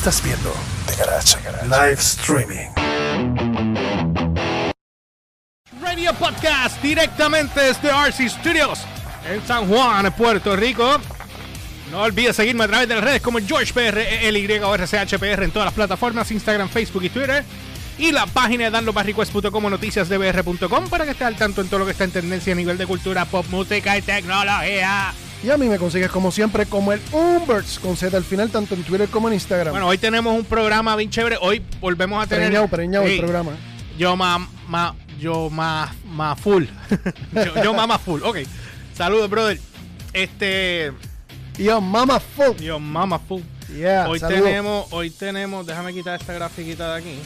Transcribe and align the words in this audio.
Estás 0.00 0.22
viendo 0.22 0.50
The 0.86 0.96
Garage 0.96 1.36
Live 1.64 2.00
Streaming. 2.00 2.70
Radio 5.78 6.14
Podcast 6.14 6.82
directamente 6.82 7.60
desde 7.60 7.90
RC 7.90 8.30
Studios 8.30 8.80
en 9.30 9.46
San 9.46 9.68
Juan, 9.68 10.10
Puerto 10.12 10.56
Rico. 10.56 10.98
No 11.90 12.00
olvides 12.00 12.34
seguirme 12.34 12.64
a 12.64 12.68
través 12.68 12.88
de 12.88 12.94
las 12.94 13.04
redes 13.04 13.20
como 13.20 13.40
GeorgePR, 13.40 13.98
LY 14.32 14.60
o 14.60 14.74
RCHPR 14.74 15.42
en 15.42 15.50
todas 15.50 15.66
las 15.66 15.74
plataformas, 15.74 16.30
Instagram, 16.30 16.70
Facebook 16.70 17.04
y 17.04 17.10
Twitter. 17.10 17.44
Y 17.98 18.10
la 18.10 18.24
página 18.24 18.64
de 18.64 18.70
danlobarrequest.com 18.70 19.64
o 19.66 19.68
noticiasdbr.com 19.68 20.88
para 20.88 21.04
que 21.04 21.10
estés 21.10 21.26
al 21.26 21.36
tanto 21.36 21.60
en 21.60 21.68
todo 21.68 21.80
lo 21.80 21.84
que 21.84 21.92
está 21.92 22.04
en 22.04 22.12
tendencia 22.12 22.54
a 22.54 22.56
nivel 22.56 22.78
de 22.78 22.86
cultura, 22.86 23.26
pop, 23.26 23.44
música 23.50 23.98
y 23.98 24.00
tecnología. 24.00 25.12
Y 25.42 25.48
a 25.48 25.56
mí 25.56 25.68
me 25.68 25.78
consigues 25.78 26.10
como 26.10 26.30
siempre 26.30 26.66
como 26.66 26.92
el 26.92 27.00
Umberts 27.12 27.78
con 27.78 27.96
Z 27.96 28.14
al 28.14 28.24
final, 28.24 28.50
tanto 28.50 28.74
en 28.74 28.82
Twitter 28.82 29.08
como 29.08 29.28
en 29.28 29.34
Instagram. 29.34 29.72
Bueno, 29.72 29.86
hoy 29.88 29.96
tenemos 29.96 30.34
un 30.36 30.44
programa 30.44 30.94
bien 30.96 31.08
chévere. 31.08 31.38
Hoy 31.40 31.62
volvemos 31.80 32.22
a 32.22 32.26
tener. 32.26 32.48
preñado, 32.48 32.68
preñado 32.68 33.06
Sí. 33.06 33.12
el 33.14 33.20
programa. 33.20 33.52
Yo 33.96 34.16
más, 34.16 34.40
más, 34.68 34.94
yo 35.18 35.48
más, 35.48 35.94
más 36.04 36.38
full. 36.38 36.64
yo, 37.32 37.62
yo 37.62 37.72
más, 37.72 37.88
más 37.88 38.00
full. 38.02 38.22
Ok. 38.22 38.38
Saludos, 38.94 39.30
brother. 39.30 39.58
Este. 40.12 40.92
Yo, 41.56 41.80
Mama 41.80 42.20
Fuck. 42.20 42.58
Yo 42.58 42.78
más, 42.78 43.08
más 43.08 43.20
full. 43.26 43.42
Yeah, 43.74 44.08
hoy 44.08 44.18
tenemos, 44.18 44.86
hoy 44.90 45.10
tenemos, 45.10 45.64
déjame 45.66 45.94
quitar 45.94 46.18
esta 46.20 46.32
grafiquita 46.32 46.92
de 46.94 46.98
aquí. 47.00 47.18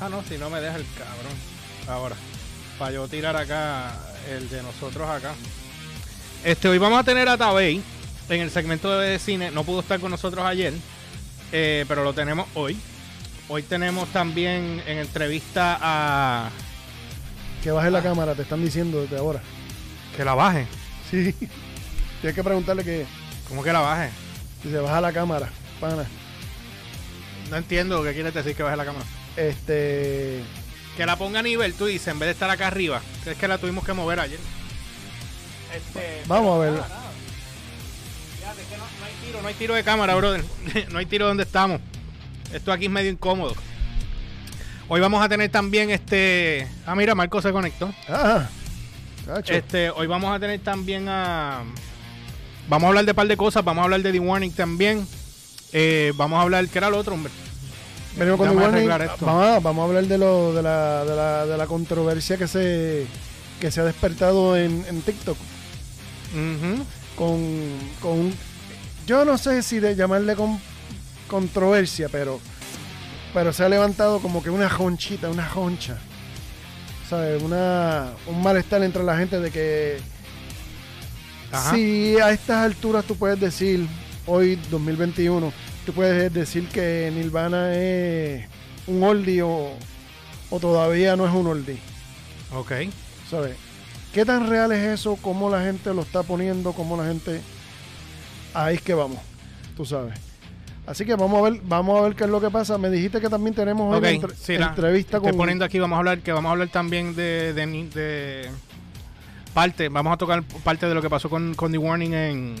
Ah, 0.00 0.08
no, 0.08 0.22
si 0.28 0.38
no 0.38 0.48
me 0.48 0.60
deja 0.60 0.76
el 0.76 0.86
cabrón. 0.96 1.32
Ahora, 1.88 2.14
para 2.78 2.92
yo 2.92 3.08
tirar 3.08 3.36
acá 3.36 3.94
el 4.30 4.48
de 4.48 4.62
nosotros 4.62 5.08
acá. 5.08 5.32
Este, 6.44 6.68
hoy 6.68 6.78
vamos 6.78 7.00
a 7.00 7.04
tener 7.04 7.28
a 7.28 7.36
Tabey 7.36 7.82
en 8.28 8.40
el 8.40 8.50
segmento 8.50 8.96
de 8.98 9.18
cine. 9.18 9.50
No 9.50 9.64
pudo 9.64 9.80
estar 9.80 9.98
con 10.00 10.10
nosotros 10.10 10.44
ayer, 10.44 10.72
eh, 11.52 11.84
pero 11.88 12.04
lo 12.04 12.12
tenemos 12.12 12.46
hoy. 12.54 12.76
Hoy 13.48 13.62
tenemos 13.62 14.08
también 14.10 14.82
en 14.86 14.98
entrevista 14.98 15.78
a. 15.80 16.50
Que 17.62 17.70
baje 17.70 17.90
la 17.90 18.02
cámara, 18.02 18.34
te 18.34 18.42
están 18.42 18.64
diciendo 18.64 19.02
desde 19.02 19.18
ahora. 19.18 19.40
Que 20.16 20.24
la 20.24 20.34
baje. 20.34 20.66
Sí. 21.10 21.32
Tienes 22.20 22.34
que 22.34 22.44
preguntarle 22.44 22.84
que 22.84 23.06
¿Cómo 23.48 23.62
que 23.62 23.72
la 23.72 23.80
baje? 23.80 24.10
si 24.62 24.70
se 24.70 24.78
baja 24.78 25.00
la 25.00 25.12
cámara, 25.12 25.48
pana. 25.80 26.04
No 27.50 27.56
entiendo 27.56 28.02
qué 28.02 28.12
quieres 28.12 28.34
decir 28.34 28.54
que 28.54 28.62
baje 28.62 28.76
la 28.76 28.84
cámara. 28.84 29.06
Este. 29.36 30.42
Que 30.96 31.06
la 31.06 31.16
ponga 31.16 31.40
a 31.40 31.42
nivel, 31.42 31.74
tú 31.74 31.86
dices, 31.86 32.08
en 32.08 32.18
vez 32.18 32.26
de 32.28 32.32
estar 32.32 32.50
acá 32.50 32.66
arriba. 32.66 33.00
Es 33.24 33.36
que 33.36 33.48
la 33.48 33.58
tuvimos 33.58 33.84
que 33.84 33.92
mover 33.92 34.20
ayer. 34.20 34.40
Este, 35.74 36.22
Vamos 36.26 36.56
a 36.56 36.58
verlo. 36.58 36.80
nada, 36.80 36.88
nada. 36.88 37.10
Fíjate 38.38 38.62
que 38.62 38.76
no, 38.76 38.84
no 38.84 39.04
hay 39.06 39.12
tiro, 39.24 39.42
no 39.42 39.48
hay 39.48 39.54
tiro 39.54 39.74
de 39.74 39.84
cámara, 39.84 40.14
brother. 40.14 40.44
no 40.90 40.98
hay 40.98 41.06
tiro 41.06 41.26
donde 41.26 41.42
estamos. 41.42 41.80
Esto 42.52 42.72
aquí 42.72 42.86
es 42.86 42.90
medio 42.90 43.10
incómodo. 43.10 43.54
Hoy 44.88 45.00
vamos 45.00 45.22
a 45.22 45.28
tener 45.28 45.50
también 45.50 45.90
este. 45.90 46.66
Ah, 46.86 46.94
mira, 46.94 47.14
Marco 47.14 47.42
se 47.42 47.52
conectó. 47.52 47.92
Ah, 48.08 48.48
cacho. 49.26 49.52
Este, 49.52 49.90
hoy 49.90 50.06
vamos 50.06 50.34
a 50.34 50.40
tener 50.40 50.60
también 50.60 51.06
a. 51.08 51.62
Vamos 52.68 52.84
a 52.84 52.88
hablar 52.88 53.04
de 53.04 53.12
un 53.12 53.16
par 53.16 53.28
de 53.28 53.36
cosas. 53.36 53.62
Vamos 53.64 53.82
a 53.82 53.84
hablar 53.84 54.00
de 54.00 54.12
The 54.12 54.20
Warning 54.20 54.52
también. 54.52 55.06
Eh, 55.72 56.12
vamos 56.16 56.38
a 56.38 56.42
hablar. 56.42 56.66
¿Qué 56.68 56.78
era 56.78 56.88
el 56.88 56.94
otro, 56.94 57.14
hombre? 57.14 57.30
Venimos 58.16 58.38
con 58.38 58.48
The 58.48 58.56
Warning. 58.56 58.88
Vamos 58.88 59.44
a, 59.44 59.60
vamos 59.60 59.82
a 59.82 59.84
hablar 59.88 60.04
de, 60.04 60.16
lo, 60.18 60.54
de, 60.54 60.62
la, 60.62 61.04
de, 61.04 61.14
la, 61.16 61.46
de 61.46 61.56
la 61.58 61.66
controversia 61.66 62.38
que 62.38 62.48
se, 62.48 63.06
que 63.60 63.70
se 63.70 63.80
ha 63.82 63.84
despertado 63.84 64.56
en, 64.56 64.84
en 64.88 65.02
TikTok. 65.02 65.36
Con, 67.16 67.40
con 68.00 68.32
yo 69.06 69.24
no 69.24 69.38
sé 69.38 69.62
si 69.62 69.80
de 69.80 69.96
llamarle 69.96 70.36
con 70.36 70.60
controversia, 71.26 72.08
pero 72.08 72.40
pero 73.34 73.52
se 73.52 73.64
ha 73.64 73.68
levantado 73.68 74.20
como 74.20 74.42
que 74.42 74.50
una 74.50 74.68
jonchita, 74.68 75.28
una 75.28 75.46
joncha. 75.48 75.98
¿Sabes? 77.08 77.42
Una, 77.42 78.10
un 78.26 78.42
malestar 78.42 78.82
entre 78.82 79.02
la 79.02 79.16
gente 79.16 79.40
de 79.40 79.50
que 79.50 79.98
Ajá. 81.50 81.74
si 81.74 82.16
a 82.18 82.30
estas 82.30 82.64
alturas 82.64 83.04
tú 83.04 83.16
puedes 83.16 83.40
decir, 83.40 83.86
hoy 84.26 84.56
2021, 84.70 85.52
tú 85.86 85.92
puedes 85.92 86.32
decir 86.32 86.68
que 86.68 87.10
Nirvana 87.14 87.74
es 87.74 88.46
un 88.86 89.02
oldie 89.02 89.42
o, 89.42 89.72
o 90.50 90.60
todavía 90.60 91.16
no 91.16 91.26
es 91.26 91.32
un 91.32 91.46
oldie. 91.46 91.78
Ok. 92.54 92.72
¿Sabes? 93.30 93.56
¿Qué 94.12 94.24
tan 94.24 94.48
real 94.48 94.72
es 94.72 95.00
eso? 95.00 95.16
¿Cómo 95.20 95.50
la 95.50 95.62
gente 95.62 95.92
lo 95.94 96.02
está 96.02 96.22
poniendo? 96.22 96.72
¿Cómo 96.72 96.96
la 96.96 97.06
gente... 97.08 97.40
Ahí 98.54 98.76
es 98.76 98.82
que 98.82 98.94
vamos, 98.94 99.18
tú 99.76 99.84
sabes. 99.84 100.14
Así 100.86 101.04
que 101.04 101.14
vamos 101.14 101.38
a 101.38 101.50
ver, 101.50 101.60
vamos 101.64 101.98
a 101.98 102.02
ver 102.04 102.14
qué 102.16 102.24
es 102.24 102.30
lo 102.30 102.40
que 102.40 102.48
pasa. 102.50 102.78
Me 102.78 102.88
dijiste 102.88 103.20
que 103.20 103.28
también 103.28 103.54
tenemos 103.54 103.92
hoy 103.92 103.98
Ok, 103.98 104.02
una 104.02 104.10
entre- 104.10 104.36
sí, 104.36 104.56
la- 104.56 104.68
entrevista 104.68 105.18
Estoy 105.18 105.30
con... 105.32 105.38
poniendo 105.38 105.64
aquí, 105.64 105.78
vamos 105.78 105.96
a 105.96 105.98
hablar, 105.98 106.18
que 106.20 106.32
vamos 106.32 106.48
a 106.48 106.52
hablar 106.52 106.68
también 106.68 107.14
de, 107.14 107.52
de, 107.52 107.66
ni- 107.66 107.84
de 107.88 108.48
parte, 109.52 109.88
vamos 109.90 110.14
a 110.14 110.16
tocar 110.16 110.42
parte 110.64 110.86
de 110.86 110.94
lo 110.94 111.02
que 111.02 111.10
pasó 111.10 111.28
con, 111.28 111.54
con 111.54 111.70
The 111.72 111.78
Warning 111.78 112.14
en, 112.14 112.56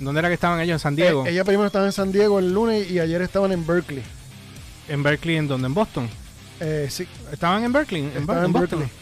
¿en 0.00 0.04
¿dónde 0.04 0.18
era 0.18 0.28
que 0.28 0.34
estaban 0.34 0.60
ellos? 0.60 0.74
En 0.74 0.78
San 0.80 0.96
Diego, 0.96 1.24
Eh, 1.26 1.30
ella 1.30 1.44
primero 1.44 1.66
estaba 1.66 1.86
en 1.86 1.92
San 1.92 2.10
Diego 2.10 2.40
el 2.40 2.52
lunes 2.52 2.90
y 2.90 2.98
ayer 2.98 3.22
estaban 3.22 3.52
en 3.52 3.64
Berkeley. 3.64 4.02
en 4.88 5.02
Berkeley, 5.04 5.36
¿en 5.36 5.46
dónde? 5.46 5.66
En 5.68 5.74
Boston. 5.74 6.08
Eh, 6.58 6.88
sí, 6.90 7.06
¿Estaban 7.32 7.62
en 7.62 7.72
Berkeley? 7.72 8.02
En, 8.02 8.08
estaban 8.08 8.26
Bo- 8.26 8.46
en 8.46 8.52
Boston. 8.52 8.78
Berkeley. 8.80 8.99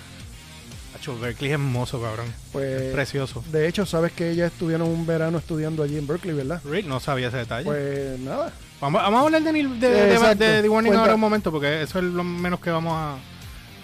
Berkeley 1.17 1.51
es 1.51 1.55
hermoso, 1.55 2.01
cabrón. 2.01 2.27
Pues, 2.53 2.93
Precioso. 2.93 3.43
de 3.53 3.69
hecho, 3.69 3.87
sabes 3.87 4.13
que 4.13 4.31
ellas 4.31 4.53
estuvieron 4.53 4.89
un 4.89 5.07
verano 5.07 5.39
estudiando 5.39 5.83
allí 5.83 5.97
en 5.99 6.07
Berkeley, 6.07 6.35
¿verdad? 6.35 6.61
Rick, 6.65 6.87
no 6.87 7.01
sabía 7.01 7.29
ese 7.29 7.39
detalle. 7.39 7.65
Pues 7.65 8.19
nada. 8.21 8.53
vamos, 8.81 9.01
vamos 9.03 9.21
a 9.21 9.25
hablar 9.25 9.43
de, 9.43 9.53
de, 9.53 10.15
Eh, 10.15 10.35
de- 10.35 10.63
The 10.63 10.69
Warning 10.69 10.95
ahora 10.95 11.15
un 11.15 11.21
momento, 11.21 11.51
porque 11.51 11.83
eso 11.83 11.99
es 11.99 12.05
lo 12.05 12.25
menos 12.25 12.61
que 12.61 12.71
vamos 12.71 12.93
a... 12.97 13.17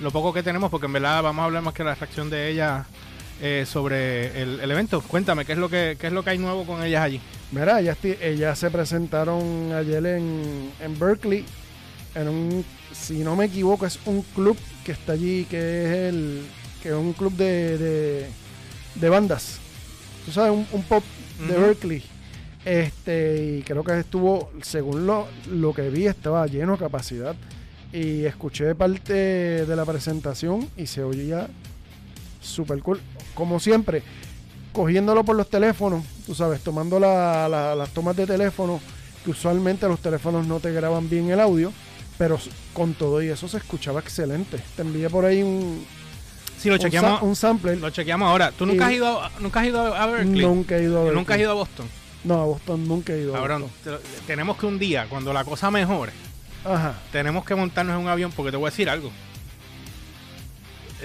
Lo 0.00 0.10
poco 0.10 0.32
que 0.32 0.42
tenemos, 0.42 0.70
porque 0.70 0.86
en 0.86 0.92
verdad 0.92 1.22
vamos 1.22 1.42
a 1.42 1.46
hablar 1.46 1.62
más 1.62 1.72
que 1.72 1.84
la 1.84 1.94
reacción 1.94 2.28
de 2.28 2.50
ella 2.50 2.84
eh, 3.40 3.64
sobre 3.66 4.42
el, 4.42 4.58
el 4.60 4.70
evento. 4.70 5.00
Cuéntame, 5.00 5.44
¿qué 5.44 5.52
es 5.52 5.58
lo 5.58 5.68
que 5.68 5.96
qué 6.00 6.08
es 6.08 6.12
lo 6.12 6.24
que 6.24 6.30
hay 6.30 6.38
nuevo 6.38 6.64
con 6.66 6.82
ellas 6.82 7.02
allí? 7.04 7.20
Mira, 7.52 7.78
ellas, 7.80 7.96
ellas 8.02 8.58
se 8.58 8.70
presentaron 8.70 9.72
ayer 9.72 10.04
en, 10.06 10.72
en 10.80 10.98
Berkeley, 10.98 11.44
en 12.16 12.28
un, 12.28 12.64
si 12.92 13.18
no 13.22 13.36
me 13.36 13.44
equivoco, 13.44 13.86
es 13.86 14.00
un 14.04 14.22
club 14.22 14.56
que 14.84 14.92
está 14.92 15.12
allí, 15.12 15.44
que 15.48 15.58
es 15.84 15.92
el, 16.12 16.42
que 16.84 16.90
es 16.90 16.94
un 16.94 17.12
club 17.14 17.32
de, 17.32 17.76
de, 17.78 18.26
de 18.94 19.08
bandas. 19.08 19.58
Tú 20.24 20.30
sabes, 20.30 20.52
un, 20.52 20.64
un 20.70 20.82
pop 20.84 21.02
de. 21.48 21.58
Berkeley. 21.58 22.04
Este, 22.64 23.58
y 23.58 23.62
creo 23.62 23.82
que 23.84 23.98
estuvo, 23.98 24.50
según 24.62 25.06
lo, 25.06 25.26
lo 25.50 25.74
que 25.74 25.90
vi, 25.90 26.06
estaba 26.06 26.46
lleno 26.46 26.72
de 26.72 26.78
capacidad. 26.78 27.34
Y 27.92 28.24
escuché 28.24 28.74
parte 28.74 29.12
de 29.66 29.76
la 29.76 29.84
presentación 29.84 30.68
y 30.76 30.86
se 30.86 31.02
oía 31.02 31.48
super 32.40 32.78
cool. 32.80 33.00
Como 33.34 33.58
siempre, 33.60 34.02
cogiéndolo 34.72 35.24
por 35.24 35.36
los 35.36 35.48
teléfonos, 35.48 36.04
tú 36.26 36.34
sabes, 36.34 36.60
tomando 36.60 36.98
la- 37.00 37.48
la- 37.48 37.74
las 37.74 37.90
tomas 37.90 38.16
de 38.16 38.26
teléfono, 38.26 38.80
que 39.24 39.30
usualmente 39.30 39.86
los 39.88 40.00
teléfonos 40.00 40.46
no 40.46 40.60
te 40.60 40.72
graban 40.72 41.08
bien 41.08 41.30
el 41.30 41.40
audio, 41.40 41.72
pero 42.18 42.38
con 42.72 42.94
todo 42.94 43.22
y 43.22 43.28
eso 43.28 43.46
se 43.48 43.56
escuchaba 43.58 44.00
excelente. 44.00 44.58
Te 44.76 44.82
envié 44.82 45.08
por 45.08 45.24
ahí 45.24 45.42
un, 45.42 45.84
Sí, 46.64 46.68
lo 46.70 46.74
un, 46.76 46.80
sa- 46.80 46.86
chequeamos, 46.86 47.22
un 47.22 47.36
sampler. 47.36 47.78
lo 47.78 47.90
chequeamos 47.90 48.26
ahora. 48.28 48.50
¿Tú 48.50 48.64
nunca 48.66 48.86
has 48.86 48.92
ido 48.92 49.22
a, 49.22 49.30
nunca 49.38 49.60
has 49.60 49.66
ido 49.66 49.94
a 49.94 50.06
Berkeley? 50.06 50.40
Nunca 50.46 50.76
he 50.76 50.82
ido 50.82 50.96
a 50.96 51.00
¿Y 51.00 51.04
Berkeley. 51.04 51.14
¿Nunca 51.14 51.34
has 51.34 51.40
ido 51.40 51.50
a 51.50 51.54
Boston? 51.54 51.86
No, 52.24 52.40
a 52.40 52.44
Boston 52.46 52.88
nunca 52.88 53.12
he 53.12 53.20
ido. 53.20 53.36
a 53.36 53.58
te- 53.84 53.90
tenemos 54.26 54.56
que 54.56 54.66
un 54.66 54.78
día, 54.78 55.06
cuando 55.10 55.32
la 55.32 55.44
cosa 55.44 55.70
mejore, 55.70 56.12
Ajá. 56.64 56.94
tenemos 57.12 57.44
que 57.44 57.54
montarnos 57.54 57.94
en 57.96 58.00
un 58.02 58.08
avión 58.08 58.32
porque 58.32 58.50
te 58.50 58.56
voy 58.56 58.68
a 58.68 58.70
decir 58.70 58.88
algo. 58.88 59.12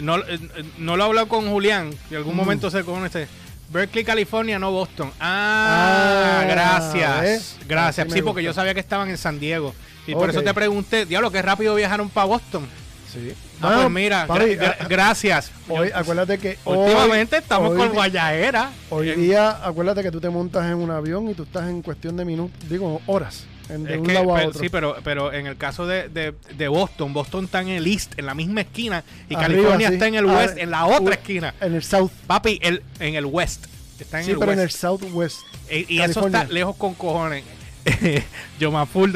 No, 0.01 0.17
eh, 0.19 0.39
no 0.77 0.95
lo 0.95 1.03
he 1.03 1.07
hablado 1.07 1.27
con 1.27 1.49
Julián, 1.49 1.89
que 2.07 2.15
en 2.15 2.17
algún 2.19 2.35
Ujú. 2.35 2.41
momento 2.43 2.71
se 2.71 2.83
conoce. 2.85 3.27
Berkeley, 3.69 4.03
California, 4.05 4.57
no 4.57 4.71
Boston. 4.71 5.11
Ah, 5.19 6.39
Ah, 6.41 6.45
gracias. 6.47 7.57
Gracias. 7.67 8.07
Me 8.07 8.13
Sí, 8.13 8.21
porque 8.21 8.41
yo 8.41 8.53
sabía 8.53 8.73
que 8.73 8.79
estaban 8.79 9.09
en 9.09 9.17
San 9.17 9.39
Diego. 9.39 9.75
Y 10.07 10.13
por 10.15 10.29
eso 10.29 10.41
te 10.41 10.53
pregunté, 10.53 11.05
diablo, 11.05 11.29
qué 11.31 11.41
rápido 11.41 11.75
viajaron 11.75 12.09
para 12.09 12.25
Boston. 12.25 12.65
Sí. 13.11 13.33
Ah, 13.61 13.77
pues 13.81 13.89
mira, 13.89 14.27
papi, 14.27 14.41
gra- 14.45 14.57
gra- 14.59 14.75
ah, 14.79 14.85
gracias. 14.87 15.51
hoy, 15.67 15.89
acuérdate 15.93 16.37
que 16.37 16.57
hoy- 16.63 16.77
últimamente 16.77 17.37
estamos 17.37 17.71
hoy 17.71 17.77
con 17.77 17.89
Guayajera. 17.93 18.69
Hoy 18.89 19.11
día, 19.15 19.65
acuérdate 19.65 20.03
que 20.03 20.11
tú 20.11 20.21
te 20.21 20.29
montas 20.29 20.65
en 20.67 20.75
un 20.75 20.91
avión 20.91 21.27
y 21.29 21.33
tú 21.33 21.43
estás 21.43 21.67
en 21.69 21.81
cuestión 21.81 22.15
de 22.17 22.25
minutos, 22.25 22.69
digo 22.69 23.01
horas, 23.07 23.45
en, 23.67 23.83
de 23.85 23.93
Es 23.93 23.99
un 23.99 24.05
que, 24.05 24.13
lado 24.13 24.33
a 24.33 24.37
pero- 24.37 24.49
otro. 24.49 24.61
sí, 24.61 24.69
pero, 24.69 24.95
pero 25.03 25.33
en 25.33 25.47
el 25.47 25.57
caso 25.57 25.87
de, 25.87 26.07
de- 26.09 26.35
de 26.55 26.67
Boston, 26.67 27.11
Boston 27.13 27.45
está 27.45 27.61
en 27.61 27.69
el 27.69 27.87
east, 27.87 28.13
en 28.17 28.27
la 28.27 28.35
misma 28.35 28.61
esquina, 28.61 29.03
y 29.27 29.33
Arriba, 29.33 29.41
California 29.47 29.87
sí. 29.87 29.93
está 29.95 30.07
en 30.07 30.15
el 30.15 30.29
Ah, 30.29 30.33
west, 30.37 30.57
en 30.57 30.69
la 30.71 30.85
otra 30.85 31.13
esquina. 31.15 31.55
En 31.61 31.73
el 31.75 31.83
south. 31.83 32.11
Papi, 32.27 32.59
el, 32.61 32.83
en 32.99 33.15
el 33.15 33.25
west. 33.25 33.65
Está 33.99 34.19
en 34.19 34.25
sí, 34.25 34.31
el 34.31 34.37
pero 34.39 34.51
west. 34.51 34.59
en 34.59 34.63
el 34.65 34.71
southwest. 34.71 35.37
y 35.71 35.95
y 35.95 36.01
eso 36.01 36.25
está 36.27 36.43
lejos 36.45 36.75
con 36.75 36.93
cojones. 36.93 37.43
yo 38.59 38.71
me 38.71 38.85
full 38.85 39.11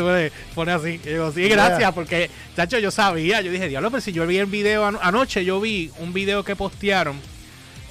pone 0.56 0.71
así. 0.71 1.00
Y 1.04 1.10
digo, 1.10 1.31
sí, 1.31 1.48
gracias, 1.48 1.92
porque, 1.94 2.30
chacho, 2.56 2.80
yo 2.80 2.92
sabía. 2.92 3.42
Yo 3.42 3.51
dije, 3.51 3.68
diablo, 3.68 3.92
pero 3.92 4.01
si 4.01 4.12
yo 4.12 4.25
vi 4.25 4.38
el 4.38 4.45
video 4.45 4.86
ano- 4.86 5.00
anoche, 5.01 5.44
yo 5.45 5.60
vi 5.62 5.92
un 6.00 6.13
video 6.13 6.44
que 6.44 6.56
postearon. 6.56 7.19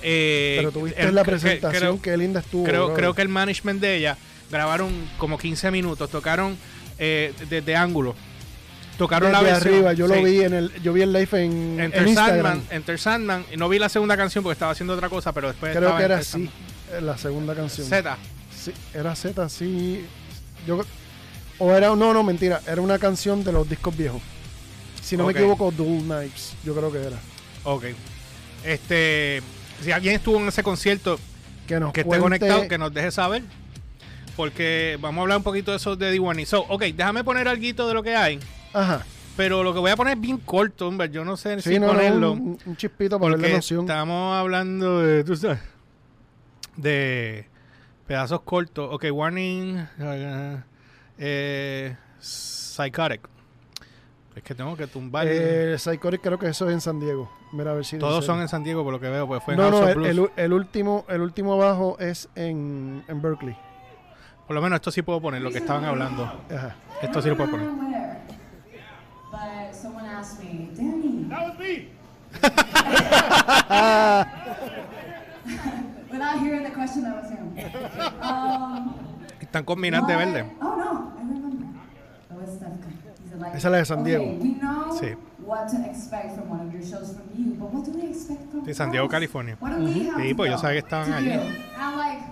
eh, 0.03 0.57
Pero 0.59 0.73
tuviste 0.73 1.13
la 1.13 1.25
presentación, 1.25 1.99
creo- 1.99 2.03
qué 2.03 2.17
linda 2.17 2.41
estuvo. 2.41 2.65
creo, 2.65 2.87
bro. 2.87 2.95
creo 2.97 3.15
que 3.15 3.23
el 3.23 3.29
management 3.29 3.81
de 3.81 3.97
ella 3.97 4.17
Grabaron 4.53 4.93
como 5.17 5.39
15 5.39 5.71
minutos, 5.71 6.11
tocaron 6.11 6.59
eh, 6.99 7.33
desde 7.49 7.75
ángulo. 7.75 8.15
Tocaron 8.99 9.31
Desde 9.33 9.43
la 9.43 9.51
versión. 9.51 9.75
arriba, 9.75 9.93
yo 9.95 10.07
sí. 10.07 10.15
lo 10.15 10.23
vi 10.23 10.41
en 10.43 10.53
el, 10.53 10.83
yo 10.83 10.93
vi 10.93 11.01
el 11.01 11.11
live 11.11 11.29
en, 11.43 11.53
en 11.53 11.81
Enter 11.81 12.07
Instagram. 12.07 12.45
Sandman, 12.45 12.63
Enter 12.71 12.99
Sandman. 12.99 13.45
Y 13.51 13.57
no 13.57 13.71
vi 13.71 13.79
la 13.79 13.89
segunda 13.89 14.15
canción 14.15 14.45
porque 14.45 14.53
estaba 14.53 14.73
haciendo 14.73 14.93
otra 14.93 15.09
cosa, 15.09 15.33
pero 15.33 15.49
después 15.49 15.75
Creo 15.75 15.97
que 15.97 16.03
era 16.03 16.19
así, 16.19 16.51
eh, 16.93 17.01
la 17.01 17.17
segunda 17.17 17.55
canción. 17.55 17.87
Z. 17.87 18.19
Sí, 18.55 18.73
era 18.93 19.17
Z, 19.17 19.49
sí. 19.49 20.05
Yo, 20.67 20.81
o 21.59 21.73
era, 21.73 21.95
no, 21.95 22.13
no, 22.15 22.23
mentira. 22.23 22.61
Era 22.67 22.81
una 22.81 22.99
canción 22.99 23.45
de 23.45 23.53
los 23.53 23.69
discos 23.69 23.97
viejos. 23.97 24.21
Si 25.01 25.17
no 25.17 25.27
me 25.27 25.33
equivoco, 25.33 25.71
Dual 25.71 26.03
Knives. 26.03 26.55
Yo 26.65 26.75
creo 26.75 26.91
que 26.93 26.99
era. 27.03 27.19
Ok. 27.65 27.85
Este. 28.65 29.43
Si 29.83 29.91
alguien 29.91 30.15
estuvo 30.15 30.37
en 30.39 30.47
ese 30.49 30.63
concierto 30.63 31.19
Que 31.67 31.81
nos 31.81 31.93
que 31.93 32.03
esté 32.03 32.19
conectado, 32.19 32.69
que 32.69 32.79
nos 32.79 32.93
deje 32.95 33.11
saber. 33.11 33.43
Porque 34.37 34.97
vamos 35.01 35.19
a 35.19 35.23
hablar 35.23 35.39
un 35.39 35.43
poquito 35.45 35.73
de 35.73 35.77
eso 35.79 35.97
de 35.97 36.17
D1. 36.17 36.47
So, 36.47 36.61
ok, 36.69 36.83
déjame 36.95 37.23
poner 37.25 37.49
algo 37.49 37.87
de 37.89 37.95
lo 37.95 38.03
que 38.03 38.15
hay. 38.17 38.39
Ajá. 38.73 39.05
Pero 39.37 39.63
lo 39.63 39.73
que 39.75 39.81
voy 39.81 39.91
a 39.91 39.97
poner 39.97 40.15
es 40.17 40.21
bien 40.21 40.39
corto, 40.39 40.89
hombre. 40.89 41.11
Yo 41.11 41.25
no 41.25 41.37
sé 41.37 41.61
Sí, 41.61 41.71
si 41.75 41.79
no, 41.79 41.89
ponerlo. 41.89 42.33
un, 42.33 42.59
un 42.65 42.77
chispito 42.77 43.19
para 43.19 43.33
porque 43.33 43.43
darle 43.43 43.57
noción. 43.57 43.81
estamos 43.81 44.37
hablando 44.37 45.01
de. 45.01 45.25
tú 45.25 45.37
sabes, 45.37 45.59
de 46.77 47.47
pedazos 48.13 48.43
cortos. 48.43 48.91
Ok, 48.93 49.07
warning. 49.11 49.79
uh, 49.99 50.59
eh, 51.17 51.97
psychotic. 52.19 53.27
Es 54.37 54.43
que 54.43 54.55
tengo 54.55 54.77
que 54.77 54.87
tumbar. 54.87 55.27
Eh, 55.27 55.79
Psychotic 55.79 56.21
creo 56.21 56.39
que 56.39 56.49
eso 56.49 56.69
es 56.69 56.75
en 56.75 56.83
San 56.83 57.01
Diego. 57.01 57.33
Mira 57.53 57.71
a 57.71 57.75
ver 57.75 57.87
si 57.87 57.99
Todos 57.99 58.27
son 58.27 58.43
en 58.43 58.49
San 58.49 58.65
Diego, 58.65 58.85
por 58.85 58.93
lo 58.93 59.01
que 59.01 59.09
veo, 59.09 59.27
pues 59.27 59.43
fue 59.43 59.55
en 59.55 59.61
No, 59.61 59.71
House 59.71 59.81
no, 59.81 59.85
of 59.85 59.89
el, 59.89 60.15
Blues. 60.15 60.31
el 60.37 60.53
último, 60.53 61.07
el 61.09 61.23
último 61.23 61.55
abajo 61.55 61.97
es 62.01 62.29
en, 62.35 63.03
en 63.09 63.23
Berkeley. 63.23 63.57
Por 64.47 64.57
lo 64.57 64.61
menos 64.61 64.77
esto 64.77 64.91
sí 64.91 65.01
puedo 65.01 65.23
poner, 65.23 65.41
lo 65.41 65.51
que 65.51 65.59
estaban 65.59 65.87
hablando. 65.87 66.25
Ajá. 66.25 66.77
Esto 67.01 67.23
sí 67.23 67.31
lo 67.31 67.37
puedo 67.39 67.51
poner. 67.51 67.69
Without 76.13 76.39
hearing 76.41 76.63
the 76.63 76.71
question, 76.71 77.03
that 77.05 77.17
was 77.23 77.31
him. 77.31 77.57
Um, 78.23 78.95
Están 79.41 79.65
con 79.65 79.81
minas 79.81 80.07
de 80.07 80.17
verde. 80.17 80.45
Oh 80.61 80.77
no, 80.77 81.13
I 81.17 81.23
remember. 81.23 81.67
That 82.29 82.39
was 82.39 82.57
Steph. 82.57 82.69
He 83.25 83.31
said 83.31 83.41
like, 83.41 83.55
Esa 83.57 83.69
es 83.69 83.73
la 83.73 83.79
de 83.79 83.85
San 83.87 84.05
Diego. 84.05 84.23
Okay, 84.25 84.39
we 84.39 84.49
know 84.61 84.99
Sí. 85.01 85.17
what 85.45 85.69
to 85.69 85.77
expect 85.91 86.37
from 86.37 86.49
one 86.51 86.61
of 86.61 86.73
your 86.73 86.83
shows 86.83 87.15
from 87.17 87.29
you, 87.35 87.55
but 87.55 87.73
what 87.73 87.85
do 87.85 87.93
we 87.93 88.09
expect 88.11 88.51
from 88.51 88.65
Sí, 88.67 88.75
San 88.75 88.91
Diego, 88.91 89.07
us? 89.07 89.11
California. 89.13 89.57
What 89.59 89.73
do 89.73 89.85
we 89.85 90.05
have 90.09 90.21
Sí, 90.21 90.29
to 90.31 90.37
pues 90.37 90.51
yo 90.51 90.57
go 90.57 90.63
sabía 90.63 90.81
que 90.83 90.87
estaban 90.87 91.07
to 91.09 91.15
allí. 91.15 91.33
do? 91.33 91.41
I'm 91.79 91.97
like, 91.97 92.23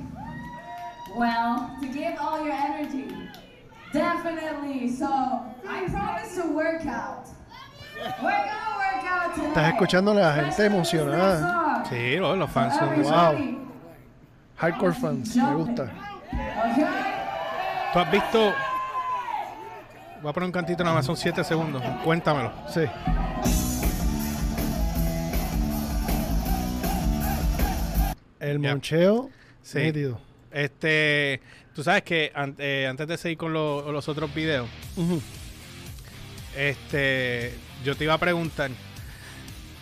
well, 1.17 1.71
to 1.81 1.87
give 1.88 2.17
all 2.21 2.44
your 2.44 2.53
energy, 2.55 3.09
definitely. 3.93 4.88
So 4.91 5.06
I 5.06 5.87
promise 5.88 6.37
to 6.37 6.49
work 6.53 6.87
out. 6.87 7.27
We're 8.23 8.31
gonna 8.31 8.77
work 8.79 9.05
out 9.05 9.35
tonight. 9.35 9.49
Estás 9.49 9.69
escuchando 9.73 10.12
a 10.12 10.15
la 10.15 10.32
gente 10.35 10.49
Especially 10.50 10.79
this 10.81 10.93
emocionada. 10.94 11.41
song. 11.41 11.85
Sí, 11.91 12.17
los 12.19 12.50
fans 12.50 12.77
son 12.77 12.88
Everybody, 12.93 13.53
Wow. 13.56 13.69
Hardcore 14.60 14.94
fans, 14.94 15.36
me 15.36 15.54
gusta. 15.54 15.90
¿Tú 17.92 17.98
has 17.98 18.10
visto? 18.12 18.52
Voy 20.22 20.30
a 20.30 20.32
poner 20.34 20.46
un 20.46 20.52
cantito 20.52 20.84
nada 20.84 20.96
más, 20.96 21.06
son 21.06 21.16
7 21.16 21.42
segundos. 21.42 21.82
Cuéntamelo. 22.04 22.52
Sí. 22.68 22.82
El 28.38 28.58
moncheo, 28.58 29.30
Sí. 29.62 29.78
nítido. 29.78 30.20
Este, 30.50 31.40
tú 31.74 31.82
sabes 31.84 32.02
que 32.02 32.32
an- 32.34 32.56
eh, 32.58 32.86
antes 32.88 33.06
de 33.06 33.16
seguir 33.18 33.38
con 33.38 33.52
lo- 33.52 33.92
los 33.92 34.08
otros 34.08 34.34
videos, 34.34 34.68
este, 36.56 37.54
yo 37.84 37.94
te 37.96 38.04
iba 38.04 38.14
a 38.14 38.18
preguntar, 38.18 38.70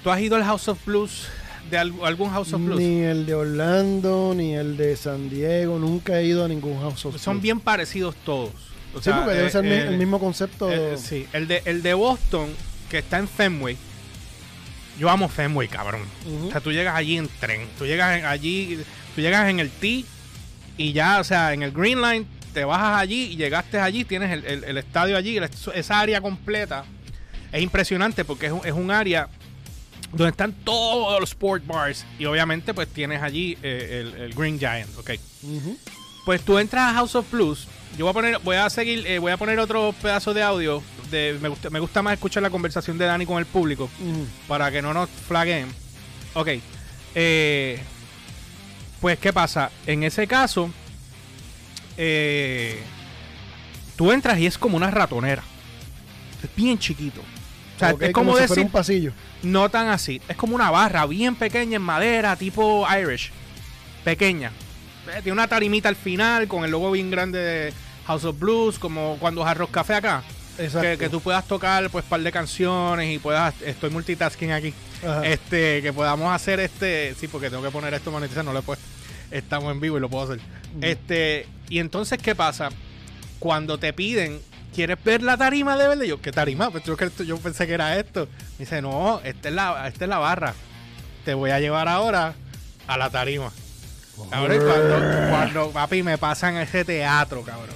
¿tú 0.02 0.10
has 0.10 0.20
ido 0.20 0.36
al 0.36 0.44
House 0.44 0.68
of 0.68 0.84
Blues 0.84 1.28
de 1.70 1.78
alg- 1.78 2.04
algún 2.04 2.30
House 2.30 2.52
of 2.52 2.62
Blues? 2.62 2.80
Ni 2.80 3.00
el 3.02 3.26
de 3.26 3.34
Orlando, 3.34 4.32
ni 4.36 4.54
el 4.54 4.76
de 4.76 4.96
San 4.96 5.28
Diego, 5.30 5.78
nunca 5.78 6.20
he 6.20 6.24
ido 6.26 6.44
a 6.44 6.48
ningún 6.48 6.78
House 6.80 7.04
of 7.06 7.16
Son 7.20 7.34
Blues. 7.34 7.42
bien 7.42 7.60
parecidos 7.60 8.14
todos. 8.24 8.50
O 8.94 8.98
Sí, 8.98 9.04
sea, 9.04 9.16
porque 9.22 9.34
debe 9.34 9.48
eh, 9.48 9.50
ser 9.50 9.64
eh, 9.66 9.88
el 9.88 9.98
mismo 9.98 10.18
concepto. 10.18 10.70
Eh, 10.72 10.96
sí, 10.96 11.26
el 11.32 11.46
de, 11.46 11.62
el 11.66 11.82
de 11.82 11.94
Boston, 11.94 12.48
que 12.90 12.98
está 12.98 13.18
en 13.18 13.28
Fenway. 13.28 13.76
Yo 14.98 15.08
amo 15.10 15.28
Fenway, 15.28 15.68
cabrón. 15.68 16.00
O 16.46 16.50
sea, 16.50 16.60
tú 16.60 16.72
llegas 16.72 16.96
allí 16.96 17.16
en 17.16 17.28
tren. 17.40 17.68
Tú 17.78 17.86
llegas 17.86 18.24
allí, 18.24 18.80
tú 19.14 19.20
llegas 19.20 19.48
en 19.48 19.60
el 19.60 19.70
T 19.70 20.04
y 20.76 20.92
ya, 20.92 21.20
o 21.20 21.24
sea, 21.24 21.52
en 21.52 21.62
el 21.62 21.70
Green 21.70 22.00
Line, 22.02 22.26
te 22.52 22.64
bajas 22.64 23.00
allí 23.00 23.24
y 23.32 23.36
llegaste 23.36 23.78
allí, 23.78 24.04
tienes 24.04 24.32
el, 24.32 24.44
el- 24.44 24.64
el 24.64 24.78
estadio 24.78 25.16
allí, 25.16 25.36
el- 25.36 25.48
esa 25.74 26.00
área 26.00 26.20
completa. 26.20 26.84
Es 27.52 27.62
impresionante 27.62 28.24
porque 28.24 28.46
es 28.46 28.52
un, 28.52 28.60
es 28.64 28.72
un 28.72 28.90
área 28.90 29.28
donde 30.12 30.30
están 30.30 30.52
todos 30.64 31.20
los 31.20 31.30
sport 31.30 31.66
bars 31.66 32.06
y 32.18 32.24
obviamente 32.24 32.72
pues 32.74 32.88
tienes 32.88 33.22
allí 33.22 33.58
eh, 33.62 34.04
el, 34.14 34.20
el 34.22 34.34
Green 34.34 34.58
Giant, 34.58 34.88
ok. 34.98 35.10
Pues 36.24 36.42
tú 36.42 36.58
entras 36.58 36.90
a 36.90 36.94
House 36.94 37.14
of 37.14 37.30
Blues. 37.30 37.66
Yo 37.96 38.04
voy 38.04 38.10
a 38.10 38.14
poner, 38.14 38.38
voy 38.40 38.56
a 38.56 38.68
seguir, 38.68 39.06
eh, 39.06 39.18
voy 39.18 39.32
a 39.32 39.36
poner 39.36 39.58
otro 39.58 39.94
pedazo 40.02 40.34
de 40.34 40.42
audio. 40.42 40.82
De, 41.10 41.38
me, 41.40 41.48
gusta, 41.48 41.70
me 41.70 41.80
gusta 41.80 42.02
más 42.02 42.12
escuchar 42.14 42.42
la 42.42 42.50
conversación 42.50 42.98
de 42.98 43.06
Dani 43.06 43.24
con 43.24 43.38
el 43.38 43.46
público 43.46 43.88
para 44.46 44.70
que 44.70 44.82
no 44.82 44.92
nos 44.92 45.08
flaguen. 45.08 45.68
Ok. 46.34 46.48
eh, 47.14 47.80
pues, 49.00 49.18
¿qué 49.18 49.32
pasa? 49.32 49.70
En 49.86 50.02
ese 50.02 50.26
caso, 50.26 50.70
tú 53.96 54.12
entras 54.12 54.38
y 54.38 54.46
es 54.46 54.58
como 54.58 54.76
una 54.76 54.90
ratonera. 54.90 55.42
Es 56.42 56.54
bien 56.54 56.78
chiquito. 56.78 57.20
O 57.20 57.78
sea, 57.78 57.94
es 58.00 58.12
como, 58.12 58.34
si 58.34 58.42
decir, 58.42 58.64
un 58.64 58.70
pasillo. 58.70 59.12
No 59.42 59.68
tan 59.68 59.88
así. 59.88 60.20
Es 60.28 60.36
como 60.36 60.54
una 60.54 60.70
barra 60.70 61.06
bien 61.06 61.34
pequeña 61.34 61.76
en 61.76 61.82
madera, 61.82 62.36
tipo 62.36 62.86
Irish. 62.90 63.30
Pequeña. 64.04 64.52
Eh, 65.08 65.20
Tiene 65.22 65.32
una 65.32 65.48
tarimita 65.48 65.88
al 65.88 65.96
final 65.96 66.48
con 66.48 66.64
el 66.64 66.70
logo 66.70 66.90
bien 66.90 67.10
grande 67.10 67.38
de 67.38 67.72
House 68.06 68.24
of 68.24 68.38
Blues, 68.38 68.78
como 68.78 69.16
cuando 69.18 69.44
Arroz 69.44 69.70
Café 69.70 69.94
acá. 69.94 70.22
Exacto. 70.58 70.80
Que, 70.80 70.98
que 70.98 71.08
tú 71.08 71.20
puedas 71.20 71.46
tocar 71.46 71.88
pues 71.90 72.04
par 72.04 72.20
de 72.20 72.32
canciones 72.32 73.14
y 73.14 73.18
puedas. 73.18 73.54
Estoy 73.62 73.90
multitasking 73.90 74.52
aquí. 74.52 74.74
Ajá. 75.02 75.24
Este, 75.26 75.80
que 75.82 75.92
podamos 75.92 76.34
hacer 76.34 76.58
este. 76.60 77.14
Sí, 77.14 77.28
porque 77.28 77.48
tengo 77.50 77.62
que 77.62 77.70
poner 77.70 77.94
esto 77.94 78.10
monetizar, 78.10 78.44
no 78.44 78.52
lo 78.52 78.58
he 78.58 78.62
puesto. 78.62 78.84
Estamos 79.30 79.70
en 79.72 79.80
vivo 79.80 79.98
y 79.98 80.00
lo 80.00 80.08
puedo 80.08 80.24
hacer. 80.24 80.40
Este, 80.80 81.46
y 81.68 81.78
entonces, 81.78 82.18
¿qué 82.20 82.34
pasa? 82.34 82.70
Cuando 83.38 83.78
te 83.78 83.92
piden, 83.92 84.40
¿quieres 84.78 85.02
ver 85.02 85.24
la 85.24 85.36
tarima 85.36 85.76
de 85.76 85.88
verde? 85.88 86.06
Yo, 86.06 86.22
¿qué 86.22 86.30
tarima? 86.30 86.70
Pues 86.70 86.84
yo, 86.84 86.96
yo 87.24 87.36
pensé 87.38 87.66
que 87.66 87.72
era 87.72 87.98
esto. 87.98 88.28
Me 88.58 88.64
dice, 88.64 88.80
no, 88.80 89.20
esta 89.24 89.48
es, 89.48 89.54
la, 89.56 89.88
esta 89.88 90.04
es 90.04 90.08
la 90.08 90.18
barra. 90.18 90.54
Te 91.24 91.34
voy 91.34 91.50
a 91.50 91.58
llevar 91.58 91.88
ahora 91.88 92.34
a 92.86 92.96
la 92.96 93.10
tarima. 93.10 93.50
Cabrón, 94.30 94.58
cuando, 94.64 95.28
cuando, 95.30 95.70
papi, 95.72 96.04
me 96.04 96.16
pasan 96.16 96.58
ese 96.58 96.84
teatro, 96.84 97.42
cabrón. 97.42 97.74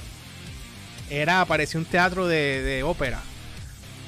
Era, 1.11 1.45
parecía 1.45 1.81
un 1.81 1.87
teatro 1.87 2.29
de, 2.29 2.63
de 2.63 2.85
ópera. 2.85 3.19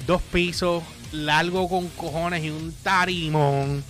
Dos 0.06 0.22
pisos, 0.22 0.84
largo 1.10 1.68
con 1.68 1.88
cojones 1.88 2.44
y 2.44 2.50
un 2.50 2.72
tarimón. 2.84 3.82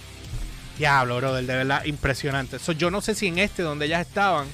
Diablo, 0.78 1.18
brother, 1.18 1.44
de 1.44 1.56
verdad, 1.56 1.84
impresionante. 1.84 2.58
So, 2.58 2.72
yo 2.72 2.90
no 2.90 3.02
sé 3.02 3.14
si 3.14 3.26
en 3.26 3.38
este 3.38 3.62
donde 3.62 3.84
ellas 3.84 4.06
estaban. 4.06 4.46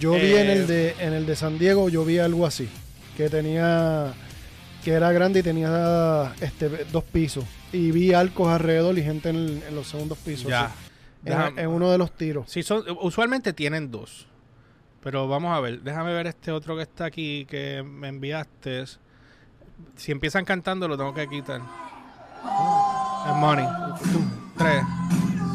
Yo 0.00 0.14
vi 0.14 0.34
en 0.34 0.48
Eh, 0.48 0.52
el 0.54 0.66
de 0.66 0.96
en 0.98 1.12
el 1.12 1.24
de 1.24 1.36
San 1.36 1.56
Diego, 1.56 1.88
yo 1.88 2.04
vi 2.04 2.18
algo 2.18 2.46
así, 2.46 2.68
que 3.16 3.28
tenía 3.28 4.14
que 4.84 4.92
era 4.92 5.12
grande 5.12 5.40
y 5.40 5.42
tenía 5.42 6.34
este 6.40 6.68
dos 6.86 7.04
pisos 7.04 7.44
y 7.72 7.90
vi 7.90 8.12
arcos 8.12 8.48
alrededor 8.48 8.98
y 8.98 9.02
gente 9.02 9.30
en, 9.30 9.62
en 9.66 9.74
los 9.74 9.88
segundos 9.88 10.18
pisos. 10.18 10.48
Ya. 10.48 10.66
así, 10.66 11.54
en, 11.56 11.68
uno 11.68 11.90
de 11.90 11.98
los 11.98 12.12
tiros. 12.12 12.50
Sí, 12.50 12.62
son, 12.62 12.84
usualmente 13.00 13.52
tienen 13.52 13.90
dos. 13.90 14.26
Pero 15.02 15.26
vamos 15.26 15.56
a 15.56 15.60
ver, 15.60 15.82
déjame 15.82 16.12
ver 16.12 16.28
este 16.28 16.52
otro 16.52 16.76
que 16.76 16.82
está 16.82 17.06
aquí 17.06 17.44
que 17.46 17.82
me 17.82 18.08
enviaste. 18.08 18.84
Si 19.96 20.12
empiezan 20.12 20.44
cantando 20.44 20.86
lo 20.86 20.96
tengo 20.96 21.12
que 21.12 21.28
quitar. 21.28 21.60
El 23.26 23.34
money. 23.36 23.66
3, 24.58 24.82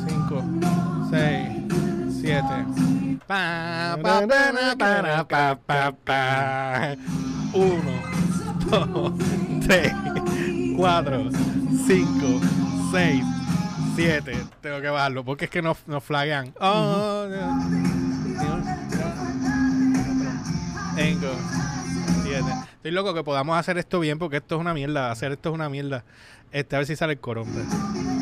5, 0.08 0.44
6, 1.10 2.22
7. 2.22 2.87
Pa, 3.26 3.98
pa, 4.02 4.22
pa, 5.28 5.58
pa, 5.66 5.92
pa. 6.06 6.96
1, 7.54 7.82
2, 8.70 9.14
3, 9.66 9.94
4, 10.76 11.30
5, 11.88 12.42
6, 12.92 13.24
7. 13.96 14.38
Tengo 14.62 14.82
que 14.82 14.90
bajarlo 14.90 15.24
porque 15.26 15.46
es 15.46 15.52
que 15.52 15.62
nos, 15.62 15.78
nos 15.88 16.04
flaguean. 16.04 16.54
Oh, 16.60 17.26
Cinco, 20.96 21.28
siete. 22.24 22.52
Estoy 22.76 22.92
loco 22.92 23.14
que 23.14 23.24
podamos 23.24 23.58
hacer 23.58 23.78
esto 23.78 24.00
bien 24.00 24.18
porque 24.18 24.38
esto 24.38 24.56
es 24.56 24.62
una 24.62 24.74
mierda. 24.74 25.12
Hacer 25.12 25.32
esto 25.32 25.50
es 25.50 25.56
una 25.56 25.70
mierda. 25.70 26.04
Este, 26.52 26.76
a 26.76 26.80
ver 26.80 26.88
si 26.88 26.96
sale 26.96 27.14
el 27.14 27.20
coro, 27.20 27.44
hombre. 27.44 27.64
Eh, 27.64 28.17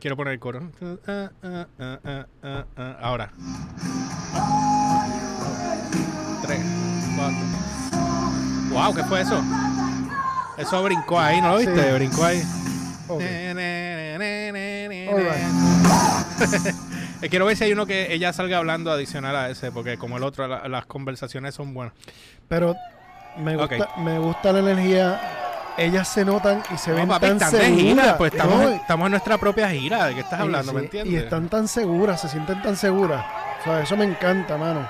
Quiero 0.00 0.16
poner 0.16 0.34
el 0.34 0.40
coro. 0.40 0.70
Ah, 1.06 1.30
ah, 1.42 1.66
ah, 1.78 1.98
ah, 2.04 2.26
ah, 2.42 2.64
ah. 2.76 2.96
Ahora. 3.02 3.30
Tres. 6.42 6.60
Wow, 8.70 8.94
¿qué 8.94 9.04
fue 9.04 9.20
eso? 9.20 9.42
Eso 10.58 10.82
brincó 10.82 11.20
ahí, 11.20 11.40
¿no 11.42 11.50
lo 11.52 11.58
viste? 11.58 11.82
Sí. 11.88 11.92
Brincó 11.94 12.24
ahí. 12.24 12.42
Ok. 13.08 13.22
Alright. 15.12 16.76
Eh, 17.22 17.30
Quiero 17.30 17.46
ver 17.46 17.56
si 17.56 17.64
hay 17.64 17.72
uno 17.72 17.86
que 17.86 18.12
ella 18.12 18.30
salga 18.34 18.58
hablando 18.58 18.92
adicional 18.92 19.34
a 19.34 19.48
ese, 19.48 19.72
porque 19.72 19.96
como 19.96 20.18
el 20.18 20.22
otro, 20.22 20.46
la- 20.46 20.68
las 20.68 20.84
conversaciones 20.84 21.54
son 21.54 21.72
buenas. 21.72 21.94
Pero 22.46 22.74
me 23.38 23.56
gusta, 23.56 23.76
Ok. 23.84 23.96
me 24.04 24.18
gusta 24.18 24.52
la 24.52 24.58
energía. 24.58 25.18
Ellas 25.78 26.08
se 26.08 26.24
notan 26.24 26.62
y 26.74 26.78
se 26.78 26.90
No, 26.90 26.96
ven 26.96 27.08
papi, 27.08 27.26
tan 27.26 27.32
están 27.36 27.52
de 27.52 27.58
seguras. 27.58 27.80
gira, 27.82 28.16
pues 28.18 28.32
estamos, 28.32 28.58
No, 28.62 28.68
estamos 28.70 29.06
en 29.06 29.10
nuestra 29.10 29.38
propia 29.38 29.68
gira. 29.70 30.06
¿De 30.06 30.14
qué 30.14 30.20
estás 30.20 30.40
hablando? 30.40 30.72
¿Me 30.72 30.80
entiendes? 30.82 31.12
Y 31.12 31.16
están 31.16 31.48
tan 31.48 31.68
seguras, 31.68 32.20
se 32.20 32.28
sienten 32.28 32.62
tan 32.62 32.76
seguras. 32.76 33.24
O 33.60 33.64
sea, 33.64 33.80
eso 33.80 33.96
me 33.96 34.04
encanta, 34.04 34.56
mano. 34.56 34.88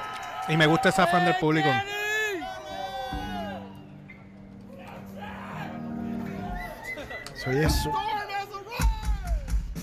Y 0.48 0.56
me 0.56 0.66
gusta 0.66 0.90
esa 0.90 1.06
fan 1.08 1.24
del 1.24 1.34
público. 1.36 1.68
Soy 7.34 7.58
eso. 7.58 7.92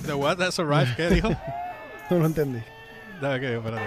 The 0.06 0.14
what 0.14 0.38
that's 0.38 0.60
arrived, 0.60 0.96
¿qué 0.96 1.10
dijo? 1.10 1.30
No 2.10 2.20
lo 2.20 2.26
entendí. 2.26 2.62
Dame 3.22 3.40
que, 3.40 3.56
espérate. 3.56 3.82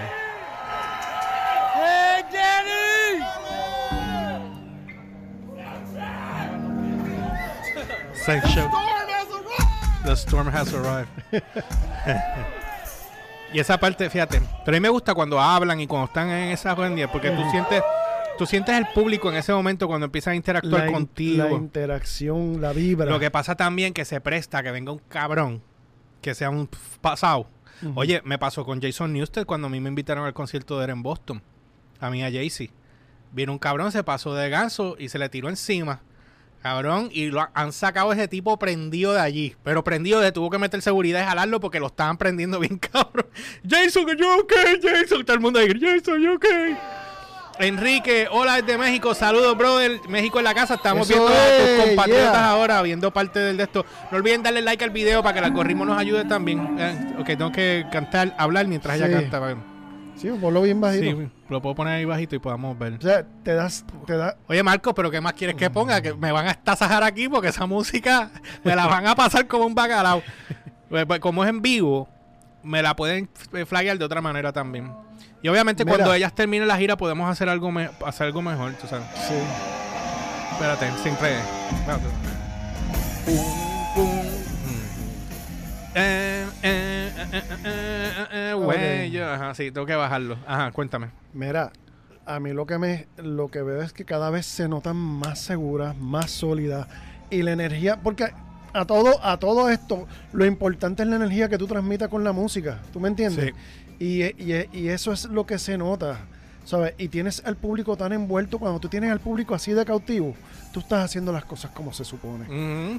Same 8.27 8.43
show. 8.49 8.69
The 10.05 10.13
storm 10.17 10.49
has 10.49 10.73
arrived. 10.75 11.09
y 13.53 13.59
esa 13.61 13.79
parte, 13.79 14.09
fíjate, 14.11 14.41
pero 14.65 14.77
a 14.77 14.81
mí 14.81 14.81
me 14.83 14.89
gusta 14.89 15.15
cuando 15.15 15.41
hablan 15.41 15.81
y 15.81 15.87
cuando 15.87 16.07
están 16.07 16.29
en 16.31 16.49
esa 16.51 16.75
rendia, 16.75 17.11
porque 17.11 17.31
tú 17.31 17.43
sientes, 17.51 17.83
tú 18.39 18.47
sientes 18.47 18.77
el 18.77 18.87
público 18.95 19.29
en 19.31 19.37
ese 19.37 19.53
momento 19.53 19.87
cuando 19.89 20.07
empiezan 20.07 20.33
a 20.33 20.37
interactuar 20.37 20.83
La, 20.83 20.87
in- 20.89 20.93
contigo. 20.93 21.45
la 21.45 21.53
interacción, 21.53 22.61
la 22.61 22.73
vibra. 22.73 23.07
Lo 23.11 23.19
que 23.19 23.31
pasa 23.31 23.55
también 23.55 23.93
que 23.95 24.05
se 24.05 24.21
presta 24.21 24.63
que 24.63 24.71
venga 24.71 24.93
un 24.93 25.01
cabrón, 25.09 25.63
que 26.21 26.35
sea 26.35 26.51
un 26.51 26.69
pasado. 27.01 27.49
Oye, 27.95 28.23
me 28.25 28.39
pasó 28.39 28.65
con 28.65 28.81
Jason 28.81 29.13
Newsted 29.13 29.45
cuando 29.45 29.67
a 29.67 29.71
mí 29.71 29.81
me 29.81 29.89
invitaron 29.91 30.25
al 30.25 30.33
concierto 30.33 30.79
de 30.79 30.85
él 30.87 30.91
en 30.93 31.03
Boston. 31.03 31.43
A 32.01 32.11
mí 32.11 32.23
a 32.25 32.31
Jay-Z. 32.31 32.73
Vino 33.33 33.53
un 33.53 33.59
cabrón, 33.59 33.93
se 33.93 34.03
pasó 34.03 34.35
de 34.35 34.49
ganso 34.49 34.97
y 34.99 35.11
se 35.11 35.19
le 35.19 35.29
tiró 35.29 35.49
encima. 35.51 36.01
Cabrón, 36.67 37.11
y 37.13 37.27
lo 37.27 37.43
ha- 37.43 37.51
han 37.55 37.73
sacado 37.73 38.13
ese 38.13 38.27
tipo 38.27 38.59
prendido 38.59 39.13
de 39.13 39.21
allí. 39.21 39.55
Pero 39.63 39.85
prendido 39.85 40.19
de 40.19 40.33
tuvo 40.33 40.51
que 40.51 40.59
meter 40.59 40.83
seguridad 40.83 41.23
y 41.23 41.25
jalarlo 41.25 41.61
porque 41.61 41.79
lo 41.79 41.87
estaban 41.87 42.17
prendiendo 42.19 42.59
bien 42.59 42.77
cabrón. 42.93 43.27
Jason, 43.69 44.05
yo 44.19 44.39
ok, 44.41 44.53
Jason. 44.83 45.25
Todo 45.25 45.35
el 45.35 45.41
mundo 45.41 45.61
ahí, 45.61 45.69
Jason, 45.81 46.21
yo 46.21 46.35
ok. 46.35 46.45
Enrique, 47.61 48.27
hola 48.33 48.61
desde 48.61 48.77
México, 48.77 49.15
saludos, 49.15 49.57
brother. 49.57 50.01
México 50.09 50.39
en 50.39 50.45
la 50.45 50.55
casa, 50.55 50.75
estamos 50.75 51.09
Eso 51.09 51.25
viendo 51.25 51.41
a 51.41 51.77
tus 51.77 51.87
compatriotas 51.87 52.33
yeah. 52.33 52.51
ahora, 52.51 52.83
viendo 52.83 53.13
parte 53.13 53.39
del 53.39 53.57
de 53.59 53.63
esto. 53.63 53.87
No 54.11 54.19
olviden 54.19 54.43
darle 54.43 54.61
like 54.61 54.83
al 54.83 54.91
video 54.91 55.23
para 55.23 55.35
que 55.35 55.39
el 55.39 55.45
algoritmo 55.45 55.85
nos 55.85 55.97
ayude 55.97 56.25
también. 56.25 56.77
Eh, 56.81 57.15
ok, 57.21 57.27
tengo 57.27 57.53
que 57.53 57.87
cantar, 57.93 58.35
hablar 58.39 58.67
mientras 58.67 58.97
ella 58.97 59.09
canta. 59.09 59.57
Sí, 60.17 60.29
ponlo 60.41 60.63
bien 60.63 60.81
bajito. 60.81 61.17
Sí, 61.17 61.29
lo 61.49 61.63
puedo 61.63 61.75
poner 61.75 61.95
ahí 61.95 62.05
bajito 62.05 62.35
y 62.37 62.39
podamos 62.39 62.79
ver. 62.79 62.95
O 62.95 63.01
sea, 63.01 63.25
te 63.43 63.55
das, 63.55 63.85
te 64.07 64.17
da, 64.17 64.37
Oye, 64.49 64.63
Marco, 64.63 64.95
pero 64.95 65.11
¿qué 65.11 65.21
más 65.21 65.33
quieres 65.35 65.57
que 65.57 65.71
ponga? 65.71 66.01
Que 66.01 66.13
me 66.15 66.33
van 66.33 66.47
a 66.49 66.51
estasajar 66.51 67.03
aquí 67.05 67.29
porque 67.29 67.49
esa 67.49 67.67
música 67.67 68.31
me 68.65 68.75
la 68.75 68.87
van 68.87 69.07
a 69.07 69.15
pasar 69.15 69.47
como 69.47 69.65
un 69.67 69.75
bacalao. 69.75 70.23
Pues, 70.89 71.05
pues, 71.07 71.21
como 71.21 71.43
es 71.45 71.51
en 71.51 71.63
vivo, 71.63 72.09
me 72.63 72.83
la 72.83 72.95
pueden 72.97 73.29
flaggear 73.67 73.99
de 73.99 74.05
otra 74.05 74.21
manera 74.21 74.53
también. 74.53 74.93
Y 75.43 75.49
obviamente 75.49 75.85
Mira. 75.85 75.97
cuando 75.99 76.15
ellas 76.15 76.35
terminen 76.35 76.67
la 76.67 76.77
gira 76.77 76.97
podemos 76.97 77.31
hacer 77.31 77.49
algo, 77.49 77.71
me- 77.71 77.91
hacer 78.05 78.27
algo 78.27 78.43
mejor. 78.43 78.73
tú 78.75 78.87
sabes. 78.89 79.07
sí. 79.29 79.35
Espérate, 80.53 80.91
siempre. 81.03 81.37
Espérate. 81.79 82.05
Pum, 83.27 83.37
pum. 83.95 84.46
Eh, 85.99 86.47
eh, 86.63 87.11
eh, 87.65 88.27
eh, 88.33 88.53
güey, 88.55 89.07
Ok. 89.07 89.13
yo- 89.13 89.31
ajá, 89.33 89.55
sí, 89.55 89.71
tengo 89.71 89.87
que 89.87 89.95
bajarlo. 89.95 90.37
Ajá, 90.47 90.71
cuéntame. 90.73 91.09
Mira, 91.33 91.73
a 92.27 92.39
mí 92.39 92.53
lo 92.53 92.67
que 92.67 92.77
me 92.79 93.07
lo 93.17 93.49
que 93.49 93.63
veo 93.63 93.81
es 93.81 93.95
que 93.95 94.05
cada 94.05 94.29
vez 94.29 94.45
se 94.45 94.69
notan 94.69 94.97
más 94.97 95.41
seguras, 95.41 95.97
más 95.97 96.31
sólidas 96.31 96.87
y 97.31 97.43
la 97.43 97.53
energía, 97.53 97.97
porque 98.03 98.29
a 98.75 98.85
todo 98.85 99.25
a 99.25 99.39
todo 99.39 99.71
esto 99.71 100.07
lo 100.33 100.45
importante 100.45 101.03
es 101.03 101.09
la 101.09 101.17
energía 101.17 101.49
que 101.49 101.57
tú 101.57 101.67
transmitas 101.67 102.09
con 102.11 102.25
la 102.25 102.33
música, 102.33 102.79
¿tú 102.93 103.01
me 103.01 103.09
entiendes? 103.09 103.55
Y, 103.99 104.23
y- 104.25 104.69
y 104.73 104.89
eso 104.89 105.15
es 105.15 105.25
lo 105.25 105.47
que 105.47 105.59
se 105.59 105.79
nota, 105.79 106.19
¿sabes? 106.67 106.93
Y 106.99 107.09
tienes 107.09 107.43
al 107.47 107.57
público 107.57 107.97
tan 107.97 108.13
envuelto 108.13 108.59
cuando 108.59 108.81
tú 108.81 108.89
tienes 108.91 109.11
al 109.11 109.21
público 109.21 109.55
así 109.55 109.73
de 109.73 109.87
cautivo, 109.87 110.35
tú 110.77 110.81
estás 110.81 111.07
haciendo 111.07 111.33
las 111.33 111.47
cosas 111.47 111.71
como 111.71 111.91
se 111.95 112.05
supone. 112.05 112.45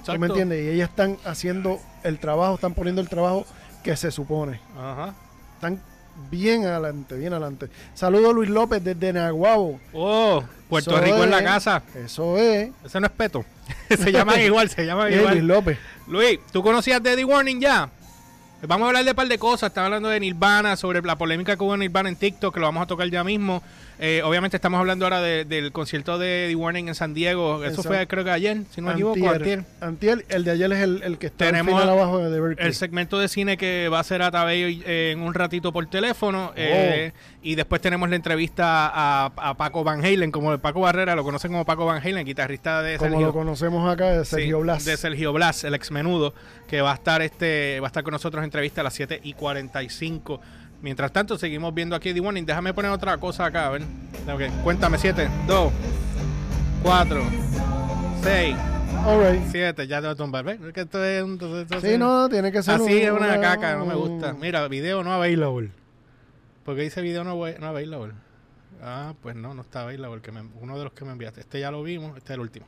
¿Tú 0.03 0.17
me 0.17 0.25
entiendes? 0.25 0.65
Y 0.65 0.69
ellas 0.69 0.89
están 0.89 1.15
haciendo 1.23 1.79
el 2.03 2.17
trabajo, 2.17 2.55
están 2.55 2.73
poniendo 2.73 3.01
el 3.03 3.07
trabajo 3.07 3.45
que 3.83 3.95
se 3.95 4.09
supone. 4.09 4.59
Ajá. 4.75 5.13
Están 5.53 5.79
bien 6.31 6.65
adelante, 6.65 7.13
bien 7.15 7.33
adelante. 7.33 7.69
Saludos 7.93 8.33
Luis 8.33 8.49
López 8.49 8.83
desde 8.83 9.13
Nahuabo. 9.13 9.79
Oh, 9.93 10.43
Puerto 10.67 10.89
Eso 10.89 11.01
Rico 11.05 11.23
en 11.23 11.29
la 11.29 11.37
es. 11.37 11.43
casa. 11.43 11.83
Eso 11.93 12.35
es. 12.39 12.71
Ese 12.83 12.99
no 12.99 13.05
es 13.05 13.11
Peto. 13.11 13.45
se 13.95 14.11
llaman 14.11 14.41
igual, 14.41 14.71
se 14.71 14.83
llaman 14.83 15.09
Eh, 15.13 15.17
Luis 15.17 15.21
igual. 15.21 15.47
López. 15.47 15.77
Luis, 16.07 16.39
¿tú 16.51 16.63
conocías 16.63 17.03
The 17.03 17.23
Warning 17.23 17.61
ya? 17.61 17.91
Vamos 18.63 18.85
a 18.85 18.87
hablar 18.87 19.03
de 19.05 19.11
un 19.11 19.15
par 19.15 19.27
de 19.27 19.37
cosas. 19.37 19.67
Estaba 19.69 19.85
hablando 19.85 20.09
de 20.09 20.19
Nirvana, 20.19 20.75
sobre 20.77 20.99
la 21.03 21.15
polémica 21.15 21.55
que 21.55 21.63
hubo 21.63 21.75
en 21.75 21.81
Nirvana 21.81 22.09
en 22.09 22.15
TikTok, 22.15 22.51
que 22.55 22.59
lo 22.59 22.65
vamos 22.65 22.81
a 22.81 22.87
tocar 22.87 23.07
ya 23.07 23.23
mismo. 23.23 23.61
Eh, 23.99 24.21
obviamente 24.23 24.55
estamos 24.57 24.79
hablando 24.79 25.05
ahora 25.05 25.21
de- 25.21 25.43
del 25.43 25.71
concierto 25.71 26.19
de 26.19 26.45
The 26.49 26.55
Warning 26.55 26.87
en 26.89 26.95
San 26.95 27.13
Diego. 27.15 27.63
Eso 27.63 27.81
En 27.81 27.87
fue 27.87 28.07
creo 28.07 28.23
que 28.23 28.29
ayer, 28.31 28.57
si 28.71 28.79
no 28.81 28.87
me 28.87 28.93
equivoco, 28.93 29.27
antier. 29.29 29.63
Antier, 29.81 30.25
el 30.29 30.43
de 30.43 30.51
ayer 30.51 30.71
es 30.71 30.79
el, 30.81 31.01
el 31.03 31.17
que 31.17 31.27
está 31.27 31.45
Tenemos 31.45 31.73
al 31.73 31.81
final 31.81 31.97
abajo 31.97 32.19
de 32.29 32.39
Berkeley. 32.39 32.67
El 32.67 32.75
segmento 32.75 33.17
de 33.17 33.27
cine 33.27 33.57
que 33.57 33.89
va 33.89 33.99
a 33.99 34.03
ser 34.03 34.21
a 34.21 34.29
Tabello 34.29 34.67
eh, 34.85 35.11
en 35.13 35.21
un 35.21 35.33
ratito 35.33 35.71
por 35.73 35.85
Oh. 35.85 35.87
teléfono. 35.89 36.53
eh, 36.55 37.11
y 37.41 37.55
después 37.55 37.81
tenemos 37.81 38.09
la 38.09 38.17
entrevista 38.17 38.87
a, 38.93 39.31
a 39.35 39.53
Paco 39.55 39.83
Van 39.83 40.03
Halen, 40.03 40.31
como 40.31 40.57
Paco 40.59 40.81
Barrera, 40.81 41.15
lo 41.15 41.23
conocen 41.23 41.51
como 41.51 41.63
Paco 41.65 41.85
Van 41.85 42.05
Halen, 42.05 42.25
guitarrista 42.25 42.81
de 42.81 42.97
Como 42.97 43.11
Sergio, 43.11 43.27
lo 43.27 43.33
conocemos 43.33 43.89
acá, 43.91 44.11
de 44.11 44.25
Sergio 44.25 44.57
Sí, 44.57 44.63
Blas. 44.63 44.85
De 44.85 44.97
Sergio 44.97 45.31
Blas, 45.33 45.63
el 45.63 45.73
ex 45.73 45.89
menudo, 45.91 46.33
que 46.67 46.81
va 46.81 46.91
a 46.91 46.95
estar 46.95 47.21
este, 47.21 47.79
va 47.79 47.87
a 47.87 47.89
estar 47.89 48.03
con 48.03 48.11
nosotros 48.11 48.41
en 48.41 48.45
entrevista 48.45 48.81
a 48.81 48.83
las 48.83 48.93
7 48.95 49.21
y 49.23 49.33
45. 49.33 50.41
Mientras 50.81 51.11
tanto, 51.11 51.37
seguimos 51.37 51.73
viendo 51.73 51.95
aquí 51.95 52.13
The 52.13 52.19
Warning. 52.19 52.45
Déjame 52.45 52.73
poner 52.73 52.91
otra 52.91 53.17
cosa 53.17 53.45
acá, 53.45 53.67
a 53.67 53.69
ver. 53.71 53.81
Cuéntame, 54.63 54.97
7, 54.97 55.27
2, 55.47 55.71
4, 56.83 57.21
6, 58.23 58.55
All 59.05 59.31
right. 59.31 59.41
7. 59.49 59.87
Ya 59.87 59.97
te 60.01 60.07
voy 60.07 60.13
a 60.13 60.15
tumbar, 60.15 60.43
¿ves? 60.43 60.59
Es 60.61 60.73
que 60.73 60.81
esto 60.81 61.03
es 61.03 61.23
un- 61.23 61.33
esto- 61.33 61.61
esto- 61.61 61.81
Sí, 61.81 61.97
no, 61.97 62.29
tiene 62.29 62.51
que 62.51 62.61
ser 62.61 62.75
Así 62.75 62.83
un- 62.83 62.89
es 62.91 63.11
una 63.11 63.39
caca, 63.39 63.75
no 63.75 63.85
me 63.85 63.95
gusta. 63.95 64.33
Mira, 64.33 64.67
video 64.67 65.03
no 65.03 65.13
available. 65.13 65.71
¿Por 66.63 66.75
qué 66.75 66.81
dice 66.83 67.01
video 67.01 67.23
no, 67.23 67.35
no 67.35 67.67
available? 67.67 68.13
Ah, 68.83 69.13
pues 69.21 69.35
no, 69.35 69.53
no 69.53 69.61
está 69.61 69.81
available. 69.83 70.21
Que 70.21 70.31
me- 70.31 70.43
uno 70.61 70.77
de 70.77 70.83
los 70.83 70.93
que 70.93 71.05
me 71.05 71.11
enviaste. 71.11 71.39
Este 71.41 71.59
ya 71.59 71.71
lo 71.71 71.81
vimos, 71.83 72.15
este 72.17 72.33
es 72.33 72.35
el 72.35 72.41
último. 72.41 72.67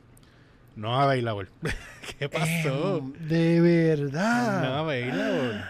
No 0.76 0.98
available. 1.00 1.48
¿Qué 2.18 2.28
pasó? 2.28 2.98
Em, 2.98 3.12
de 3.28 3.56
No 3.58 3.62
verdad. 4.10 4.78
available. 4.78 5.62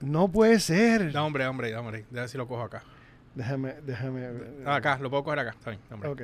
No 0.00 0.28
puede 0.28 0.60
ser. 0.60 1.12
No, 1.12 1.26
hombre, 1.26 1.46
hombre, 1.46 1.76
hombre. 1.76 2.06
Déjame 2.10 2.28
si 2.28 2.38
lo 2.38 2.48
cojo 2.48 2.62
acá. 2.62 2.82
Déjame, 3.34 3.74
déjame. 3.84 4.28
Ah, 4.66 4.76
acá, 4.76 4.98
lo 5.00 5.10
puedo 5.10 5.24
coger 5.24 5.40
acá. 5.40 5.50
Está 5.50 5.70
bien, 5.70 5.82
hombre. 5.92 6.08
Ok. 6.08 6.22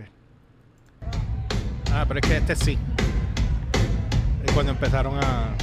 Ah, 1.92 2.04
pero 2.08 2.20
es 2.20 2.26
que 2.26 2.36
este 2.36 2.56
sí. 2.56 2.78
Es 4.44 4.52
cuando 4.52 4.72
empezaron 4.72 5.18
a. 5.22 5.54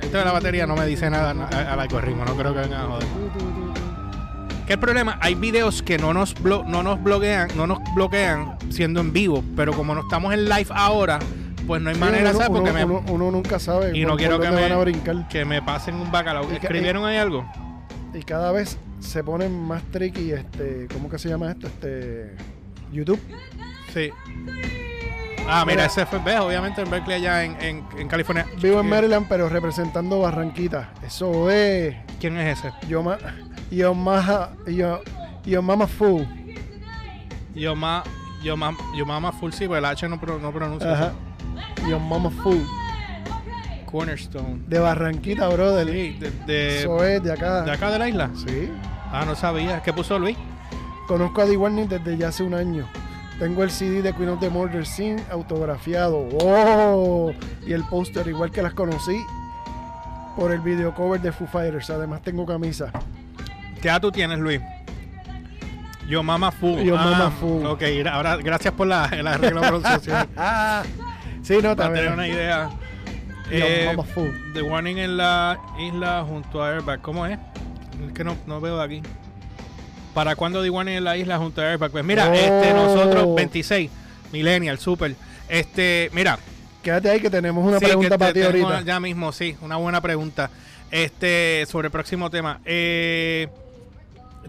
Esto 0.00 0.18
de 0.18 0.24
la 0.24 0.32
batería 0.32 0.66
no 0.66 0.76
me 0.76 0.86
dice 0.86 1.10
nada 1.10 1.30
al 1.30 1.80
algoritmo, 1.80 2.24
no 2.24 2.36
creo 2.36 2.54
que 2.54 2.60
vengan 2.60 2.82
a 2.82 2.86
joder. 2.86 3.08
¿Qué 4.66 4.74
el 4.74 4.78
problema? 4.78 5.18
Hay 5.20 5.34
videos 5.34 5.82
que 5.82 5.98
no 5.98 6.14
nos, 6.14 6.40
no 6.40 6.82
nos 6.82 7.02
bloquean, 7.02 7.48
no 7.54 7.66
nos 7.66 7.80
bloquean 7.94 8.56
siendo 8.70 9.00
en 9.00 9.12
vivo, 9.12 9.44
pero 9.56 9.74
como 9.74 9.94
no 9.94 10.00
estamos 10.00 10.32
en 10.32 10.48
live 10.48 10.68
ahora, 10.70 11.18
pues 11.66 11.82
no 11.82 11.90
hay 11.90 11.96
manera, 11.96 12.30
uno, 12.30 12.38
¿sabes? 12.38 12.48
Porque 12.48 12.70
uno- 12.70 12.78
me, 12.78 12.84
uno- 12.84 13.04
uno 13.12 13.30
nunca 13.30 13.58
sabe. 13.58 13.96
y 13.96 14.04
no 14.04 14.16
quiero 14.16 14.38
que 14.40 14.50
me, 14.50 14.60
van 14.62 14.72
a 14.72 14.76
brincar. 14.78 15.28
que 15.28 15.44
me 15.44 15.62
pasen 15.62 15.94
un 15.96 16.10
bacalao. 16.10 16.50
Y 16.50 16.56
¿Escribieron 16.56 17.04
ahí 17.04 17.16
algo? 17.16 17.44
Y 18.12 18.22
cada 18.22 18.52
vez 18.52 18.78
se 19.00 19.24
ponen 19.24 19.60
más 19.66 19.82
tricky, 19.90 20.32
este, 20.32 20.86
¿cómo 20.92 21.08
que 21.08 21.18
se 21.18 21.28
llama 21.28 21.50
esto? 21.50 21.66
Este, 21.66 22.34
YouTube. 22.92 23.20
Sí. 23.92 24.10
Ah, 25.46 25.62
mira, 25.66 25.82
Mira. 25.82 25.84
ese 25.86 26.06
fue, 26.06 26.18
ves, 26.20 26.40
obviamente 26.40 26.80
en 26.80 26.90
Berkeley 26.90 27.16
allá 27.18 27.44
en, 27.44 27.56
en, 27.60 27.84
en 27.98 28.08
California. 28.08 28.46
Vivo 28.62 28.80
en 28.80 28.86
Eh, 28.86 28.90
Maryland, 28.90 29.26
pero 29.28 29.48
representando 29.48 30.20
Barranquita. 30.20 30.90
Eso 31.04 31.50
es. 31.50 31.94
¿Quién 32.18 32.38
es 32.38 32.58
ese? 32.58 32.72
Yo 32.88 33.02
ma, 33.02 33.18
yo 33.70 33.92
maja, 33.94 34.52
yo, 34.66 35.00
yo 35.44 35.60
mama 35.60 35.86
full. 35.86 36.22
Yo 37.54 37.76
ma, 37.76 38.02
yo 38.42 38.56
ma, 38.56 38.74
yo 38.96 39.04
mama 39.04 39.32
full 39.32 39.50
sí, 39.52 39.66
pero 39.66 39.76
el 39.78 39.84
H 39.84 40.08
no, 40.08 40.16
no 40.40 40.52
pronuncia. 40.52 40.92
Ajá. 40.92 41.12
Yo 41.88 41.98
mama 41.98 42.30
full. 42.30 42.58
Cornerstone. 43.90 44.60
De 44.66 44.78
Barranquita, 44.78 45.48
brother. 45.48 45.86
Sí, 45.86 46.16
de, 46.18 46.30
de, 46.46 46.78
Eso 46.80 47.04
es 47.04 47.22
de 47.22 47.32
acá. 47.32 47.62
de 47.62 47.70
acá 47.72 47.90
de 47.90 47.98
la 47.98 48.08
isla. 48.08 48.30
Sí. 48.34 48.70
Ah, 49.12 49.24
no 49.26 49.34
sabía. 49.36 49.82
¿Qué 49.82 49.92
puso 49.92 50.18
Luis? 50.18 50.36
Conozco 51.06 51.42
a 51.42 51.46
D. 51.46 51.56
Warning 51.56 51.88
desde 51.88 52.16
ya 52.16 52.28
hace 52.28 52.42
un 52.42 52.54
año. 52.54 52.88
Tengo 53.38 53.62
el 53.62 53.70
CD 53.70 54.00
de 54.02 54.12
Queen 54.14 54.30
of 54.30 54.40
the 54.40 54.48
Murder 54.48 54.86
Scene 54.86 55.22
autografiado. 55.30 56.26
¡Oh! 56.40 57.32
Y 57.66 57.72
el 57.72 57.84
póster, 57.84 58.26
igual 58.28 58.50
que 58.50 58.62
las 58.62 58.74
conocí 58.74 59.16
por 60.36 60.50
el 60.52 60.60
video 60.60 60.94
cover 60.94 61.20
de 61.20 61.30
Foo 61.32 61.46
Fighters. 61.46 61.90
Además, 61.90 62.22
tengo 62.22 62.46
camisa. 62.46 62.90
¿Qué 63.80 63.88
edad 63.88 64.00
tú 64.00 64.10
tienes, 64.10 64.38
Luis? 64.38 64.60
Yo 66.08 66.22
Mama 66.22 66.50
Fu. 66.50 66.78
Yo 66.78 66.96
Mama 66.96 67.30
Fu. 67.38 67.64
Ok, 67.66 67.82
ahora 68.10 68.36
gracias 68.38 68.74
por 68.74 68.86
la, 68.86 69.08
la 69.22 69.36
regla 69.36 69.60
de 69.62 69.66
pronunciación. 69.68 70.28
sí, 71.44 71.58
no, 71.62 71.76
Para 71.76 71.92
tener 71.94 72.12
una 72.12 72.26
idea. 72.28 72.70
Eh. 73.50 73.94
The 74.54 74.62
Warning 74.62 74.98
en 74.98 75.16
la 75.16 75.58
isla 75.78 76.24
junto 76.26 76.62
a 76.62 76.70
Airbag. 76.70 77.00
¿Cómo 77.02 77.26
es? 77.26 77.38
Es 78.06 78.12
que 78.12 78.24
no, 78.24 78.36
no 78.46 78.60
veo 78.60 78.78
de 78.78 78.84
aquí. 78.84 79.02
¿Para 80.14 80.34
cuándo 80.36 80.62
The 80.62 80.70
Warning 80.70 80.94
en 80.96 81.04
la 81.04 81.16
isla 81.16 81.38
junto 81.38 81.60
a 81.60 81.66
Airbag? 81.70 81.90
Pues 81.90 82.04
mira, 82.04 82.28
Oh. 82.30 82.32
este, 82.34 82.72
nosotros, 82.72 83.34
26, 83.34 83.90
Millennial, 84.32 84.78
Super. 84.78 85.14
Este, 85.48 86.10
mira. 86.12 86.38
Quédate 86.82 87.08
ahí 87.10 87.20
que 87.20 87.30
tenemos 87.30 87.66
una 87.66 87.78
sí, 87.78 87.86
pregunta 87.86 88.18
para 88.18 88.32
ti 88.32 88.42
ahorita. 88.42 88.82
Ya 88.82 89.00
mismo, 89.00 89.32
sí, 89.32 89.56
una 89.62 89.76
buena 89.76 90.00
pregunta. 90.02 90.50
Este, 90.90 91.64
sobre 91.68 91.86
el 91.86 91.92
próximo 91.92 92.28
tema. 92.30 92.60
Eh, 92.64 93.48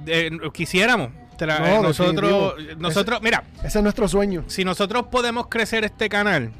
de- 0.04 0.38
quisiéramos. 0.54 1.10
tra- 1.38 1.60
No, 1.60 1.82
nosotros, 1.84 2.56
definitivo. 2.56 2.80
nosotros, 2.82 3.22
mira, 3.22 3.44
Ese 3.64 3.80
es 3.80 3.84
nuestro 3.84 4.08
sueño. 4.08 4.44
si 4.48 4.64
nosotros 4.64 5.08
podemos 5.12 5.48
crecer 5.48 5.84
este 5.84 6.08
canal, 6.10 6.52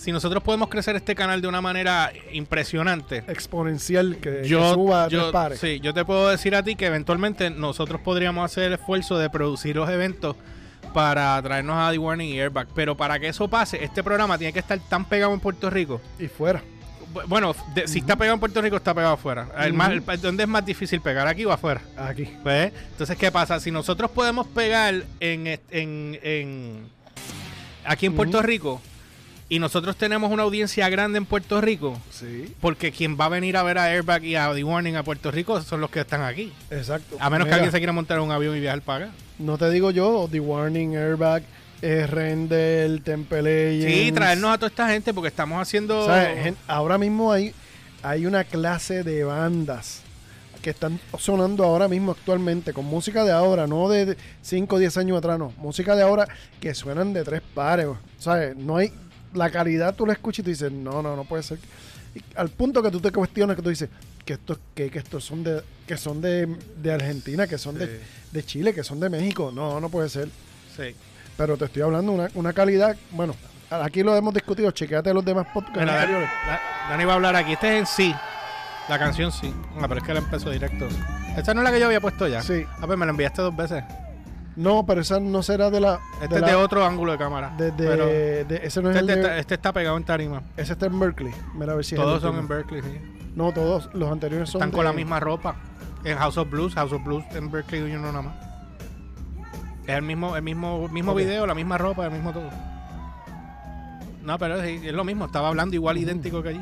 si 0.00 0.12
nosotros 0.12 0.42
podemos 0.42 0.68
crecer 0.68 0.96
este 0.96 1.14
canal 1.14 1.40
de 1.42 1.48
una 1.48 1.60
manera 1.60 2.10
impresionante, 2.32 3.18
Exponencial 3.28 4.16
que, 4.20 4.42
que 4.42 4.48
yo, 4.48 4.72
suba 4.74 5.04
a 5.04 5.08
yo- 5.08 5.30
pares. 5.30 5.60
sí, 5.60 5.78
yo 5.80 5.92
te 5.92 6.04
puedo 6.04 6.28
decir 6.28 6.54
a 6.54 6.62
ti 6.62 6.74
que 6.74 6.86
eventualmente 6.86 7.50
nosotros 7.50 8.00
podríamos 8.00 8.44
hacer 8.44 8.64
el 8.64 8.72
esfuerzo 8.74 9.18
de 9.18 9.28
producir 9.28 9.76
los 9.76 9.90
eventos 9.90 10.36
para 10.94 11.40
traernos 11.42 11.76
a 11.76 11.90
The 11.92 11.98
Warning 11.98 12.28
y 12.34 12.40
Airbag. 12.40 12.68
Pero 12.74 12.96
para 12.96 13.18
que 13.20 13.28
eso 13.28 13.46
pase, 13.48 13.84
este 13.84 14.02
programa 14.02 14.38
tiene 14.38 14.52
que 14.52 14.58
estar 14.58 14.78
tan 14.88 15.04
pegado 15.04 15.32
en 15.34 15.40
Puerto 15.40 15.68
Rico. 15.70 16.00
Y 16.18 16.26
fuera. 16.28 16.62
Bu- 17.14 17.26
Bueno, 17.26 17.54
de- 17.74 17.86
si 17.86 17.98
está 17.98 18.16
pegado 18.16 18.34
en 18.34 18.40
Puerto 18.40 18.60
Rico, 18.62 18.76
está 18.76 18.94
pegado 18.94 19.14
afuera. 19.14 19.48
El 19.58 19.72
más- 19.74 19.90
el- 19.90 20.02
¿Dónde 20.20 20.44
es 20.44 20.48
más 20.48 20.64
difícil 20.64 21.00
pegar? 21.00 21.26
¿Aquí 21.26 21.44
o 21.44 21.52
afuera? 21.52 21.82
Aquí. 21.96 22.24
¿Ves? 22.44 22.72
Entonces, 22.92 23.16
¿qué 23.18 23.30
pasa? 23.30 23.60
Si 23.60 23.70
nosotros 23.70 24.10
podemos 24.10 24.46
pegar 24.46 24.94
en, 25.20 25.46
en, 25.70 26.18
en- 26.22 26.88
aquí 27.84 28.06
en 28.06 28.14
Puerto. 28.14 28.40
Rico 28.42 28.80
y 29.50 29.58
nosotros 29.58 29.96
tenemos 29.96 30.30
una 30.32 30.44
audiencia 30.44 30.88
grande 30.88 31.18
en 31.18 31.26
Puerto 31.26 31.60
Rico, 31.60 32.00
Sí. 32.10 32.54
porque 32.60 32.90
quien 32.92 33.18
va 33.20 33.26
a 33.26 33.28
venir 33.28 33.58
a 33.58 33.62
ver 33.62 33.76
a 33.76 33.84
Airbag 33.84 34.24
y 34.24 34.36
a 34.36 34.50
The 34.54 34.64
Warning 34.64 34.96
a 34.96 35.02
Puerto 35.02 35.30
Rico 35.30 35.60
son 35.60 35.82
los 35.82 35.90
que 35.90 36.00
están 36.00 36.22
aquí. 36.22 36.52
Exacto. 36.70 37.16
A 37.20 37.28
menos 37.28 37.46
que 37.48 37.54
alguien 37.54 37.70
se 37.70 37.76
quiera 37.78 37.92
montar 37.92 38.16
en 38.16 38.22
un 38.24 38.32
avión 38.32 38.56
y 38.56 38.60
viajar 38.60 38.80
para 38.80 39.04
acá. 39.06 39.14
No 39.38 39.58
te 39.58 39.68
digo 39.70 39.90
yo, 39.90 40.26
The 40.30 40.40
Warning, 40.40 40.96
Airbag, 40.96 41.42
eh, 41.82 42.06
Render, 42.06 43.00
Temple. 43.02 43.82
Sí, 43.90 44.12
traernos 44.12 44.52
a 44.54 44.56
toda 44.58 44.68
esta 44.68 44.88
gente 44.88 45.12
porque 45.12 45.28
estamos 45.28 45.60
haciendo... 45.60 46.00
O 46.00 46.06
sea, 46.06 46.34
gen- 46.42 46.56
ahora 46.66 46.96
mismo 46.98 47.32
hay, 47.32 47.52
hay 48.02 48.26
una 48.26 48.44
clase 48.44 49.02
de 49.02 49.24
bandas 49.24 50.02
que 50.62 50.70
están 50.70 51.00
sonando 51.18 51.64
ahora 51.64 51.88
mismo 51.88 52.12
actualmente 52.12 52.74
con 52.74 52.84
música 52.84 53.24
de 53.24 53.32
ahora, 53.32 53.66
no 53.66 53.88
de 53.88 54.16
5 54.42 54.76
o 54.76 54.78
10 54.78 54.96
años 54.98 55.16
atrás, 55.18 55.38
no. 55.38 55.52
Música 55.56 55.96
de 55.96 56.02
ahora 56.02 56.28
que 56.60 56.74
suenan 56.74 57.14
de 57.14 57.24
tres 57.24 57.40
pares. 57.54 57.86
O 57.86 57.96
sea, 58.18 58.52
no 58.56 58.76
hay. 58.76 58.92
La 59.34 59.50
calidad 59.50 59.94
tú 59.94 60.06
la 60.06 60.12
escuchas 60.14 60.40
y 60.40 60.42
tú 60.44 60.50
dices, 60.50 60.72
no, 60.72 61.02
no, 61.02 61.14
no 61.16 61.24
puede 61.24 61.42
ser. 61.42 61.58
Y 62.14 62.20
al 62.36 62.48
punto 62.48 62.82
que 62.82 62.90
tú 62.90 63.00
te 63.00 63.12
cuestionas, 63.12 63.54
que 63.56 63.62
tú 63.62 63.68
dices, 63.70 63.88
que 64.24 64.32
estos, 64.34 64.58
que, 64.74 64.90
que 64.90 64.98
estos 64.98 65.24
son 65.24 65.44
de 65.44 65.62
que 65.86 65.96
son 65.96 66.20
de, 66.20 66.46
de 66.82 66.92
Argentina, 66.92 67.46
que 67.46 67.56
son 67.58 67.74
Sí. 67.74 67.80
de, 67.80 68.00
de 68.32 68.44
Chile, 68.44 68.74
que 68.74 68.82
son 68.84 68.98
de 69.00 69.08
México. 69.08 69.50
No, 69.54 69.80
no 69.80 69.88
puede 69.88 70.08
ser. 70.08 70.28
Sí. 70.76 70.94
Pero 71.36 71.56
te 71.56 71.64
estoy 71.66 71.82
hablando 71.82 72.12
una, 72.12 72.28
una 72.34 72.52
calidad, 72.52 72.96
bueno, 73.12 73.34
aquí 73.70 74.02
lo 74.02 74.14
hemos 74.16 74.34
discutido, 74.34 74.70
chequéate 74.72 75.14
los 75.14 75.24
demás 75.24 75.46
podcasts 75.54 75.78
Mira, 75.80 76.00
anteriores. 76.00 76.30
Dani 76.88 77.04
va 77.04 77.12
a 77.12 77.14
hablar 77.16 77.36
aquí. 77.36 77.52
Este 77.52 77.68
es 77.74 77.80
en 77.80 77.86
sí. 77.86 78.14
La 78.88 78.98
canción 78.98 79.30
sí. 79.30 79.54
Ah, 79.80 79.86
pero 79.88 80.00
es 80.00 80.06
que 80.06 80.12
la 80.12 80.18
empezó 80.20 80.50
directo. 80.50 80.88
Esta 81.36 81.54
no 81.54 81.60
es 81.60 81.64
la 81.64 81.72
que 81.72 81.78
yo 81.80 81.86
había 81.86 82.00
puesto 82.00 82.26
ya. 82.26 82.42
Sí. 82.42 82.64
Ah, 82.80 82.86
pues 82.86 82.98
me 82.98 83.06
la 83.06 83.10
enviaste 83.10 83.40
dos 83.42 83.54
veces. 83.56 83.84
No, 84.60 84.84
pero 84.84 85.00
esa 85.00 85.18
no 85.20 85.42
será 85.42 85.70
de 85.70 85.80
la. 85.80 85.98
Este 86.20 86.28
de 86.28 86.34
es 86.36 86.40
la- 86.42 86.48
de 86.48 86.54
otro 86.54 86.84
ángulo 86.84 87.12
de 87.12 87.18
cámara. 87.18 87.54
de- 87.56 87.70
de- 87.70 87.86
pero 87.88 88.06
de- 88.06 88.60
ese 88.62 88.82
no 88.82 88.90
es 88.90 88.96
este, 88.96 89.12
el 89.12 89.18
está, 89.20 89.38
este 89.38 89.54
está 89.54 89.72
pegado 89.72 89.96
en 89.96 90.04
tarima. 90.04 90.42
Ese 90.56 90.72
está 90.74 90.86
en 90.86 91.00
Berkeley. 91.00 91.32
Mira 91.54 91.72
a 91.72 91.76
ver 91.76 91.84
si 91.84 91.96
Todos 91.96 92.20
son 92.20 92.36
en. 92.38 92.46
Berkeley, 92.48 92.82
sí. 92.82 93.00
No, 93.34 93.52
todos. 93.52 93.88
Los 93.94 94.12
anteriores 94.12 94.50
son. 94.50 94.60
Están 94.60 94.70
con 94.70 94.84
la 94.84 94.92
misma 94.92 95.18
ropa. 95.18 95.56
En 96.04 96.18
House 96.18 96.36
of 96.36 96.50
Blues, 96.50 96.74
House 96.74 96.92
of 96.92 97.02
Blues 97.04 97.24
en 97.32 97.50
Berkeley 97.50 97.80
uno 97.94 98.06
nada 98.12 98.22
más. 98.22 98.34
Es 99.86 99.96
el 99.96 100.02
mismo, 100.02 100.36
el 100.36 100.42
mismo, 100.42 100.88
mismo 100.88 101.14
video, 101.14 101.46
la 101.46 101.54
misma 101.54 101.78
ropa, 101.78 102.04
el 102.04 102.12
mismo 102.12 102.32
todo. 102.32 102.50
No, 104.22 104.38
pero 104.38 104.60
es, 104.62 104.82
es 104.84 104.92
lo 104.92 105.04
mismo, 105.04 105.24
estaba 105.24 105.48
hablando 105.48 105.74
igual 105.74 105.96
idéntico 105.96 106.42
que 106.42 106.50
allí. 106.50 106.60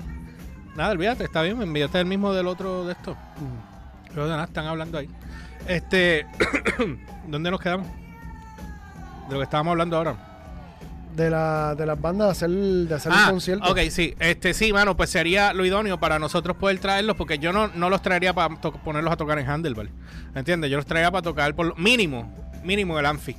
Nada, 0.77 0.93
olvídate, 0.93 1.25
está 1.25 1.43
bien, 1.43 1.59
me 1.59 1.65
enviaste 1.65 1.99
el 1.99 2.07
mismo 2.07 2.33
del 2.33 2.47
otro 2.47 2.87
de 2.87 2.93
esto. 2.93 3.13
Mm. 3.15 4.09
Pero 4.11 4.25
de 4.27 4.31
nada, 4.31 4.45
están 4.45 4.67
hablando 4.67 4.99
ahí. 4.99 5.09
Este, 5.67 6.27
¿dónde 7.27 7.51
nos 7.51 7.61
quedamos? 7.61 7.87
De 9.29 9.35
lo 9.35 9.39
que 9.39 9.45
estábamos 9.45 9.73
hablando 9.73 9.97
ahora. 9.97 10.17
De, 11.15 11.31
la, 11.31 11.75
de 11.75 11.85
las 11.85 12.01
bandas 12.01 12.29
de 12.29 12.33
hacer, 12.33 12.51
de 12.51 12.95
hacer 12.95 13.13
un 13.13 13.31
concierto. 13.31 13.65
Ah, 13.67 13.73
ok, 13.73 13.81
sí. 13.91 14.15
Este, 14.21 14.55
sí, 14.55 14.73
mano, 14.73 14.97
pues 14.97 15.11
sería 15.11 15.53
lo 15.53 15.67
idóneo 15.67 15.99
para 15.99 16.19
nosotros 16.19 16.57
poder 16.57 16.79
traerlos, 16.79 17.17
porque 17.17 17.39
yo 17.39 17.53
no, 17.53 17.69
no 17.69 17.91
los 17.91 18.03
traería 18.03 18.33
para 18.33 18.55
ponerlos 18.57 19.13
a 19.13 19.17
tocar 19.17 19.39
en 19.39 19.49
Handlebar. 19.49 19.89
¿Entiendes? 20.35 20.71
Yo 20.71 20.77
los 20.77 20.87
traería 20.87 21.11
para 21.11 21.23
tocar 21.23 21.55
por 21.55 21.67
lo 21.67 21.75
mínimo, 21.77 22.33
mínimo 22.63 22.99
el 22.99 23.07
Anfi, 23.07 23.37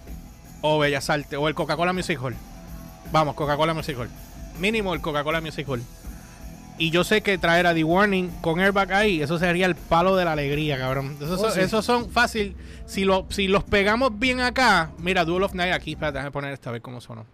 o 0.61 0.79
Bellas 0.79 1.09
Artes, 1.09 1.39
o 1.39 1.47
el 1.47 1.55
Coca-Cola 1.55 1.93
Music 1.93 2.19
Hall. 2.21 2.35
Vamos, 3.11 3.35
Coca-Cola 3.35 3.73
Music 3.73 3.97
Hall. 3.97 4.09
Mínimo 4.59 4.93
el 4.93 5.01
Coca-Cola 5.01 5.39
Music 5.39 5.67
Hall. 5.69 5.81
Y 6.81 6.91
yo 6.91 7.03
sé 7.03 7.21
que 7.21 7.37
traer 7.37 7.67
a 7.67 7.73
The 7.73 7.83
Warning 7.83 8.29
con 8.41 8.59
Airbag 8.61 8.93
ahí, 8.93 9.21
eso 9.21 9.37
sería 9.37 9.65
el 9.65 9.75
palo 9.75 10.15
de 10.15 10.23
la 10.23 10.31
alegría, 10.31 10.77
cabrón. 10.77 11.17
Esos, 11.21 11.41
Oh, 11.43 11.51
sí. 11.51 11.59
esos 11.59 11.83
son 11.85 12.09
fácil. 12.09 12.55
Si, 12.85 13.03
lo, 13.03 13.25
si 13.29 13.47
los 13.49 13.65
pegamos 13.65 14.17
bien 14.17 14.39
acá, 14.39 14.89
mira, 14.97 15.25
Duel 15.25 15.43
of 15.43 15.53
Night 15.53 15.73
aquí, 15.73 15.91
espérate, 15.91 16.17
déjame 16.19 16.31
poner 16.31 16.53
esta 16.53 16.71
vez 16.71 16.81
cómo 16.81 17.01
sonó. 17.01 17.25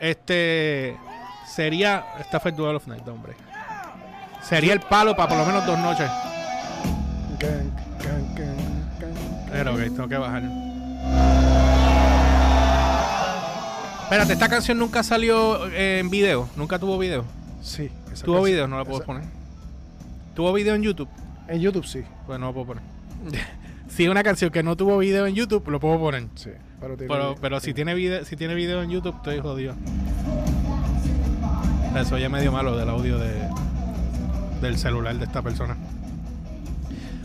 Este 0.00 0.96
sería. 1.54 2.06
Esta 2.20 2.40
fue 2.40 2.52
el 2.52 2.56
Duel 2.56 2.76
of 2.76 2.86
Night, 2.86 3.06
hombre. 3.06 3.34
Sería 4.42 4.72
el 4.72 4.80
palo 4.80 5.14
para 5.14 5.28
por 5.28 5.38
lo 5.38 5.44
menos 5.44 5.66
dos 5.66 5.78
noches. 5.78 6.10
Pero 9.52 9.74
ok, 9.74 9.80
tengo 9.80 10.08
que 10.08 10.16
bajar. 10.16 10.42
Espérate, 14.04 14.32
esta 14.32 14.48
canción 14.48 14.78
nunca 14.78 15.02
salió 15.02 15.68
eh, 15.70 15.98
en 15.98 16.08
video. 16.08 16.48
Nunca 16.56 16.78
tuvo 16.78 16.96
video. 16.96 17.24
Sí. 17.60 17.90
Esa 18.18 18.26
¿Tuvo 18.26 18.36
canción- 18.36 18.52
video? 18.52 18.68
No 18.68 18.78
la 18.78 18.84
puedo 18.84 18.98
esa- 18.98 19.06
poner. 19.06 19.24
¿Tuvo 20.34 20.52
video 20.52 20.74
en 20.74 20.82
YouTube? 20.82 21.08
En 21.48 21.60
YouTube 21.60 21.86
sí. 21.86 22.02
Pues 22.26 22.38
no 22.38 22.46
lo 22.46 22.52
puedo 22.54 22.66
poner. 22.68 22.82
si 23.88 24.04
es 24.04 24.10
una 24.10 24.22
canción 24.22 24.50
que 24.50 24.62
no 24.62 24.76
tuvo 24.76 24.98
video 24.98 25.26
en 25.26 25.34
YouTube, 25.34 25.68
lo 25.68 25.80
puedo 25.80 25.98
poner. 25.98 26.26
Sí. 26.34 26.50
Pero, 26.80 26.96
tiene- 26.96 27.12
Pero, 27.12 27.34
pero 27.40 27.60
si 27.60 27.74
tiene 27.74 27.94
video, 27.94 28.24
si 28.24 28.36
tiene 28.36 28.54
video 28.54 28.82
en 28.82 28.90
YouTube, 28.90 29.16
estoy 29.16 29.40
jodido. 29.40 29.74
Eso 31.96 32.18
ya 32.18 32.28
medio 32.28 32.52
malo 32.52 32.76
del 32.76 32.88
audio 32.88 33.18
de, 33.18 33.34
del 34.60 34.78
celular 34.78 35.16
de 35.16 35.24
esta 35.24 35.42
persona. 35.42 35.76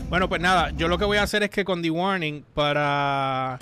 Bueno, 0.08 0.28
pues 0.28 0.40
nada, 0.40 0.70
yo 0.70 0.88
lo 0.88 0.98
que 0.98 1.04
voy 1.04 1.18
a 1.18 1.22
hacer 1.22 1.42
es 1.44 1.50
que 1.50 1.64
con 1.64 1.82
The 1.82 1.90
Warning, 1.90 2.44
para, 2.54 3.58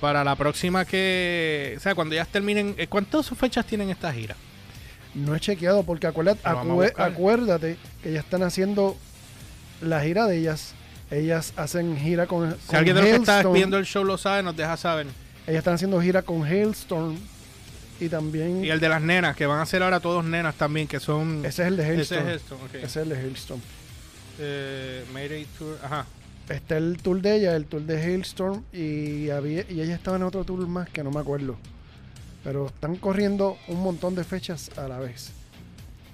para 0.00 0.24
la 0.24 0.34
próxima 0.36 0.84
que. 0.84 1.74
O 1.76 1.80
sea, 1.80 1.94
cuando 1.94 2.14
ya 2.14 2.24
terminen. 2.24 2.74
eh, 2.78 2.86
¿Cuántas 2.88 3.28
fechas 3.30 3.64
tienen 3.66 3.90
esta 3.90 4.12
gira? 4.12 4.34
No 5.14 5.34
he 5.34 5.40
chequeado 5.40 5.82
porque 5.82 6.06
acuérdate, 6.06 6.40
Lo 6.48 6.54
vamos 6.54 6.70
a 6.70 6.74
acue- 6.74 6.88
buscar. 6.88 7.10
acuérdate 7.12 7.76
que 8.02 8.12
ya 8.12 8.20
están 8.20 8.42
haciendo 8.42 8.96
la 9.80 10.00
gira 10.02 10.26
de 10.26 10.38
ellas. 10.38 10.74
Ellas 11.10 11.52
hacen 11.56 11.96
gira 11.96 12.26
con. 12.26 12.54
Si 12.68 12.76
alguien 12.76 12.94
de 12.96 13.02
los 13.02 13.10
que 13.10 13.16
está 13.16 13.34
Hailstorm. 13.36 13.54
viendo 13.54 13.78
el 13.78 13.86
show 13.86 14.04
lo 14.04 14.18
sabe, 14.18 14.42
nos 14.42 14.56
deja 14.56 14.76
saber. 14.76 15.06
Ellas 15.46 15.58
están 15.58 15.74
haciendo 15.74 16.00
gira 16.02 16.22
con 16.22 16.44
Hailstorm. 16.44 17.16
Y 18.00 18.08
también. 18.08 18.64
Y 18.64 18.68
el 18.70 18.78
de 18.78 18.88
las 18.88 19.02
nenas, 19.02 19.34
que 19.34 19.46
van 19.46 19.58
a 19.60 19.66
ser 19.66 19.82
ahora 19.82 19.98
todos 20.00 20.24
nenas 20.24 20.54
también, 20.54 20.86
que 20.86 21.00
son. 21.00 21.44
ese 21.44 21.62
es 21.62 21.68
el 21.68 21.76
de 21.78 21.82
ese 21.82 22.14
Hailstorm. 22.16 22.28
es 22.28 22.36
esto, 22.36 22.54
ok. 22.56 22.74
Ese 22.74 22.84
es 22.86 22.96
el 22.96 23.08
de 23.08 23.16
Hailstorm. 23.16 23.60
Eh, 24.38 25.04
Mayday 25.12 25.46
Tour, 25.58 25.78
ajá. 25.82 26.06
Está 26.48 26.76
el 26.76 26.96
tour 27.02 27.20
de 27.20 27.36
ella, 27.36 27.56
el 27.56 27.64
tour 27.66 27.82
de 27.82 28.00
Hailstorm. 28.00 28.62
Y, 28.72 29.30
había, 29.30 29.64
y 29.68 29.80
ella 29.80 29.94
estaba 29.94 30.16
en 30.16 30.22
otro 30.22 30.44
tour 30.44 30.66
más 30.68 30.88
que 30.90 31.02
no 31.02 31.10
me 31.10 31.20
acuerdo. 31.20 31.56
Pero 32.44 32.66
están 32.66 32.96
corriendo 32.96 33.58
un 33.68 33.80
montón 33.82 34.14
de 34.14 34.24
fechas 34.24 34.70
a 34.76 34.88
la 34.88 34.98
vez. 34.98 35.32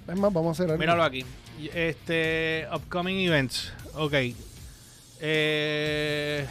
Es 0.07 0.19
más, 0.19 0.31
vamos 0.33 0.47
a 0.49 0.51
hacer 0.63 0.71
algo. 0.71 0.79
Míralo 0.79 1.03
aquí. 1.03 1.25
Y- 1.59 1.69
Este, 1.73 2.67
upcoming 2.73 3.19
events. 3.27 3.71
Ok. 3.93 4.13
Eh, 5.21 6.45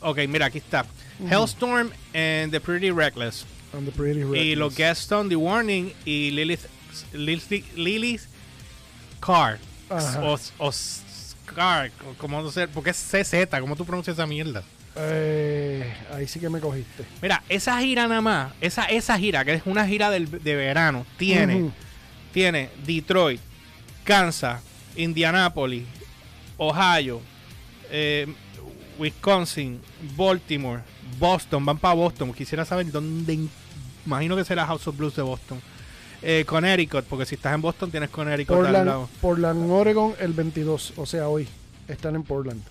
ok, 0.00 0.18
mira, 0.28 0.46
aquí 0.46 0.58
está. 0.58 0.86
Ujú. 1.18 1.28
Hellstorm 1.28 1.90
and 2.14 2.50
The 2.52 2.60
Pretty 2.60 2.90
Reckless. 2.90 3.44
On 3.76 3.84
the 3.84 3.90
Pretty 3.92 4.20
Y 4.20 4.24
Reckless. 4.24 4.58
los 4.58 4.76
guests 4.76 5.04
son 5.06 5.28
The 5.28 5.36
Warning 5.36 5.92
y 6.04 6.30
Lilith, 6.30 6.66
Lilith, 7.12 7.74
Lilith 7.76 8.22
Carr. 9.20 9.58
Ajá. 9.90 10.22
O, 10.24 10.38
o 10.58 10.72
Scar, 10.72 11.90
como 12.18 12.40
no 12.42 12.50
sé, 12.50 12.68
porque 12.68 12.90
es 12.90 12.96
CZ, 12.96 13.60
¿cómo 13.60 13.76
tú 13.76 13.84
pronuncias 13.84 14.14
esa 14.16 14.26
mierda? 14.26 14.62
Eh, 14.98 15.92
ahí 16.12 16.26
sí 16.26 16.40
que 16.40 16.48
me 16.48 16.60
cogiste. 16.60 17.04
Mira, 17.20 17.42
esa 17.48 17.78
gira 17.80 18.06
nada 18.08 18.20
más, 18.20 18.52
esa, 18.60 18.84
esa 18.86 19.18
gira, 19.18 19.44
que 19.44 19.54
es 19.54 19.62
una 19.66 19.86
gira 19.86 20.10
del- 20.10 20.30
de 20.42 20.54
verano, 20.56 21.04
tiene, 21.18 21.70
tiene 22.32 22.70
Detroit, 22.86 23.40
Kansas, 24.04 24.62
Indianapolis, 24.96 25.84
Ohio, 26.56 27.20
eh, 27.90 28.26
Wisconsin, 28.98 29.80
Baltimore, 30.16 30.82
Boston, 31.18 31.64
van 31.64 31.78
para 31.78 31.94
Boston. 31.94 32.32
Quisiera 32.32 32.64
saber 32.64 32.90
dónde, 32.90 33.34
in- 33.34 33.50
imagino 34.06 34.34
que 34.36 34.44
será 34.44 34.64
House 34.66 34.86
of 34.88 34.96
Blues 34.96 35.14
de 35.16 35.22
Boston. 35.22 35.60
Eh, 36.22 36.44
Connecticut, 36.46 37.04
porque 37.04 37.26
si 37.26 37.34
estás 37.34 37.54
en 37.54 37.60
Boston 37.60 37.90
tienes 37.90 38.08
Connecticut 38.08 38.56
al 38.56 38.62
Portland, 38.62 38.86
lado. 38.86 39.08
Portland, 39.20 39.70
Oregon, 39.70 40.14
el 40.18 40.32
22. 40.32 40.94
O 40.96 41.04
sea, 41.04 41.28
hoy. 41.28 41.46
Están 41.88 42.16
en 42.16 42.22
Portland. 42.24 42.62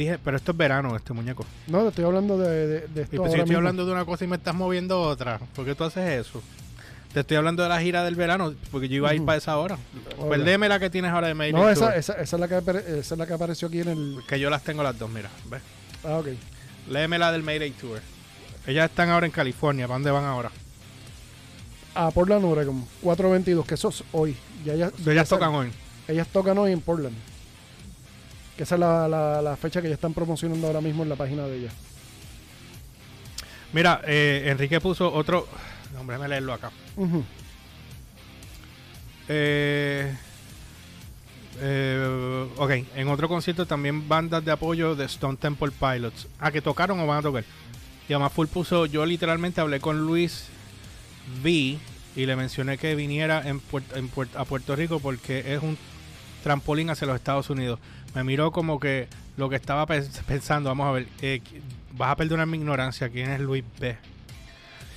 Dije, 0.00 0.18
pero 0.24 0.38
esto 0.38 0.52
es 0.52 0.56
verano, 0.56 0.96
este 0.96 1.12
muñeco. 1.12 1.44
No, 1.66 1.82
te 1.82 1.88
estoy 1.88 2.06
hablando 2.06 2.38
de, 2.38 2.66
de, 2.66 2.88
de 2.88 3.02
Y 3.02 3.04
pues 3.04 3.10
si 3.10 3.16
yo 3.16 3.24
estoy 3.26 3.40
mismo. 3.42 3.58
hablando 3.58 3.84
de 3.84 3.92
una 3.92 4.06
cosa 4.06 4.24
y 4.24 4.28
me 4.28 4.36
estás 4.36 4.54
moviendo 4.54 4.98
otra, 5.02 5.38
¿por 5.54 5.66
qué 5.66 5.74
tú 5.74 5.84
haces 5.84 6.26
eso? 6.26 6.42
Te 7.12 7.20
estoy 7.20 7.36
hablando 7.36 7.62
de 7.62 7.68
la 7.68 7.82
gira 7.82 8.02
del 8.02 8.14
verano, 8.14 8.54
porque 8.70 8.88
yo 8.88 8.96
iba 8.96 9.10
a 9.10 9.14
ir 9.14 9.22
para 9.26 9.36
esa 9.36 9.58
hora. 9.58 9.74
Ok. 10.16 10.28
Pues 10.28 10.40
léeme 10.40 10.70
la 10.70 10.78
que 10.80 10.88
tienes 10.88 11.10
ahora 11.10 11.26
de 11.26 11.34
Mail 11.34 11.54
No, 11.54 11.68
esa, 11.68 11.94
esa, 11.96 12.14
esa 12.14 12.36
es 12.36 12.40
la 12.40 12.48
que, 12.48 12.56
esa 12.98 13.14
es 13.14 13.18
la 13.18 13.26
que 13.26 13.34
apareció 13.34 13.68
aquí 13.68 13.80
en 13.80 13.88
el... 13.88 14.18
Que 14.26 14.40
yo 14.40 14.48
las 14.48 14.62
tengo 14.64 14.82
las 14.82 14.98
dos, 14.98 15.10
mira. 15.10 15.28
¿ves? 15.50 15.60
Ah, 16.02 16.16
ok. 16.16 16.28
Léeme 16.88 17.18
la 17.18 17.30
del 17.30 17.42
Mayday 17.42 17.72
Tour. 17.72 18.00
Ellas 18.66 18.88
están 18.88 19.10
ahora 19.10 19.26
en 19.26 19.32
California. 19.32 19.86
¿Para 19.86 19.96
dónde 19.96 20.10
van 20.12 20.24
ahora? 20.24 20.50
A 21.94 22.10
Portland, 22.10 22.42
Oregon. 22.46 22.86
422, 23.02 23.66
que 23.66 23.74
eso 23.74 23.90
es 23.90 24.02
hoy. 24.12 24.34
Ya, 24.64 24.76
ya, 24.76 24.90
Ellas 25.06 25.28
tocan 25.28 25.54
hoy. 25.54 25.70
Ellas 26.08 26.26
tocan 26.28 26.56
hoy 26.56 26.72
en 26.72 26.80
Portland. 26.80 27.16
Que 28.60 28.64
esa 28.64 28.74
es 28.74 28.80
la, 28.80 29.08
la, 29.08 29.40
la 29.40 29.56
fecha 29.56 29.80
que 29.80 29.88
ya 29.88 29.94
están 29.94 30.12
promocionando 30.12 30.66
ahora 30.66 30.82
mismo 30.82 31.02
en 31.02 31.08
la 31.08 31.16
página 31.16 31.46
de 31.46 31.60
ellas. 31.60 31.72
Mira, 33.72 34.02
eh, 34.06 34.48
Enrique 34.48 34.78
puso 34.82 35.10
otro... 35.10 35.48
No, 35.94 36.00
hombre, 36.00 36.16
déjame 36.16 36.28
leerlo 36.28 36.52
acá. 36.52 36.70
Ujú. 36.94 37.24
Eh, 39.28 40.14
eh, 41.58 42.48
ok, 42.58 42.70
en 42.96 43.08
otro 43.08 43.30
concierto 43.30 43.64
también 43.64 44.06
bandas 44.06 44.44
de 44.44 44.52
apoyo 44.52 44.94
de 44.94 45.06
Stone 45.06 45.38
Temple 45.38 45.70
Pilots. 45.70 46.28
Ah, 46.38 46.52
que 46.52 46.60
tocaron 46.60 47.00
o 47.00 47.06
van 47.06 47.20
a 47.20 47.22
tocar. 47.22 47.44
Y 48.10 48.12
además 48.12 48.30
Full 48.34 48.48
puso, 48.48 48.84
yo 48.84 49.06
literalmente 49.06 49.62
hablé 49.62 49.80
con 49.80 50.00
Luis 50.00 50.48
V 51.42 51.48
y 51.48 52.26
le 52.26 52.36
mencioné 52.36 52.76
que 52.76 52.94
viniera 52.94 53.40
en 53.48 53.62
en 53.94 54.10
a 54.36 54.44
Puerto 54.44 54.76
Rico 54.76 55.00
porque 55.00 55.54
es 55.54 55.62
un 55.62 55.78
trampolín 56.42 56.90
hacia 56.90 57.06
los 57.06 57.16
Estados 57.16 57.48
Unidos. 57.48 57.78
Me 58.14 58.24
miró 58.24 58.50
como 58.52 58.80
que 58.80 59.08
lo 59.36 59.48
que 59.48 59.56
estaba 59.56 59.86
pens- 59.86 60.22
pensando, 60.26 60.68
vamos 60.70 60.86
a 60.88 60.92
ver, 60.92 61.06
eh, 61.22 61.40
vas 61.92 62.10
a 62.10 62.16
perdonar 62.16 62.46
mi 62.46 62.58
ignorancia, 62.58 63.08
¿quién 63.08 63.30
es 63.30 63.40
Luis 63.40 63.64
B? 63.78 63.96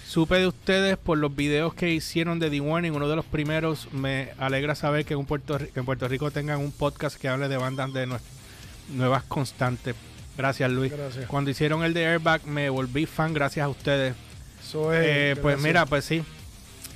Supe 0.08 0.36
de 0.38 0.48
ustedes 0.48 0.98
por 0.98 1.18
los 1.18 1.36
videos 1.36 1.74
que 1.74 1.92
hicieron 1.92 2.38
de 2.40 2.50
The 2.52 2.60
Warning, 2.62 2.92
uno 2.94 3.08
de 3.08 3.16
los 3.16 3.26
primeros. 3.26 3.92
Me 3.94 4.30
alegra 4.38 4.76
saber 4.76 5.06
que 5.06 5.16
en 5.16 5.26
Puerto, 5.26 5.58
Ri- 5.58 5.72
que 5.72 5.80
en 5.80 5.86
Puerto 5.86 6.08
Rico 6.08 6.30
tengan 6.30 6.60
un 6.60 6.72
podcast 6.72 7.20
que 7.20 7.28
hable 7.30 7.48
de 7.48 7.58
bandas 7.58 7.92
de 7.94 8.08
nue- 8.08 8.20
nuevas 8.90 9.24
constantes. 9.24 9.96
Gracias, 10.38 10.70
Luis. 10.72 10.92
Gracias. 10.92 11.26
Cuando 11.28 11.50
hicieron 11.50 11.84
el 11.84 11.94
de 11.96 12.06
Airbag, 12.06 12.46
me 12.46 12.70
volví 12.70 13.06
fan 13.08 13.34
gracias 13.34 13.64
a 13.66 13.70
ustedes. 13.70 14.14
Eh, 14.94 15.36
pues 15.42 15.60
mira, 15.62 15.86
pues 15.88 16.06
sí. 16.06 16.24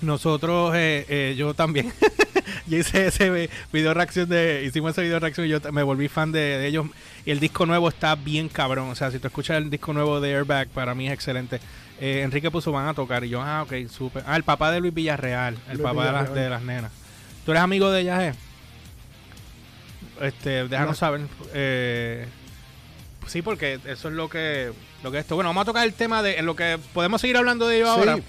Nosotros, 0.01 0.73
eh, 0.75 1.05
eh, 1.09 1.35
yo 1.37 1.53
también. 1.53 1.91
yo 2.67 2.77
hice 2.79 3.07
ese 3.07 3.29
vi- 3.31 3.49
video 3.73 3.93
reacción 3.93 4.29
de. 4.29 4.63
Hicimos 4.65 4.91
ese 4.91 5.01
video 5.01 5.19
reacción 5.19 5.47
y 5.47 5.49
yo 5.49 5.59
me 5.71 5.81
volví 5.83 6.07
fan 6.07 6.31
de, 6.31 6.39
de 6.39 6.67
ellos. 6.67 6.85
Y 7.25 7.31
el 7.31 7.39
disco 7.39 7.65
nuevo 7.65 7.89
está 7.89 8.15
bien 8.15 8.47
cabrón. 8.47 8.89
O 8.89 8.95
sea, 8.95 9.09
si 9.11 9.19
tú 9.19 9.27
escuchas 9.27 9.57
el 9.57 9.69
disco 9.69 9.93
nuevo 9.93 10.21
de 10.21 10.35
Airbag, 10.35 10.67
para 10.69 10.93
mí 10.93 11.07
es 11.07 11.13
excelente. 11.13 11.59
Eh, 11.99 12.21
Enrique 12.23 12.51
puso 12.51 12.71
van 12.71 12.87
a 12.87 12.93
tocar. 12.93 13.23
Y 13.23 13.29
yo, 13.29 13.41
ah, 13.41 13.63
ok, 13.63 13.73
súper. 13.89 14.23
Ah, 14.27 14.35
el 14.35 14.43
papá 14.43 14.71
de 14.71 14.79
Luis 14.79 14.93
Villarreal. 14.93 15.55
El 15.67 15.77
Luis 15.77 15.81
papá 15.83 16.05
de 16.05 16.11
las, 16.11 16.33
de 16.33 16.49
las 16.49 16.61
nenas. 16.61 16.91
¿Tú 17.43 17.51
eres 17.51 17.63
amigo 17.63 17.89
de 17.91 18.01
ellas, 18.01 18.21
eh? 18.21 18.33
Este, 20.21 20.67
déjanos 20.67 20.89
No. 20.91 20.95
saber. 20.95 21.21
Eh, 21.53 22.25
sí, 23.27 23.41
porque 23.41 23.79
eso 23.85 24.07
es 24.09 24.13
lo 24.13 24.29
que, 24.29 24.71
lo 25.03 25.11
que 25.11 25.17
es 25.17 25.23
esto. 25.23 25.35
Bueno, 25.35 25.49
vamos 25.49 25.63
a 25.63 25.65
tocar 25.65 25.85
el 25.85 25.93
tema 25.93 26.21
de. 26.23 26.37
En 26.37 26.45
lo 26.45 26.55
que 26.55 26.77
podemos 26.93 27.21
seguir 27.21 27.37
hablando 27.37 27.67
de 27.67 27.77
ello 27.77 27.85
Sí. 27.93 27.99
ahora. 27.99 28.19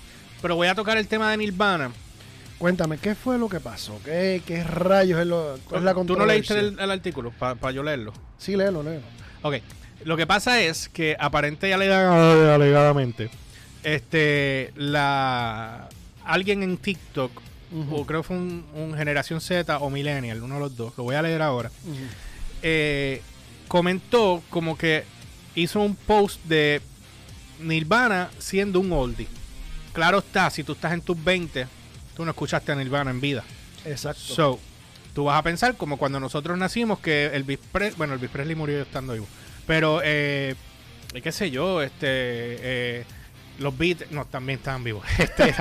Pero 0.43 0.57
voy 0.57 0.69
a 0.69 0.75
tocar 0.75 0.97
el 0.99 1.07
tema 1.09 1.31
de 1.31 1.37
Nirvana. 1.37 1.91
Cuéntame, 2.59 2.99
¿qué 2.99 3.15
fue 3.15 3.39
lo 3.39 3.49
que 3.49 3.61
pasó? 3.61 4.01
¿Qué, 4.05 4.43
qué 4.45 4.65
rayos 4.65 5.21
es, 5.21 5.27
lo, 5.27 5.59
cuál 5.69 5.81
es 5.81 5.85
la 5.85 5.95
¿Tú 5.95 6.17
no 6.17 6.27
leíste 6.27 6.59
el, 6.59 6.79
el 6.79 6.91
artículo 6.91 7.31
para 7.33 7.71
yo 7.71 7.83
leerlo? 7.83 8.13
Sí, 8.37 8.57
léelo, 8.57 8.83
léelo. 8.83 9.03
Ok. 9.43 9.57
Lo 10.05 10.17
que 10.17 10.27
pasa 10.27 10.61
es 10.61 10.89
que 10.89 11.17
aparente 11.19 11.69
y 11.69 11.73
alega- 11.73 12.55
alegadamente, 12.55 13.31
este, 13.83 14.73
la 14.77 15.89
alguien 16.25 16.63
en 16.63 16.77
TikTok, 16.77 17.31
o 17.91 18.07
creo 18.07 18.23
que 18.23 18.27
fue 18.29 18.37
un, 18.37 18.65
un 18.75 18.95
generación 18.97 19.41
Z 19.41 19.79
o 19.79 19.91
millennial, 19.91 20.43
uno 20.43 20.55
de 20.55 20.61
los 20.61 20.77
dos, 20.77 20.93
lo 20.97 21.05
voy 21.05 21.15
a 21.17 21.23
leer 21.23 21.43
ahora, 21.43 21.71
eh, 22.63 23.23
comentó 23.67 24.43
como 24.51 24.77
que 24.79 25.05
hizo 25.55 25.81
un 25.81 25.95
post 25.97 26.43
de 26.45 26.81
Nirvana 27.61 28.31
siendo 28.39 28.81
un 28.81 28.93
oldie. 28.93 29.27
Claro 29.93 30.19
está, 30.19 30.51
si 30.51 30.63
tú 30.65 30.73
estás 30.73 30.93
en 30.93 31.01
tus 31.01 31.23
20, 31.23 31.67
tú 32.17 32.25
no 32.25 32.31
escuchaste 32.31 32.73
a 32.73 32.75
Nirvana 32.75 33.11
en 33.11 33.21
vida. 33.21 33.45
Exacto. 33.85 34.21
So, 34.21 34.61
tú 35.15 35.25
vas 35.25 35.39
a 35.39 35.43
pensar 35.43 35.77
como 35.77 35.97
cuando 35.97 36.21
nosotros 36.21 36.57
nacimos 36.59 36.99
que 37.01 37.27
Elvis 37.27 37.59
Presley, 37.73 37.97
bueno, 37.97 38.15
Elvis 38.15 38.31
Presley 38.31 38.55
murió 38.55 38.83
estando 38.83 39.13
vivo, 39.15 39.27
pero 39.67 40.01
eh, 40.05 40.55
qué 41.23 41.33
sé 41.33 41.51
yo, 41.51 41.83
este, 41.83 41.97
eh, 42.07 43.05
los 43.59 43.77
Beatles, 43.77 44.11
no, 44.13 44.25
también 44.25 44.59
estaban 44.61 44.85
vivos. 44.85 45.05
Este, 45.19 45.55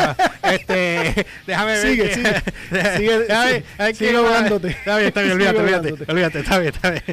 este, 0.43 1.25
déjame 1.47 1.71
ver. 1.71 1.81
Sigue, 1.87 2.03
que- 2.09 2.13
sigue. 2.15 2.33
Sigue, 2.97 3.19
Déjame- 3.27 3.63
sigue, 3.77 3.93
sigue 3.95 4.15
ahogándote. 4.17 4.67
Está 4.69 4.97
bien, 4.97 5.07
está 5.07 5.21
bien, 5.21 5.33
olvídate, 5.33 5.59
olvídate, 5.59 6.11
olvídate, 6.11 6.39
está 6.39 6.59
bien, 6.59 6.73
está 6.75 6.91
bien. 6.91 7.03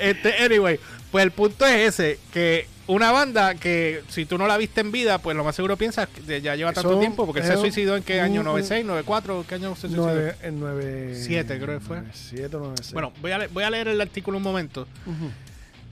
este, 0.00 0.36
anyway, 0.44 0.78
pues 1.10 1.24
el 1.24 1.30
punto 1.32 1.66
es 1.66 1.98
ese, 1.98 2.18
que 2.32 2.66
una 2.88 3.12
banda 3.12 3.54
que 3.54 4.02
si 4.08 4.26
tú 4.26 4.36
no 4.38 4.46
la 4.48 4.56
viste 4.56 4.80
en 4.80 4.90
vida, 4.90 5.18
pues 5.18 5.36
lo 5.36 5.44
más 5.44 5.54
seguro 5.54 5.76
piensas 5.76 6.08
que 6.08 6.40
ya 6.40 6.56
lleva 6.56 6.72
tanto 6.72 6.98
tiempo, 6.98 7.24
porque 7.26 7.40
él 7.42 7.46
se 7.46 7.56
suicidó 7.56 7.96
en 7.96 8.02
qué 8.02 8.20
año, 8.20 8.40
un- 8.40 8.46
96, 8.46 8.84
94, 8.84 9.44
¿qué 9.48 9.54
año 9.54 9.74
se 9.76 9.82
suicidó? 9.82 10.04
Nueve, 10.06 10.34
en 10.42 10.58
nueve, 10.60 11.14
Siete, 11.14 11.58
creo 11.60 11.78
que 11.78 11.84
fue. 11.84 12.00
7 12.12 12.56
o 12.56 12.60
9, 12.60 12.74
Bueno, 12.92 13.12
voy 13.20 13.30
a, 13.32 13.46
voy 13.48 13.62
a 13.64 13.70
leer 13.70 13.88
el 13.88 14.00
artículo 14.00 14.38
un 14.38 14.42
momento. 14.42 14.88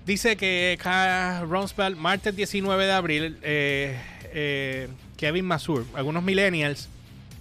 Dice 0.05 0.37
que 0.37 0.79
K. 0.83 1.43
Ronsfeld, 1.49 1.97
martes 1.97 2.35
19 2.37 2.87
de 2.87 2.93
abril, 2.93 3.39
eh, 3.43 3.99
eh, 4.33 4.89
Kevin 5.17 5.45
Masur, 5.45 5.85
algunos 5.95 6.23
millennials 6.23 6.89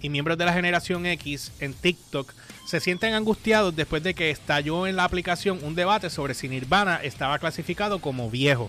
y 0.02 0.08
miembros 0.10 0.36
de 0.36 0.44
la 0.44 0.52
generación 0.52 1.06
X 1.06 1.52
en 1.60 1.72
TikTok 1.74 2.32
se 2.66 2.80
sienten 2.80 3.14
angustiados 3.14 3.76
después 3.76 4.02
de 4.02 4.14
que 4.14 4.30
estalló 4.30 4.86
en 4.88 4.96
la 4.96 5.04
aplicación 5.04 5.60
un 5.62 5.76
debate 5.76 6.10
sobre 6.10 6.34
si 6.34 6.48
Nirvana 6.48 6.96
estaba 7.02 7.38
clasificado 7.38 8.00
como 8.00 8.28
viejo. 8.30 8.68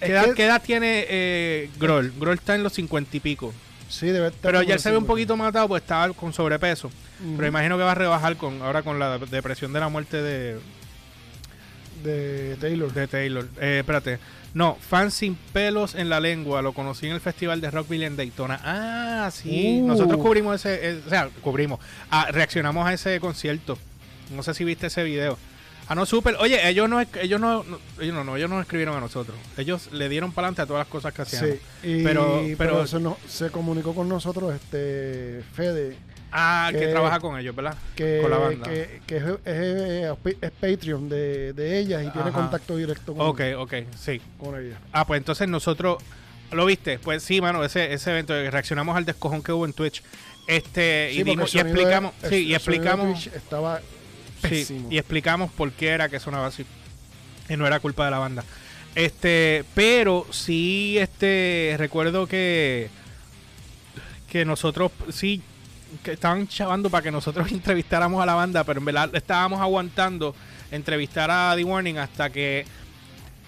¿Qué 0.00 0.06
edad, 0.12 0.24
que- 0.26 0.34
qué 0.34 0.44
edad 0.44 0.62
tiene 0.62 1.06
eh, 1.08 1.70
Grohl? 1.78 2.12
Grohl 2.18 2.34
está 2.34 2.54
en 2.54 2.62
los 2.62 2.72
50 2.74 3.16
y 3.16 3.20
pico. 3.20 3.52
Sí, 3.88 4.06
debe 4.06 4.28
estar 4.28 4.40
Pero 4.42 4.62
ya 4.62 4.78
se 4.78 4.90
ve 4.90 4.96
un 4.96 5.02
cincuenta. 5.02 5.06
poquito 5.12 5.36
matado 5.36 5.68
porque 5.68 5.82
estaba 5.84 6.12
con 6.12 6.32
sobrepeso. 6.32 6.90
Pero 7.36 7.46
imagino 7.48 7.78
que 7.78 7.84
va 7.84 7.92
a 7.92 7.94
rebajar 7.94 8.36
con 8.36 8.60
ahora 8.60 8.82
con 8.82 8.98
la 8.98 9.16
depresión 9.18 9.72
de 9.72 9.80
la 9.80 9.88
muerte 9.88 10.20
de, 10.20 10.58
De 12.02 12.56
Taylor. 12.60 12.92
de 12.92 13.06
Taylor. 13.08 13.48
Eh, 13.60 13.78
espérate. 13.80 14.18
No, 14.54 14.76
fan 14.88 15.10
sin 15.10 15.34
pelos 15.34 15.94
en 15.94 16.08
la 16.08 16.20
lengua. 16.20 16.62
Lo 16.62 16.72
conocí 16.72 17.06
en 17.06 17.12
el 17.12 17.20
festival 17.20 17.60
de 17.60 17.70
Rockville 17.70 18.06
en 18.06 18.16
Daytona. 18.16 18.60
Ah, 18.64 19.30
sí. 19.32 19.80
Uh. 19.82 19.86
Nosotros 19.86 20.20
cubrimos 20.20 20.64
ese. 20.64 21.00
o 21.06 21.08
sea, 21.10 21.28
cubrimos. 21.42 21.80
Ah, 22.10 22.28
reaccionamos 22.30 22.86
a 22.86 22.92
ese 22.92 23.18
concierto. 23.20 23.78
No 24.34 24.42
sé 24.42 24.54
si 24.54 24.64
viste 24.64 24.86
ese 24.88 25.04
video. 25.04 25.38
Ah, 25.88 25.94
no, 25.94 26.04
súper. 26.04 26.36
Oye, 26.40 26.68
ellos 26.68 26.88
no, 26.88 27.00
ellos 27.00 27.40
no, 27.40 27.62
no- 27.62 27.78
ellos 28.00 28.14
no, 28.14 28.24
no, 28.24 28.36
ellos 28.36 28.50
no 28.50 28.60
escribieron 28.60 28.96
a 28.96 29.00
nosotros. 29.00 29.36
Ellos 29.56 29.90
le 29.92 30.08
dieron 30.08 30.32
para 30.32 30.48
adelante 30.48 30.62
a 30.62 30.66
todas 30.66 30.80
las 30.80 30.88
cosas 30.88 31.12
que 31.14 31.22
hacían. 31.22 31.46
Sí, 31.46 31.60
y- 31.84 32.02
Pero- 32.02 32.40
pero, 32.42 32.56
pero- 32.58 32.82
eso 32.82 32.98
no- 32.98 33.16
se 33.28 33.50
comunicó 33.50 33.94
con 33.94 34.08
nosotros 34.08 34.54
este 34.54 35.42
Fede, 35.54 35.96
Ah, 36.38 36.68
que, 36.72 36.80
Que- 36.80 36.86
trabaja 36.88 37.20
con 37.20 37.38
ellos, 37.38 37.54
¿verdad? 37.54 37.76
que, 37.94 38.18
con 38.20 38.30
la 38.32 38.36
banda. 38.38 38.68
que, 38.68 39.00
que 39.06 39.16
es, 39.16 39.24
es- 39.44 40.36
es 40.42 40.50
Patreon 40.50 41.08
de, 41.08 41.52
de 41.52 41.78
ellas 41.78 42.04
y 42.04 42.10
tiene 42.10 42.32
contacto 42.32 42.76
directo 42.76 43.14
con, 43.14 43.26
Ok, 43.28 43.40
ok, 43.56 43.74
sí. 43.96 44.20
con 44.36 44.60
ellas. 44.60 44.76
Ah, 44.92 45.06
pues 45.06 45.18
entonces 45.18 45.48
nosotros. 45.48 45.98
¿Lo 46.50 46.66
viste? 46.66 46.98
Pues 46.98 47.22
sí, 47.22 47.40
mano, 47.40 47.64
ese, 47.64 47.92
ese 47.92 48.10
evento. 48.10 48.34
Reaccionamos 48.34 48.96
al 48.96 49.04
descojón 49.04 49.42
que 49.42 49.52
hubo 49.52 49.64
en 49.64 49.72
Twitch. 49.72 50.02
Este, 50.46 51.10
y, 51.12 51.16
Sí, 51.18 51.22
dimos- 51.22 51.54
y 51.54 51.58
de- 51.58 51.62
explicamos. 51.62 52.12
el- 52.22 52.28
sí, 52.30 52.36
y 52.46 52.54
explicamos. 52.54 53.12
Twitch 53.24 53.34
estaba 53.34 53.80
sí, 54.42 54.86
y 54.90 54.98
explicamos 54.98 55.50
por 55.50 55.72
qué 55.72 55.88
era 55.88 56.08
que 56.08 56.20
sonaba 56.20 56.46
así. 56.46 56.64
Y 57.48 57.56
no 57.56 57.66
era 57.66 57.80
culpa 57.80 58.04
de 58.04 58.10
la 58.10 58.18
banda. 58.18 58.44
Este, 58.94 59.64
pero 59.74 60.26
sí, 60.30 60.96
este, 60.98 61.74
recuerdo 61.78 62.26
que. 62.26 62.88
Que 64.28 64.44
nosotros, 64.44 64.90
sí, 65.10 65.42
que 66.02 66.12
estaban 66.12 66.48
chavando 66.48 66.90
para 66.90 67.02
que 67.02 67.10
nosotros 67.10 67.50
entrevistáramos 67.52 68.22
a 68.22 68.26
la 68.26 68.34
banda, 68.34 68.64
pero 68.64 68.80
en 68.80 68.86
verdad 68.86 69.14
estábamos 69.14 69.60
aguantando 69.60 70.34
entrevistar 70.70 71.30
a 71.30 71.54
The 71.56 71.64
Warning 71.64 71.98
hasta 71.98 72.30
que 72.30 72.66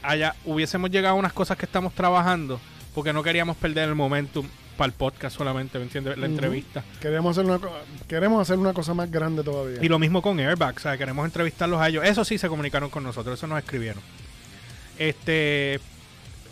haya, 0.03 0.35
hubiésemos 0.45 0.91
llegado 0.91 1.17
a 1.17 1.19
unas 1.19 1.33
cosas 1.33 1.57
que 1.57 1.67
estamos 1.67 1.95
trabajando, 1.95 2.61
porque 2.95 3.13
no 3.13 3.23
queríamos 3.23 3.57
perder 3.57 3.89
el 3.89 3.95
momentum 3.95 4.47
para 4.79 4.87
el 4.87 4.95
podcast 4.95 5.37
solamente, 5.37 5.77
¿me 5.79 5.85
entiendes? 5.85 6.17
La 6.17 6.25
entrevista. 6.25 6.83
Queremos 7.01 7.37
hacer, 7.37 7.51
una, 7.51 7.61
queremos 8.09 8.41
hacer 8.41 8.57
una 8.59 8.73
cosa 8.73 8.95
más 8.95 9.11
grande 9.11 9.43
todavía. 9.43 9.79
Y 9.83 9.89
lo 9.89 9.99
mismo 9.99 10.23
con 10.23 10.39
Airbag, 10.41 10.77
o 10.77 10.81
sea, 10.81 10.97
queremos 10.97 11.27
entrevistarlos 11.27 11.79
a 11.81 11.89
ellos. 11.89 12.05
Eso 12.07 12.25
sí 12.25 12.39
se 12.39 12.49
comunicaron 12.49 12.89
con 12.89 13.03
nosotros, 13.03 13.39
eso 13.39 13.47
nos 13.47 13.59
escribieron. 13.59 14.03
Este. 14.99 15.81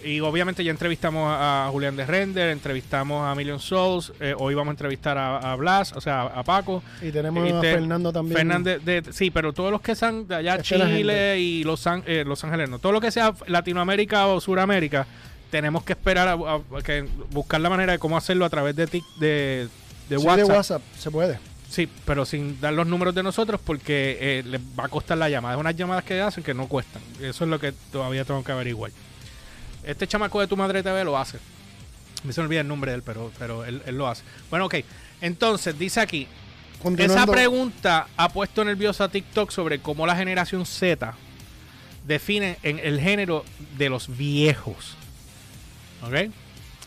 Y 0.04 0.20
obviamente 0.20 0.62
ya 0.62 0.70
entrevistamos 0.70 1.26
a, 1.26 1.68
Julián 1.72 1.96
de 1.96 2.04
Render, 2.06 2.50
entrevistamos 2.50 3.26
a 3.26 3.34
Million 3.34 3.58
Souls, 3.58 4.12
eh, 4.20 4.34
hoy 4.38 4.54
vamos 4.54 4.72
a 4.72 4.74
entrevistar 4.74 5.16
a, 5.18 5.38
a 5.38 5.56
Blas, 5.56 5.92
o 5.94 6.00
sea, 6.00 6.22
a 6.22 6.44
Paco. 6.44 6.82
Y 7.02 7.10
tenemos 7.10 7.50
a 7.50 7.60
te- 7.60 7.72
Fernando 7.72 8.12
también. 8.12 8.36
Fernández, 8.36 8.84
de, 8.84 9.02
sí, 9.10 9.30
pero 9.30 9.52
todos 9.52 9.72
los 9.72 9.80
que 9.80 9.96
sean 9.96 10.28
de 10.28 10.36
allá, 10.36 10.56
es 10.56 10.62
Chile 10.62 11.40
y 11.40 11.64
Los, 11.64 11.86
An- 11.86 12.04
eh, 12.06 12.24
Los 12.26 12.44
Ángeles, 12.44 12.68
no, 12.68 12.78
todo 12.78 12.92
lo 12.92 13.00
que 13.00 13.10
sea 13.10 13.34
Latinoamérica 13.48 14.26
o 14.28 14.40
Suramérica, 14.40 15.06
tenemos 15.50 15.84
que 15.84 15.92
esperar 15.92 16.28
a, 16.28 16.32
a- 16.32 16.78
a 16.78 16.82
que 16.84 17.02
buscar 17.30 17.60
la 17.60 17.70
manera 17.70 17.92
de 17.92 17.98
cómo 17.98 18.16
hacerlo 18.16 18.44
a 18.44 18.50
través 18.50 18.74
de, 18.76 18.88
tic- 18.88 19.14
de, 19.18 19.68
de 20.08 20.18
Sí, 20.18 20.24
WhatsApp. 20.26 20.46
de 20.48 20.52
WhatsApp, 20.54 20.82
se 20.98 21.10
puede. 21.10 21.38
Sí, 21.68 21.88
pero 22.04 22.24
sin 22.24 22.60
dar 22.60 22.72
los 22.74 22.86
números 22.86 23.14
de 23.14 23.22
nosotros 23.22 23.60
porque 23.64 24.16
eh, 24.20 24.42
les 24.44 24.60
va 24.60 24.84
a 24.84 24.88
costar 24.88 25.18
la 25.18 25.28
llamada. 25.28 25.54
Es 25.54 25.60
unas 25.60 25.74
llamadas 25.76 26.04
que 26.04 26.20
hacen 26.20 26.44
que 26.44 26.54
no 26.54 26.68
cuestan. 26.68 27.02
Eso 27.20 27.44
es 27.44 27.50
lo 27.50 27.58
que 27.58 27.72
todavía 27.92 28.24
tengo 28.24 28.42
que 28.44 28.52
averiguar. 28.52 28.92
Este 29.84 30.06
chamaco 30.06 30.40
de 30.40 30.46
tu 30.46 30.56
madre 30.56 30.82
TV 30.82 31.04
lo 31.04 31.18
hace. 31.18 31.38
Me 32.24 32.32
se 32.32 32.40
me 32.40 32.46
olvida 32.46 32.60
el 32.60 32.68
nombre 32.68 32.92
de 32.92 32.96
él, 32.98 33.02
pero, 33.04 33.30
pero 33.38 33.64
él, 33.64 33.82
él 33.86 33.98
lo 33.98 34.06
hace. 34.08 34.22
Bueno, 34.48 34.66
ok. 34.66 34.76
Entonces, 35.20 35.78
dice 35.78 36.00
aquí, 36.00 36.26
esa 36.98 37.26
pregunta 37.26 38.06
ha 38.16 38.28
puesto 38.28 38.64
nerviosa 38.64 39.04
a 39.04 39.08
TikTok 39.08 39.50
sobre 39.50 39.80
cómo 39.80 40.06
la 40.06 40.14
generación 40.16 40.66
Z 40.66 41.14
define 42.06 42.58
en 42.62 42.78
el 42.78 43.00
género 43.00 43.44
de 43.76 43.88
los 43.88 44.16
viejos. 44.16 44.96
¿Ok? 46.02 46.30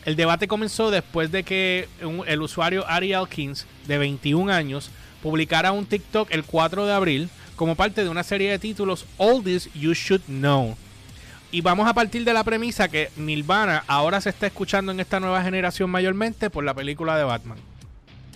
El 0.06 0.16
debate 0.16 0.48
comenzó 0.48 0.90
después 0.90 1.30
de 1.30 1.42
que 1.42 1.88
un- 2.02 2.24
el 2.26 2.40
usuario 2.40 2.86
Ari 2.88 3.12
Elkins, 3.12 3.66
de 3.86 3.98
21 3.98 4.50
años, 4.50 4.90
publicara 5.22 5.72
un 5.72 5.84
TikTok 5.86 6.30
el 6.30 6.44
4 6.44 6.86
de 6.86 6.92
abril 6.94 7.28
como 7.56 7.74
parte 7.76 8.02
de 8.02 8.08
una 8.08 8.22
serie 8.22 8.50
de 8.50 8.58
títulos 8.58 9.04
Oldies 9.18 9.68
You 9.74 9.92
Should 9.92 10.22
Know. 10.26 10.76
Y 11.52 11.60
vamos 11.60 11.86
a 11.88 11.92
partir 11.92 12.24
de 12.24 12.32
la 12.32 12.44
premisa 12.44 12.88
que 12.88 13.10
Nirvana 13.16 13.84
ahora 13.88 14.20
se 14.20 14.30
está 14.30 14.46
escuchando 14.46 14.92
en 14.92 15.00
esta 15.00 15.20
nueva 15.20 15.42
generación 15.42 15.90
mayormente 15.90 16.48
por 16.48 16.64
la 16.64 16.72
película 16.72 17.18
de 17.18 17.24
Batman. 17.24 17.58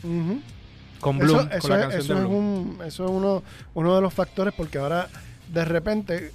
Con 0.03 1.19
Bloom, 1.19 1.49
eso 1.53 1.61
con 1.69 1.71
la 1.71 1.77
es, 1.77 1.83
canción 1.83 2.01
eso 2.01 2.15
de 2.15 2.21
es 2.21 2.27
Bloom. 2.27 2.35
un- 2.35 2.79
eso 2.85 3.05
es 3.05 3.11
uno, 3.11 3.43
uno 3.75 3.95
de 3.95 4.01
los 4.03 4.13
factores 4.13 4.53
porque 4.55 4.79
ahora 4.79 5.09
de 5.49 5.65
repente 5.65 6.33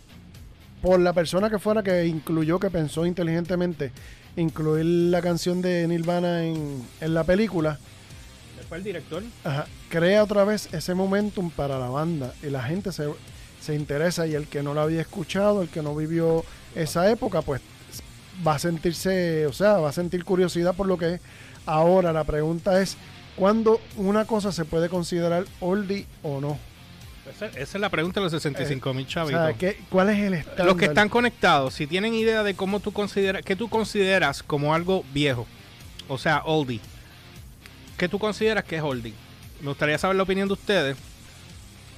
por 0.82 1.00
la 1.00 1.12
persona 1.14 1.50
que 1.50 1.60
fuera 1.60 1.84
que 1.84 2.06
incluyó, 2.06 2.60
que 2.60 2.70
pensó 2.70 3.06
inteligentemente 3.06 3.92
incluir 4.40 4.86
la 4.86 5.22
canción 5.22 5.62
de 5.62 5.88
Nirvana 5.88 6.44
en, 6.46 6.86
en 7.02 7.14
la 7.14 7.24
película, 7.24 7.80
Después 8.58 8.80
el 8.80 8.84
director. 8.84 9.24
ajá, 9.44 9.68
crea 9.90 10.24
otra 10.24 10.44
vez 10.44 10.74
ese 10.74 10.94
momentum 10.94 11.50
para 11.50 11.80
la 11.80 11.90
banda 11.90 12.34
y 12.44 12.48
la 12.48 12.62
gente 12.64 12.92
se, 12.92 13.08
se 13.62 13.76
interesa 13.76 14.28
y 14.28 14.36
el 14.36 14.48
que 14.48 14.62
no 14.64 14.74
la 14.74 14.84
había 14.84 15.02
escuchado, 15.02 15.62
el 15.62 15.70
que 15.70 15.82
no 15.82 15.96
vivió 15.96 16.44
esa 16.76 17.10
época, 17.10 17.42
pues 17.42 17.62
va 18.46 18.56
a 18.56 18.60
sentirse, 18.60 19.46
o 19.48 19.54
sea, 19.54 19.78
va 19.78 19.90
a 19.90 19.94
sentir 19.94 20.24
curiosidad 20.24 20.76
por 20.76 20.88
lo 20.88 20.98
que 20.98 21.16
es. 21.16 21.22
Ahora 21.66 22.14
la 22.14 22.24
pregunta 22.24 22.82
es, 22.82 22.98
¿cuándo 23.36 23.80
una 23.98 24.26
cosa 24.26 24.52
se 24.52 24.66
puede 24.66 24.90
considerar 24.90 25.46
oldie 25.60 26.06
o 26.24 26.40
no? 26.42 26.58
Esa, 27.30 27.46
esa 27.48 27.60
es 27.60 27.76
la 27.76 27.90
pregunta 27.90 28.20
de 28.20 28.26
los 28.26 28.32
65 28.32 28.94
mil 28.94 29.06
O 29.06 29.10
chavitos. 29.10 29.42
sea, 29.46 29.54
¿qué- 29.58 29.80
¿cuál 29.90 30.10
es 30.10 30.20
el 30.20 30.34
estándar? 30.34 30.66
Los 30.66 30.78
que 30.78 30.86
están 30.86 31.10
conectados, 31.10 31.74
si 31.74 31.86
tienen 31.88 32.14
idea 32.14 32.44
de 32.44 32.56
cómo 32.56 32.80
tú 32.80 32.92
consideras, 32.92 33.44
qué 33.44 33.56
tú 33.56 33.70
consideras 33.70 34.42
como 34.44 34.74
algo 34.74 35.04
viejo, 35.14 35.46
o 36.08 36.18
sea, 36.18 36.42
oldie, 36.46 36.80
¿qué 37.98 38.10
tú 38.10 38.18
consideras 38.20 38.64
que 38.64 38.78
es 38.78 38.82
oldie? 38.82 39.14
Me 39.62 39.68
gustaría 39.68 39.98
saber 39.98 40.16
la 40.16 40.24
opinión 40.24 40.48
de 40.48 40.54
ustedes, 40.54 40.98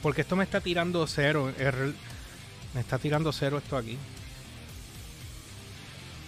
porque 0.01 0.21
esto 0.21 0.35
me 0.35 0.43
está 0.43 0.59
tirando 0.61 1.05
cero, 1.07 1.53
er- 1.59 1.93
me 2.73 2.81
está 2.81 2.97
tirando 2.99 3.31
cero 3.31 3.57
esto 3.57 3.77
aquí. 3.77 3.97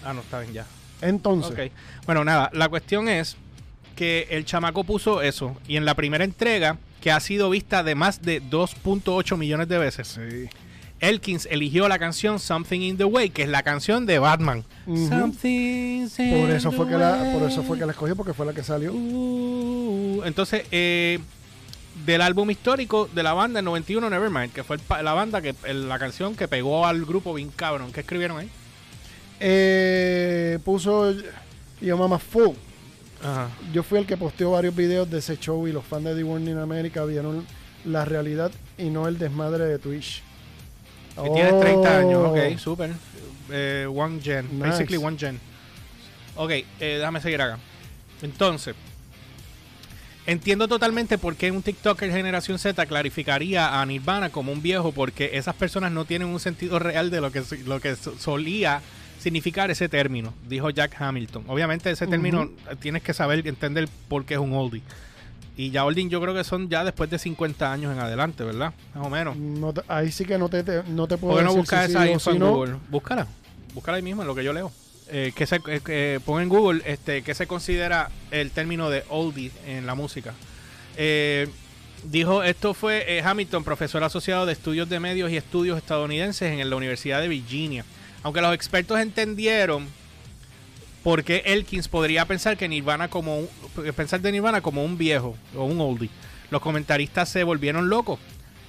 Ah, 0.06 0.14
no, 0.14 0.22
está 0.22 0.40
bien 0.40 0.54
ya. 0.54 0.66
Entonces. 1.02 1.72
Bueno, 2.06 2.24
nada, 2.24 2.50
la 2.54 2.70
cuestión 2.70 3.08
es 3.08 3.36
que 3.96 4.28
el 4.32 4.46
chamaco 4.46 4.84
puso 4.84 5.22
eso, 5.22 5.58
y 5.68 5.78
en 5.78 5.86
la 5.86 5.94
primera 5.96 6.24
entrega, 6.24 6.78
que 7.04 7.12
ha 7.12 7.20
sido 7.20 7.50
vista 7.50 7.84
de 7.84 7.96
más 7.96 8.22
de 8.22 8.42
2.8 8.42 9.36
millones 9.38 9.68
de 9.68 9.78
veces. 9.78 10.08
sí. 10.08 10.48
Elkins 11.02 11.50
eligió 11.52 11.90
la 11.90 12.00
canción 12.00 12.40
Something 12.40 12.80
in 12.80 12.96
the 12.98 13.04
Way, 13.04 13.32
que 13.32 13.42
es 13.44 13.50
la 13.50 13.62
canción 13.62 14.06
de 14.06 14.20
Batman. 14.20 14.64
Ujú. 14.88 15.10
Something's 15.10 16.18
in 16.18 16.40
por 16.40 16.50
eso 16.50 16.70
the 16.72 16.78
fue 16.78 16.88
que 16.88 16.94
la, 16.98 17.30
por 17.38 17.50
eso 17.50 17.62
fue 17.64 17.78
que 17.78 17.86
la 17.86 17.92
escogió 17.92 18.16
porque 18.16 18.34
fue 18.34 18.46
la 18.46 18.54
que 18.54 18.64
salió. 18.64 18.94
Uh, 18.94 20.22
entonces, 20.24 20.64
eh, 20.72 21.20
del 22.06 22.22
álbum 22.22 22.50
histórico 22.52 23.10
de 23.14 23.22
la 23.22 23.34
banda, 23.34 23.60
el 23.60 23.66
91 23.66 24.10
Nevermind, 24.10 24.54
que 24.54 24.64
fue 24.64 24.78
el 24.78 24.82
la 25.04 25.12
banda 25.14 25.42
que 25.42 25.54
el- 25.66 25.90
la 25.90 26.00
canción 26.00 26.38
que 26.38 26.48
pegó 26.48 26.88
al 26.88 27.04
grupo 27.04 27.34
bien 27.34 27.50
cabrón. 27.54 27.92
¿Qué 27.92 28.00
escribieron 28.00 28.38
ahí? 28.38 28.50
Eh, 29.42 30.58
puso 30.64 31.14
Yo 31.82 31.98
Mama 31.98 32.18
Full. 32.18 32.56
Ajá. 33.24 33.50
Yo 33.74 33.84
fui 33.84 34.00
el 34.00 34.06
que 34.06 34.18
posteó 34.18 34.52
varios 34.52 34.76
videos 34.76 35.10
de 35.10 35.20
ese 35.20 35.38
show 35.38 35.68
y 35.68 35.72
los 35.72 35.84
fans 35.86 36.04
de 36.06 36.16
The 36.16 36.24
Warning 36.24 36.58
America 36.58 37.04
vieron 37.06 37.46
la 37.86 38.06
realidad 38.06 38.52
y 38.78 38.90
no 38.90 39.08
el 39.08 39.18
desmadre 39.18 39.66
de 39.66 39.80
Twitch. 39.80 40.22
Que 41.16 41.30
tienes 41.30 41.60
30 41.60 41.98
años, 42.00 42.22
Oh. 42.26 42.32
ok, 42.32 42.58
super. 42.58 42.92
Eh, 43.52 43.88
one 43.94 44.20
gen, 44.22 44.48
Nice. 44.54 44.70
basically 44.70 44.98
one 44.98 45.18
gen. 45.18 45.40
Ok, 46.36 46.50
eh, 46.52 46.66
déjame 46.80 47.22
seguir 47.22 47.42
acá. 47.42 47.60
Entonces, 48.22 48.74
entiendo 50.26 50.68
totalmente 50.68 51.18
por 51.18 51.36
qué 51.36 51.52
un 51.52 51.62
TikToker 51.62 52.12
generación 52.12 52.58
Z 52.58 52.86
clarificaría 52.86 53.80
a 53.82 53.86
Nirvana 53.86 54.30
como 54.30 54.52
un 54.52 54.62
viejo, 54.62 54.92
porque 54.92 55.32
esas 55.34 55.56
personas 55.56 55.92
no 55.92 56.06
tienen 56.06 56.30
un 56.30 56.40
sentido 56.40 56.80
real 56.80 57.10
de 57.10 57.22
lo 57.22 57.32
que, 57.32 57.44
lo 57.66 57.80
que 57.80 57.96
so- 57.96 58.18
solía 58.18 58.82
significar 59.24 59.72
ese 59.72 59.88
término, 59.90 60.34
dijo 60.48 60.70
Jack 60.70 61.00
Hamilton. 61.02 61.46
Obviamente 61.48 61.90
ese 61.90 62.06
término 62.08 62.50
tienes 62.82 63.02
que 63.02 63.14
saber, 63.14 63.48
entender 63.48 63.88
por 64.10 64.26
qué 64.26 64.34
es 64.36 64.40
un 64.40 64.54
oldie. 64.54 64.82
Y 65.56 65.70
ya 65.72 65.86
oldie 65.86 66.10
yo 66.10 66.20
creo 66.22 66.34
que 66.34 66.44
son 66.44 66.68
ya 66.68 66.84
después 66.84 67.10
de 67.10 67.18
50 67.20 67.72
años 67.72 67.94
en 67.94 68.00
adelante, 68.00 68.44
¿verdad? 68.44 68.74
Más 68.96 69.06
o 69.06 69.10
menos. 69.10 69.36
No 69.38 69.72
te- 69.74 69.82
ahí 69.88 70.12
sí 70.12 70.26
que 70.26 70.38
no 70.38 70.50
te, 70.50 70.64
te- 70.64 70.84
no 70.84 71.08
te 71.08 71.18
puedo 71.18 71.34
¿Por 71.36 71.40
qué 71.40 71.44
no 71.46 71.50
decir 71.52 71.60
buscas 71.62 71.86
si 71.86 71.92
esa 71.92 72.10
info 72.12 72.32
en. 72.32 72.40
Google? 72.40 72.76
Búscala. 72.90 73.28
Búscala 73.74 73.98
ahí 73.98 74.04
mismo 74.04 74.22
en 74.24 74.28
lo 74.28 74.36
que 74.36 74.44
yo 74.44 74.52
leo. 74.52 74.72
Eh, 75.10 75.32
que 75.36 75.46
se, 75.46 75.58
eh, 75.68 75.80
que 75.86 76.20
pon 76.26 76.42
en 76.42 76.50
Google 76.50 76.82
este, 76.86 77.22
qué 77.24 77.34
se 77.36 77.46
considera 77.46 78.10
el 78.32 78.52
término 78.52 78.90
de 78.90 79.04
oldie 79.10 79.52
en 79.68 79.86
la 79.86 79.96
música. 79.96 80.34
Eh, 80.98 81.48
dijo, 82.04 82.42
esto 82.44 82.74
fue 82.74 83.06
eh, 83.18 83.22
Hamilton, 83.24 83.64
profesor 83.64 84.04
asociado 84.04 84.46
de 84.46 84.54
estudios 84.54 84.90
de 84.90 85.00
medios 85.00 85.30
y 85.32 85.38
estudios 85.38 85.78
estadounidenses 85.78 86.52
en 86.60 86.70
la 86.70 86.76
Universidad 86.76 87.22
de 87.22 87.28
Virginia. 87.28 87.86
Aunque 88.24 88.42
los 88.42 88.54
expertos 88.54 89.00
entendieron 89.00 89.88
por 91.04 91.24
qué 91.24 91.44
Elkins 91.46 91.88
podría 91.88 92.26
pensar 92.26 92.56
que 92.58 92.68
Nirvana 92.70 93.10
como 93.10 93.40
un- 93.40 93.50
pensar 93.96 94.22
de 94.22 94.32
Nirvana 94.32 94.62
como 94.62 94.84
un 94.84 94.98
viejo 94.98 95.36
o 95.56 95.66
un 95.66 95.80
oldie. 95.82 96.10
Los 96.50 96.62
comentaristas 96.62 97.28
se 97.30 97.44
volvieron 97.44 97.90
locos 97.90 98.20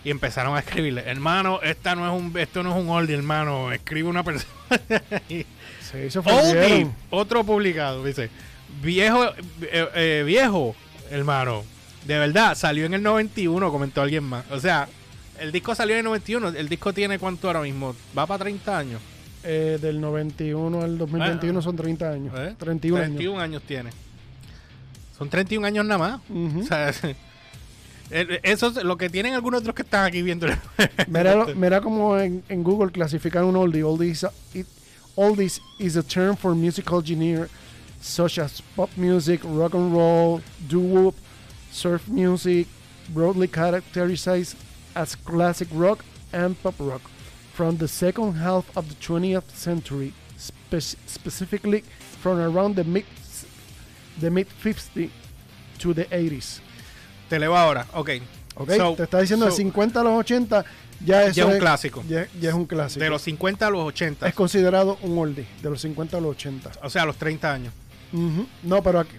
y 0.05 0.11
empezaron 0.11 0.57
a 0.57 0.59
escribirle, 0.59 1.03
hermano, 1.07 1.61
esta 1.63 1.95
no 1.95 2.05
es 2.07 2.21
un, 2.21 2.37
esto 2.39 2.63
no 2.63 2.77
es 2.77 2.83
un 2.83 2.91
oldie, 2.91 3.15
hermano, 3.17 3.73
escribe 3.73 4.09
una 4.09 4.23
persona. 4.25 4.51
Oldie, 6.35 6.87
otro 7.11 7.45
publicado, 7.45 8.05
dice, 8.05 8.29
viejo, 8.83 9.25
eh, 9.63 9.87
eh, 9.95 10.23
viejo, 10.27 10.75
hermano, 11.11 11.63
de 12.07 12.19
verdad, 12.19 12.55
salió 12.57 12.85
en 12.87 12.95
el 12.95 13.03
91, 13.03 13.71
comentó 13.71 14.03
alguien 14.03 14.25
más. 14.25 14.45
O 14.51 14.59
sea, 14.61 14.89
el 15.39 15.53
disco 15.53 15.75
salió 15.75 15.95
en 15.95 16.01
el 16.01 16.05
91, 16.07 16.49
el 16.49 16.69
disco 16.69 16.93
tiene 16.93 17.19
cuánto 17.19 17.47
ahora 17.47 17.61
mismo, 17.61 17.95
va 18.17 18.27
para 18.27 18.45
30 18.45 18.77
años. 18.77 19.01
Eh, 19.47 19.79
del 19.81 20.01
91 20.01 20.81
al 20.81 20.97
2021 20.97 21.61
son 21.63 21.77
30 21.77 22.11
años. 22.11 22.35
¿eh? 22.37 22.55
31 22.59 22.99
años. 22.99 23.17
31 23.17 23.41
años 23.41 23.63
tiene. 23.63 23.91
Son 25.19 25.29
31 25.29 25.67
años 25.67 25.85
nada 25.85 25.99
más. 25.99 26.21
O 26.31 26.63
sea, 26.67 26.89
eso 28.43 28.69
es 28.69 28.83
lo 28.85 28.97
que 28.97 29.11
tienen 29.11 29.35
algunos 29.35 29.61
otros 29.61 29.75
que 29.75 29.83
están 29.83 30.07
aquí 30.07 30.23
viendo. 30.23 30.47
Mira, 31.09 31.35
lo- 31.35 31.55
mira 31.55 31.81
como 31.81 32.19
en, 32.19 32.43
en 32.49 32.63
Google 32.63 32.91
clasifican 32.91 33.45
un 33.45 33.57
oldie. 33.57 33.83
Oldies, 33.83 34.27
it, 34.55 34.67
oldies 35.15 35.61
is 35.79 35.97
a 35.97 36.03
term 36.03 36.37
for 36.37 36.55
musical 36.55 37.03
genre 37.05 37.49
such 38.01 38.39
as 38.39 38.61
pop 38.77 38.91
music, 38.97 39.41
rock 39.45 39.75
and 39.75 39.93
roll, 39.93 40.41
doo-wop, 40.69 41.15
surf 41.73 42.07
music, 42.09 42.67
broadly 43.09 43.49
characterized 43.49 44.57
as 44.95 45.17
classic 45.17 45.69
rock 45.73 46.05
and 46.33 46.55
pop 46.63 46.75
rock 46.79 47.01
from 47.55 47.77
the 47.79 47.89
second 47.89 48.35
half 48.37 48.65
of 48.77 48.87
the 48.89 48.95
20th 49.01 49.45
century, 49.55 50.13
spe- 50.37 50.97
specifically 51.07 51.83
from 52.23 52.39
around 52.41 52.77
the 52.77 52.85
mid 52.85 53.05
the 54.21 54.31
mid 54.31 54.47
50s 54.63 55.11
to 55.79 55.93
the 55.95 56.05
80s. 56.11 56.61
Te 57.29 57.39
leo 57.39 57.57
ahora. 57.57 57.87
Ok. 57.95 58.11
¿Ok? 58.57 58.71
So- 58.77 58.95
Te 58.97 59.03
está 59.05 59.21
diciendo 59.21 59.47
de 59.47 59.51
so- 59.51 59.57
50 59.57 60.01
a 60.01 60.05
los 60.05 60.13
80 60.19 60.65
Ya, 61.05 61.25
eso 61.25 61.33
Ya 61.35 61.43
es 61.49 61.53
un 61.55 61.59
clásico. 61.59 62.05
Ya, 62.09 62.29
ya 62.41 62.49
es 62.51 62.55
un 62.55 62.67
clásico. 62.67 63.03
De 63.03 63.11
los 63.11 63.21
50 63.23 63.67
a 63.67 63.71
los 63.71 63.83
80. 63.83 64.29
es 64.29 64.35
considerado 64.35 64.97
un 65.03 65.19
oldie, 65.19 65.45
de 65.61 65.69
los 65.69 65.81
50 65.83 66.17
a 66.17 66.21
los 66.21 66.31
80. 66.31 66.71
O 66.83 66.89
sea, 66.89 67.03
a 67.03 67.07
los 67.07 67.17
30 67.17 67.53
años. 67.53 67.75
Ujú. 68.13 68.47
No, 68.63 68.81
pero 68.83 69.01
aquí, 69.01 69.17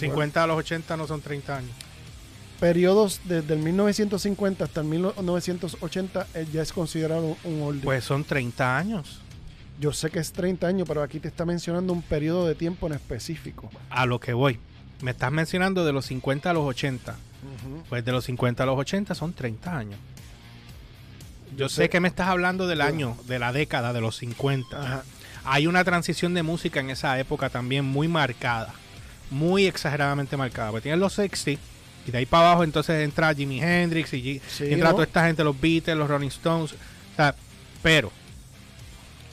50 0.00 0.42
a 0.42 0.46
los 0.48 0.58
80 0.58 0.96
no 0.96 1.06
son 1.06 1.20
30 1.22 1.56
años. 1.56 1.70
Periodos 2.62 3.20
desde 3.24 3.54
el 3.54 3.58
1950 3.60 4.62
hasta 4.64 4.80
el 4.82 4.86
1980 4.86 6.28
eh, 6.34 6.46
ya 6.52 6.62
es 6.62 6.72
considerado 6.72 7.36
un 7.42 7.60
oldie. 7.62 7.82
Pues 7.82 8.04
son 8.04 8.22
30 8.22 8.78
años. 8.78 9.20
Yo 9.80 9.92
sé 9.92 10.10
que 10.10 10.20
es 10.20 10.30
30 10.30 10.64
años, 10.68 10.86
pero 10.86 11.02
aquí 11.02 11.18
te 11.18 11.26
está 11.26 11.44
mencionando 11.44 11.92
un 11.92 12.02
periodo 12.02 12.46
de 12.46 12.54
tiempo 12.54 12.86
en 12.86 12.92
específico. 12.92 13.68
A 13.90 14.06
lo 14.06 14.20
que 14.20 14.32
voy. 14.32 14.60
Me 15.00 15.10
estás 15.10 15.32
mencionando 15.32 15.84
de 15.84 15.92
los 15.92 16.06
50 16.06 16.50
a 16.50 16.52
los 16.52 16.62
80. 16.64 17.16
Pues 17.88 18.04
de 18.04 18.12
los 18.12 18.24
50 18.26 18.62
a 18.62 18.66
los 18.66 18.78
80 18.78 19.16
son 19.16 19.32
30 19.32 19.76
años. 19.76 19.98
Yo 21.56 21.68
sé 21.68 21.82
sé- 21.82 21.88
que 21.90 21.98
me 21.98 22.06
estás 22.06 22.28
hablando 22.28 22.68
del 22.68 22.80
año, 22.80 23.16
de 23.26 23.40
la 23.40 23.52
década 23.52 23.92
de 23.92 24.00
los 24.00 24.14
50. 24.18 24.80
Ajá. 24.80 25.02
Hay 25.44 25.66
una 25.66 25.82
transición 25.82 26.32
de 26.34 26.44
música 26.44 26.78
en 26.78 26.90
esa 26.90 27.18
época 27.18 27.50
también 27.50 27.84
muy 27.84 28.06
marcada. 28.06 28.72
Muy 29.30 29.66
exageradamente 29.66 30.36
marcada. 30.36 30.70
Porque 30.70 30.82
tienes 30.84 31.00
los 31.00 31.14
60 31.14 31.60
y 32.06 32.10
de 32.10 32.18
ahí 32.18 32.26
para 32.26 32.48
abajo 32.48 32.64
entonces 32.64 33.02
entra 33.04 33.32
Jimi 33.34 33.60
Hendrix 33.62 34.12
y, 34.14 34.22
G- 34.22 34.40
Sí, 34.48 34.64
y 34.64 34.72
entra 34.74 34.88
¿no? 34.88 34.94
toda 34.94 35.04
esta 35.04 35.24
gente, 35.26 35.42
los 35.44 35.58
Beatles, 35.60 35.96
los 35.96 36.08
Rolling 36.08 36.28
Stones. 36.28 36.72
O 36.72 37.16
sea, 37.16 37.34
pero, 37.82 38.10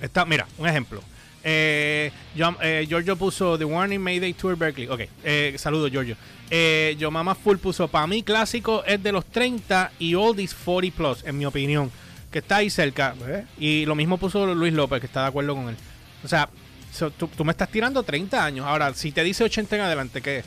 está, 0.01 0.25
mira, 0.25 0.47
un 0.58 0.67
ejemplo. 0.67 1.01
Eh, 1.43 2.12
yo, 2.36 2.55
eh, 2.62 2.86
Giorgio 2.88 3.15
puso 3.15 3.58
The 3.58 3.65
Warning 3.65 4.01
Mayday 4.01 4.34
Tour 4.34 4.58
Berkeley. 4.58 4.88
Ok, 4.89 5.01
eh, 5.23 5.55
saludo 5.58 5.88
Giorgio. 5.88 6.15
Eh, 6.51 6.95
Yo 6.99 7.12
Mama 7.12 7.36
Full 7.36 7.58
puso, 7.58 7.88
para 7.88 8.08
mí 8.08 8.23
clásico 8.23 8.84
es 8.86 9.01
de 9.01 9.12
los 9.12 9.25
30 9.25 9.91
y 9.99 10.15
oldies 10.15 10.53
40 10.53 10.95
plus, 10.97 11.23
en 11.23 11.38
mi 11.38 11.45
opinión. 11.45 11.91
Que 12.32 12.39
está 12.39 12.58
ahí 12.58 12.69
cerca. 12.69 13.15
Y 13.58 13.86
lo 13.86 13.95
mismo 13.95 14.17
puso 14.17 14.53
Luis 14.53 14.73
López, 14.73 14.99
que 14.99 15.08
está 15.08 15.21
de 15.21 15.27
acuerdo 15.29 15.55
con 15.55 15.69
él. 15.69 15.75
O 16.23 16.27
sea, 16.27 16.49
so- 16.91 17.10
tú, 17.12 17.27
tú 17.27 17.43
me 17.45 17.51
estás 17.51 17.69
tirando 17.69 18.03
30 18.03 18.43
años. 18.43 18.65
Ahora, 18.67 18.93
si 18.93 19.12
te 19.12 19.23
dice 19.23 19.43
80 19.43 19.75
en 19.77 19.82
adelante, 19.82 20.21
¿qué 20.21 20.39
es? 20.39 20.45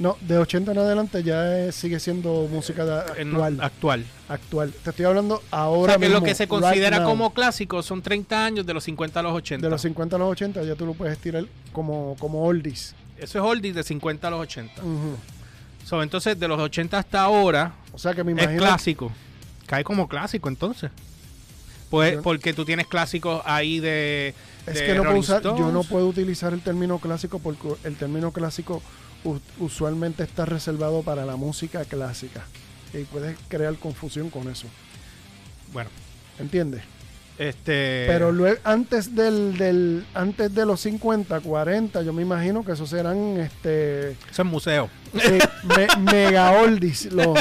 No, 0.00 0.16
de 0.22 0.38
80 0.38 0.72
en 0.72 0.78
adelante 0.78 1.22
ya 1.22 1.58
es- 1.66 1.74
sigue 1.76 2.00
siendo 2.00 2.48
música 2.50 2.84
de- 2.86 3.20
Eh, 3.20 3.24
no, 3.24 3.44
actual. 3.44 4.04
actual. 4.28 4.72
Te 4.82 4.90
estoy 4.90 5.04
hablando 5.04 5.36
O 5.36 5.42
ahora 5.54 5.92
sea, 5.92 6.00
que 6.00 6.08
lo 6.08 6.14
mismo, 6.16 6.26
que 6.26 6.34
se 6.34 6.48
considera 6.48 7.04
como 7.04 7.32
clásico 7.34 7.82
son 7.82 8.00
30 8.00 8.44
años 8.46 8.64
de 8.66 8.72
los 8.74 8.82
50 8.82 9.20
a 9.20 9.22
los 9.22 9.34
80. 9.34 9.66
De 9.66 9.70
los 9.70 9.82
50 9.82 10.16
a 10.16 10.18
los 10.18 10.30
80 10.32 10.62
ya 10.64 10.74
tú 10.74 10.86
lo 10.86 10.94
puedes 10.94 11.18
tirar 11.18 11.44
como, 11.72 12.16
como 12.18 12.42
oldies. 12.44 12.94
Eso 13.18 13.38
es 13.38 13.44
oldies 13.44 13.74
de 13.74 13.82
50 13.82 14.28
a 14.28 14.30
los 14.30 14.40
80. 14.40 14.80
Ujú. 14.82 15.16
So, 15.84 16.02
entonces, 16.02 16.38
de 16.40 16.48
los 16.48 16.58
80 16.58 16.98
hasta 16.98 17.20
ahora, 17.20 17.74
O 17.92 17.98
sea 17.98 18.14
que 18.14 18.24
me 18.24 18.32
es 18.32 18.38
imagino... 18.38 18.62
clásico. 18.62 19.12
Cae 19.66 19.84
como 19.84 20.08
clásico 20.08 20.48
entonces. 20.48 20.90
Pues 21.90 22.18
porque 22.22 22.52
tú 22.54 22.64
tienes 22.64 22.86
clásicos 22.86 23.42
ahí 23.44 23.80
de. 23.80 24.34
Es 24.72 24.82
que 24.82 24.94
no 24.94 25.02
puedo 25.04 25.18
usar, 25.18 25.42
yo 25.42 25.70
no 25.72 25.82
puedo 25.84 26.06
utilizar 26.08 26.52
el 26.52 26.60
término 26.62 26.98
clásico 26.98 27.38
porque 27.38 27.68
el 27.84 27.96
término 27.96 28.32
clásico 28.32 28.82
usualmente 29.58 30.22
está 30.22 30.44
reservado 30.46 31.02
para 31.02 31.24
la 31.24 31.36
música 31.36 31.84
clásica. 31.84 32.44
Y 32.92 33.04
puedes 33.04 33.36
crear 33.48 33.74
confusión 33.76 34.30
con 34.30 34.48
eso. 34.48 34.66
Bueno, 35.72 35.90
¿Entiendes? 36.38 36.82
este. 37.38 38.04
Pero 38.08 38.32
luego, 38.32 38.58
antes 38.64 39.14
del, 39.14 39.56
del, 39.56 40.04
antes 40.14 40.54
de 40.54 40.66
los 40.66 40.80
50, 40.80 41.40
40, 41.40 42.02
yo 42.02 42.12
me 42.12 42.22
imagino 42.22 42.64
que 42.64 42.72
esos 42.72 42.90
serán 42.90 43.38
este 43.38 44.10
Eso 44.30 44.42
es 44.42 44.44
museo. 44.44 44.90
me- 45.12 45.88
mega 46.12 46.50
oldies, 46.52 47.06
los- 47.12 47.38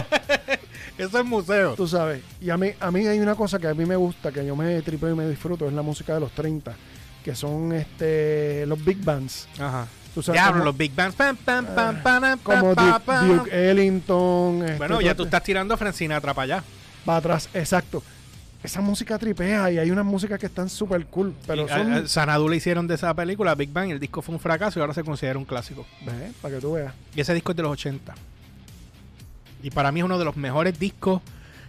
Eso 0.98 1.20
es 1.20 1.26
museo. 1.26 1.74
tú 1.76 1.88
sabes. 1.88 2.22
Y 2.42 2.50
a 2.50 2.58
mí, 2.58 2.72
a 2.80 2.92
mí 2.92 3.08
hay 3.08 3.20
una 3.20 3.36
cosa 3.36 3.58
que 3.60 3.68
a 3.68 3.74
mí 3.74 3.86
me 3.86 3.96
gusta, 3.96 4.32
que 4.32 4.46
yo 4.46 4.56
me 4.56 4.82
tripeo 4.82 5.12
y 5.12 5.16
me 5.16 5.28
disfruto, 5.28 5.68
es 5.68 5.74
la 5.74 5.82
música 5.82 6.14
de 6.14 6.20
los 6.22 6.32
30, 6.34 6.76
que 7.24 7.36
son 7.36 7.74
este 7.74 8.66
los 8.66 8.84
big 8.84 9.04
bands. 9.04 9.48
Ajá. 9.60 9.88
Tú 10.14 10.24
sabes, 10.24 10.42
Diablo, 10.42 10.54
como- 10.54 10.66
los 10.66 10.78
Big 10.78 10.94
Bands. 10.96 11.16
Pam, 11.16 11.36
pam, 11.38 11.66
pam, 11.68 12.02
pam, 12.02 12.40
como 12.40 12.74
pam, 12.74 12.86
Duke, 12.94 13.00
pam. 13.06 13.28
Duke 13.38 13.70
Ellington. 13.70 14.64
este, 14.64 14.78
Bueno, 14.78 15.02
ya 15.02 15.12
tú 15.12 15.18
todo- 15.18 15.28
estás 15.28 15.44
tirando 15.44 15.74
a 15.76 15.78
Francina 15.78 16.16
atrapa 16.18 16.42
allá. 16.42 16.64
Para 17.06 17.20
atrás, 17.20 17.48
exacto. 17.54 18.02
Esa 18.64 18.82
música 18.82 19.18
tripea 19.20 19.72
y 19.72 19.78
hay 19.78 19.92
unas 19.92 20.04
músicas 20.06 20.40
que 20.40 20.48
están 20.48 20.68
súper 20.68 21.06
cool. 21.06 21.36
Pero 21.46 21.66
Y, 21.66 21.70
son. 21.70 21.94
a- 21.94 21.98
a 21.98 22.08
Sanadu 22.08 22.50
le 22.50 22.58
hicieron 22.58 22.88
de 22.88 22.96
esa 22.96 23.14
película, 23.14 23.54
Big 23.54 23.72
Bang, 23.72 23.90
y 23.90 23.92
el 23.92 24.00
disco 24.00 24.22
fue 24.24 24.34
un 24.34 24.42
fracaso 24.42 24.80
y 24.80 24.82
ahora 24.82 24.96
se 24.96 25.04
considera 25.04 25.38
un 25.38 25.46
clásico. 25.46 25.86
Para 26.42 26.56
que 26.56 26.60
tú 26.60 26.74
veas. 26.74 26.94
Y 27.16 27.22
ese 27.22 27.34
disco 27.36 27.52
es 27.52 27.56
de 27.58 27.64
los 27.64 27.72
80. 27.74 28.16
Y 29.62 29.70
para 29.72 29.92
mí 29.92 30.00
es 30.00 30.04
uno 30.06 30.18
de 30.18 30.26
los 30.26 30.36
mejores 30.38 30.78
discos 30.80 31.22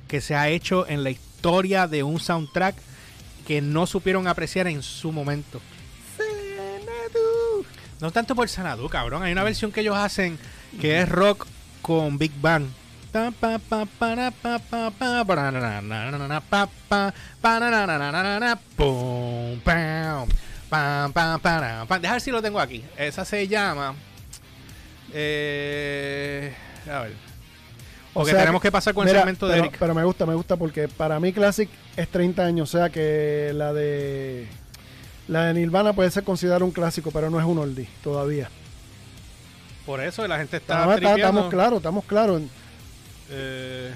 que 0.09 0.21
se 0.21 0.35
ha 0.35 0.49
hecho 0.49 0.89
en 0.89 1.05
la 1.05 1.11
historia 1.11 1.87
de 1.87 2.03
un 2.03 2.19
soundtrack 2.21 2.75
que 3.51 3.61
no 3.61 3.85
supieron 3.85 4.29
apreciar 4.29 4.69
en 4.69 4.81
su 4.81 5.11
momento. 5.11 5.61
No 8.01 8.13
tanto 8.13 8.37
por 8.37 8.49
Sanadu, 8.49 8.89
cabrón. 8.89 9.25
Hay 9.25 9.33
una 9.33 9.43
versión 9.43 9.73
que 9.73 9.81
ellos 9.81 9.97
hacen 9.97 10.39
que 10.81 11.01
es 11.01 11.09
rock 11.09 11.49
con 11.83 12.17
Big 12.17 12.31
Bang. 12.41 12.67
Deja 22.01 22.13
ver 22.13 22.21
si 22.21 22.31
lo 22.31 22.41
tengo 22.41 22.61
aquí. 22.61 22.85
Esa 22.97 23.25
se 23.25 23.49
llama. 23.49 23.97
Eh, 25.13 26.55
a 26.89 27.01
ver. 27.01 27.30
O 28.15 28.25
sea 28.25 28.39
tenemos 28.41 28.61
que 28.61 28.73
pasar 28.73 28.93
con 28.93 29.07
el 29.09 29.15
segmento 29.15 29.47
de 29.47 29.55
pero, 29.55 29.65
Eric. 29.65 29.77
Pero 29.79 29.95
me 29.95 30.05
gusta, 30.05 30.27
me 30.27 30.35
gusta 30.35 30.57
porque 30.57 30.89
para 30.89 31.21
mí 31.21 31.33
Classic 31.33 31.69
es 31.97 32.09
30 32.09 32.45
años. 32.45 32.75
O 32.75 32.79
sea 32.79 32.91
que 32.91 33.53
la 33.55 33.73
de. 33.73 34.49
La 35.29 35.45
de 35.45 35.55
Nirvana 35.55 35.93
puede 35.93 36.11
ser 36.11 36.25
considerada 36.25 36.65
un 36.65 36.73
clásico, 36.73 37.13
pero 37.13 37.31
no 37.31 37.39
es 37.39 37.47
un 37.47 37.59
oldie 37.59 37.89
todavía. 38.03 38.51
Por 39.87 40.01
eso 40.01 40.27
la 40.27 40.39
gente 40.39 40.57
está. 40.57 40.75
Estamos, 40.75 40.97
tripeando. 40.97 41.19
estamos 41.21 41.51
claros, 41.51 41.77
estamos 41.77 42.05
claros. 42.05 42.43
Eh, 43.31 43.93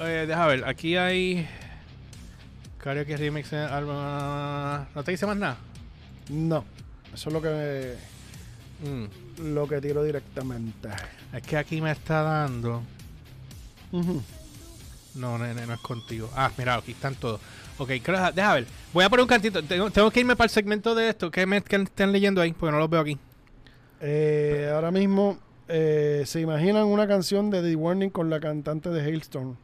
eh, 0.00 0.24
deja 0.28 0.46
ver, 0.46 0.64
aquí 0.64 0.96
hay. 0.96 1.48
Karaoke 2.78 3.16
Remix 3.16 3.52
eh. 3.52 3.66
¿No 3.70 5.02
te 5.04 5.10
dice 5.10 5.26
más 5.26 5.36
nada? 5.36 5.56
No, 6.28 6.64
eso 7.12 7.28
es 7.28 7.32
lo 7.32 7.42
que, 7.42 7.94
Mm. 8.84 9.52
lo 9.54 9.66
que 9.66 9.80
tiro 9.80 10.04
directamente. 10.04 10.88
Es 11.32 11.42
que 11.42 11.56
aquí 11.56 11.80
me 11.80 11.90
está 11.92 12.22
dando. 12.22 12.82
No, 15.14 15.38
nene, 15.38 15.66
no 15.66 15.74
es 15.74 15.80
contigo. 15.80 16.30
Ah, 16.36 16.50
mira, 16.56 16.74
aquí 16.76 16.92
están 16.92 17.14
todos. 17.14 17.40
Ok, 17.78 17.90
creo- 18.02 18.32
deja 18.32 18.54
ver. 18.54 18.66
Voy 18.92 19.04
a 19.04 19.10
poner 19.10 19.22
un 19.22 19.28
cantito. 19.28 19.62
Tengo, 19.62 19.90
tengo 19.90 20.10
que 20.10 20.20
irme 20.20 20.36
para 20.36 20.46
el 20.46 20.50
segmento 20.50 20.94
de 20.94 21.08
esto. 21.10 21.30
¿Qué 21.30 21.46
me 21.46 21.58
están 21.58 22.12
leyendo 22.12 22.40
ahí? 22.40 22.52
Porque 22.52 22.72
no 22.72 22.78
los 22.78 22.90
veo 22.90 23.00
aquí. 23.00 23.18
Eh, 24.00 24.70
ahora 24.72 24.90
mismo, 24.90 25.38
eh, 25.68 26.22
¿se 26.26 26.40
imaginan 26.40 26.84
una 26.86 27.06
canción 27.06 27.50
de 27.50 27.62
The 27.62 27.74
Warning 27.76 28.10
con 28.10 28.30
la 28.30 28.40
cantante 28.40 28.90
de 28.90 29.02
Hailstorm? 29.02 29.56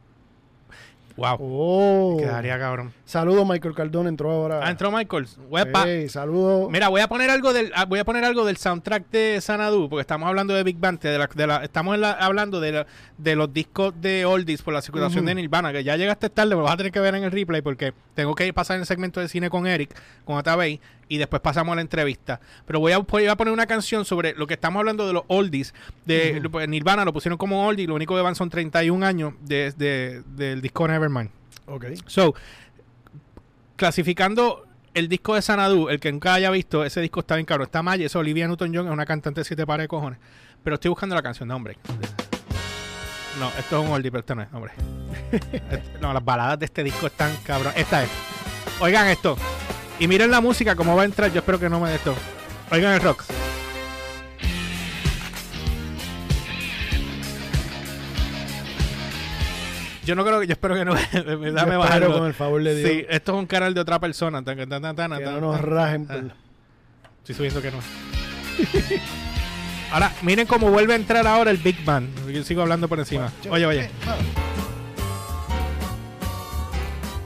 Wow. 1.17 1.37
Oh. 1.39 2.17
Quedaría 2.19 2.59
cabrón. 2.59 2.91
Saludos, 3.05 3.47
Michael 3.47 3.73
Cardón 3.73 4.07
entró 4.07 4.31
ahora. 4.31 4.59
Ah, 4.61 4.69
entró 4.69 4.91
Michael. 4.91 5.27
Huepa. 5.49 5.83
Hey, 5.85 6.09
saludos. 6.09 6.69
Mira, 6.69 6.89
voy 6.89 6.99
a 6.99 7.07
poner 7.07 7.29
algo 7.29 7.53
del 7.53 7.71
ah, 7.73 7.85
voy 7.85 7.99
a 7.99 8.03
poner 8.05 8.25
algo 8.25 8.43
del 8.45 8.57
soundtrack 8.57 9.09
de 9.11 9.39
Sanadu, 9.39 9.87
porque 9.89 10.01
estamos 10.01 10.27
hablando 10.27 10.53
de 10.53 10.63
Big 10.63 10.77
Bang, 10.77 10.99
de 10.99 11.17
la, 11.17 11.29
de 11.33 11.47
la- 11.47 11.63
estamos 11.63 11.95
en 11.95 12.01
la- 12.01 12.11
hablando 12.11 12.59
de, 12.59 12.71
la- 12.73 12.87
de 13.17 13.35
los 13.37 13.53
discos 13.53 13.93
de 14.01 14.25
oldies 14.25 14.61
por 14.61 14.73
la 14.73 14.81
circulación 14.81 15.25
de 15.25 15.35
Nirvana, 15.35 15.71
que 15.71 15.83
ya 15.85 15.95
llegaste 15.95 16.29
tarde, 16.29 16.53
me 16.55 16.61
vas 16.63 16.73
a 16.73 16.77
tener 16.77 16.91
que 16.91 16.99
ver 16.99 17.15
en 17.15 17.23
el 17.23 17.31
replay 17.31 17.61
porque 17.61 17.93
tengo 18.13 18.35
que 18.35 18.51
pasar 18.51 18.75
en 18.75 18.81
el 18.81 18.87
segmento 18.87 19.21
de 19.21 19.29
cine 19.29 19.49
con 19.49 19.67
Eric, 19.67 19.95
con 20.25 20.37
Atabey, 20.37 20.81
y 21.07 21.17
después 21.17 21.41
pasamos 21.41 21.73
a 21.73 21.75
la 21.75 21.81
entrevista. 21.81 22.39
Pero 22.65 22.79
voy 22.79 22.91
a, 22.91 22.97
voy 22.99 23.27
a 23.27 23.35
poner 23.35 23.53
una 23.53 23.65
canción 23.67 24.05
sobre 24.05 24.33
lo 24.33 24.47
que 24.47 24.55
estamos 24.55 24.79
hablando 24.79 25.05
de 25.07 25.13
los 25.13 25.23
oldies 25.27 25.73
de 26.05 26.41
pues, 26.51 26.67
Nirvana, 26.67 27.05
lo 27.05 27.13
pusieron 27.13 27.37
como 27.37 27.65
oldie, 27.67 27.87
lo 27.87 27.95
único 27.95 28.15
que 28.15 28.21
van 28.21 28.35
son 28.35 28.49
31 28.49 29.05
años 29.05 29.33
de- 29.41 29.71
de- 29.73 30.23
del 30.35 30.61
disco 30.61 30.87
Nevermind. 30.87 31.29
Ok. 31.67 31.85
So, 32.07 32.33
clasificando 33.75 34.65
el 34.93 35.09
disco 35.09 35.35
de 35.35 35.41
Sanadu, 35.41 35.89
el 35.89 35.99
que 35.99 36.11
nunca 36.11 36.33
haya 36.33 36.49
visto, 36.51 36.85
ese 36.85 37.01
disco 37.01 37.19
está 37.19 37.35
bien 37.35 37.45
caro. 37.45 37.63
Está 37.63 37.83
Maya, 37.83 38.05
es 38.05 38.15
Olivia 38.15 38.47
Newton-John, 38.47 38.87
es 38.87 38.93
una 38.93 39.05
cantante 39.05 39.41
de 39.41 39.45
siete 39.45 39.65
pares 39.65 39.83
de 39.85 39.87
cojones. 39.89 40.19
Pero 40.63 40.75
estoy 40.75 40.89
buscando 40.89 41.15
la 41.15 41.21
canción, 41.21 41.49
no, 41.49 41.55
hombre. 41.55 41.77
No, 43.39 43.49
esto 43.59 43.81
es 43.81 43.85
un 43.87 43.93
oldie, 43.93 44.09
pero 44.11 44.21
esto 44.21 44.35
no 44.35 44.41
es, 44.43 44.47
hombre. 44.53 44.71
No, 46.01 46.13
las 46.13 46.23
baladas 46.23 46.59
de 46.59 46.65
este 46.65 46.83
disco 46.83 47.07
están 47.07 47.35
cabrón. 47.43 47.73
Esta 47.75 48.03
es. 48.03 48.09
Oigan 48.79 49.07
esto. 49.07 49.35
Y 49.99 50.07
miren 50.07 50.29
la 50.31 50.41
música, 50.41 50.75
cómo 50.75 50.95
va 50.95 51.03
a 51.03 51.05
entrar. 51.05 51.31
Yo 51.31 51.39
espero 51.39 51.59
que 51.59 51.69
no 51.69 51.79
me 51.79 51.89
dé 51.89 51.95
esto. 51.95 52.13
Oigan 52.71 52.93
el 52.93 53.01
rock. 53.01 53.23
Yo 60.05 60.13
no 60.15 60.23
creo 60.23 60.39
que, 60.39 60.47
yo 60.47 60.53
espero 60.53 60.75
que 60.75 60.85
no. 60.85 60.93
Dame 60.93 61.23
Yo 61.23 61.47
espero 61.57 61.79
bajarlo. 61.79 62.13
con 62.13 62.27
el 62.27 62.33
favor 62.33 62.63
de 62.63 62.75
Dios. 62.75 62.89
Sí, 62.91 63.05
esto 63.09 63.33
es 63.33 63.39
un 63.39 63.47
canal 63.47 63.73
de 63.73 63.81
otra 63.81 63.99
persona. 63.99 64.43
Tan, 64.43 64.57
tan, 64.57 64.69
tan, 64.69 64.81
tan, 64.81 64.95
tan, 64.95 65.17
que 65.17 65.23
tan, 65.25 65.33
no 65.35 65.41
nos 65.41 65.55
tan. 65.61 65.69
rajen. 65.69 66.07
Ah. 66.09 66.33
Estoy 67.19 67.35
subiendo 67.35 67.61
que 67.61 67.71
no. 67.71 67.77
Ahora, 69.91 70.11
miren 70.21 70.45
cómo 70.45 70.69
vuelve 70.69 70.93
a 70.93 70.95
entrar 70.95 71.25
ahora 71.25 71.49
el 71.49 71.57
Big 71.57 71.83
Bang. 71.83 72.05
Yo 72.31 72.43
sigo 72.43 72.61
hablando 72.61 72.87
por 72.87 72.99
encima. 72.99 73.31
Oye, 73.49 73.65
oye. 73.65 73.89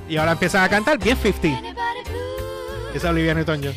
Y 0.07 0.15
ahora 0.17 0.31
empiezan 0.33 0.63
a 0.63 0.69
cantar 0.69 0.97
bien 0.97 1.17
50. 1.17 1.61
Esa 2.93 2.97
es 2.97 3.03
Olivia 3.05 3.33
Newton-John. 3.33 3.73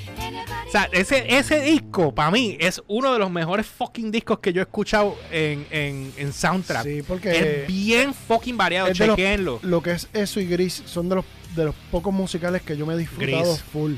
O 0.67 0.71
sea, 0.73 0.89
ese, 0.93 1.37
ese 1.37 1.61
disco, 1.61 2.15
para 2.15 2.31
mí, 2.31 2.57
es 2.59 2.83
uno 2.89 3.13
de 3.13 3.19
los 3.19 3.31
mejores 3.31 3.67
fucking 3.67 4.11
discos 4.11 4.39
que 4.39 4.55
yo 4.55 4.63
he 4.63 4.65
escuchado 4.65 5.17
en, 5.31 5.67
en, 5.71 6.13
en 6.17 6.33
soundtrack. 6.33 6.83
Sí, 6.85 7.03
porque 7.07 7.63
es 7.63 7.67
bien 7.67 8.15
fucking 8.15 8.57
variado, 8.57 8.89
es 8.89 8.97
de 8.99 9.07
los- 9.07 9.17
chequenlo. 9.17 9.59
lo 9.63 9.83
que 9.83 9.93
es 9.93 10.09
eso 10.15 10.41
y 10.41 10.47
Gris 10.47 10.83
son 10.87 11.11
de 11.11 11.17
los, 11.17 11.25
de 11.55 11.67
los 11.67 11.75
pocos 11.91 12.13
musicales 12.13 12.63
que 12.63 12.75
yo 12.77 12.87
me 12.87 12.95
he 12.95 12.97
disfrutado 12.97 13.53
Gris. 13.53 13.63
full. 13.71 13.95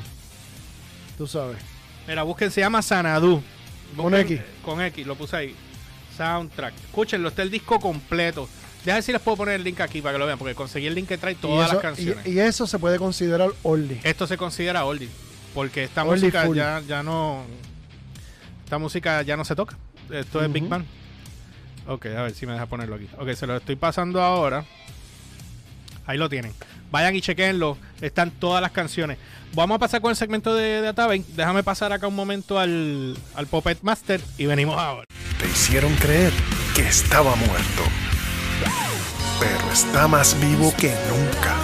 Tú 1.16 1.28
sabes. 1.28 1.58
Mira, 2.08 2.24
busquen, 2.24 2.50
se 2.50 2.60
llama 2.60 2.82
Sanadu. 2.82 3.40
Con 3.96 4.06
Busquen- 4.12 4.20
X. 4.22 4.40
Con 4.64 4.82
X, 4.82 5.06
lo 5.06 5.14
puse 5.14 5.36
ahí. 5.36 5.54
Soundtrack. 6.16 6.74
Escúchenlo, 6.86 7.28
está 7.28 7.42
el 7.42 7.50
disco 7.52 7.78
completo. 7.78 8.48
Déjame 8.84 8.96
ver 8.98 9.02
si 9.02 9.12
les 9.12 9.20
puedo 9.22 9.36
poner 9.38 9.54
el 9.54 9.64
link 9.64 9.80
aquí 9.80 10.02
para 10.02 10.12
que 10.14 10.18
lo 10.18 10.26
vean, 10.26 10.38
porque 10.38 10.54
conseguí 10.54 10.86
el 10.86 10.94
link 10.94 11.08
que 11.08 11.16
trae 11.18 11.32
Y 11.32 11.36
todas 11.36 11.66
eso, 11.66 11.74
las 11.74 11.82
canciones. 11.82 12.26
y, 12.26 12.32
y 12.32 12.38
eso 12.40 12.66
se 12.66 12.78
puede 12.78 12.98
considerar 12.98 13.50
oldie. 13.62 14.00
Esto 14.04 14.26
se 14.26 14.36
considera 14.36 14.84
oldie, 14.84 15.08
porque 15.54 15.84
esta 15.84 16.04
Oldie 16.04 16.24
música 16.26 16.44
full. 16.44 16.56
ya, 16.56 16.82
ya 16.86 17.02
no... 17.02 17.44
Esta 18.64 18.78
música 18.78 19.22
ya 19.22 19.36
no 19.36 19.44
se 19.44 19.54
toca. 19.56 19.76
Esto 20.10 20.42
es 20.44 20.52
Big. 20.52 20.68
Bang. 20.68 20.84
Ok, 21.86 22.06
a 22.06 22.22
ver 22.22 22.34
si 22.34 22.46
me 22.46 22.52
deja 22.54 22.66
ponerlo 22.66 22.96
aquí. 22.96 23.08
Ok, 23.18 23.32
se 23.34 23.46
lo 23.46 23.56
estoy 23.56 23.76
pasando 23.76 24.22
ahora. 24.22 24.64
Ahí 26.06 26.18
lo 26.18 26.28
tienen. 26.28 26.52
Vayan 26.90 27.14
y 27.16 27.20
chequenlo. 27.20 27.76
Están 28.00 28.30
todas 28.30 28.60
las 28.62 28.70
canciones. 28.72 29.18
Vamos 29.54 29.76
a 29.76 29.78
pasar 29.78 30.00
con 30.00 30.10
el 30.10 30.16
segmento 30.16 30.54
de, 30.54 30.80
de 30.82 30.88
Ataven. 30.88 31.24
Déjame 31.36 31.62
pasar 31.62 31.92
acá 31.92 32.06
un 32.06 32.14
momento 32.14 32.58
al, 32.58 33.16
al 33.34 33.46
Puppet 33.46 33.78
Master 33.82 34.20
y 34.38 34.46
venimos 34.46 34.76
ahora. 34.78 35.06
Te 35.38 35.46
hicieron 35.46 35.94
creer 35.96 36.32
que 36.74 36.82
estaba 36.82 37.34
muerto. 37.36 37.82
Pero 39.40 39.72
está 39.72 40.08
más 40.08 40.38
vivo 40.40 40.72
que 40.76 40.94
nunca. 41.08 41.54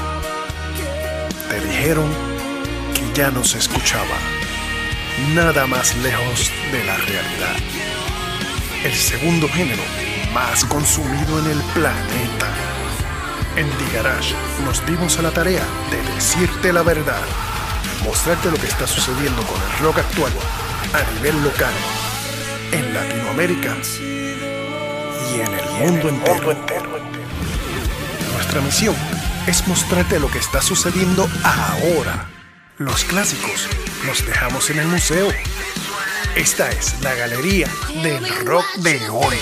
Te 1.48 1.60
dijeron 1.68 2.10
que 2.94 3.18
ya 3.18 3.30
no 3.30 3.44
se 3.44 3.58
escuchaba. 3.58 4.16
Nada 5.34 5.66
más 5.66 5.96
lejos 5.96 6.50
de 6.72 6.84
la 6.84 6.96
realidad. 6.96 7.56
El 8.84 8.94
segundo 8.94 9.48
género 9.48 9.82
más 10.32 10.64
consumido 10.64 11.38
en 11.40 11.50
el 11.50 11.62
planeta. 11.74 12.48
En 13.56 13.68
Garage 13.92 14.34
nos 14.64 14.84
dimos 14.86 15.18
a 15.18 15.22
la 15.22 15.30
tarea 15.30 15.64
de 15.90 16.14
decirte 16.14 16.72
la 16.72 16.82
verdad. 16.82 17.22
Mostrarte 18.04 18.50
lo 18.50 18.56
que 18.56 18.66
está 18.66 18.86
sucediendo 18.86 19.42
con 19.42 19.60
el 19.60 19.78
rock 19.80 19.98
actual 19.98 20.32
a 20.94 21.12
nivel 21.14 21.42
local 21.42 21.72
en 22.72 22.94
Latinoamérica 22.94 23.76
y 25.34 25.40
en 25.40 25.54
el 25.54 25.92
mundo 25.92 26.08
entero. 26.08 26.60
Nuestra 28.34 28.60
misión 28.60 28.94
es 29.46 29.66
mostrarte 29.68 30.18
lo 30.18 30.30
que 30.30 30.38
está 30.38 30.60
sucediendo 30.60 31.28
ahora. 31.44 32.28
Los 32.78 33.04
clásicos 33.04 33.68
los 34.06 34.26
dejamos 34.26 34.70
en 34.70 34.78
el 34.78 34.86
museo. 34.86 35.28
Esta 36.36 36.70
es 36.70 37.00
la 37.02 37.14
galería 37.14 37.68
del 38.02 38.26
rock 38.46 38.64
de 38.76 39.08
hoy. 39.10 39.36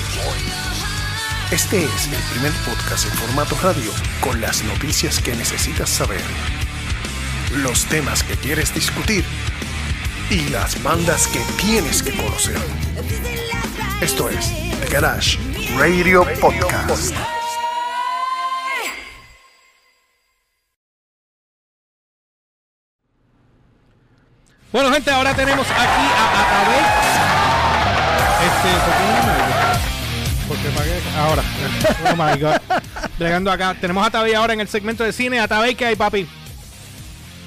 Este 1.51 1.85
es 1.85 2.07
el 2.07 2.23
primer 2.33 2.53
podcast 2.65 3.07
en 3.07 3.13
formato 3.13 3.57
radio 3.63 3.91
con 4.21 4.41
las 4.41 4.63
noticias 4.65 5.21
que 5.21 5.35
necesitas 5.35 5.89
saber, 5.89 6.21
los 7.57 7.87
temas 7.87 8.23
que 8.23 8.35
quieres 8.37 8.75
discutir 8.75 9.25
y 10.31 10.49
las 10.51 10.83
bandas 10.83 11.27
que 11.29 11.41
tienes 11.57 12.03
que 12.03 12.13
conocer. 12.13 12.59
Esto 14.01 14.29
es 14.29 14.53
The 14.81 14.89
Garage 14.91 15.48
Radio 15.77 16.25
Podcast. 16.41 17.15
Bueno, 24.73 24.93
gente, 24.93 25.11
ahora 25.11 25.35
tenemos 25.35 25.67
aquí 25.71 25.81
a 25.81 26.41
Atabey. 26.41 26.85
Este, 28.47 28.69
¿por 28.85 28.95
qué 28.95 29.05
no 29.17 29.27
me 29.27 29.33
oye? 29.33 29.79
Porque 30.49 30.69
pagué. 30.71 31.01
Ahora. 31.19 31.43
Oh 32.11 32.17
my 32.17 32.41
god. 32.41 32.57
Llegando 33.19 33.51
acá. 33.51 33.75
Tenemos 33.81 34.05
a 34.05 34.07
Atabey 34.09 34.35
ahora 34.35 34.53
en 34.53 34.61
el 34.61 34.69
segmento 34.69 35.05
de 35.05 35.13
cine. 35.13 35.41
Atabey, 35.41 35.75
¿qué 35.75 35.87
hay, 35.87 35.97
papi? 35.97 36.29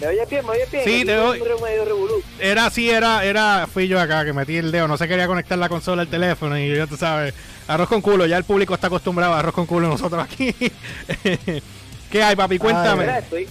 ¿Me 0.01 0.07
oyes 0.07 0.29
bien? 0.29 0.43
¿Me 0.45 0.51
oyes 0.51 0.71
bien? 0.71 0.83
Sí, 0.83 1.05
te 1.05 1.15
fue 1.15 1.19
oy- 1.29 1.41
un 1.41 1.61
medio 1.61 1.85
revolú. 1.85 2.23
Era 2.39 2.65
así, 2.65 2.89
era, 2.89 3.23
era, 3.23 3.67
fui 3.71 3.87
yo 3.87 3.99
acá 3.99 4.25
que 4.25 4.33
metí 4.33 4.57
el 4.57 4.71
dedo, 4.71 4.87
no 4.87 4.97
se 4.97 5.07
quería 5.07 5.27
conectar 5.27 5.59
la 5.59 5.69
consola 5.69 6.01
al 6.01 6.07
teléfono 6.07 6.57
y 6.57 6.75
ya 6.75 6.87
tú 6.87 6.97
sabes, 6.97 7.35
arroz 7.73 7.89
con 7.89 8.01
culo, 8.01 8.25
ya 8.25 8.37
el 8.37 8.43
público 8.43 8.73
está 8.73 8.87
acostumbrado 8.87 9.33
a 9.33 9.39
arroz 9.39 9.53
con 9.53 9.65
culo 9.65 9.87
nosotros 9.87 10.23
aquí. 10.23 10.53
¿Qué 12.11 12.23
hay, 12.23 12.35
papi? 12.35 12.57
Cuéntame. 12.57 13.17
Estoy, 13.19 13.47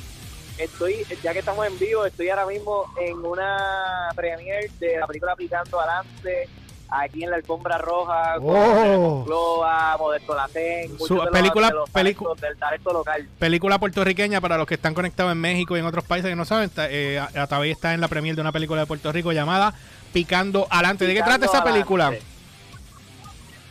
estoy, 0.59 0.97
ya 1.23 1.33
que 1.33 1.39
estamos 1.41 1.67
en 1.67 1.79
vivo, 1.79 2.05
estoy 2.05 2.29
ahora 2.29 2.47
mismo 2.47 2.85
en 3.01 3.17
una 3.25 4.09
premiere 4.15 4.71
de 4.79 4.99
la 4.99 5.07
película 5.07 5.35
Picando 5.37 5.81
Adelante, 5.81 6.49
aquí 6.91 7.25
en 7.25 7.31
la 7.31 7.37
alfombra 7.37 7.79
roja, 7.79 8.35
con 8.39 8.55
Oh. 8.55 8.99
Monclova, 9.19 9.97
Modesto 9.99 10.35
Lacén, 10.35 10.93
muchos 10.93 11.07
Su- 11.09 11.15
de 11.15 11.21
los- 11.25 11.31
película- 11.31 11.69
de 11.69 11.75
los 11.75 11.89
pelicu- 11.89 11.93
talentos 12.25 12.41
del 12.41 12.57
talento 12.59 12.93
local. 12.93 13.29
Película 13.39 13.79
puertorriqueña 13.79 14.41
para 14.41 14.59
los 14.59 14.67
que 14.67 14.75
están 14.75 14.93
conectados 14.93 15.33
en 15.33 15.39
México 15.39 15.77
y 15.77 15.81
en 15.81 15.87
otros 15.87 16.05
países 16.05 16.29
que 16.29 16.37
no 16.37 16.45
saben. 16.45 16.65
está- 16.67 16.89
Eh, 16.91 17.19
Atabey 17.19 17.71
está 17.71 17.95
en 17.95 18.01
la 18.01 18.09
premier 18.09 18.35
de 18.35 18.43
una 18.43 18.53
película 18.53 18.81
de 18.83 18.87
Puerto 18.87 19.11
Rico 19.13 19.33
llamada 19.33 19.73
Picando 20.13 20.67
Adelante. 20.69 21.07
¿De 21.07 21.15
qué 21.15 21.23
trata 21.23 21.47
esa 21.47 21.63
película? 21.65 22.13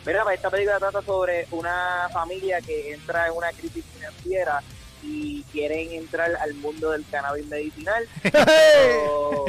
Mira, 0.09 0.23
pues, 0.23 0.37
esta 0.37 0.49
película 0.49 0.79
trata 0.79 1.03
sobre 1.03 1.45
una 1.51 2.09
familia 2.11 2.59
que 2.61 2.93
entra 2.93 3.27
en 3.27 3.33
una 3.33 3.51
crisis 3.51 3.85
financiera 3.93 4.63
y 5.03 5.43
quieren 5.51 5.91
entrar 5.91 6.35
al 6.41 6.55
mundo 6.55 6.89
del 6.89 7.05
cannabis 7.11 7.45
medicinal. 7.45 8.07
pero, 8.23 9.45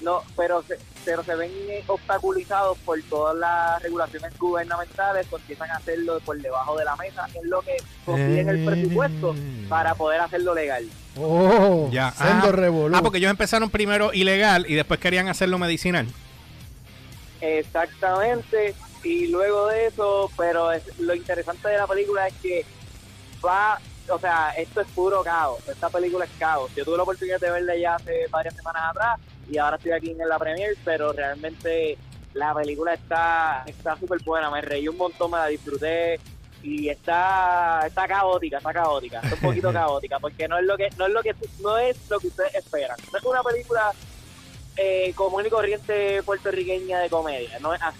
no, 0.00 0.22
pero 0.36 0.62
se, 0.62 0.78
pero 1.04 1.24
se 1.24 1.34
ven 1.34 1.50
obstaculizados 1.88 2.78
por 2.78 3.02
todas 3.10 3.36
las 3.38 3.82
regulaciones 3.82 4.38
gubernamentales, 4.38 5.26
pues 5.28 5.42
empiezan 5.42 5.68
a 5.72 5.78
hacerlo 5.78 6.20
por 6.20 6.40
debajo 6.40 6.78
de 6.78 6.84
la 6.84 6.94
mesa, 6.94 7.26
en 7.34 7.50
lo 7.50 7.60
que 7.62 7.76
consiguen 8.06 8.48
el 8.50 8.64
presupuesto 8.64 9.34
para 9.68 9.96
poder 9.96 10.20
hacerlo 10.20 10.54
legal. 10.54 10.88
Oh, 11.16 11.88
Ya. 11.90 12.14
Ah. 12.20 12.40
Ah, 12.94 13.02
porque 13.02 13.18
ellos 13.18 13.32
empezaron 13.32 13.68
primero 13.68 14.12
ilegal 14.12 14.64
y 14.68 14.74
después 14.74 15.00
querían 15.00 15.26
hacerlo 15.26 15.58
medicinal. 15.58 16.06
Exactamente. 17.40 18.76
Y 19.04 19.28
luego 19.28 19.66
de 19.68 19.86
eso, 19.86 20.30
pero 20.36 20.72
es- 20.72 20.98
lo 20.98 21.14
interesante 21.14 21.68
de 21.68 21.76
la 21.78 21.86
película 21.86 22.26
es 22.26 22.34
que 22.42 22.64
va, 23.44 23.78
o 24.10 24.18
sea, 24.18 24.50
esto 24.56 24.80
es 24.80 24.88
puro 24.88 25.22
caos. 25.22 25.66
Esta 25.68 25.88
película 25.88 26.24
es 26.24 26.30
caos. 26.38 26.70
Yo 26.74 26.84
tuve 26.84 26.96
la 26.96 27.02
oportunidad 27.04 27.40
de 27.40 27.50
verla 27.50 27.76
ya 27.76 27.94
hace 27.94 28.26
varias 28.30 28.54
semanas 28.54 28.82
atrás 28.90 29.20
y 29.50 29.58
ahora 29.58 29.76
estoy 29.76 29.92
aquí 29.92 30.10
en 30.10 30.28
la 30.28 30.38
premiere, 30.38 30.74
pero 30.84 31.12
realmente 31.12 31.96
la 32.34 32.52
película 32.54 32.94
está 32.94 33.62
está 33.66 33.96
súper 33.96 34.20
buena. 34.24 34.50
Me 34.50 34.60
reí 34.60 34.88
un 34.88 34.96
montón, 34.96 35.30
me 35.30 35.38
la 35.38 35.46
disfruté 35.46 36.20
y 36.62 36.88
está 36.88 37.84
está 37.86 38.08
caótica, 38.08 38.58
está 38.58 38.72
caótica, 38.72 39.20
está 39.20 39.34
un 39.36 39.40
poquito 39.40 39.72
caótica 39.72 40.18
porque 40.18 40.48
no 40.48 40.58
es 40.58 40.64
lo 40.64 40.76
que 40.76 40.88
no 40.98 41.06
es 41.06 41.12
lo 41.12 41.22
que 41.22 41.34
no 41.60 41.78
es 41.78 41.96
lo 42.10 42.18
que 42.18 42.26
ustedes 42.26 42.54
esperan. 42.56 42.96
No 43.12 43.18
es 43.18 43.24
una 43.24 43.42
película 43.44 43.92
eh, 44.76 45.12
común 45.14 45.44
y 45.46 45.50
corriente 45.50 46.22
puertorriqueña 46.24 47.00
de 47.00 47.08
comedia, 47.10 47.58
no 47.60 47.72
es 47.74 47.82
así. 47.82 47.98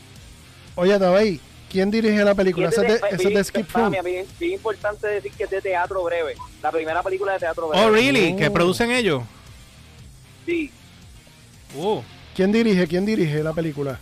Oye, 0.80 0.96
Tabey, 0.96 1.40
¿quién 1.70 1.90
dirige 1.90 2.24
la 2.24 2.36
película? 2.36 2.68
es 2.68 2.78
Ese 2.78 2.86
de- 2.86 2.94
es 2.94 3.00
de, 3.00 3.06
ese 3.08 3.16
es 3.16 3.22
de 3.24 3.28
bien- 3.30 3.44
Skip 3.44 3.66
bien, 4.04 4.26
bien 4.38 4.52
importante 4.52 5.08
decir 5.08 5.32
que 5.32 5.42
es 5.42 5.50
de 5.50 5.60
teatro 5.60 6.04
breve. 6.04 6.36
La 6.62 6.70
primera 6.70 7.02
película 7.02 7.32
de 7.32 7.40
teatro 7.40 7.66
breve. 7.68 7.84
Oh, 7.84 7.90
really? 7.90 8.32
Oh. 8.32 8.36
¿Que 8.36 8.48
producen 8.48 8.92
ellos? 8.92 9.24
Sí. 10.46 10.70
Uh, 11.74 12.00
¿Quién 12.34 12.52
dirige? 12.52 12.86
¿Quién 12.86 13.04
dirige 13.04 13.42
la 13.42 13.52
película? 13.52 13.98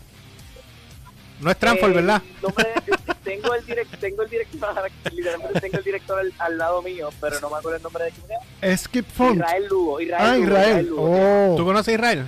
no 1.41 1.51
es 1.51 1.57
Transform, 1.59 1.93
Eh, 1.93 1.95
¿verdad? 1.97 2.23
no 2.43 2.49
me- 2.49 3.15
tengo 3.25 3.55
el 3.55 3.65
direct, 3.67 3.99
tengo 3.99 4.23
el 4.23 4.31
director, 4.31 4.75
literalmente 5.13 5.61
tengo 5.61 5.79
el 5.79 5.85
director 5.85 6.19
al, 6.19 6.33
al 6.39 6.59
lado 6.59 6.81
mío, 6.83 7.09
pero 7.21 7.41
no 7.41 7.51
me 7.51 7.57
acuerdo 7.57 7.77
el 7.77 7.83
nombre 7.83 8.05
de 8.05 8.11
quién 8.11 8.25
era. 8.31 8.73
Es 8.73 8.83
Skip 8.83 9.07
Froome. 9.07 9.37
Israel 9.37 9.67
Lugo. 9.69 10.01
Israel 10.01 10.23
Ah, 10.27 10.35
Lugo, 10.37 10.47
Israel. 10.47 10.87
Lugo. 10.87 11.57
¿Tú 11.57 11.63
Oh. 11.63 11.65
conoces 11.67 11.89
a 11.89 11.93
Israel? 11.93 12.27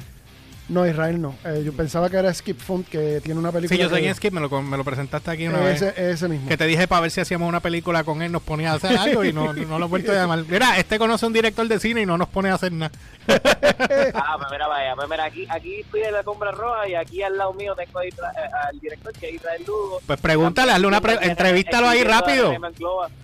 No, 0.69 0.87
Israel 0.87 1.21
no. 1.21 1.35
Eh, 1.47 1.63
yo 1.65 1.73
pensaba 1.73 2.11
que 2.11 2.17
era 2.19 2.33
Skip 2.35 2.59
Froome, 2.61 2.85
que 2.85 3.21
tiene 3.23 3.41
una 3.41 3.51
película. 3.51 3.75
Sí, 3.75 3.83
yo 3.83 3.89
sé 3.89 4.01
quién 4.01 4.11
es 4.11 4.19
Skip, 4.19 4.33
me 4.35 4.41
lo, 4.41 4.63
me 4.63 4.77
lo 4.77 4.85
presentaste 4.85 5.31
aquí 5.31 5.47
una 5.49 5.61
vez. 5.61 5.81
ese, 5.81 6.11
ese 6.11 6.29
mismo. 6.29 6.47
Que 6.49 6.57
te 6.59 6.67
dije 6.67 6.87
para 6.87 7.01
ver 7.01 7.11
si 7.11 7.21
hacíamos 7.23 7.49
una 7.49 7.61
película 7.61 8.05
con 8.05 8.21
él, 8.21 8.31
nos 8.31 8.43
ponía 8.43 8.73
a 8.73 8.75
hacer 8.75 8.97
algo 8.99 9.25
y 9.25 9.33
no, 9.33 9.53
no 9.55 9.79
lo 9.79 9.87
he 9.87 9.89
vuelto 9.89 10.13
a 10.13 10.17
llamar. 10.17 10.45
Mira, 10.47 10.77
este 10.79 10.99
conoce 10.99 11.25
a 11.25 11.29
un 11.29 11.33
director 11.33 11.67
de 11.67 11.81
cine 11.81 12.03
y 12.03 12.07
no 12.07 12.19
nos 12.19 12.29
pone 12.29 12.51
a 12.51 12.55
hacer 12.55 12.73
nada. 12.73 12.93
Ah, 14.15 14.37
pues 14.39 14.49
mira, 14.51 14.67
vaya, 14.69 14.95
pues 14.95 15.09
mira, 15.09 15.25
aquí, 15.25 15.47
aquí 15.51 15.81
estoy 15.81 16.03
en 16.03 16.13
la 16.13 16.23
compra 16.23 16.51
roja 16.51 16.89
y 16.89 16.95
aquí 16.95 17.23
al 17.23 17.37
lado 17.37 17.53
mío 17.55 17.75
tengo 17.75 17.99
a 17.99 18.05
Isra- 18.07 18.33
eh, 18.37 18.51
al 18.71 18.79
director 18.81 19.13
que 19.13 19.29
es 19.29 19.35
Israel 19.37 19.63
Lugo. 19.67 20.01
Pues 20.07 20.21
pregúntale, 20.21 20.73
hazle 20.73 20.87
una 20.87 21.01
pre- 21.01 21.19
entrevístalo 21.23 21.89
ahí 21.89 22.05
rápido. 22.05 22.53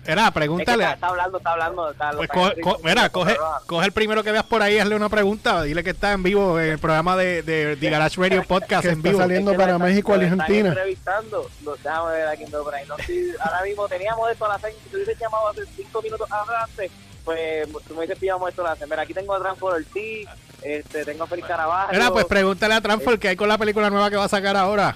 Era, 0.05 0.21
Es 0.21 0.27
que 0.27 0.31
pregúntale. 0.33 0.83
está, 0.83 0.93
está 0.95 1.07
hablando, 1.07 1.37
está 1.37 1.51
hablando. 1.51 1.91
Está, 1.91 2.11
Pues 2.11 2.29
está 2.29 2.61
co- 2.61 2.77
co- 2.77 2.79
mira, 2.83 3.09
coge, 3.09 3.35
coge 3.65 3.85
el 3.87 3.91
primero 3.91 4.23
que 4.23 4.31
veas 4.31 4.43
por 4.45 4.61
ahí, 4.61 4.77
hazle 4.79 4.95
una 4.95 5.09
pregunta, 5.09 5.61
dile 5.63 5.83
que 5.83 5.89
está 5.91 6.11
en 6.13 6.23
vivo 6.23 6.59
en 6.59 6.71
el 6.71 6.79
programa 6.79 7.15
de, 7.17 7.34
de, 7.41 7.75
The 7.77 7.89
Garage 7.89 8.19
Radio 8.21 8.43
Podcast 8.47 8.83
Que 8.83 8.89
en 8.89 8.97
está 8.97 9.09
vivo. 9.09 9.19
saliendo 9.21 9.51
Es 9.51 9.57
que 9.57 9.63
para 9.63 9.77
México 9.77 10.13
Argentina. 10.13 10.69
entrevistando. 10.69 11.49
Lo, 11.63 11.75
déjame 11.75 12.11
ver 12.11 12.27
aquí 12.27 12.43
en 12.43 12.51
por 12.51 12.73
ahí. 12.75 12.85
No, 12.87 12.95
ahora 13.41 13.63
mismo 13.63 13.87
teníamos 13.87 14.31
esto 14.31 14.45
a 14.45 14.49
las 14.49 14.61
seis. 14.61 14.75
Si 14.83 14.89
te 14.89 14.95
hubiese 14.97 15.15
llamado 15.19 15.47
hace 15.49 15.61
cinco 15.75 16.01
minutos 16.01 16.29
antes, 16.31 16.91
pues 17.23 17.67
tú 17.87 17.95
me 17.95 18.01
dices 18.01 18.19
pillamos 18.19 18.49
esto 18.49 18.63
la 18.63 18.71
hacen. 18.73 18.89
Mira, 18.89 19.01
aquí 19.01 19.13
tengo 19.13 19.33
a 19.33 19.39
Transfor 19.39 19.73
Ortiz, 19.73 20.27
este, 20.61 21.05
tengo 21.05 21.23
a 21.23 21.27
Félix 21.27 21.47
Carabajo. 21.47 21.91
Mira, 21.91 22.11
pues 22.11 22.25
pregúntale 22.25 22.73
a 22.75 22.81
Transfor 22.81 23.17
qué 23.19 23.29
hay 23.29 23.35
con 23.35 23.49
la 23.49 23.57
película 23.57 23.89
nueva 23.89 24.09
que 24.09 24.15
va 24.17 24.25
a 24.25 24.29
sacar 24.29 24.55
ahora. 24.55 24.95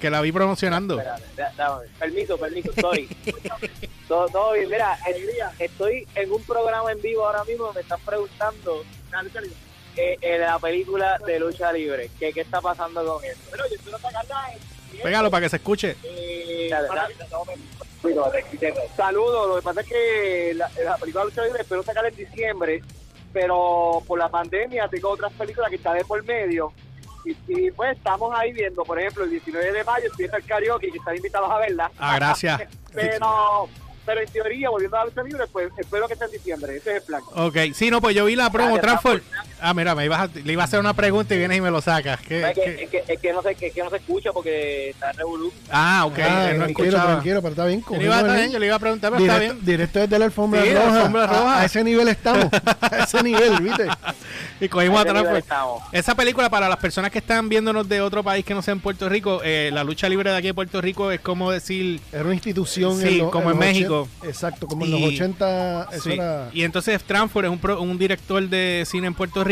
Que 0.00 0.08
la 0.08 0.22
vi 0.22 0.32
promocionando. 0.32 0.98
Espérate, 0.98 1.90
permiso, 1.98 2.38
permiso, 2.38 2.72
sorry. 2.80 3.06
todo, 4.08 4.26
todo 4.28 4.52
bien, 4.54 4.70
mira, 4.70 4.98
es- 5.06 5.60
estoy 5.60 6.08
en 6.14 6.32
un 6.32 6.42
programa 6.44 6.90
en 6.90 7.02
vivo 7.02 7.26
ahora 7.26 7.44
mismo, 7.44 7.70
me 7.74 7.82
están 7.82 8.00
preguntando 8.00 8.82
eh, 9.96 10.16
eh, 10.20 10.38
la 10.38 10.58
película 10.58 11.18
de 11.26 11.38
lucha 11.40 11.72
libre, 11.72 12.10
que 12.18 12.32
qué 12.32 12.40
está 12.40 12.60
pasando 12.60 13.04
con 13.04 13.24
eso. 13.24 13.38
Pero 13.50 13.64
yo 13.70 13.76
quiero 13.82 13.98
sacarla 13.98 14.52
en- 14.52 15.02
Pégalo 15.02 15.30
para 15.30 15.42
que 15.44 15.48
se 15.50 15.56
escuche. 15.56 15.96
Eh, 16.04 16.70
Saludos, 18.96 19.48
lo 19.48 19.56
que 19.56 19.62
pasa 19.62 19.80
es 19.82 19.86
que 19.86 20.52
la, 20.54 20.70
la 20.84 20.96
película 20.96 21.24
de 21.24 21.30
lucha 21.30 21.44
libre 21.44 21.62
espero 21.62 21.82
sacarla 21.82 22.08
en 22.08 22.16
diciembre, 22.16 22.82
pero 23.32 24.02
por 24.06 24.18
la 24.18 24.28
pandemia 24.28 24.88
tengo 24.88 25.10
otras 25.10 25.32
películas 25.32 25.70
que 25.70 25.76
están 25.76 25.96
de 25.96 26.04
por 26.04 26.22
medio. 26.24 26.72
Y, 27.24 27.36
y, 27.48 27.70
pues 27.70 27.96
estamos 27.96 28.34
ahí 28.36 28.52
viendo, 28.52 28.82
por 28.82 28.98
ejemplo, 28.98 29.24
el 29.24 29.30
19 29.30 29.72
de 29.72 29.84
mayo 29.84 30.06
empieza 30.06 30.38
el 30.38 30.44
karaoke 30.44 30.90
que 30.90 30.96
están 30.98 31.16
invitados 31.16 31.50
a 31.50 31.58
verla. 31.58 31.90
Ah, 31.98 32.16
gracias. 32.16 32.62
pero, 32.94 33.68
pero 34.06 34.20
en 34.22 34.28
teoría, 34.28 34.70
volviendo 34.70 34.96
a 34.96 35.00
la 35.00 35.04
lucha 35.06 35.22
libre, 35.22 35.46
pues 35.52 35.70
espero 35.76 36.08
que 36.08 36.16
sea 36.16 36.26
en 36.26 36.32
diciembre. 36.32 36.76
Ese 36.76 36.90
es 36.90 36.96
el 36.96 37.02
plan. 37.02 37.22
Ok, 37.36 37.56
sí, 37.74 37.90
no, 37.90 38.00
pues 38.00 38.16
yo 38.16 38.24
vi 38.24 38.36
la 38.36 38.50
promo 38.50 38.76
Gracias, 38.76 39.02
Transfor. 39.02 39.22
Ah, 39.62 39.74
mira, 39.74 39.94
me 39.94 40.04
ibas 40.04 40.20
a- 40.20 40.38
le 40.38 40.52
iba 40.52 40.62
a 40.62 40.64
hacer 40.66 40.80
una 40.80 40.94
pregunta 40.94 41.34
y 41.34 41.38
vienes 41.38 41.58
y 41.58 41.60
me 41.60 41.70
lo 41.70 41.80
sacas. 41.80 42.20
¿Qué- 42.20 42.42
Es 42.48 42.54
que, 42.54 42.60
qué? 42.62 42.82
es, 42.84 42.90
que, 42.90 43.04
es 43.12 43.20
que 43.20 43.32
no 43.32 43.42
se, 43.42 43.50
es 43.52 43.72
que 43.72 43.82
no 43.82 43.90
se 43.90 43.96
escucha 43.96 44.30
porque 44.32 44.90
está 44.90 45.10
en 45.10 45.16
revolú. 45.18 45.52
Ah, 45.70 46.04
ok, 46.06 46.18
Ah, 46.18 46.28
no 46.52 46.64
tranquilo, 46.64 46.66
escuchaba. 46.88 47.10
tranquilo, 47.12 47.42
pero 47.42 47.50
está 47.50 47.64
bien. 47.66 47.84
Yo 47.88 47.96
le, 47.96 48.04
iba 48.04 48.16
a, 48.16 48.20
estar- 48.20 48.50
yo 48.50 48.58
le 48.58 48.66
iba 48.66 48.74
a 48.76 48.78
preguntar, 48.78 49.12
pero 49.12 49.24
está 49.24 49.38
bien. 49.38 49.58
directo 49.64 49.98
desde 50.00 50.18
la 50.18 50.24
alfombra 50.26 50.62
Sí, 50.62 50.70
la 50.70 50.84
roja. 50.84 50.96
alfombra 50.96 51.24
A- 51.24 51.26
roja. 51.26 51.60
A, 51.60 51.64
ese 51.64 51.84
nivel 51.84 52.08
estamos. 52.08 52.46
a 52.52 52.96
ese 53.04 53.22
nivel, 53.22 53.60
¿viste? 53.60 53.86
Y 54.60 54.68
cogimos 54.68 54.98
a 54.98 55.02
Ese 55.02 55.12
nivel 55.12 55.22
Transfor. 55.24 55.36
estamos. 55.38 55.82
Esa 55.92 56.14
película, 56.14 56.50
para 56.50 56.68
las 56.68 56.78
personas 56.78 57.10
que 57.10 57.18
están 57.18 57.48
viéndonos 57.48 57.88
de 57.88 58.00
otro 58.00 58.22
país 58.22 58.44
que 58.44 58.54
no 58.54 58.62
sea 58.62 58.72
en 58.72 58.80
Puerto 58.80 59.08
Rico, 59.08 59.40
eh, 59.44 59.70
la 59.72 59.84
lucha 59.84 60.08
libre 60.08 60.30
de 60.30 60.36
aquí 60.36 60.46
de 60.48 60.54
Puerto 60.54 60.80
Rico 60.80 61.10
es 61.10 61.20
como 61.20 61.50
decir. 61.50 62.00
Era 62.12 62.24
una 62.24 62.34
institución. 62.34 62.98
Sí, 63.00 63.18
los- 63.18 63.30
como 63.30 63.50
en 63.50 63.58
México. 63.58 64.08
80 64.20 64.26
exacto, 64.28 64.66
como 64.66 64.84
en 64.84 64.90
los 64.92 65.02
80. 65.02 65.88
Eso 65.92 66.02
Sí. 66.04 66.12
era. 66.12 66.48
Y 66.52 66.62
entonces 66.64 67.02
Transfor 67.04 67.44
es 67.44 67.50
un, 67.50 67.58
pro- 67.58 67.80
un 67.80 67.98
director 67.98 68.42
de 68.48 68.84
cine 68.86 69.06
en 69.06 69.14
Puerto 69.14 69.42
Rico 69.44 69.49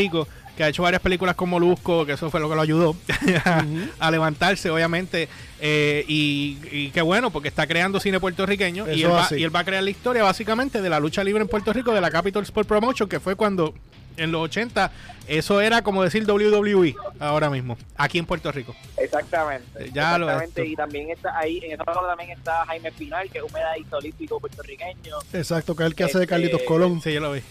que 0.57 0.65
ha 0.65 0.69
hecho 0.69 0.83
varias 0.83 1.01
películas 1.03 1.35
con 1.37 1.49
Molusco, 1.51 2.05
que 2.05 2.13
eso 2.13 2.31
fue 2.31 2.41
lo 2.41 2.49
que 2.49 2.55
lo 2.57 2.61
ayudó 2.63 2.97
a, 3.45 3.65
a 4.01 4.11
levantarse, 4.11 4.71
obviamente. 4.71 5.29
Eh, 5.61 6.05
y, 6.09 6.59
y 6.73 6.91
qué 6.91 7.01
bueno, 7.03 7.31
porque 7.31 7.49
está 7.49 7.67
creando 7.67 8.01
cine 8.01 8.19
puertorriqueño 8.21 8.87
y 8.93 9.03
él, 9.03 9.11
va, 9.13 9.29
y 9.31 9.43
él 9.45 9.55
va 9.55 9.61
a 9.61 9.65
crear 9.65 9.83
la 9.83 9.91
historia 9.91 10.23
básicamente 10.25 10.81
de 10.83 10.89
la 10.91 10.99
lucha 11.01 11.23
libre 11.23 11.43
en 11.43 11.49
Puerto 11.49 11.73
Rico, 11.73 11.93
de 11.93 12.01
la 12.01 12.11
Capital 12.11 12.43
Sport 12.43 12.67
Promotion, 12.69 13.09
que 13.09 13.21
fue 13.21 13.37
cuando 13.37 13.73
en 14.17 14.33
los 14.33 14.43
80 14.43 14.91
eso 15.29 15.61
era 15.61 15.83
como 15.83 16.03
decir 16.03 16.29
WWE 16.29 16.97
ahora 17.21 17.51
mismo, 17.51 17.79
aquí 17.97 18.19
en 18.19 18.27
Puerto 18.27 18.51
Rico. 18.51 18.75
Exactamente. 18.97 19.91
Ya 19.93 20.19
lo- 20.19 20.27
exactamente. 20.27 20.67
Y 20.67 20.75
también 20.75 21.11
está 21.11 21.39
ahí, 21.39 21.59
en 21.63 21.73
esa 21.75 21.85
película 21.85 22.09
también 22.09 22.31
está 22.37 22.67
Jaime 22.67 22.89
Espinal, 22.89 23.31
que 23.31 23.39
es 23.39 23.45
un 23.45 23.53
medallista 23.53 23.97
olímpico 23.97 24.41
puertorriqueño. 24.41 25.19
Exacto, 25.33 25.77
que 25.77 25.85
es 25.85 25.87
el 25.87 25.95
que 25.95 26.03
hace 26.05 26.19
de 26.19 26.25
Este, 26.25 26.31
Carlitos 26.35 26.63
Colón. 26.63 27.01
Sí, 27.01 27.13
yo 27.13 27.21
lo 27.21 27.31
vi. 27.33 27.43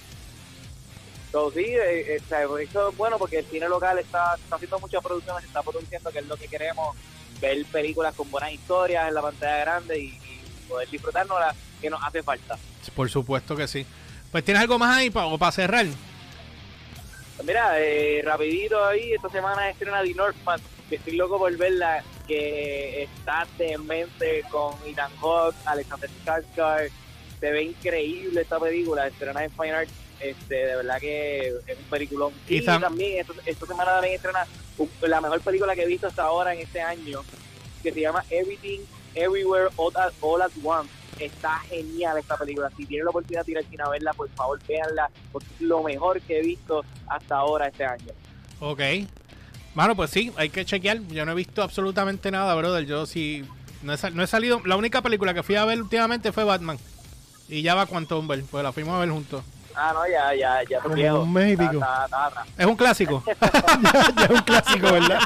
So, 1.31 1.51
sí, 1.51 1.65
eh, 1.65 2.15
eh, 2.15 2.21
o 2.23 2.27
sea, 2.27 2.43
eso 2.61 2.89
es 2.89 2.97
bueno 2.97 3.17
porque 3.17 3.39
el 3.39 3.45
cine 3.45 3.67
local 3.67 3.99
está, 3.99 4.35
está 4.35 4.55
haciendo 4.55 4.79
muchas 4.79 5.03
producciones, 5.03 5.43
está 5.43 5.61
produciendo, 5.61 6.09
que 6.11 6.19
es 6.19 6.25
lo 6.27 6.37
que 6.37 6.47
queremos, 6.47 6.95
ver 7.41 7.65
películas 7.65 8.15
con 8.15 8.31
buenas 8.31 8.53
historias 8.53 9.07
en 9.07 9.13
la 9.13 9.21
pantalla 9.21 9.57
grande 9.57 9.99
y, 9.99 10.05
y 10.07 10.67
poder 10.67 10.89
disfrutárnoslas, 10.89 11.55
que 11.81 11.89
nos 11.89 12.01
hace 12.03 12.23
falta. 12.23 12.57
Por 12.95 13.09
supuesto 13.09 13.55
que 13.55 13.67
sí. 13.67 13.85
Pues 14.31 14.43
tienes 14.43 14.61
algo 14.61 14.79
más 14.79 14.97
ahí 14.97 15.09
para 15.09 15.37
para 15.37 15.51
cerrar. 15.51 15.85
Pues 17.35 17.45
mira, 17.47 17.79
eh, 17.79 18.21
rapidito 18.23 18.83
ahí, 18.83 19.13
esta 19.13 19.29
semana 19.29 19.69
estrena 19.69 20.01
The 20.01 20.13
Northman, 20.15 20.59
que 20.89 20.95
estoy 20.95 21.15
loco 21.15 21.37
por 21.37 21.55
verla, 21.55 22.03
que 22.27 23.03
está 23.03 23.47
demente 23.57 24.43
con 24.49 24.73
Ethan 24.85 25.11
Hawke, 25.21 25.55
Alexander 25.65 26.09
Skarsgård, 26.09 26.89
se 27.39 27.51
ve 27.51 27.63
increíble 27.63 28.41
esta 28.41 28.59
película, 28.59 29.07
estrena 29.07 29.43
en 29.43 29.51
Fine 29.51 29.71
Arts, 29.71 29.91
este, 30.19 30.55
de 30.55 30.75
verdad 30.75 30.99
que 30.99 31.47
es 31.47 31.77
un 31.77 31.85
peliculón. 31.89 32.33
Y 32.47 32.61
también, 32.61 33.19
esta, 33.19 33.33
esta 33.45 33.65
semana 33.65 33.91
también 33.91 34.15
estrena 34.15 34.45
la 35.01 35.21
mejor 35.21 35.41
película 35.41 35.75
que 35.75 35.83
he 35.83 35.87
visto 35.87 36.07
hasta 36.07 36.23
ahora 36.23 36.53
en 36.53 36.61
este 36.61 36.81
año, 36.81 37.21
que 37.83 37.91
se 37.91 38.01
llama 38.01 38.23
Everything, 38.29 38.79
Everywhere, 39.15 39.69
All 39.75 39.95
at, 39.95 40.13
All 40.21 40.41
at 40.41 40.51
Once. 40.63 40.91
Está 41.19 41.57
genial 41.61 42.17
esta 42.19 42.37
película. 42.37 42.71
Si 42.77 42.85
tienen 42.85 43.05
la 43.05 43.09
oportunidad 43.09 43.43
de 43.43 43.51
ir 43.53 43.57
al 43.57 43.65
cine 43.65 43.83
a 43.83 43.89
verla, 43.89 44.13
por 44.13 44.29
favor, 44.29 44.59
véanla, 44.67 45.09
porque 45.31 45.47
es 45.55 45.61
lo 45.61 45.81
mejor 45.81 46.21
que 46.21 46.39
he 46.39 46.41
visto 46.41 46.85
hasta 47.07 47.37
ahora 47.37 47.67
este 47.67 47.85
año. 47.85 48.13
Ok. 48.59 48.81
Mano, 49.73 49.95
pues 49.95 50.11
sí, 50.11 50.31
hay 50.37 50.49
que 50.49 50.63
chequear. 50.63 50.99
Yo 51.07 51.25
no 51.25 51.31
he 51.31 51.35
visto 51.35 51.63
absolutamente 51.63 52.29
nada, 52.29 52.53
brother. 52.53 52.85
Yo 52.85 53.07
sí. 53.07 53.43
No 53.81 53.93
he, 53.93 54.11
no 54.11 54.23
he 54.23 54.27
salido. 54.27 54.61
La 54.65 54.75
única 54.75 55.01
película 55.01 55.33
que 55.33 55.41
fui 55.41 55.55
a 55.55 55.65
ver 55.65 55.81
últimamente 55.81 56.31
fue 56.31 56.43
Batman. 56.43 56.77
Y 57.49 57.61
ya 57.61 57.75
va 57.75 57.85
Quantum 57.85 58.27
Bell, 58.27 58.43
pues 58.49 58.63
la 58.63 58.71
fuimos 58.71 58.95
a 58.95 58.99
ver 58.99 59.09
juntos. 59.09 59.43
Ah, 59.79 59.91
no, 59.93 60.07
ya, 60.07 60.33
ya, 60.33 60.63
ya. 60.67 60.79
Como 60.79 60.95
viejo. 60.95 61.19
un 61.19 61.31
mes 61.33 61.49
y 61.49 61.51
Está- 61.51 61.69
pico. 61.69 61.83
está- 61.83 62.05
está 62.05 62.25
atrás. 62.25 62.47
Es 62.57 62.65
un 62.65 62.75
clásico. 62.75 63.23
ya, 63.27 64.13
ya 64.17 64.23
es 64.25 64.29
un 64.31 64.41
clásico, 64.41 64.91
¿verdad? 64.91 65.19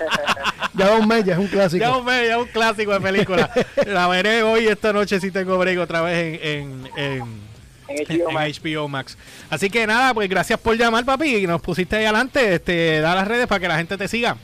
ya 0.74 0.90
va 0.90 0.96
un 0.98 1.08
mes, 1.08 1.24
ya 1.24 1.34
es 1.34 1.40
un 1.40 1.48
clásico. 1.48 1.84
ya, 1.86 1.96
un, 1.98 2.06
ya 2.06 2.38
un 2.38 2.48
clásico 2.48 2.92
de 2.92 3.00
película. 3.02 3.50
la 3.88 4.08
veré 4.10 4.44
hoy, 4.44 4.68
esta 4.68 4.92
noche, 4.92 5.20
si 5.22 5.32
tengo 5.32 5.58
break 5.58 5.80
otra 5.80 6.02
vez 6.02 6.18
en, 6.44 6.46
en, 6.46 6.90
en, 6.98 7.42
En 7.88 7.98
en 7.98 8.20
HBO 8.26 8.32
Max. 8.32 8.60
HBO 8.62 8.88
Max. 8.90 9.18
Así 9.50 9.70
que 9.70 9.88
nada, 9.88 10.14
pues 10.14 10.30
gracias 10.30 10.60
por 10.60 10.76
llamar, 10.78 11.06
papi. 11.06 11.38
Y 11.38 11.48
nos 11.48 11.62
pusiste 11.62 11.96
ahí 11.96 12.04
adelante. 12.04 12.56
Este, 12.56 13.00
da 13.00 13.16
las 13.16 13.28
redes 13.28 13.48
para 13.48 13.60
que 13.62 13.68
la 13.70 13.78
gente 13.78 13.98
te 13.98 14.08
siga. 14.10 14.36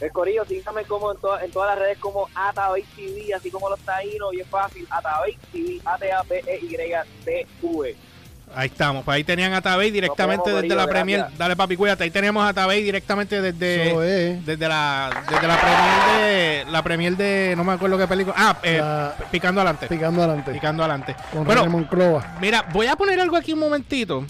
El 0.00 0.12
corillo, 0.12 0.44
síganme 0.46 0.84
como 0.84 1.10
en, 1.12 1.18
todas 1.18 1.42
en 1.42 1.50
todas 1.50 1.70
las 1.70 1.78
redes 1.80 1.98
como 1.98 2.28
Atabey 2.32 2.84
TV, 2.94 3.34
así 3.34 3.50
como 3.50 3.68
los 3.68 3.80
taínos, 3.80 4.32
y 4.32 4.38
es 4.40 4.46
fácil, 4.46 4.86
Atabey 4.90 5.36
TV, 5.50 5.80
A-T-A-B-E-Y-T-V. 6.78 7.96
Ahí 8.54 8.66
estamos, 8.68 9.04
pues 9.04 9.14
ahí 9.16 9.24
tenían 9.24 9.52
a 9.52 9.60
Tabey 9.62 9.90
directamente 9.90 10.50
desde 10.52 10.74
la 10.74 10.86
Premier. 10.86 11.18
gracias. 11.20 11.38
Dale 11.38 11.54
papi, 11.56 11.76
cuídate. 11.76 12.04
Ahí 12.04 12.10
tenemos 12.10 12.44
a 12.48 12.52
Tabey 12.52 12.82
directamente 12.82 13.40
desde, 13.40 14.38
desde 14.44 14.68
la 14.68 15.22
desde 15.30 15.46
la 15.46 15.60
Premier 15.60 16.20
de 16.20 16.64
la 16.72 16.82
Premier 16.82 17.16
de 17.16 17.54
no 17.56 17.64
me 17.64 17.72
acuerdo 17.72 17.98
qué 17.98 18.06
película. 18.08 18.34
Ah, 18.36 18.56
eh, 18.62 18.78
La- 18.78 19.14
picando 19.30 19.60
adelante. 19.60 19.86
Picando 19.86 20.22
adelante. 20.22 20.52
Picando 20.52 20.82
adelante. 20.82 21.14
Con 21.32 21.44
bueno, 21.44 21.60
René 21.62 21.72
Monclova. 21.72 22.36
mira, 22.40 22.64
voy 22.72 22.86
a 22.86 22.96
poner 22.96 23.20
algo 23.20 23.36
aquí 23.36 23.52
un 23.52 23.60
momentito. 23.60 24.24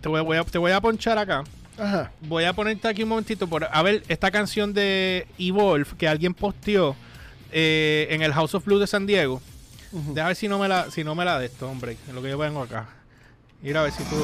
Te 0.00 0.08
voy, 0.08 0.22
voy 0.22 0.36
a, 0.38 0.44
te 0.44 0.58
voy 0.58 0.72
a 0.72 0.80
ponchar 0.80 1.18
acá. 1.18 1.42
Ajá. 1.78 2.10
Voy 2.22 2.44
a 2.44 2.52
ponerte 2.52 2.88
aquí 2.88 3.02
un 3.02 3.08
momentito 3.10 3.46
por 3.48 3.68
a 3.70 3.82
ver 3.82 4.02
esta 4.08 4.30
canción 4.30 4.72
de 4.72 5.26
Evolve 5.38 5.86
que 5.96 6.08
alguien 6.08 6.34
posteó 6.34 6.96
eh, 7.52 8.06
en 8.10 8.22
el 8.22 8.32
House 8.32 8.54
of 8.54 8.64
Blues 8.64 8.80
de 8.80 8.86
San 8.86 9.06
Diego. 9.06 9.40
Ujú. 9.92 10.14
Deja 10.14 10.26
ver 10.28 10.36
si 10.36 10.48
no 10.48 10.58
me 10.58 10.68
la, 10.68 10.90
si 10.90 11.02
no 11.04 11.14
me 11.14 11.24
la 11.24 11.38
de 11.38 11.46
esto, 11.46 11.68
hombre, 11.68 11.96
en 12.08 12.14
lo 12.14 12.22
que 12.22 12.28
yo 12.30 12.38
vengo 12.38 12.62
acá. 12.62 12.86
Mira 13.62 13.80
a 13.80 13.82
ver 13.84 13.92
si 13.92 14.02
tú. 14.04 14.16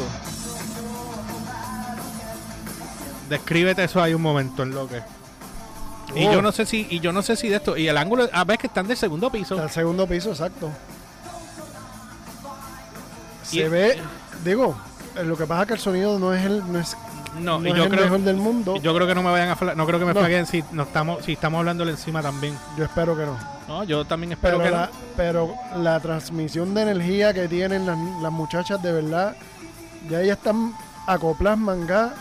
Descríbete 3.29 3.85
eso 3.85 4.03
ahí 4.03 4.15
un 4.15 4.23
momento 4.23 4.63
en 4.63 4.71
lo 4.75 4.89
que. 4.89 5.03
Y 6.15 6.27
Oh. 6.27 6.33
yo 6.35 6.43
no 6.43 6.53
sé 6.53 6.67
si, 6.67 6.87
y 6.91 7.01
yo 7.01 7.13
no 7.13 7.23
sé 7.23 7.35
si 7.37 7.49
de 7.49 7.57
esto. 7.57 7.77
Y 7.77 7.89
el 7.89 7.97
ángulo, 7.97 8.29
a 8.33 8.45
ver 8.45 8.59
que 8.59 8.67
están 8.67 8.87
del 8.87 8.97
segundo 8.97 9.31
piso. 9.31 9.59
Al 9.61 9.71
segundo 9.71 10.07
piso, 10.07 10.31
exacto. 10.31 10.71
Y- 13.51 13.59
Se 13.59 13.69
ve, 13.69 14.01
digo, 14.45 14.77
lo 15.25 15.37
que 15.37 15.47
pasa 15.47 15.63
es 15.63 15.69
que 15.69 15.75
el 15.75 15.81
sonido 15.81 16.19
no 16.19 16.33
es 16.35 16.45
el, 16.45 16.73
no 16.73 16.79
es, 16.79 16.97
No, 17.41 17.59
no 17.59 17.67
y 17.69 17.71
es 17.73 17.77
yo 17.77 17.85
el 17.85 17.91
creo, 17.91 18.05
mejor 18.05 18.21
del 18.21 18.37
mundo. 18.37 18.77
yo 18.77 18.95
creo 18.95 19.07
que 19.07 19.15
no 19.15 19.23
me 19.23 19.31
vayan 19.31 19.49
a 19.51 19.75
no 19.75 19.87
creo 19.87 19.99
que 19.99 20.05
me 20.05 20.15
No. 20.15 20.21
flaguen 20.21 20.47
si 20.47 20.63
no 20.73 20.85
estamos, 20.85 21.25
si 21.25 21.33
estamos 21.33 21.59
hablándole 21.59 21.91
encima 21.93 22.23
también. 22.23 22.57
Yo 22.77 22.85
espero 22.85 23.17
que 23.17 23.27
no. 23.27 23.37
No, 23.69 23.83
yo 23.85 24.05
también 24.05 24.33
espero 24.33 24.59
Pero 24.59 24.71
que 24.71 24.77
la, 24.77 24.87
no. 24.87 24.93
pero 25.17 25.55
la 25.77 25.99
transmisión 26.01 26.75
de 26.75 26.83
energía 26.83 27.33
que 27.33 27.49
tienen 27.49 27.87
las, 27.87 27.99
las 28.23 28.31
muchachas, 28.33 28.83
de 28.83 28.93
verdad, 28.93 29.35
ya 30.09 30.21
ellas 30.21 30.37
están 30.39 30.75
acopladas, 31.07 31.59
manga. 31.59 32.15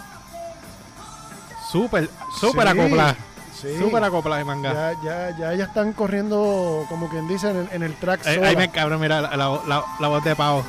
Súper, 1.71 2.09
súper 2.39 2.63
Sí, 2.71 2.79
acoplada. 2.79 3.15
Sí. 3.59 3.77
Súper 3.79 4.03
acoplada 4.03 4.39
de 4.39 4.45
manga. 4.45 4.73
Ya, 4.73 4.93
ya, 5.03 5.37
ya 5.37 5.53
ellas 5.53 5.67
están 5.69 5.93
corriendo, 5.93 6.85
como 6.89 7.09
quien 7.09 7.27
dice, 7.27 7.49
en 7.49 7.57
el, 7.57 7.69
en 7.71 7.83
el 7.83 7.95
track 7.95 8.25
Eh, 8.27 8.41
ahí 8.43 8.55
me 8.55 8.69
cabrón, 8.69 8.99
mira 9.01 9.21
la, 9.21 9.37
la- 9.37 10.07
voz 10.07 10.23
de 10.23 10.35
Pau. 10.35 10.63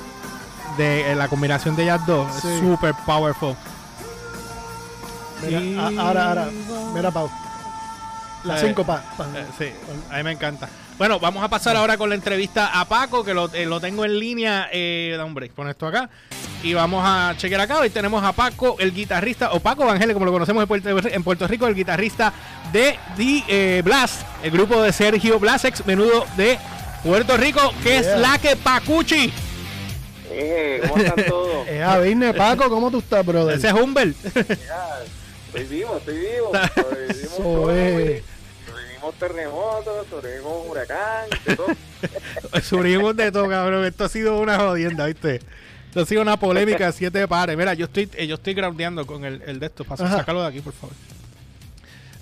De 0.76 1.12
eh, 1.12 1.14
la 1.14 1.28
combinación 1.28 1.76
de 1.76 1.84
ellas 1.84 2.04
dos. 2.06 2.26
Sí. 2.40 2.58
Súper 2.60 2.94
powerful. 3.06 3.54
Mira, 5.46 5.82
a- 5.82 6.06
ahora, 6.06 6.28
ahora, 6.28 6.48
mira, 6.94 7.10
Pau. 7.10 7.30
Las 8.44 8.62
Eh, 8.62 8.66
cinco 8.66 8.84
pa. 8.84 9.02
pa. 9.16 9.24
Eh, 9.36 9.44
sí, 9.58 9.66
a 10.10 10.16
mí 10.18 10.22
me 10.22 10.32
encanta. 10.32 10.68
Bueno, 10.98 11.18
vamos 11.18 11.42
a 11.42 11.48
pasar 11.48 11.76
ahora 11.76 11.96
con 11.96 12.08
la 12.08 12.14
entrevista 12.14 12.78
a 12.78 12.84
Paco, 12.84 13.24
que 13.24 13.32
lo, 13.34 13.52
eh, 13.54 13.64
lo 13.66 13.80
tengo 13.80 14.04
en 14.04 14.18
línea. 14.18 14.68
Eh, 14.70 15.14
da 15.16 15.24
un 15.24 15.34
break, 15.34 15.52
pon 15.52 15.68
esto 15.68 15.86
acá. 15.86 16.08
Y 16.62 16.72
vamos 16.74 17.02
a 17.04 17.34
chequear 17.36 17.62
acá. 17.62 17.78
Hoy 17.78 17.90
tenemos 17.90 18.22
a 18.22 18.32
Paco, 18.32 18.76
el 18.78 18.92
guitarrista, 18.94 19.52
o 19.52 19.60
Paco 19.60 19.82
Evangel, 19.84 20.12
como 20.12 20.26
lo 20.26 20.32
conocemos 20.32 20.62
en 20.62 20.68
Puerto, 20.68 20.88
en 21.08 21.22
Puerto 21.24 21.48
Rico, 21.48 21.66
el 21.66 21.74
guitarrista 21.74 22.32
de 22.72 22.96
The 23.16 23.44
eh, 23.48 23.82
Blast, 23.84 24.22
el 24.42 24.50
grupo 24.50 24.80
de 24.82 24.92
Sergio 24.92 25.38
Blast, 25.40 25.64
ex 25.64 25.84
menudo 25.86 26.24
de 26.36 26.58
Puerto 27.02 27.36
Rico, 27.36 27.60
que 27.82 27.98
es 27.98 28.06
la 28.18 28.38
que 28.38 28.56
Pacuchi. 28.56 29.32
Eh, 30.30 30.82
¿Cómo 30.88 31.02
están 31.02 31.24
todos? 31.26 31.54
Eh, 31.68 31.82
a 31.82 31.98
Vine, 31.98 32.34
Paco, 32.34 32.68
¿cómo 32.68 32.90
tú 32.90 32.98
estás, 32.98 33.24
brother? 33.24 33.56
Ese 33.56 33.68
es 33.68 33.74
Humbert. 33.74 34.14
estoy 35.54 35.76
vivo, 35.78 35.96
estoy 35.96 36.18
vivo. 36.18 36.52
Sobrevivimos 36.74 38.24
sobrevivimos 38.66 39.14
terremotos, 39.18 40.06
sobrevivimos 40.08 40.68
huracán, 40.68 41.26
de 41.46 41.56
todo. 41.56 41.66
Subimos 42.62 43.16
de 43.16 43.32
todo, 43.32 43.48
cabrón. 43.48 43.84
Esto 43.84 44.04
ha 44.04 44.08
sido 44.08 44.40
una 44.40 44.58
jodienda, 44.58 45.06
¿viste? 45.06 45.40
Esto 45.88 46.00
ha 46.00 46.06
sido 46.06 46.22
una 46.22 46.38
polémica 46.38 46.86
de 46.86 46.92
siete 46.92 47.28
pares. 47.28 47.56
Mira, 47.56 47.74
yo 47.74 47.84
estoy, 47.86 48.08
eh, 48.14 48.26
yo 48.26 48.34
estoy 48.36 48.54
groundeando 48.54 49.06
con 49.06 49.24
el, 49.24 49.42
el 49.46 49.60
de 49.60 49.66
esto. 49.66 49.84
Pasa, 49.84 50.06
Ajá. 50.06 50.18
sácalo 50.18 50.42
de 50.42 50.48
aquí, 50.48 50.60
por 50.60 50.72
favor. 50.72 50.94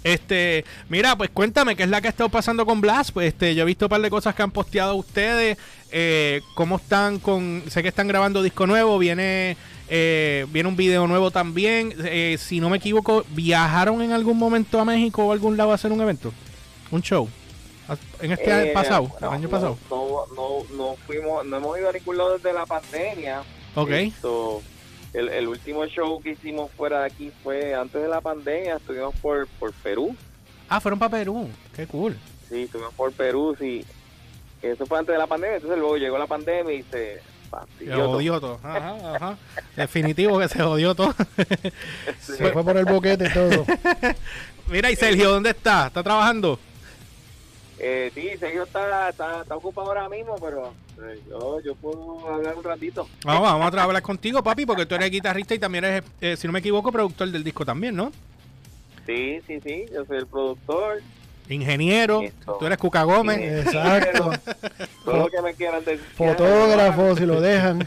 Este, 0.04 0.64
mira, 0.88 1.16
pues 1.16 1.30
cuéntame 1.30 1.76
qué 1.76 1.84
es 1.84 1.88
la 1.88 2.00
que 2.00 2.08
ha 2.08 2.10
estado 2.10 2.28
pasando 2.28 2.66
con 2.66 2.80
Blast. 2.80 3.12
Pues 3.12 3.28
este, 3.28 3.54
yo 3.54 3.62
he 3.62 3.66
visto 3.66 3.86
un 3.86 3.90
par 3.90 4.00
de 4.00 4.10
cosas 4.10 4.34
que 4.34 4.42
han 4.42 4.50
posteado 4.50 4.94
ustedes. 4.96 5.56
Eh, 5.90 6.40
cómo 6.54 6.76
están 6.76 7.18
con. 7.18 7.62
Sé 7.68 7.82
que 7.82 7.88
están 7.88 8.08
grabando 8.08 8.42
disco 8.42 8.66
nuevo. 8.66 8.98
Viene. 8.98 9.56
Eh, 9.94 10.46
viene 10.48 10.70
un 10.70 10.76
video 10.76 11.06
nuevo 11.06 11.30
también. 11.30 11.94
Eh, 12.02 12.38
si 12.38 12.60
no 12.60 12.70
me 12.70 12.78
equivoco, 12.78 13.26
¿viajaron 13.28 14.00
en 14.00 14.12
algún 14.12 14.38
momento 14.38 14.80
a 14.80 14.86
México 14.86 15.26
o 15.26 15.30
a 15.30 15.34
algún 15.34 15.58
lado 15.58 15.70
a 15.70 15.74
hacer 15.74 15.92
un 15.92 16.00
evento? 16.00 16.32
Un 16.90 17.02
show. 17.02 17.28
En 18.22 18.32
este 18.32 18.50
año 18.50 18.70
Eh, 18.70 18.72
pasado, 18.72 19.10
no, 19.20 19.28
el 19.28 19.34
año 19.34 19.48
pasado. 19.50 19.76
No, 19.90 20.24
no, 20.34 20.76
no 20.76 20.96
fuimos, 21.06 21.44
no 21.44 21.56
hemos 21.58 21.78
ido 21.78 21.90
a 21.90 21.92
ningún 21.92 22.16
lado 22.16 22.38
desde 22.38 22.54
la 22.54 22.64
pandemia. 22.64 23.42
Ok. 23.74 23.90
Esto, 23.90 24.62
el, 25.12 25.28
el 25.28 25.46
último 25.48 25.84
show 25.86 26.22
que 26.22 26.30
hicimos 26.30 26.70
fuera 26.70 27.00
de 27.00 27.06
aquí 27.06 27.30
fue 27.42 27.74
antes 27.74 28.00
de 28.00 28.08
la 28.08 28.22
pandemia, 28.22 28.76
estuvimos 28.76 29.14
por, 29.16 29.46
por 29.58 29.74
Perú. 29.74 30.16
Ah, 30.70 30.80
fueron 30.80 30.98
para 30.98 31.18
Perú. 31.18 31.50
Qué 31.76 31.86
cool. 31.86 32.16
Sí, 32.48 32.62
estuvimos 32.62 32.94
por 32.94 33.12
Perú, 33.12 33.54
sí. 33.58 33.84
Eso 34.62 34.86
fue 34.86 34.98
antes 34.98 35.12
de 35.12 35.18
la 35.18 35.26
pandemia, 35.26 35.56
entonces 35.56 35.78
luego 35.78 35.98
llegó 35.98 36.16
la 36.16 36.26
pandemia 36.28 36.72
y 36.72 36.82
se 36.84 37.20
Se 37.78 37.92
jodió 37.92 38.40
todo. 38.40 38.60
Ajá, 38.62 39.16
ajá. 39.16 39.38
Definitivo 39.76 40.38
que 40.38 40.48
se 40.48 40.62
jodió 40.62 40.94
todo. 40.94 41.14
Sí. 42.20 42.34
Se 42.36 42.52
fue 42.52 42.62
por 42.62 42.76
el 42.76 42.84
boquete 42.84 43.26
y 43.26 43.32
todo. 43.32 43.64
Mira, 44.68 44.90
y 44.90 44.96
Sergio, 44.96 45.30
¿dónde 45.30 45.50
está? 45.50 45.88
¿Está 45.88 46.02
trabajando? 46.02 46.58
Eh, 47.78 48.12
sí, 48.14 48.30
Sergio 48.38 48.62
está, 48.62 49.08
está, 49.08 49.42
está 49.42 49.56
ocupado 49.56 49.88
ahora 49.88 50.08
mismo, 50.08 50.36
pero 50.40 50.72
eh, 51.02 51.20
yo, 51.28 51.60
yo 51.60 51.74
puedo 51.74 52.28
hablar 52.28 52.54
un 52.56 52.62
ratito. 52.62 53.08
Vamos, 53.24 53.42
vamos 53.42 53.74
a 53.74 53.82
hablar 53.82 54.02
contigo, 54.02 54.40
papi, 54.42 54.64
porque 54.64 54.86
tú 54.86 54.94
eres 54.94 55.10
guitarrista 55.10 55.54
y 55.54 55.58
también 55.58 55.84
eres, 55.84 56.04
eh, 56.20 56.36
si 56.36 56.46
no 56.46 56.52
me 56.52 56.60
equivoco, 56.60 56.92
productor 56.92 57.28
del 57.30 57.42
disco 57.42 57.64
también, 57.64 57.96
¿no? 57.96 58.12
Sí, 59.04 59.40
sí, 59.48 59.60
sí, 59.60 59.86
yo 59.92 60.04
soy 60.04 60.18
el 60.18 60.26
productor. 60.28 61.02
Ingeniero, 61.48 62.22
Eso. 62.22 62.56
tú 62.58 62.66
eres 62.66 62.78
Cuca 62.78 63.02
Gómez. 63.02 63.38
Sí. 63.38 63.68
Exacto. 63.68 64.30
Todo 65.04 65.16
lo 65.16 65.28
que 65.28 65.42
me 65.42 65.54
quieran 65.54 65.84
decir. 65.84 66.04
Fotógrafo, 66.16 67.16
si 67.16 67.26
lo 67.26 67.40
dejan. 67.40 67.86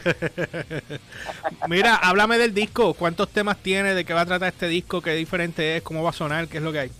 Mira, 1.67 1.95
háblame 1.95 2.37
del 2.37 2.53
disco. 2.53 2.93
¿Cuántos 2.93 3.29
temas 3.29 3.57
tiene? 3.57 3.93
¿De 3.93 4.05
qué 4.05 4.13
va 4.13 4.21
a 4.21 4.25
tratar 4.25 4.49
este 4.49 4.67
disco? 4.67 5.01
¿Qué 5.01 5.11
diferente 5.15 5.77
es? 5.77 5.83
¿Cómo 5.83 6.03
va 6.03 6.09
a 6.11 6.13
sonar? 6.13 6.47
¿Qué 6.47 6.57
es 6.57 6.63
lo 6.63 6.71
que 6.71 6.79
hay? 6.79 6.91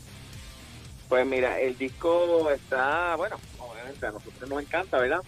Pues 1.09 1.25
mira, 1.27 1.59
el 1.59 1.77
disco 1.77 2.49
está, 2.49 3.15
bueno, 3.15 3.35
obviamente 3.59 4.05
a 4.07 4.11
nosotros 4.11 4.49
nos 4.49 4.61
encanta, 4.61 4.97
¿verdad? 4.97 5.21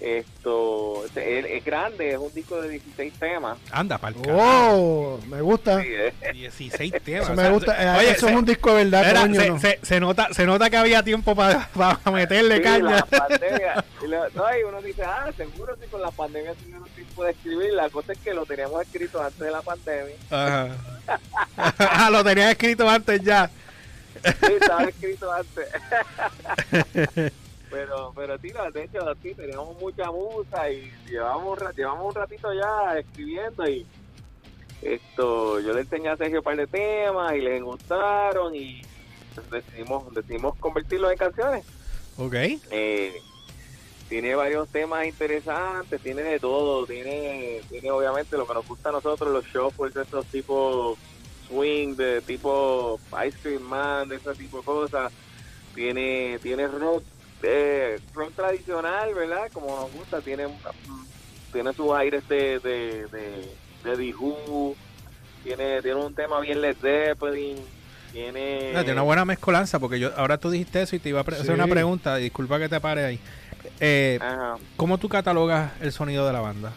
Esto 0.00 1.04
es, 1.04 1.14
es 1.16 1.62
grande, 1.64 2.12
es 2.12 2.18
un 2.18 2.32
disco 2.32 2.60
de 2.62 2.70
16 2.70 3.12
temas. 3.18 3.58
Anda, 3.70 3.98
pa'l 3.98 4.14
¡Oh! 4.30 5.18
Me 5.28 5.42
gusta. 5.42 5.82
Sí, 5.82 5.88
eh. 5.90 6.14
16 6.32 6.92
temas. 7.04 7.24
Eso 7.24 7.32
o 7.32 7.36
me 7.36 7.50
gusta. 7.50 7.82
Eh, 7.82 7.98
Oye, 7.98 8.10
eso 8.12 8.26
se- 8.26 8.32
es 8.32 8.38
un 8.38 8.44
disco 8.46 8.74
de 8.74 8.84
verdad, 8.84 9.04
Mira, 9.06 9.20
coño. 9.20 9.40
se, 9.40 9.48
¿no? 9.50 9.60
se- 9.60 9.78
se 9.82 10.00
nota, 10.00 10.28
se 10.32 10.46
nota 10.46 10.70
que 10.70 10.76
había 10.78 11.02
tiempo 11.02 11.36
para 11.36 11.68
meterle 12.10 12.56
Sí, 12.56 12.62
caña. 12.62 12.96
la 12.96 13.04
pandemia. 13.04 13.84
Y, 14.02 14.06
lo- 14.06 14.30
no, 14.30 14.44
y 14.58 14.62
uno 14.66 14.80
dice, 14.80 15.02
ah, 15.04 15.30
seguro 15.36 15.78
que 15.78 15.86
con 15.88 16.00
la 16.00 16.10
pandemia 16.10 16.54
tuvieron 16.54 16.88
tiempo 16.90 17.24
de 17.24 17.32
escribir. 17.32 17.72
La 17.74 17.90
cosa 17.90 18.12
es 18.12 18.18
que 18.20 18.32
lo 18.32 18.46
teníamos 18.46 18.80
escrito 18.80 19.22
antes 19.22 19.38
de 19.40 19.50
la 19.50 19.60
pandemia. 19.62 20.14
Ajá. 20.30 20.68
Ah, 21.78 22.08
lo 22.10 22.22
tenías 22.24 22.52
escrito 22.52 22.88
antes 22.88 23.20
ya. 23.22 23.50
Sí, 24.22 24.52
estaba 24.60 24.84
escrito 24.84 25.30
antes. 25.32 25.66
pero, 27.70 28.12
pero 28.14 28.36
no, 28.36 28.70
de 28.70 28.84
hecho, 28.84 28.98
sí, 29.22 29.34
teníamos 29.34 29.78
mucha 29.80 30.10
musa 30.10 30.70
y 30.70 30.92
llevamos, 31.08 31.58
llevamos 31.76 32.08
un 32.08 32.14
ratito 32.14 32.52
ya 32.52 32.98
escribiendo 32.98 33.68
y 33.68 33.86
esto, 34.82 35.60
yo 35.60 35.72
le 35.74 35.80
enseñé 35.80 36.08
a 36.08 36.16
Sergio 36.16 36.38
un 36.38 36.44
par 36.44 36.56
de 36.56 36.66
temas 36.66 37.34
y 37.34 37.40
les 37.40 37.62
gustaron 37.62 38.54
y 38.54 38.82
decidimos, 39.50 40.12
decidimos 40.14 40.56
convertirlos 40.56 41.12
en 41.12 41.18
canciones. 41.18 41.64
Ok. 42.16 42.34
Eh, 42.34 43.22
tiene 44.08 44.34
varios 44.34 44.68
temas 44.68 45.06
interesantes, 45.06 46.00
tiene 46.00 46.22
de 46.22 46.40
todo, 46.40 46.84
tiene, 46.86 47.60
tiene 47.68 47.90
obviamente 47.90 48.36
lo 48.36 48.46
que 48.46 48.54
nos 48.54 48.66
gusta 48.66 48.88
a 48.88 48.92
nosotros, 48.92 49.30
los 49.30 49.44
shuffles, 49.46 49.94
estos 49.94 50.26
tipos 50.26 50.98
swing, 51.46 51.94
de 51.94 52.20
tipo 52.22 52.98
Ice 53.26 53.38
Cream 53.42 53.62
Man, 53.62 54.08
de 54.08 54.16
ese 54.16 54.34
tipo 54.34 54.58
de 54.58 54.64
cosas. 54.64 55.12
Tiene, 55.74 56.38
tiene 56.42 56.66
rock, 56.66 57.04
eh, 57.42 57.98
rock 58.14 58.34
tradicional, 58.34 59.14
¿verdad? 59.14 59.50
Como 59.52 59.68
nos 59.68 59.92
gusta, 59.92 60.20
tiene, 60.20 60.46
mm, 60.46 61.52
tiene 61.52 61.72
sus 61.72 61.92
aires 61.92 62.26
de, 62.28 62.58
de, 62.60 63.06
de, 63.06 63.54
tiene, 65.42 65.82
tiene 65.82 65.94
un 65.94 66.14
tema 66.14 66.40
bien 66.40 66.60
Led 66.60 66.76
Zeppelin, 66.80 67.56
tiene... 68.12 68.72
Tiene 68.72 68.92
una 68.92 69.02
buena 69.02 69.24
mezcolanza 69.24 69.78
porque 69.78 69.98
yo 69.98 70.10
ahora 70.16 70.38
tú 70.38 70.50
dijiste 70.50 70.82
eso 70.82 70.96
y 70.96 70.98
te 70.98 71.08
iba 71.08 71.20
a 71.20 71.22
hacer 71.22 71.52
una 71.52 71.66
pregunta. 71.66 72.16
Disculpa 72.16 72.58
que 72.58 72.68
te 72.68 72.80
pare 72.80 73.04
ahí. 73.04 73.20
Eh. 73.78 74.18
¿Cómo 74.76 74.98
tú 74.98 75.08
catalogas 75.08 75.72
el 75.80 75.92
sonido 75.92 76.26
de 76.26 76.32
la 76.32 76.40
banda? 76.40 76.72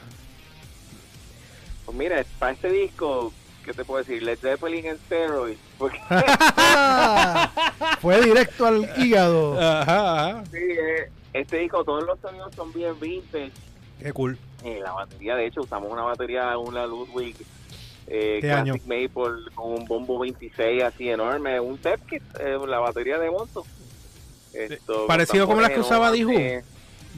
Pues 1.85 1.97
mira, 1.97 2.23
para 2.39 2.53
este 2.53 2.71
disco, 2.71 3.33
¿qué 3.63 3.73
te 3.73 3.85
puedo 3.85 4.03
decir? 4.03 4.21
Led 4.23 4.37
Zeppelin 4.37 4.85
en 4.85 4.97
steroids. 4.97 5.59
Porque 5.77 5.99
Fue 8.01 8.21
directo 8.21 8.65
al 8.65 8.89
hígado. 8.97 9.59
Ajá, 9.59 10.29
ajá. 10.29 10.43
sí, 10.51 10.57
eh, 10.57 11.09
este 11.33 11.57
disco, 11.59 11.83
todos 11.83 12.03
los 12.05 12.19
sonidos 12.19 12.53
son 12.55 12.71
bien 12.73 12.99
vintage. 12.99 13.51
Qué 13.99 14.13
cool. 14.13 14.37
Eh, 14.63 14.79
la 14.83 14.91
batería, 14.91 15.35
de 15.35 15.47
hecho, 15.47 15.61
usamos 15.61 15.91
una 15.91 16.03
batería, 16.03 16.57
una 16.57 16.85
Ludwig 16.85 17.35
eh, 18.07 18.39
¿Qué 18.41 18.47
Classic 18.47 18.73
año? 18.73 18.83
Maple 18.85 19.51
con 19.55 19.73
un 19.73 19.85
bombo 19.85 20.19
26 20.19 20.83
así 20.83 21.09
enorme, 21.09 21.59
un 21.59 21.77
tep 21.77 22.05
kit, 22.07 22.21
eh, 22.39 22.57
la 22.67 22.79
batería 22.79 23.17
de 23.17 23.31
Monto. 23.31 23.65
Esto, 24.53 25.07
Parecido 25.07 25.47
como 25.47 25.61
las 25.61 25.71
que 25.71 25.79
usaba 25.79 26.13
enormes. 26.15 26.63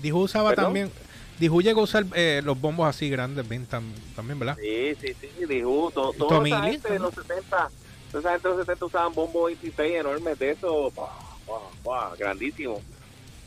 Dijú 0.01 0.19
usaba 0.19 0.49
¿Perdón? 0.49 0.65
también. 0.65 0.91
Dijú 1.39 1.61
llegó 1.61 1.81
a 1.81 1.83
usar 1.83 2.05
eh, 2.15 2.41
los 2.43 2.59
bombos 2.59 2.87
así 2.87 3.09
grandes 3.09 3.47
bien 3.47 3.67
tam- 3.67 3.93
también, 4.15 4.39
¿verdad? 4.39 4.57
Sí, 4.61 4.95
sí, 5.01 5.13
sí, 5.19 5.45
Dihu, 5.45 5.91
to, 5.91 6.13
toda 6.13 6.45
esa 6.47 6.59
Lee 6.61 6.71
gente 6.71 6.93
de 6.93 6.99
los 6.99 7.13
70, 7.13 7.69
toda 8.11 8.19
esa 8.21 8.31
gente 8.31 8.47
de 8.47 8.53
los 8.55 8.65
70 8.65 8.85
usaban 8.85 9.13
bombo 9.13 9.43
26 9.45 9.95
enormes 9.95 10.39
de 10.39 10.51
eso, 10.51 10.91
¡buah, 10.91 11.09
buah, 11.45 11.59
buah! 11.83 12.15
grandísimo. 12.15 12.81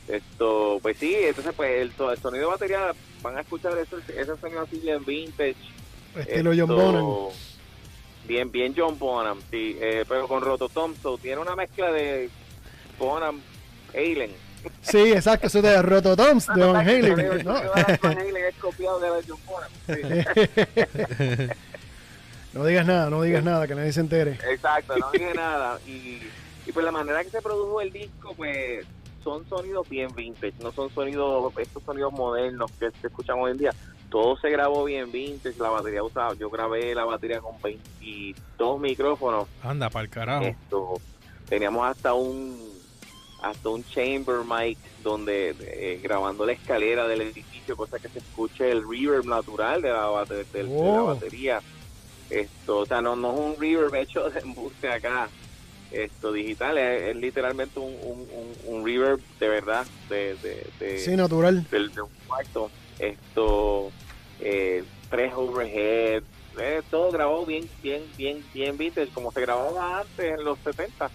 Esto, 0.06 0.78
pues 0.82 0.96
sí, 0.98 1.14
entonces 1.18 1.52
pues 1.56 1.80
el, 1.80 1.92
so- 1.92 2.10
el 2.12 2.18
sonido 2.18 2.44
de 2.44 2.50
batería, 2.50 2.92
van 3.22 3.36
a 3.38 3.40
escuchar 3.40 3.72
ese, 3.78 3.96
ese 4.20 4.36
sonido 4.38 4.62
así 4.62 4.78
bien 4.80 5.04
vintage. 5.04 5.56
Estilo 6.16 6.50
John 6.50 6.70
Esto, 6.70 6.74
Bonham. 6.76 7.32
Bien, 8.26 8.50
bien 8.50 8.74
John 8.76 8.98
Bonham, 8.98 9.38
sí, 9.50 9.76
eh, 9.80 10.04
pero 10.06 10.28
con 10.28 10.42
Roto 10.42 10.68
Thompson, 10.68 11.18
tiene 11.18 11.40
una 11.40 11.56
mezcla 11.56 11.90
de 11.90 12.28
Bonham, 12.98 13.40
Alien. 13.94 14.32
Sí, 14.82 15.12
exacto. 15.12 15.46
Eso 15.46 15.62
de 15.62 15.80
Rototoms 15.82 16.46
de 16.54 16.64
Van 16.64 16.88
Halen. 16.88 17.44
¿no? 17.44 17.54
No 22.54 22.64
digas 22.64 22.86
nada, 22.86 23.10
no 23.10 23.22
digas 23.22 23.44
nada, 23.44 23.66
que 23.68 23.74
nadie 23.74 23.92
se 23.92 24.00
entere. 24.00 24.32
Exacto, 24.50 24.96
no 24.96 25.10
dije 25.12 25.32
nada. 25.34 25.78
Y, 25.86 26.20
y 26.66 26.72
pues 26.72 26.84
la 26.84 26.90
manera 26.90 27.22
que 27.22 27.30
se 27.30 27.42
produjo 27.42 27.80
el 27.80 27.92
disco, 27.92 28.32
pues 28.36 28.86
son 29.22 29.46
sonidos 29.48 29.88
bien 29.88 30.08
vintage, 30.14 30.54
no 30.60 30.72
son 30.72 30.90
sonidos, 30.90 31.52
estos 31.58 31.82
sonidos 31.82 32.12
modernos 32.12 32.70
que, 32.72 32.90
que 33.00 33.08
escuchamos 33.08 33.44
hoy 33.44 33.52
en 33.52 33.58
día. 33.58 33.74
Todo 34.10 34.38
se 34.38 34.48
grabó 34.48 34.84
bien 34.84 35.12
vintage, 35.12 35.58
la 35.58 35.68
batería 35.68 36.02
usada, 36.02 36.32
yo 36.34 36.48
grabé 36.48 36.94
la 36.94 37.04
batería 37.04 37.40
con 37.40 37.60
22 37.60 38.80
micrófonos. 38.80 39.46
Anda, 39.62 39.90
para 39.90 40.04
el 40.04 40.10
carajo. 40.10 40.44
Esto, 40.46 40.94
teníamos 41.48 41.86
hasta 41.86 42.14
un 42.14 42.58
hasta 43.42 43.68
un 43.68 43.84
chamber 43.84 44.38
mic 44.44 44.78
donde 45.02 45.54
eh, 45.60 46.00
grabando 46.02 46.44
la 46.44 46.52
escalera 46.52 47.06
del 47.06 47.20
edificio, 47.22 47.76
cosa 47.76 47.98
que 47.98 48.08
se 48.08 48.18
escuche 48.18 48.70
el 48.70 48.82
reverb 48.88 49.24
natural 49.26 49.80
de 49.82 49.90
la, 49.90 50.24
del- 50.28 50.46
de 50.52 50.62
la 50.64 51.02
Oh. 51.02 51.06
batería. 51.06 51.60
Esto, 52.30 52.78
o 52.78 52.86
sea, 52.86 53.00
no, 53.00 53.16
no 53.16 53.30
es 53.32 53.38
un 53.56 53.60
reverb 53.60 53.94
hecho 53.94 54.28
de 54.28 54.40
embuste 54.40 54.88
acá, 54.88 55.28
esto 55.90 56.32
digital, 56.32 56.76
es, 56.76 57.02
es 57.10 57.16
literalmente 57.16 57.78
un, 57.80 57.94
un, 58.02 58.54
un, 58.66 58.84
reverb 58.86 59.20
de 59.40 59.48
verdad, 59.48 59.86
de, 60.10 60.34
de, 60.42 60.66
de- 60.78 60.98
Sí, 60.98 61.16
natural. 61.16 61.66
del, 61.70 61.94
de 61.94 62.02
un 62.02 62.10
cuarto. 62.26 62.70
Esto, 62.98 63.90
eh, 64.40 64.82
tres 65.08 65.32
overhead, 65.34 66.22
eh, 66.58 66.82
todo 66.90 67.10
grabado 67.12 67.46
bien, 67.46 67.66
bien, 67.82 68.02
bien, 68.18 68.44
bien 68.52 68.76
vintage, 68.76 69.10
como 69.12 69.30
se 69.32 69.40
grababa 69.40 70.00
antes 70.00 70.38
en 70.38 70.44
los 70.44 70.58
70. 70.58 71.10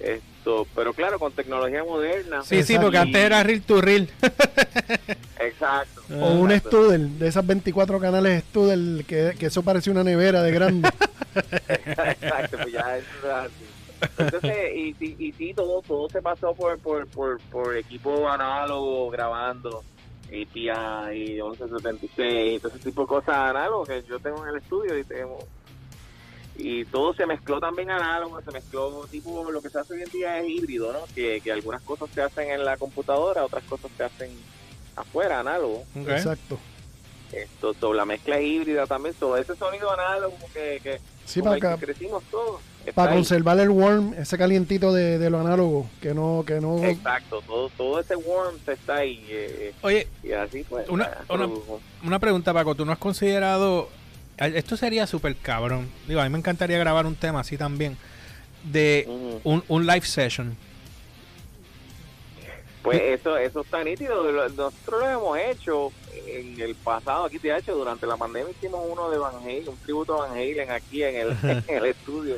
Esto, 0.00 0.66
pero 0.74 0.92
claro, 0.92 1.18
con 1.18 1.32
tecnología 1.32 1.82
moderna. 1.84 2.42
Sí, 2.42 2.62
sí, 2.62 2.78
porque 2.78 2.98
antes 2.98 3.20
era 3.20 3.42
reel 3.42 3.62
to 3.62 3.80
reel. 3.80 4.08
Exacto. 5.40 6.02
O 6.20 6.32
un. 6.34 6.52
Studel, 6.58 7.18
de 7.18 7.28
esas 7.28 7.46
24 7.46 8.00
canales 8.00 8.44
Studel, 8.44 9.04
que, 9.06 9.34
que 9.38 9.46
eso 9.46 9.62
parece 9.62 9.90
una 9.90 10.04
nevera 10.04 10.42
de 10.42 10.52
grande. 10.52 10.88
Exacto, 11.68 12.58
pues 12.62 12.72
ya 12.72 12.96
eso 12.96 13.08
es 13.24 13.32
así. 13.32 13.64
Entonces, 14.18 14.54
y, 14.74 14.96
y, 15.00 15.16
y 15.18 15.32
sí, 15.32 15.52
todo, 15.54 15.82
todo 15.82 16.08
se 16.08 16.22
pasó 16.22 16.54
por, 16.54 16.78
por, 16.78 17.06
por, 17.08 17.40
por 17.50 17.76
equipo 17.76 18.28
análogo 18.28 19.10
grabando, 19.10 19.82
y 20.30 20.46
PI, 20.46 20.70
y 21.14 21.42
1176, 21.42 22.56
y 22.56 22.58
todo 22.60 22.72
ese 22.74 22.84
tipo 22.84 23.02
de 23.02 23.08
cosas 23.08 23.36
análogas 23.36 23.88
que 23.88 24.08
yo 24.08 24.18
tengo 24.18 24.44
en 24.44 24.50
el 24.50 24.56
estudio 24.62 24.96
y 24.98 25.04
tengo. 25.04 25.38
Y 26.60 26.84
todo 26.86 27.14
se 27.14 27.24
mezcló 27.24 27.60
también 27.60 27.88
análogo, 27.90 28.40
se 28.42 28.50
mezcló 28.50 29.06
tipo, 29.10 29.48
lo 29.50 29.62
que 29.62 29.70
se 29.70 29.78
hace 29.78 29.94
hoy 29.94 30.02
en 30.02 30.10
día 30.10 30.40
es 30.40 30.48
híbrido, 30.48 30.92
¿no? 30.92 30.98
Que, 31.14 31.40
que 31.40 31.52
algunas 31.52 31.80
cosas 31.82 32.10
se 32.12 32.20
hacen 32.20 32.50
en 32.50 32.64
la 32.64 32.76
computadora, 32.76 33.44
otras 33.44 33.62
cosas 33.64 33.90
se 33.96 34.02
hacen 34.04 34.30
afuera, 34.96 35.38
análogo. 35.40 35.84
Exacto. 36.08 36.58
Esto, 37.32 37.74
so, 37.78 37.92
la 37.92 38.04
mezcla 38.06 38.38
es 38.38 38.44
híbrida 38.46 38.86
también, 38.86 39.14
todo 39.20 39.36
ese 39.36 39.54
sonido 39.54 39.90
análogo 39.92 40.36
que, 40.52 40.80
que, 40.82 40.98
Sí, 41.26 41.40
con 41.40 41.58
para 41.60 41.74
el 41.74 41.78
que 41.78 41.84
crecimos 41.86 42.24
todos. 42.30 42.60
para 42.94 43.10
ahí. 43.12 43.18
conservar 43.18 43.60
el 43.60 43.68
warm, 43.68 44.14
ese 44.14 44.38
calientito 44.38 44.94
de, 44.94 45.18
de 45.18 45.28
lo 45.28 45.38
análogo, 45.38 45.86
que 46.00 46.14
no, 46.14 46.42
que 46.46 46.58
no. 46.58 46.82
Exacto, 46.82 47.42
todo, 47.46 47.68
todo 47.76 48.00
ese 48.00 48.16
warmth 48.16 48.66
está 48.66 48.96
ahí. 48.96 49.24
eh, 49.28 49.74
Oye, 49.82 50.08
y 50.24 50.32
así 50.32 50.64
pues. 50.64 50.88
Una- 50.88 51.18
una- 51.28 51.48
una 52.02 52.18
pregunta, 52.18 52.52
Paco. 52.54 52.74
¿Tú 52.74 52.84
no 52.86 52.92
has 52.92 52.98
considerado... 52.98 53.90
Esto 54.38 54.76
sería 54.76 55.06
súper 55.06 55.36
cabrón. 55.36 55.88
Digo, 56.06 56.20
a 56.20 56.24
mí 56.24 56.30
me 56.30 56.38
encantaría 56.38 56.78
grabar 56.78 57.06
un 57.06 57.14
tema 57.14 57.40
así 57.40 57.56
también. 57.56 57.96
De 58.64 59.06
un, 59.44 59.64
un 59.68 59.86
live 59.86 60.04
session. 60.04 60.56
Pues 62.82 63.00
eso, 63.02 63.36
eso 63.36 63.60
está 63.62 63.82
nítido. 63.84 64.22
Nosotros 64.30 65.00
lo 65.00 65.08
hemos 65.10 65.38
hecho 65.38 65.92
en 66.26 66.60
el 66.60 66.74
pasado, 66.74 67.24
aquí 67.24 67.38
te 67.38 67.50
ha 67.52 67.58
hecho, 67.58 67.74
durante 67.74 68.06
la 68.06 68.16
pandemia 68.16 68.50
hicimos 68.50 68.80
uno 68.88 69.08
de 69.10 69.18
Van 69.18 69.36
Halen, 69.42 69.68
un 69.68 69.76
tributo 69.78 70.14
a 70.22 70.26
Van 70.26 70.36
Halen 70.36 70.70
aquí 70.70 71.02
en 71.02 71.16
el, 71.16 71.36
en 71.42 71.64
el 71.76 71.86
estudio. 71.86 72.36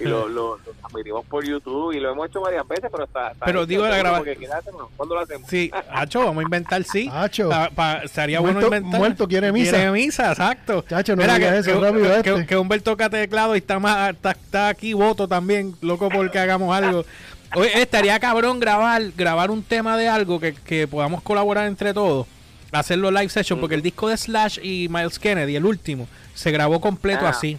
y 0.00 0.04
lo, 0.04 0.28
lo, 0.28 0.56
lo 0.58 0.72
transmitimos 0.80 1.24
por 1.26 1.44
YouTube 1.44 1.92
y 1.92 2.00
lo 2.00 2.10
hemos 2.12 2.28
hecho 2.28 2.40
varias 2.40 2.66
veces, 2.66 2.88
pero 2.90 3.04
está. 3.04 3.30
está 3.32 3.46
Pero 3.46 3.64
digo, 3.66 3.82
la 3.82 3.90
seguro, 3.90 4.02
graba- 4.10 4.18
porque 4.18 4.36
quizás 4.36 4.56
hacemos- 4.56 4.88
¿Cuándo 4.96 5.14
lo 5.14 5.20
hacemos? 5.20 5.48
Sí, 5.48 5.70
Hacho, 5.92 6.20
vamos 6.20 6.38
a 6.38 6.42
inventar 6.42 6.84
sí. 6.84 7.08
Hacho. 7.12 7.48
Pa- 7.48 7.70
pa- 7.70 7.98
estaría 7.98 8.40
bueno 8.40 8.60
inventar. 8.62 8.98
muerto 8.98 9.28
quiere 9.28 9.52
misa. 9.52 9.72
Quiere 9.72 9.90
misa, 9.90 10.30
exacto. 10.32 10.84
Chacho, 10.88 11.14
no 11.16 11.22
Mira, 11.22 11.38
que, 11.38 11.58
eso, 11.58 11.72
que- 11.72 11.80
rápido 11.86 12.22
que- 12.22 12.30
este. 12.30 12.46
que 12.46 12.56
Humberto 12.56 12.90
toca 12.92 13.08
teclado 13.10 13.54
y 13.54 13.58
está, 13.58 13.78
más, 13.78 14.10
está, 14.14 14.30
está 14.32 14.68
aquí 14.68 14.92
voto 14.94 15.28
también, 15.28 15.74
loco 15.80 16.08
porque 16.08 16.38
hagamos 16.38 16.74
algo. 16.76 17.04
Oye, 17.54 17.80
estaría 17.80 18.18
cabrón 18.20 18.60
grabar 18.60 19.02
grabar 19.16 19.50
un 19.50 19.62
tema 19.62 19.96
de 19.96 20.08
algo 20.08 20.38
que, 20.40 20.54
que 20.54 20.86
podamos 20.86 21.22
colaborar 21.22 21.66
entre 21.66 21.94
todos. 21.94 22.26
Hacerlo 22.72 23.10
live 23.10 23.30
session, 23.30 23.58
porque 23.60 23.74
el 23.74 23.82
disco 23.82 24.08
de 24.08 24.16
Slash 24.16 24.58
y 24.62 24.88
Miles 24.90 25.18
Kennedy, 25.18 25.56
el 25.56 25.64
último, 25.64 26.06
se 26.34 26.50
grabó 26.50 26.80
completo 26.80 27.26
Ah. 27.26 27.30
así. 27.30 27.56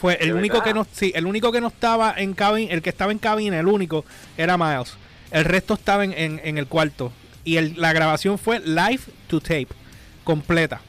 Fue 0.00 0.14
el 0.20 0.28
¿De 0.28 0.34
único 0.34 0.54
verdad? 0.58 0.64
que 0.66 0.74
no, 0.74 0.86
sí, 0.92 1.12
el 1.14 1.26
único 1.26 1.50
que 1.52 1.60
no 1.60 1.68
estaba 1.68 2.14
en 2.16 2.34
cabina, 2.34 2.72
el 2.72 2.82
que 2.82 2.90
estaba 2.90 3.12
en 3.12 3.18
cabina, 3.18 3.58
el 3.60 3.66
único, 3.66 4.04
era 4.36 4.56
Miles. 4.58 4.94
El 5.30 5.44
resto 5.44 5.74
estaba 5.74 6.04
en, 6.04 6.12
en- 6.12 6.40
en 6.42 6.58
el 6.58 6.66
cuarto. 6.66 7.12
Y 7.44 7.56
el- 7.56 7.74
la 7.80 7.92
grabación 7.92 8.38
fue 8.38 8.60
live 8.60 9.00
to 9.28 9.40
tape, 9.40 9.68
completa. 10.24 10.80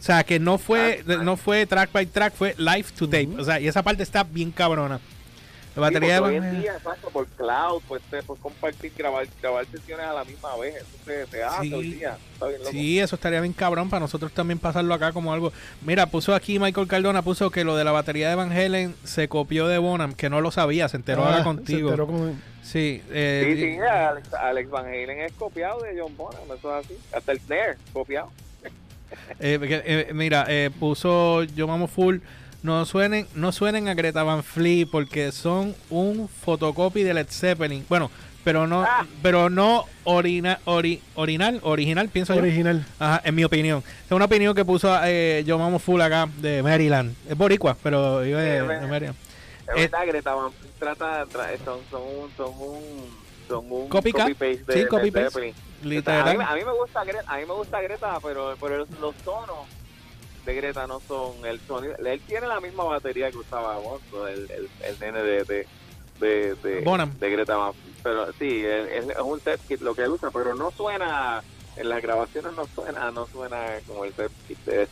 O 0.00 0.02
sea, 0.02 0.24
que 0.24 0.38
no 0.38 0.58
fue, 0.58 1.02
Ah, 1.08 1.12
no 1.22 1.36
fue 1.38 1.64
track 1.66 1.90
by 1.92 2.06
track, 2.06 2.34
fue 2.34 2.54
live 2.58 2.84
to 2.96 3.06
tape. 3.06 3.30
O 3.38 3.44
sea, 3.44 3.60
y 3.60 3.68
esa 3.68 3.82
parte 3.82 4.02
está 4.02 4.22
bien 4.24 4.50
cabrona. 4.50 5.00
La 5.76 5.88
Sí, 5.88 5.94
batería 5.94 6.18
porque 6.20 6.34
de 6.34 6.40
hoy 6.40 6.46
en 6.54 6.60
día, 6.60 6.72
exacto, 6.76 7.08
por 7.10 7.26
cloud, 7.26 7.82
pues, 7.88 8.00
te- 8.10 8.22
pues 8.22 8.38
compartir, 8.40 8.92
grabar, 8.96 9.26
grabar 9.42 9.66
sesiones 9.66 10.06
a 10.06 10.12
la 10.12 10.24
misma 10.24 10.56
vez, 10.56 10.76
eso 10.76 10.86
se, 11.04 11.26
se 11.26 11.42
hace 11.42 11.62
Sí. 11.62 11.74
hoy 11.74 11.92
día. 11.94 12.16
Está 12.34 12.46
bien 12.46 12.58
loco. 12.60 12.70
Sí, 12.70 13.00
eso 13.00 13.16
estaría 13.16 13.40
bien 13.40 13.52
cabrón 13.52 13.90
para 13.90 13.98
nosotros 14.00 14.30
también 14.32 14.60
pasarlo 14.60 14.94
acá 14.94 15.12
como 15.12 15.32
algo. 15.32 15.52
Mira, 15.82 16.06
puso 16.06 16.32
aquí 16.32 16.60
Michael 16.60 16.86
Cardona, 16.86 17.22
puso 17.22 17.50
que 17.50 17.64
lo 17.64 17.74
de 17.76 17.82
la 17.82 17.90
batería 17.90 18.28
de 18.28 18.36
Van 18.36 18.52
Halen 18.52 18.94
se 19.02 19.26
copió 19.28 19.66
de 19.66 19.78
Bonham, 19.78 20.14
que 20.14 20.30
no 20.30 20.40
lo 20.40 20.52
sabía, 20.52 20.88
se 20.88 20.96
enteró 20.96 21.22
Ah, 21.24 21.26
ahora 21.26 21.38
se 21.38 21.44
contigo. 21.44 21.88
enteró 21.88 22.06
con- 22.06 22.40
Sí, 22.62 23.02
Sí, 23.02 23.02
eh, 23.10 23.76
sí, 23.76 23.78
Alex, 23.84 24.32
Alex 24.34 24.70
Van 24.70 24.86
Halen 24.86 25.20
es 25.20 25.32
copiado 25.32 25.82
de 25.82 26.00
John 26.00 26.16
Bonham, 26.16 26.40
eso 26.56 26.78
es 26.78 26.86
así. 26.86 26.96
Hasta 27.12 27.32
el 27.32 27.40
Snare, 27.40 27.76
copiado. 27.92 28.30
eh, 29.40 29.58
eh, 29.60 30.10
mira, 30.14 30.46
eh, 30.48 30.70
puso 30.78 31.42
Yo 31.44 31.66
Mamo 31.66 31.88
Full. 31.88 32.18
No 32.64 32.86
suenen, 32.86 33.26
no 33.34 33.52
suenen 33.52 33.88
a 33.88 33.94
Greta 33.94 34.22
Van 34.22 34.42
Fleet 34.42 34.86
porque 34.90 35.32
son 35.32 35.74
un 35.90 36.28
fotocopy 36.28 37.02
de 37.02 37.12
Led 37.12 37.26
Zeppelin. 37.28 37.84
Bueno, 37.90 38.10
pero 38.42 38.66
no, 38.66 38.82
Ah. 38.84 39.04
pero 39.22 39.50
no 39.50 39.84
orina, 40.04 40.58
ori- 40.64 41.00
orinal, 41.14 41.60
original, 41.62 42.08
pienso 42.08 42.32
yo. 42.34 42.40
original. 42.40 42.86
Ajá, 42.98 43.20
en 43.22 43.34
mi 43.34 43.44
opinión. 43.44 43.84
Es 44.06 44.12
una 44.12 44.24
opinión 44.24 44.54
que 44.54 44.64
puso 44.64 44.90
eh, 45.04 45.44
Yo 45.46 45.58
Mamo 45.58 45.78
Full 45.78 46.00
acá 46.00 46.26
de 46.38 46.62
Maryland. 46.62 47.14
Es 47.28 47.36
boricua, 47.36 47.76
pero 47.82 48.24
yo 48.24 48.38
de, 48.38 48.62
de. 48.62 48.86
Maryland. 48.86 49.16
Es 49.68 49.76
Eh, 49.76 49.80
verdad, 49.90 50.06
Greta 50.06 50.34
Van 50.34 50.50
Fleet 50.52 50.72
trata, 50.78 51.26
tra- 51.26 51.58
son, 51.66 51.80
son 51.90 52.00
un, 52.02 52.30
son 52.34 52.52
un, 52.58 52.80
son 53.46 53.64
un 53.72 53.88
Copycat. 53.90 54.22
copy-paste 54.32 54.72
de 54.72 54.80
Sí, 54.82 54.88
copy-paste. 54.88 55.30
Zeppelin. 55.30 55.54
Literal. 55.82 56.28
A 56.28 56.32
mí, 56.34 56.44
a 56.48 56.54
mí 56.54 56.64
me 56.64 56.72
gusta 56.72 57.04
Greta, 57.04 57.24
a 57.30 57.36
mí 57.36 57.42
me 57.46 57.52
gusta 57.52 57.82
Greta, 57.82 58.18
pero, 58.22 58.56
pero 58.58 58.86
los 59.02 59.14
tonos 59.16 59.66
de 60.44 60.54
Greta 60.54 60.86
no 60.86 61.00
son 61.06 61.32
el 61.46 61.58
sonido. 61.60 61.94
Él 61.96 62.20
tiene 62.26 62.46
la 62.46 62.60
misma 62.60 62.84
batería 62.84 63.30
que 63.30 63.38
usaba 63.38 63.76
Bonzo, 63.78 64.28
el, 64.28 64.50
el, 64.50 64.68
el 64.84 65.00
nene 65.00 65.22
de 65.22 65.44
de, 65.44 65.66
de, 66.20 66.54
de, 66.62 66.80
Bonham. 66.82 67.12
de 67.18 67.30
Greta 67.30 67.56
Van. 67.56 67.72
Pero 68.02 68.26
sí, 68.38 68.62
es 68.64 69.06
un 69.24 69.40
set 69.40 69.60
kit 69.66 69.80
lo 69.80 69.94
que 69.94 70.02
él 70.02 70.10
usa, 70.10 70.30
pero 70.30 70.54
no 70.54 70.70
suena 70.70 71.42
en 71.76 71.88
las 71.88 72.00
grabaciones 72.02 72.52
no 72.54 72.66
suena, 72.72 73.10
no 73.10 73.26
suena 73.26 73.58
como 73.86 74.04
el 74.04 74.12
de. 74.66 74.86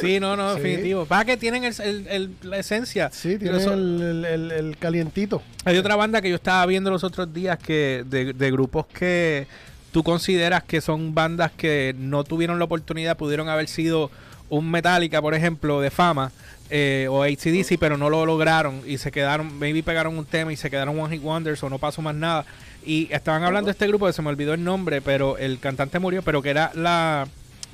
Sí, 0.00 0.18
no, 0.20 0.36
no, 0.36 0.54
Sí. 0.56 0.60
definitivo. 0.62 1.04
Para 1.06 1.24
que 1.24 1.36
tienen 1.36 1.64
el, 1.64 1.74
el- 1.80 2.06
el- 2.08 2.36
la 2.42 2.58
esencia. 2.58 3.10
Sí, 3.12 3.36
Pero 3.38 3.58
tiene 3.58 3.58
eso- 3.58 3.74
el, 3.74 4.02
el, 4.02 4.24
el- 4.24 4.52
el 4.52 4.76
calientito. 4.78 5.42
Hay 5.64 5.76
otra 5.76 5.96
banda 5.96 6.22
que 6.22 6.30
yo 6.30 6.36
estaba 6.36 6.64
viendo 6.66 6.90
los 6.90 7.04
otros 7.04 7.32
días 7.32 7.58
que 7.58 8.04
de, 8.06 8.32
de 8.32 8.50
grupos 8.50 8.86
que 8.86 9.46
tú 9.92 10.02
consideras 10.02 10.64
que 10.64 10.80
son 10.80 11.14
bandas 11.14 11.52
que 11.52 11.94
no 11.96 12.24
tuvieron 12.24 12.58
la 12.58 12.64
oportunidad, 12.64 13.16
pudieron 13.16 13.48
haber 13.48 13.68
sido 13.68 14.10
un 14.56 14.70
Metallica, 14.70 15.20
por 15.20 15.34
ejemplo, 15.34 15.80
de 15.80 15.90
fama, 15.90 16.32
eh, 16.70 17.06
o 17.10 17.22
ACDC, 17.22 17.78
pero 17.78 17.96
no 17.96 18.10
lo 18.10 18.24
lograron 18.24 18.82
y 18.86 18.98
se 18.98 19.12
quedaron, 19.12 19.58
maybe 19.58 19.82
pegaron 19.82 20.16
un 20.16 20.24
tema 20.24 20.52
y 20.52 20.56
se 20.56 20.70
quedaron 20.70 20.98
One 20.98 21.14
Hit 21.14 21.22
Wonders 21.22 21.62
o 21.62 21.70
no 21.70 21.78
pasó 21.78 22.02
más 22.02 22.14
nada. 22.14 22.44
Y 22.84 23.08
estaban 23.12 23.42
hablando 23.44 23.66
de 23.66 23.72
este 23.72 23.86
grupo 23.86 24.06
que 24.06 24.12
se 24.12 24.22
me 24.22 24.28
olvidó 24.28 24.54
el 24.54 24.64
nombre, 24.64 25.00
pero 25.00 25.38
el 25.38 25.58
cantante 25.58 25.98
murió, 25.98 26.22
pero 26.22 26.42
que 26.42 26.50
era 26.50 26.70
la... 26.74 27.26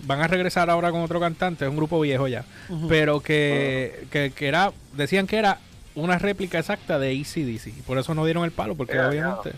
Van 0.04 0.22
a 0.22 0.26
regresar 0.28 0.70
ahora 0.70 0.90
con 0.90 1.02
otro 1.02 1.20
cantante, 1.20 1.66
es 1.66 1.70
un 1.70 1.76
grupo 1.76 2.00
viejo 2.00 2.26
ya, 2.26 2.44
pero 2.88 3.20
que, 3.20 4.06
que, 4.10 4.32
que 4.34 4.48
era, 4.48 4.72
decían 4.94 5.26
que 5.26 5.36
era 5.36 5.58
una 5.94 6.18
réplica 6.18 6.58
exacta 6.58 6.98
de 6.98 7.10
ACDC. 7.10 7.84
Por 7.84 7.98
eso 7.98 8.14
no 8.14 8.24
dieron 8.24 8.44
el 8.44 8.50
palo, 8.50 8.74
porque 8.76 8.98
obviamente... 8.98 9.52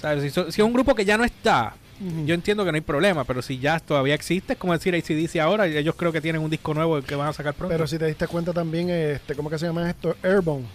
¿sabes? 0.00 0.22
Si, 0.22 0.30
si 0.30 0.60
es 0.60 0.66
un 0.66 0.72
grupo 0.72 0.94
que 0.94 1.04
ya 1.04 1.16
no 1.16 1.24
está, 1.24 1.74
yo 2.26 2.34
entiendo 2.34 2.64
que 2.64 2.70
no 2.72 2.76
hay 2.76 2.80
problema, 2.82 3.24
pero 3.24 3.42
si 3.42 3.58
ya 3.58 3.80
todavía 3.80 4.14
existe, 4.14 4.52
es 4.52 4.58
como 4.58 4.72
decir 4.72 4.94
ACDC 4.94 5.36
ahora, 5.40 5.66
ellos 5.66 5.94
creo 5.96 6.12
que 6.12 6.20
tienen 6.20 6.40
un 6.42 6.50
disco 6.50 6.72
nuevo 6.74 7.00
que 7.02 7.14
van 7.14 7.28
a 7.28 7.32
sacar 7.32 7.54
pronto. 7.54 7.72
Pero 7.74 7.86
si 7.86 7.98
te 7.98 8.06
diste 8.06 8.26
cuenta 8.28 8.52
también, 8.52 8.88
este, 8.90 9.34
¿cómo 9.34 9.50
que 9.50 9.58
se 9.58 9.66
llama 9.66 9.88
esto? 9.90 10.14
Airborne. 10.22 10.66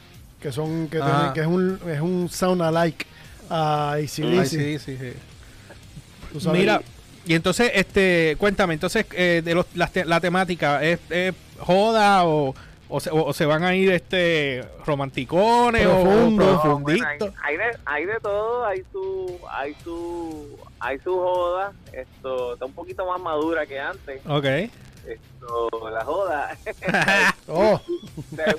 Que 0.42 0.52
son, 0.52 0.88
que, 0.90 1.00
Ah. 1.02 1.06
tienen- 1.06 1.34
que 1.34 1.40
es 1.42 1.48
un, 1.48 1.80
es 1.90 2.02
un 2.02 2.30
sound 2.30 2.62
alike 2.62 3.06
a 3.50 3.94
ACDC. 3.94 4.40
ACDC, 4.40 4.80
sí. 4.80 6.50
Mira, 6.52 6.82
y 7.26 7.36
entonces, 7.36 7.72
este, 7.74 8.36
cuéntame, 8.38 8.74
entonces, 8.74 9.06
eh, 9.14 9.42
de 9.46 9.56
los, 9.56 9.66
te- 9.92 10.04
la 10.06 10.20
temática, 10.20 10.84
¿es, 10.84 11.00
es 11.10 11.34
joda 11.60 12.26
o, 12.26 12.54
o, 12.96 13.00
se, 13.00 13.10
o- 13.10 13.26
o 13.26 13.34
se 13.34 13.46
van 13.48 13.64
a 13.64 13.74
ir 13.74 13.92
este 13.92 14.64
romanticones 14.86 15.82
Profundo. 15.82 16.46
o 16.46 16.64
No, 16.64 16.80
bueno, 16.80 17.00
hay, 17.08 17.18
profunditos? 17.18 17.34
hay 17.44 17.58
de, 17.58 17.64
hay 17.86 18.06
de 18.06 18.20
todo, 18.22 18.66
hay 18.68 18.84
su, 18.92 19.40
hay 19.50 19.76
su, 19.84 20.60
hay 20.80 21.00
su 21.00 21.12
joda, 21.16 21.72
esto 21.92 22.54
está 22.54 22.66
un 22.66 22.74
poquito 22.74 23.06
más 23.08 23.20
madura 23.20 23.66
que 23.66 23.80
antes, 23.80 24.22
Ok. 24.28 24.46
esto, 24.46 25.90
la 25.92 26.06
joda, 26.06 26.56
Oh, 27.48 27.82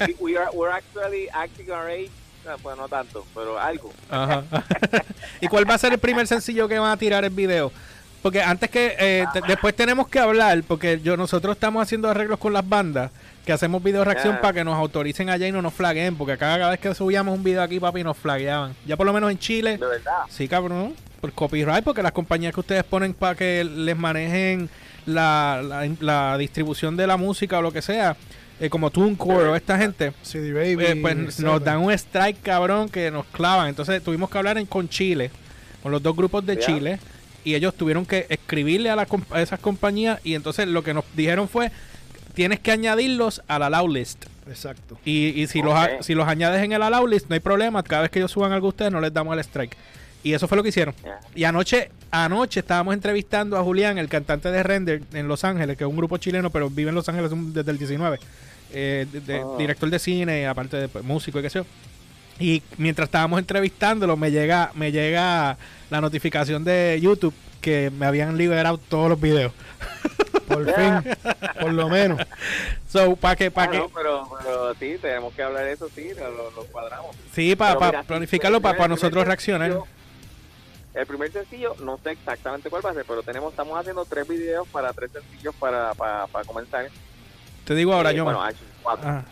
we, 0.01 0.17
we 0.19 0.37
are, 0.37 0.51
we're 0.53 0.73
actually 0.73 1.29
acting 1.33 1.71
our 1.71 1.89
age, 1.89 2.11
Ah, 2.47 2.57
pues 2.63 2.77
no 2.77 2.89
tanto, 2.89 3.25
pero 3.35 3.59
algo. 3.59 3.91
Ajá. 4.11 4.43
¿Y 5.41 5.47
cuál 5.49 5.69
va 5.71 5.75
a 5.75 5.79
ser 5.79 5.93
el 5.95 5.99
primer 5.99 6.27
sencillo 6.27 6.69
que 6.69 6.79
van 6.79 6.91
a 6.91 6.97
tirar 6.99 7.25
el 7.25 7.31
video? 7.31 7.73
Porque 8.21 8.43
antes 8.43 8.69
que 8.69 8.95
eh, 8.99 9.25
después 9.47 9.75
tenemos 9.75 10.09
que 10.09 10.19
hablar, 10.19 10.63
porque 10.69 11.01
yo 11.01 11.17
nosotros 11.17 11.55
estamos 11.57 11.83
haciendo 11.83 12.11
arreglos 12.11 12.39
con 12.39 12.53
las 12.53 12.69
bandas, 12.69 13.11
que 13.45 13.53
hacemos 13.53 13.83
video 13.83 14.05
reacción 14.05 14.39
para 14.41 14.55
que 14.55 14.65
nos 14.65 14.75
autoricen 14.77 15.29
allá 15.31 15.47
y 15.47 15.53
no 15.53 15.61
nos 15.63 15.75
flaguen, 15.75 16.17
porque 16.17 16.37
cada 16.39 16.71
vez 16.71 16.81
que 16.81 16.95
subíamos 16.95 17.37
un 17.37 17.45
video 17.45 17.63
aquí, 17.63 17.79
papi, 17.79 18.03
nos 18.03 18.17
flagueaban. 18.17 18.75
Ya 18.87 18.97
por 18.97 19.07
lo 19.07 19.13
menos 19.13 19.31
en 19.31 19.39
Chile, 19.39 19.77
De 19.79 19.87
verdad. 19.87 20.13
sí, 20.31 20.49
cabrón, 20.49 20.95
por 21.21 21.33
copyright, 21.33 21.85
porque 21.85 22.03
las 22.03 22.13
compañías 22.13 22.55
que 22.55 22.61
ustedes 22.61 22.85
ponen 22.85 23.13
para 23.15 23.35
que 23.35 23.65
les 23.65 23.97
manejen 23.97 24.71
la, 25.07 25.61
la, 25.63 25.89
la 26.01 26.39
distribución 26.39 26.97
de 26.97 27.07
la 27.07 27.17
música 27.17 27.59
o 27.59 27.63
lo 27.63 27.71
que 27.73 27.83
sea, 27.83 28.17
eh, 28.61 28.71
como 28.71 28.89
TuneCore 28.91 29.49
o 29.49 29.57
esta 29.57 29.77
gente, 29.77 30.13
CD 30.23 30.53
Baby. 30.53 30.85
eh, 30.85 30.97
pues 31.03 31.15
etcétera. 31.17 31.53
nos 31.53 31.65
dan 31.65 31.79
un 31.81 31.93
strike 31.93 32.41
cabrón 32.43 32.89
que 32.89 33.11
nos 33.11 33.27
clavan. 33.27 33.69
Entonces 33.69 34.03
tuvimos 34.03 34.31
que 34.31 34.39
hablar 34.39 34.57
en- 34.59 34.67
con 34.67 34.89
Chile, 34.89 35.31
con 35.83 35.93
los 35.93 36.03
dos 36.03 36.17
grupos 36.17 36.47
de. 36.47 36.59
Chile, 36.59 36.99
y 37.45 37.55
ellos 37.55 37.75
tuvieron 37.75 38.07
que 38.07 38.25
escribirle 38.31 38.89
a, 38.89 38.97
la 38.97 39.07
comp- 39.07 39.31
a 39.31 39.43
esas 39.43 39.61
compañías 39.61 40.19
y 40.25 40.35
entonces 40.35 40.67
lo 40.67 40.83
que 40.83 40.95
nos 40.95 41.05
dijeron 41.15 41.47
fue, 41.49 41.71
tienes 42.35 42.61
que 42.61 42.71
añadirlos 42.73 43.43
a 43.49 43.59
la 43.59 43.67
allow 43.67 43.89
list. 43.89 44.25
Exacto. 44.49 44.99
Y, 45.05 45.29
y 45.41 45.47
si, 45.47 45.63
los, 45.63 45.75
si 46.03 46.15
los 46.15 46.29
añades 46.29 46.63
en 46.63 46.73
el 46.73 46.83
allow 46.83 47.07
list, 47.07 47.29
no 47.29 47.35
hay 47.35 47.41
problema. 47.41 47.83
Cada 47.83 48.03
vez 48.03 48.11
que 48.11 48.19
ellos 48.19 48.31
suban 48.33 48.53
algo 48.53 48.67
a 48.67 48.71
ustedes, 48.71 48.93
no 48.93 49.01
les 49.01 49.13
damos 49.13 49.33
el 49.35 49.41
strike. 49.41 49.77
Y 50.23 50.33
eso 50.33 50.49
fue 50.49 50.57
lo 50.57 50.63
que 50.63 50.71
hicieron. 50.71 50.95
Y 51.35 51.45
anoche, 51.45 51.91
anoche 52.11 52.61
estábamos 52.61 52.95
entrevistando 52.95 53.59
a 53.59 53.63
Julián, 53.63 53.99
el 53.99 54.09
cantante 54.09 54.51
de 54.51 54.63
Render 54.63 55.03
en 55.13 55.29
Los 55.29 55.45
Ángeles, 55.45 55.77
que 55.77 55.85
es 55.85 55.89
un 55.91 55.97
grupo 55.97 56.17
chileno, 56.19 56.49
pero 56.51 56.71
vive 56.71 56.89
en 56.89 56.95
Los 56.95 57.09
Ángeles 57.09 57.31
desde 57.53 57.71
el 57.71 57.79
19. 57.79 58.19
Eh, 58.73 59.07
de- 59.13 59.21
de- 59.21 59.41
Ah. 59.41 59.57
Director 59.59 59.89
de 59.91 59.99
cine, 59.99 60.47
aparte 60.47 60.77
de 60.79 60.89
pues, 60.89 61.05
músico 61.05 61.39
y 61.39 61.43
qué 61.43 61.51
sé 61.51 61.59
yo. 61.61 61.67
Y 62.41 62.63
mientras 62.79 63.07
estábamos 63.07 63.39
entrevistándolo, 63.39 64.17
me 64.17 64.31
llega, 64.31 64.73
me 64.75 64.91
llega 64.93 65.57
la 65.91 66.01
notificación 66.01 66.65
de 66.65 66.99
YouTube 67.01 67.35
que 67.61 67.91
me 67.97 68.07
habían 68.07 68.37
liberado 68.37 68.79
todos 68.79 69.09
los 69.09 69.21
videos. 69.21 69.53
Por 70.55 70.75
fin. 70.75 71.17
por 71.61 71.73
lo 71.73 71.89
menos. 71.89 72.21
So, 72.89 73.17
para 73.17 73.37
que, 73.37 73.51
para 73.51 73.69
Ah, 73.69 73.71
que, 73.73 73.79
no, 73.79 73.89
pero, 73.89 74.29
pero 74.43 74.75
sí, 74.75 74.97
tenemos 75.01 75.35
que 75.35 75.43
hablar 75.43 75.65
de 75.65 75.73
eso, 75.73 75.89
sí, 75.95 76.11
lo, 76.17 76.51
lo- 76.51 76.65
cuadramos. 76.67 77.15
sí, 77.33 77.55
para 77.57 77.75
mira, 77.75 78.03
planificarlo, 78.05 78.61
para 78.61 78.75
primer- 78.75 78.91
nosotros 78.91 79.27
reaccionar. 79.27 79.71
sencillo- 79.73 79.87
El 80.95 81.07
primer 81.07 81.33
sencillo, 81.33 81.75
no 81.83 81.99
sé 82.05 82.13
exactamente 82.13 82.71
cuál 82.71 82.87
va 82.87 82.91
a 82.91 82.95
ser, 82.95 83.05
pero 83.07 83.23
tenemos, 83.25 83.51
estamos 83.53 83.79
haciendo 83.79 84.05
tres 84.05 84.29
videos 84.29 84.67
para 84.69 84.93
tres 84.93 85.11
sencillos 85.13 85.55
para, 85.57 85.93
para, 85.95 86.27
para 86.29 86.45
comenzar. 86.45 86.89
Te 87.65 87.75
digo 87.75 87.93
ahora, 87.93 88.13
Eh, 88.13 88.15
yo 88.17 88.25
Bueno, 88.25 88.43
actually, 88.43 88.71
cuatro. 88.83 89.09
Ah, 89.09 89.25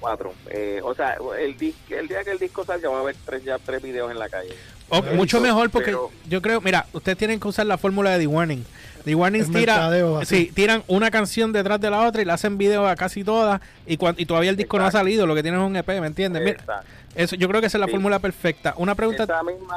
cuatro. 0.00 0.34
Eh, 0.50 0.80
o 0.82 0.94
sea, 0.94 1.16
el, 1.38 1.56
el 1.90 2.08
día 2.08 2.24
que 2.24 2.30
el 2.32 2.38
disco 2.38 2.64
salga 2.64 2.90
va 2.90 2.98
a 2.98 3.00
haber 3.00 3.16
tres, 3.24 3.42
ya 3.44 3.58
tres 3.58 3.80
videos 3.82 4.10
en 4.10 4.18
la 4.18 4.28
calle. 4.28 4.54
Ok, 4.90 5.04
Pero- 5.04 5.16
mucho 5.16 5.40
mejor 5.40 5.70
porque 5.70 5.92
pero- 5.92 6.10
yo 6.28 6.42
creo, 6.42 6.60
mira, 6.60 6.84
ustedes 6.92 7.16
tienen 7.16 7.40
que 7.40 7.48
usar 7.48 7.64
la 7.64 7.78
fórmula 7.78 8.10
de 8.10 8.18
The 8.18 8.26
Warning. 8.26 8.66
The 9.04 9.14
Warning 9.14 9.42
El 9.42 9.52
tira, 9.52 9.90
sí, 10.24 10.50
tiran 10.54 10.82
una 10.86 11.10
canción 11.10 11.52
detrás 11.52 11.80
de 11.80 11.90
la 11.90 12.06
otra 12.06 12.22
y 12.22 12.24
le 12.24 12.32
hacen 12.32 12.56
video 12.58 12.86
a 12.86 12.94
casi 12.96 13.24
todas 13.24 13.60
y, 13.86 13.96
cuan- 13.96 14.14
y 14.18 14.26
todavía 14.26 14.50
el 14.50 14.56
disco 14.56 14.78
no 14.78 14.84
ha 14.86 14.90
salido, 14.90 15.26
lo 15.26 15.34
que 15.34 15.42
tienen 15.42 15.60
es 15.60 15.66
un 15.66 15.76
EP, 15.76 16.00
¿me 16.00 16.06
entiendes? 16.06 16.42
Mira, 16.42 16.58
Exacto. 16.60 16.86
eso, 17.14 17.36
yo 17.36 17.48
creo 17.48 17.60
que 17.60 17.66
esa 17.66 17.78
es 17.78 17.80
la 17.80 17.86
Sí. 17.86 17.92
fórmula 17.92 18.18
perfecta. 18.20 18.74
Una 18.76 18.94
pregunta, 18.94 19.24
Esa 19.24 19.42
misma, 19.42 19.76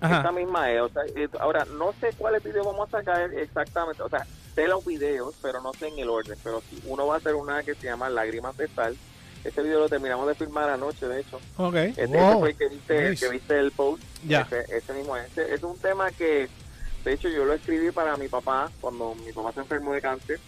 ajá, 0.00 0.20
esa 0.20 0.32
misma 0.32 0.70
es. 0.72 0.80
O 0.82 0.88
sea, 0.88 1.02
ahora, 1.40 1.64
no 1.78 1.92
sé 2.00 2.10
cuáles 2.18 2.42
videos 2.42 2.66
vamos 2.66 2.88
a 2.92 2.98
sacar 2.98 3.32
exactamente. 3.34 4.02
O 4.02 4.08
sea, 4.08 4.26
sé 4.54 4.66
los 4.68 4.84
videos, 4.84 5.34
pero 5.40 5.60
no 5.60 5.72
sé 5.74 5.88
en 5.88 5.98
el 5.98 6.08
orden. 6.10 6.36
Pero 6.42 6.62
sí, 6.68 6.80
uno 6.86 7.06
va 7.06 7.14
a 7.14 7.18
hacer 7.18 7.34
una 7.34 7.62
que 7.62 7.74
se 7.74 7.86
llama 7.86 8.08
Lágrimas 8.10 8.56
de 8.56 8.68
Sal. 8.68 8.96
Ese 9.44 9.62
video 9.62 9.78
lo 9.80 9.88
terminamos 9.90 10.26
de 10.26 10.34
filmar 10.34 10.70
anoche, 10.70 11.06
de 11.06 11.20
hecho. 11.20 11.38
ok, 11.58 11.74
Este, 11.74 12.06
Wow. 12.06 12.16
ese 12.30 12.38
fue 12.38 12.48
el 12.50 12.56
que 12.56 12.68
viste, 12.68 13.10
Nice. 13.10 13.26
que 13.26 13.32
viste 13.32 13.58
el 13.60 13.70
post. 13.72 14.02
Ya. 14.26 14.40
Ese, 14.40 14.76
ese 14.76 14.92
mismo 14.94 15.16
es. 15.16 15.26
Ese 15.36 15.54
es 15.54 15.62
un 15.62 15.78
tema 15.78 16.10
que, 16.12 16.48
de 17.04 17.12
hecho, 17.12 17.28
yo 17.28 17.44
lo 17.44 17.54
escribí 17.54 17.90
para 17.92 18.16
mi 18.16 18.28
papá 18.28 18.72
cuando 18.80 19.14
mi 19.14 19.32
papá 19.32 19.52
se 19.52 19.60
enfermó 19.60 19.92
de 19.94 20.00
cáncer. 20.00 20.40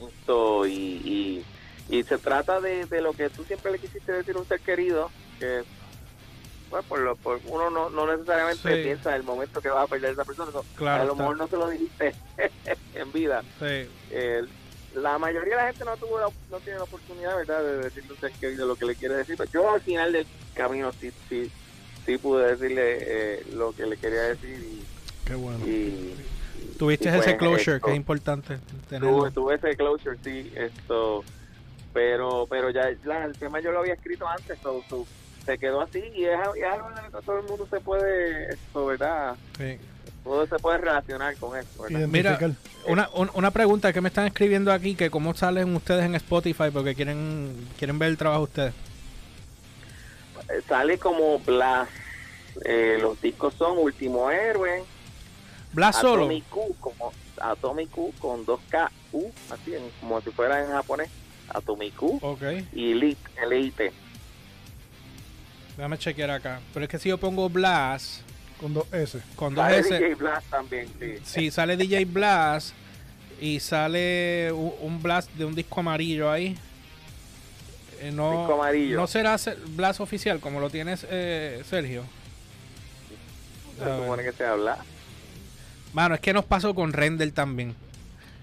Esto, 0.00 0.66
y, 0.66 1.46
y, 1.88 1.98
y 1.98 2.02
se 2.04 2.18
trata 2.18 2.60
de, 2.60 2.86
de 2.86 3.00
lo 3.00 3.14
que 3.14 3.30
tú 3.30 3.44
siempre 3.44 3.72
le 3.72 3.78
quisiste 3.78 4.12
decir 4.12 4.34
a 4.34 4.40
un 4.40 4.48
ser 4.48 4.60
querido, 4.60 5.12
que 5.38 5.64
pues, 6.68 6.84
por 6.86 6.98
lo, 7.00 7.16
por, 7.16 7.40
uno 7.44 7.70
no, 7.70 7.90
no 7.90 8.06
necesariamente 8.06 8.76
Sí. 8.76 8.82
piensa 8.82 9.14
el 9.14 9.22
momento 9.22 9.60
que 9.60 9.68
vas 9.68 9.84
a 9.84 9.88
perder 9.88 10.10
a 10.10 10.12
esa 10.14 10.24
persona. 10.24 10.50
so, 10.52 10.64
Claro 10.74 11.02
a 11.02 11.06
lo 11.06 11.12
está. 11.12 11.22
mejor 11.22 11.36
no 11.36 11.48
se 11.48 11.56
lo 11.56 11.68
dijiste 11.68 12.16
en 12.94 13.12
vida. 13.12 13.44
sí, 13.58 13.88
Eh, 14.10 14.42
la 14.92 15.18
mayoría 15.18 15.56
de 15.56 15.62
la 15.62 15.66
gente 15.68 15.84
no 15.84 15.96
tuvo 15.98 16.18
la- 16.18 16.32
no 16.50 16.60
tiene 16.60 16.78
la 16.78 16.84
oportunidad, 16.84 17.36
¿verdad?, 17.36 17.62
de 17.62 17.76
decirle 17.84 18.10
a 18.10 18.12
un 18.14 18.20
ser 18.20 18.32
querido 18.40 18.66
lo 18.66 18.76
que 18.76 18.86
le 18.86 18.96
quiere 18.96 19.16
decir. 19.16 19.36
Pero 19.38 19.50
yo 19.52 19.70
al 19.70 19.82
final 19.82 20.12
del 20.12 20.26
camino 20.54 20.92
sí, 21.00 21.10
sí, 21.28 21.50
sí 22.04 22.18
pude 22.18 22.56
decirle 22.56 22.98
eh, 23.38 23.42
lo 23.46 23.72
que 23.72 23.86
le 23.86 23.96
quería 23.98 24.22
decir 24.22 24.50
y, 24.62 24.88
Qué 25.24 25.34
bueno. 25.34 25.64
y 25.66 26.14
tuviste 26.78 27.06
y 27.06 27.08
ese 27.08 27.18
pues, 27.18 27.36
closure 27.36 27.76
esto, 27.76 27.86
que 27.86 27.92
es 27.92 27.96
importante 27.96 28.58
tenerlo. 28.88 29.18
tuve, 29.18 29.30
tuve 29.30 29.54
ese 29.56 29.76
closure, 29.76 30.16
sí, 30.24 30.52
esto, 30.56 31.24
pero 31.92 32.46
pero 32.50 32.70
ya 32.70 32.90
la- 33.04 33.24
el 33.24 33.32
tema 33.36 33.60
yo 33.60 33.70
lo 33.72 33.80
había 33.80 33.94
escrito 33.94 34.26
antes, 34.26 34.58
so- 34.62 34.82
so, 34.88 35.06
se 35.46 35.58
quedó 35.58 35.80
así 35.82 36.02
y 36.14 36.24
es, 36.24 36.38
es 36.56 36.64
algo 36.64 36.88
en 36.90 36.94
lo 37.12 37.18
que 37.20 37.26
todo 37.26 37.38
el 37.38 37.46
mundo 37.46 37.66
se 37.70 37.80
puede, 37.80 38.52
esto, 38.52 38.86
¿verdad? 38.86 39.34
Sí. 39.58 39.76
Todo 40.24 40.46
se 40.46 40.56
puede 40.60 40.78
relacionar 40.78 41.34
con 41.36 41.58
eso, 41.58 41.82
¿verdad? 41.82 41.98
Identificar. 41.98 42.50
Una, 42.86 43.08
un- 43.14 43.30
una 43.34 43.50
pregunta 43.50 43.92
que 43.92 44.00
me 44.00 44.08
están 44.08 44.26
escribiendo 44.26 44.72
aquí, 44.72 44.94
que 44.94 45.10
cómo 45.10 45.34
salen 45.34 45.74
ustedes 45.74 46.04
en 46.04 46.14
Spotify 46.16 46.70
porque 46.72 46.94
quieren 46.94 47.54
quieren 47.78 47.98
ver 47.98 48.08
el 48.10 48.16
trabajo 48.16 48.40
de 48.42 48.44
ustedes. 48.44 48.74
Sale 50.68 50.98
como 50.98 51.38
Blast, 51.40 51.90
eh, 52.64 52.98
los 53.00 53.20
discos 53.20 53.54
son 53.54 53.78
Último 53.78 54.30
Héroe, 54.30 54.84
Blas 55.72 55.96
solo. 55.96 56.24
Atomic 56.24 56.44
Q, 56.48 56.76
como 56.80 57.12
Atomic 57.40 57.90
Q 57.90 58.12
con 58.18 58.44
2K, 58.46 58.90
U, 59.12 59.30
así 59.50 59.74
en- 59.74 59.90
como 60.00 60.20
si 60.20 60.30
fuera 60.30 60.62
en 60.64 60.70
japonés, 60.70 61.08
Atomic 61.48 61.94
Q 61.96 62.18
Ok. 62.22 62.42
y 62.74 62.92
Elite, 62.92 63.20
Elite. 63.42 63.92
Déjame 65.76 65.98
chequear 65.98 66.30
acá. 66.30 66.60
Pero 66.74 66.84
es 66.84 66.90
que 66.90 66.98
si 66.98 67.08
yo 67.08 67.18
pongo 67.18 67.48
Blast 67.48 68.20
Con 68.60 68.74
dos 68.74 68.86
S. 68.92 69.20
con 69.34 69.54
dos 69.54 69.64
Sale 69.64 69.78
S, 69.78 69.94
DJ 69.98 70.14
Blast 70.14 70.50
también, 70.50 70.88
sí. 71.00 71.14
si 71.24 71.50
sale 71.50 71.76
DJ 71.76 72.04
Blast 72.04 72.74
y 73.40 73.58
sale 73.58 74.52
un, 74.52 75.02
Blast 75.02 75.30
de 75.32 75.44
un 75.46 75.54
disco 75.54 75.80
amarillo 75.80 76.30
ahí. 76.30 76.56
eh, 78.00 78.12
no, 78.12 78.30
Disco 78.38 78.54
amarillo. 78.54 78.96
no 78.98 79.06
será 79.06 79.36
se- 79.38 79.54
Blast 79.68 80.00
oficial 80.00 80.38
como 80.40 80.60
lo 80.60 80.68
tienes 80.70 81.06
eh, 81.10 81.62
Sergio. 81.68 82.04
Se 83.78 83.84
supone 83.84 84.22
que 84.22 84.32
se 84.32 84.44
habla. 84.44 84.78
Mano, 85.92 86.14
es 86.14 86.20
que 86.20 86.32
nos 86.32 86.44
pasó 86.44 86.74
con 86.74 86.92
Render 86.92 87.30
también. 87.32 87.74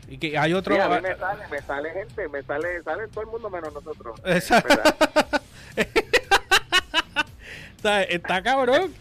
Y 0.07 0.17
que 0.17 0.37
hay 0.37 0.53
otro. 0.53 0.75
Sí, 0.75 0.81
a 0.81 0.89
mí 0.89 1.01
me 1.01 1.15
sale, 1.15 1.47
me 1.49 1.61
sale 1.61 1.91
gente, 1.91 2.27
me 2.29 2.41
sale, 2.43 2.83
sale 2.83 3.07
todo 3.09 3.21
el 3.21 3.27
mundo 3.27 3.49
menos 3.49 3.73
nosotros. 3.73 4.19
Exacto. 4.25 4.81
sea, 7.81 8.03
está 8.03 8.41
cabrón. 8.41 8.93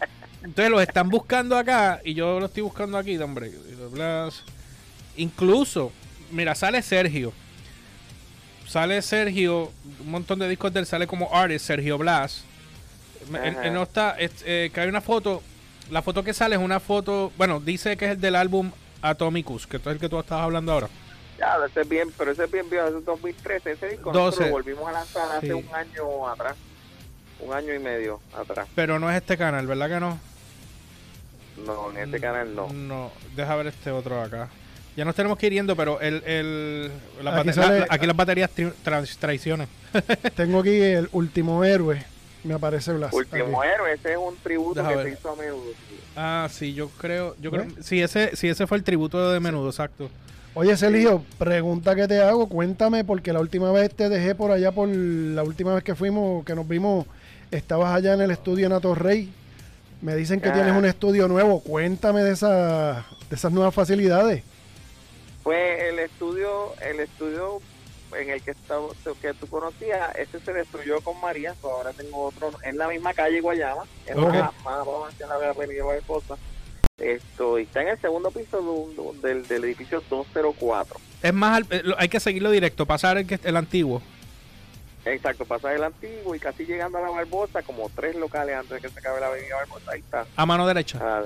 Entonces 0.43 0.71
los 0.71 0.81
están 0.81 1.09
buscando 1.09 1.57
acá 1.57 1.99
y 2.03 2.13
yo 2.13 2.39
lo 2.39 2.45
estoy 2.45 2.63
buscando 2.63 2.97
aquí, 2.97 3.17
hombre. 3.17 3.51
Incluso, 5.17 5.91
mira, 6.31 6.55
sale 6.55 6.81
Sergio. 6.81 7.33
Sale 8.67 9.01
Sergio, 9.01 9.71
un 9.99 10.11
montón 10.11 10.39
de 10.39 10.47
discos 10.47 10.71
de 10.71 10.79
él, 10.81 10.85
sale 10.85 11.07
como 11.07 11.35
artist, 11.35 11.65
Sergio 11.65 11.97
Blas. 11.97 12.43
Él- 13.43 13.57
él 13.63 13.73
no 13.73 13.83
está, 13.83 14.11
es- 14.11 14.43
eh, 14.45 14.69
que 14.73 14.79
hay 14.79 14.87
una 14.87 15.01
foto, 15.01 15.41
la 15.91 16.01
foto 16.01 16.23
que 16.23 16.33
sale 16.33 16.55
es 16.55 16.61
una 16.61 16.79
foto, 16.79 17.31
bueno, 17.37 17.59
dice 17.59 17.97
que 17.97 18.05
es 18.05 18.11
el 18.11 18.21
del 18.21 18.35
álbum 18.35 18.71
Atomicus, 19.01 19.65
que 19.67 19.77
es 19.77 19.85
el 19.87 19.99
que 19.99 20.09
tú 20.09 20.19
estabas 20.19 20.43
hablando 20.45 20.71
ahora. 20.73 20.87
Ya, 21.37 21.55
ese 21.65 21.81
es 21.81 21.89
bien, 21.89 22.09
pero 22.17 22.31
ese 22.31 22.43
es 22.43 22.51
bien 22.51 22.69
viejo, 22.69 22.87
ese 22.87 22.97
es 22.97 23.05
2013. 23.05 23.71
Ese 23.71 23.87
disco 23.89 24.11
12. 24.11 24.19
nosotros 24.25 24.47
lo 24.47 24.53
volvimos 24.53 24.87
a 24.89 24.91
lanzar 24.91 25.37
hace 25.37 25.47
Sí. 25.47 25.51
un 25.53 25.65
año 25.73 26.27
atrás. 26.27 26.55
Un 27.39 27.53
año 27.53 27.73
y 27.73 27.79
medio 27.79 28.19
atrás. 28.37 28.67
Pero 28.75 28.99
no 28.99 29.09
es 29.09 29.15
este 29.15 29.37
canal, 29.37 29.65
¿verdad 29.65 29.87
que 29.87 29.99
no? 30.01 30.19
No, 31.65 31.91
en 31.91 31.97
este 31.97 32.19
canal 32.19 32.53
no. 32.55 32.67
No, 32.73 33.11
deja 33.35 33.55
ver 33.55 33.67
este 33.67 33.91
otro 33.91 34.21
acá. 34.21 34.49
Ya 34.97 35.05
nos 35.05 35.15
tenemos 35.15 35.37
que 35.37 35.47
ir 35.47 35.53
yendo, 35.53 35.75
pero 35.77 36.01
el, 36.01 36.21
el, 36.25 36.91
Aquí 37.19 37.25
bate- 37.49 37.53
sale- 37.53 37.79
la- 37.79 37.87
aquí 37.89 38.05
las 38.05 38.15
baterías 38.17 38.49
traicionan. 39.19 39.67
Tengo 40.35 40.59
aquí 40.59 40.81
el 40.81 41.07
último 41.13 41.63
héroe. 41.63 42.03
Me 42.43 42.53
aparece 42.53 42.93
Blas. 42.93 43.13
Último 43.13 43.61
aquí. 43.61 43.69
héroe, 43.73 43.93
ese 43.93 44.11
es 44.13 44.17
un 44.17 44.35
tributo 44.37 44.79
Deja 44.79 44.89
que 44.89 44.95
ver. 44.95 45.05
se 45.07 45.13
hizo 45.13 45.29
a 45.31 45.35
menudo. 45.35 45.63
Ah, 46.15 46.47
sí, 46.51 46.73
yo 46.73 46.89
creo, 46.89 47.35
yo 47.41 47.51
creo, 47.51 47.63
¿Eh? 47.63 47.69
sí 47.81 48.01
ese, 48.01 48.35
sí 48.35 48.47
ese 48.47 48.65
fue 48.67 48.77
el 48.77 48.83
tributo 48.83 49.31
de 49.31 49.39
menudo, 49.39 49.69
exacto. 49.69 50.09
Oye, 50.55 50.75
Sergio, 50.77 51.23
pregunta 51.37 51.95
que 51.95 52.07
te 52.07 52.21
hago, 52.21 52.49
cuéntame, 52.49 53.03
porque 53.03 53.31
la 53.33 53.39
última 53.39 53.71
vez 53.71 53.93
te 53.93 54.09
dejé 54.09 54.35
por 54.35 54.51
allá, 54.51 54.71
por 54.71 54.89
la 54.89 55.43
última 55.43 55.73
vez 55.75 55.83
que 55.83 55.95
fuimos, 55.95 56.43
que 56.43 56.55
nos 56.55 56.67
vimos, 56.67 57.05
estabas 57.51 57.93
allá 57.95 58.13
en 58.13 58.21
el 58.21 58.31
estudio 58.31 58.67
Nato 58.67 58.95
Rey. 58.95 59.31
Me 60.01 60.15
dicen 60.15 60.39
que 60.41 60.49
Ah. 60.49 60.53
tienes 60.53 60.73
un 60.73 60.85
estudio 60.85 61.27
nuevo. 61.27 61.59
Cuéntame 61.61 62.23
de, 62.23 62.31
esa, 62.31 63.05
de 63.29 63.35
esas 63.35 63.51
nuevas 63.51 63.75
facilidades. 63.75 64.43
Fue 65.43 65.89
el 65.89 65.99
estudio, 65.99 66.73
el 66.81 66.99
estudio 67.01 67.59
en 68.17 68.29
el 68.29 68.41
que 68.41 68.51
estaba, 68.51 68.87
que 69.21 69.33
tú 69.33 69.47
conocías, 69.47 70.15
ese 70.15 70.39
se 70.39 70.53
destruyó 70.53 70.99
con 71.01 71.19
María, 71.21 71.53
so 71.61 71.69
ahora 71.71 71.91
tengo 71.93 72.25
otro 72.25 72.51
en 72.63 72.77
la 72.77 72.87
misma 72.87 73.13
calle 73.13 73.39
Guayama, 73.41 73.83
en 74.07 74.19
Ok. 74.19 74.33
la 74.33 74.51
más 74.63 74.73
abajo 74.75 75.05
hacia 75.07 75.27
la 75.27 75.35
avenida 75.35 75.95
Esposa. 75.95 76.35
Esto, 76.97 77.57
y 77.59 77.63
está 77.63 77.81
en 77.81 77.89
el 77.89 78.01
segundo 78.01 78.29
piso 78.31 78.57
de 78.57 78.67
un- 78.69 78.95
de 78.95 79.01
un- 79.01 79.21
del, 79.21 79.47
del 79.47 79.63
edificio 79.63 80.03
204. 80.09 80.99
Es 81.23 81.33
más, 81.33 81.57
al- 81.57 81.67
eh, 81.69 81.83
hay 81.97 82.09
que 82.09 82.19
seguirlo 82.19 82.51
directo, 82.51 82.85
pasar 82.85 83.17
el, 83.17 83.25
que, 83.27 83.39
el 83.43 83.55
antiguo. 83.55 84.01
Exacto, 85.05 85.45
pasa 85.45 85.73
el 85.73 85.83
antiguo 85.83 86.35
y 86.35 86.39
casi 86.39 86.65
llegando 86.65 86.97
a 86.97 87.01
la 87.01 87.09
Barbosa, 87.09 87.61
como 87.61 87.89
tres 87.95 88.15
locales 88.17 88.55
antes 88.55 88.69
de 88.71 88.81
que 88.81 88.89
se 88.93 88.99
acabe 88.99 89.21
la 89.21 89.27
avenida 89.27 89.55
Barbosa, 89.55 89.91
ahí 89.91 89.99
está. 90.01 90.25
A 90.35 90.45
mano 90.45 90.67
derecha. 90.67 90.99
Ah, 91.01 91.23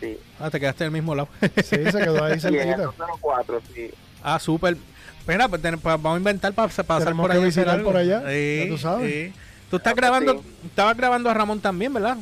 sí. 0.00 0.18
Ah, 0.40 0.48
te 0.50 0.58
quedaste 0.58 0.84
en 0.84 0.86
el 0.88 0.92
mismo 0.92 1.14
lado. 1.14 1.28
Sí, 1.56 1.76
se 1.76 1.92
quedó 1.98 2.24
ahí 2.24 2.38
Y 2.42 2.46
en 2.46 2.54
el 2.54 2.60
cerquita. 2.60 2.76
204, 2.84 3.62
sí. 3.74 3.90
Ah, 4.22 4.38
súper. 4.38 4.78
Espera, 5.24 5.48
pues, 5.48 5.62
ten- 5.62 5.78
pues, 5.80 5.94
vamos 6.02 6.16
a 6.16 6.18
inventar 6.18 6.52
para 6.52 6.68
pasar 6.68 6.98
Tenemos 6.98 7.24
por 7.24 7.30
que 7.30 7.38
ahí. 7.38 7.44
a 7.44 7.48
hacer 7.48 7.62
visitar 7.62 7.74
algo. 7.78 7.90
por 7.92 7.96
allá, 7.98 8.20
Sí, 8.28 8.60
ya 8.62 8.68
tú 8.68 8.78
sabes. 8.78 9.10
sí. 9.10 9.32
Tú 9.70 9.76
estás 9.78 9.92
Ah, 9.92 9.94
pues 9.94 10.02
grabando, 10.02 10.32
sí. 10.34 10.40
estabas 10.66 10.96
grabando 10.98 11.30
a 11.30 11.34
Ramón 11.34 11.60
también, 11.60 11.94
¿verdad? 11.94 12.18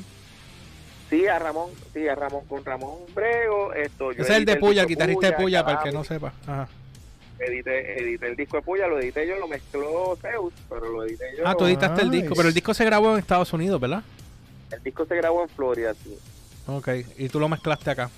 Sí, 1.10 1.26
a 1.26 1.36
Ramón, 1.40 1.70
sí, 1.92 2.06
a 2.06 2.14
Ramón, 2.14 2.46
con 2.48 2.64
Ramón 2.64 2.98
Brego, 3.12 3.74
esto, 3.74 4.12
yo 4.12 4.22
Ese 4.22 4.32
es 4.32 4.38
el 4.38 4.44
de 4.44 4.56
Puya, 4.56 4.82
el 4.82 4.86
disco 4.86 5.00
guitarrista 5.00 5.26
de 5.26 5.32
Puya, 5.32 5.64
para 5.64 5.78
el 5.78 5.84
que 5.84 5.92
no 5.92 6.04
sepa. 6.04 6.32
Ajá. 6.46 6.68
Edité, 7.40 8.00
edité 8.00 8.28
el 8.28 8.36
disco 8.36 8.56
de 8.58 8.62
Puya, 8.62 8.86
lo 8.86 9.00
edité 9.00 9.26
yo, 9.26 9.34
lo 9.36 9.48
mezcló 9.48 10.16
Zeus, 10.22 10.54
pero 10.68 10.88
lo 10.92 11.04
edité 11.04 11.24
yo. 11.36 11.42
Ah, 11.44 11.56
tú 11.56 11.66
editaste 11.66 12.02
el 12.02 12.10
disco, 12.12 12.34
pero 12.36 12.48
el 12.48 12.54
disco 12.54 12.72
se 12.72 12.84
grabó 12.84 13.12
en 13.14 13.18
Estados 13.18 13.52
Unidos, 13.52 13.80
¿verdad? 13.80 14.04
El 14.70 14.80
disco 14.84 15.04
se 15.06 15.16
grabó 15.16 15.42
en 15.42 15.48
Florida, 15.48 15.92
sí. 16.04 16.16
Ok, 16.68 16.88
y 17.18 17.28
tú 17.28 17.40
lo 17.40 17.48
mezclaste 17.48 17.90
acá. 17.90 18.10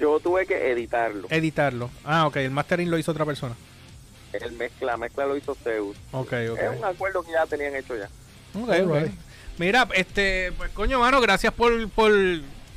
Yo 0.00 0.18
tuve 0.18 0.46
que 0.46 0.70
editarlo. 0.72 1.28
Editarlo. 1.30 1.90
Ah, 2.04 2.26
ok, 2.26 2.36
el 2.36 2.50
mastering 2.50 2.90
lo 2.90 2.96
hizo 2.96 3.12
otra 3.12 3.26
persona. 3.26 3.54
El 4.32 4.52
mezcla, 4.52 4.96
mezcla 4.96 5.26
lo 5.26 5.36
hizo 5.36 5.54
Zeus. 5.54 5.96
Ok, 6.12 6.32
ok. 6.52 6.58
Es 6.58 6.78
un 6.78 6.84
acuerdo 6.84 7.22
que 7.22 7.32
ya 7.32 7.46
tenían 7.46 7.74
hecho 7.76 7.94
ya. 7.96 8.08
Ok, 8.54 8.64
ok. 8.64 8.70
Alright. 8.70 9.12
Mira, 9.58 9.86
este, 9.94 10.52
pues 10.56 10.70
coño, 10.70 10.98
mano, 11.00 11.20
gracias 11.20 11.52
por, 11.52 11.88
por, 11.90 12.12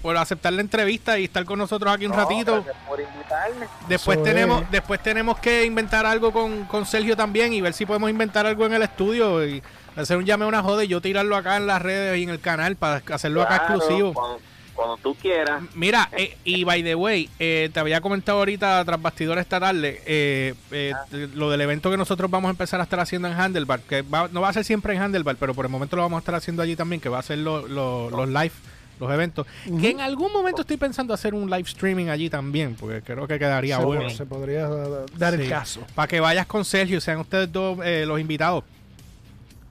por 0.01 0.18
aceptar 0.18 0.51
la 0.53 0.62
entrevista 0.62 1.18
y 1.18 1.24
estar 1.26 1.45
con 1.45 1.58
nosotros 1.58 1.93
aquí 1.93 2.06
un 2.06 2.12
No, 2.12 2.18
ratito. 2.18 2.56
gracias 2.56 2.76
por 2.88 2.99
invitarme. 2.99 3.68
Después 3.88 4.22
tenemos, 4.24 4.64
es. 4.64 4.72
después 4.72 5.01
tenemos 5.01 5.39
que 5.39 5.64
inventar 5.66 6.06
algo 6.06 6.32
con, 6.34 6.66
con 6.66 6.86
Sergio 6.86 7.16
también 7.16 7.53
y 7.53 7.62
ver 7.62 7.74
si 7.74 7.86
podemos 7.86 8.10
inventar 8.10 8.45
algo 8.45 8.66
en 8.66 8.74
el 8.74 8.82
estudio 8.84 9.45
y 9.45 9.64
hacer 9.95 10.18
un 10.18 10.26
llame 10.26 10.43
a 10.43 10.47
una 10.49 10.62
joda 10.62 10.84
y 10.84 10.89
yo 10.89 10.99
tirarlo 11.01 11.38
acá 11.38 11.56
en 11.56 11.66
las 11.68 11.82
redes 11.82 12.18
y 12.18 12.24
en 12.24 12.30
el 12.30 12.41
canal 12.41 12.76
para 12.76 13.01
hacerlo 13.14 13.41
acá 13.41 13.56
exclusivo. 13.56 14.14
Cuando, 14.14 14.39
cuando 14.76 14.98
tú 14.98 15.16
quieras. 15.16 15.64
Mira, 15.74 16.10
eh, 16.18 16.38
y 16.44 16.64
by 16.64 16.84
the 16.84 16.96
way, 16.96 17.30
eh, 17.40 17.70
te 17.74 17.80
había 17.80 18.02
comentado 18.02 18.40
ahorita 18.40 18.84
tras 18.86 19.02
bastidores 19.02 19.42
esta 19.44 19.60
tarde 19.60 20.02
eh, 20.06 20.54
eh, 20.72 20.92
Ah. 20.94 21.06
lo 21.34 21.50
del 21.50 21.62
evento 21.62 21.90
que 21.90 21.98
nosotros 21.98 22.30
vamos 22.30 22.50
a 22.50 22.52
empezar 22.52 22.80
a 22.80 22.84
estar 22.84 23.00
haciendo 23.00 23.28
en 23.28 23.34
Handlebar, 23.34 23.80
que 23.82 24.02
va- 24.02 24.28
no 24.32 24.42
va 24.42 24.50
a 24.50 24.54
ser 24.54 24.64
siempre 24.66 24.94
en 24.94 25.02
Handlebar, 25.02 25.38
pero 25.38 25.54
por 25.54 25.66
el 25.66 25.72
momento 25.72 25.96
lo 25.96 26.02
vamos 26.02 26.18
a 26.18 26.20
estar 26.20 26.36
haciendo 26.36 26.62
allí 26.62 26.76
también, 26.76 27.00
que 27.02 27.10
va 27.10 27.20
a 27.20 27.24
ser 27.24 27.38
lo- 27.40 27.68
lo- 27.68 28.10
los 28.10 28.28
live, 28.28 28.52
los 29.00 29.12
eventos. 29.12 29.46
Que 29.82 29.90
en 29.92 30.02
algún 30.02 30.32
momento 30.32 30.62
estoy 30.62 30.78
pensando 30.78 31.14
hacer 31.14 31.34
un 31.34 31.50
live 31.50 31.64
streaming 31.68 32.08
allí 32.08 32.30
también, 32.30 32.76
porque 32.76 33.02
creo 33.02 33.28
que 33.28 33.38
quedaría 33.40 33.78
se, 33.78 33.84
bueno. 33.86 34.10
se 34.10 34.26
podría 34.26 34.68
da- 34.68 35.06
dar 35.18 35.36
Sí. 35.36 35.42
el 35.44 35.50
caso. 35.50 35.82
Para 35.96 36.08
que 36.08 36.20
vayas 36.20 36.46
con 36.48 36.64
Sergio, 36.66 37.00
sean 37.02 37.20
ustedes 37.20 37.52
dos 37.52 37.80
eh, 37.84 38.06
los 38.06 38.20
invitados. 38.20 38.64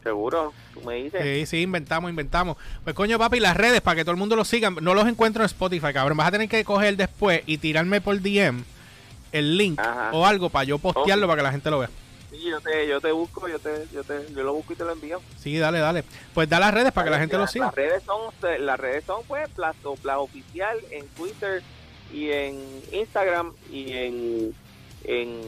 Seguro, 0.05 0.53
tú 0.75 0.83
me 0.83 0.97
dices. 0.97 1.21
Sí, 1.23 1.47
sí, 1.47 1.63
inventamos, 1.63 2.11
inventamos. 2.11 2.57
Pues 2.85 2.95
coño, 2.95 3.19
papi, 3.19 3.41
las 3.41 3.57
redes 3.57 3.81
para 3.81 3.97
que 3.97 4.05
todo 4.05 4.13
el 4.13 4.19
mundo 4.19 4.37
lo 4.37 4.45
siga. 4.45 4.71
No 4.71 4.95
los 4.95 5.09
encuentro 5.09 5.43
en 5.43 5.47
Spotify, 5.47 5.93
cabrón. 5.93 6.17
Vas 6.19 6.29
a 6.29 6.33
tener 6.33 6.49
que 6.49 6.63
coger 6.63 6.97
después 6.97 7.43
y 7.47 7.59
tirarme 7.59 8.01
por 8.01 8.21
DM 8.21 8.63
el 9.33 9.57
link 9.57 9.81
Ajá. 9.81 10.11
o 10.13 10.25
algo 10.25 10.49
para 10.49 10.65
yo 10.65 10.79
postearlo 10.79 11.27
para 11.27 11.39
que 11.39 11.43
la 11.43 11.51
gente 11.51 11.71
lo 11.71 11.81
vea. 11.81 11.91
Sí, 12.31 12.39
yo 12.49 12.61
te, 12.61 12.87
yo 12.87 13.01
te 13.01 13.13
busco, 13.13 13.49
yo 13.49 13.59
te, 13.59 13.87
yo 13.93 14.05
te, 14.05 14.33
yo 14.33 14.43
lo 14.43 14.55
busco 14.55 14.75
y 14.75 14.77
te 14.77 14.85
lo 14.85 14.93
envío. 14.93 15.21
Sí, 15.39 15.57
dale, 15.59 15.81
dale. 15.81 16.05
Pues 16.35 16.49
da 16.49 16.61
las 16.61 16.73
redes 16.73 16.93
para 16.93 17.07
que 17.07 17.11
la 17.11 17.19
gente 17.19 17.37
lo 17.37 17.47
siga. 17.47 17.67
Las 17.67 17.75
redes 17.75 18.03
son, 18.05 18.33
las 18.61 18.79
redes 18.79 19.05
son 19.05 19.23
pues 19.27 19.49
Plazo 19.51 19.97
Plaza 19.97 20.21
Oficial 20.21 20.79
en 20.91 21.07
Twitter 21.09 21.63
y 22.13 22.31
en 22.31 22.63
Instagram 22.93 23.53
y 23.73 23.93
en, 23.93 24.55
en 25.05 25.41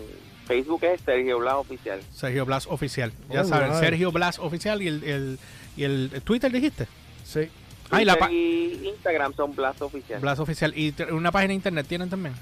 Facebook 0.46 0.84
es 0.84 1.00
Sergio 1.00 1.38
Blas 1.38 1.54
Oficial. 1.54 2.00
Sergio 2.14 2.46
Blas 2.46 2.66
Oficial. 2.66 3.12
Ya 3.30 3.44
saben. 3.44 3.74
Sergio 3.74 4.12
Blas 4.12 4.38
Oficial 4.38 4.80
y 4.82 4.88
el, 4.88 5.04
el- 5.04 5.38
y 5.76 5.84
el, 5.84 6.22
Twitter 6.24 6.50
dijiste. 6.50 6.86
Sí. 7.24 7.48
Ah, 7.90 8.00
y 8.02 8.04
la 8.04 8.16
y 8.30 8.80
Instagram 8.88 9.34
son 9.34 9.54
Blas 9.54 9.80
Oficial. 9.82 10.20
Blas 10.20 10.38
Oficial. 10.38 10.72
Y 10.76 10.94
una 11.10 11.30
página 11.32 11.48
de 11.48 11.54
internet 11.54 11.86
tienen 11.88 12.08
también. 12.10 12.34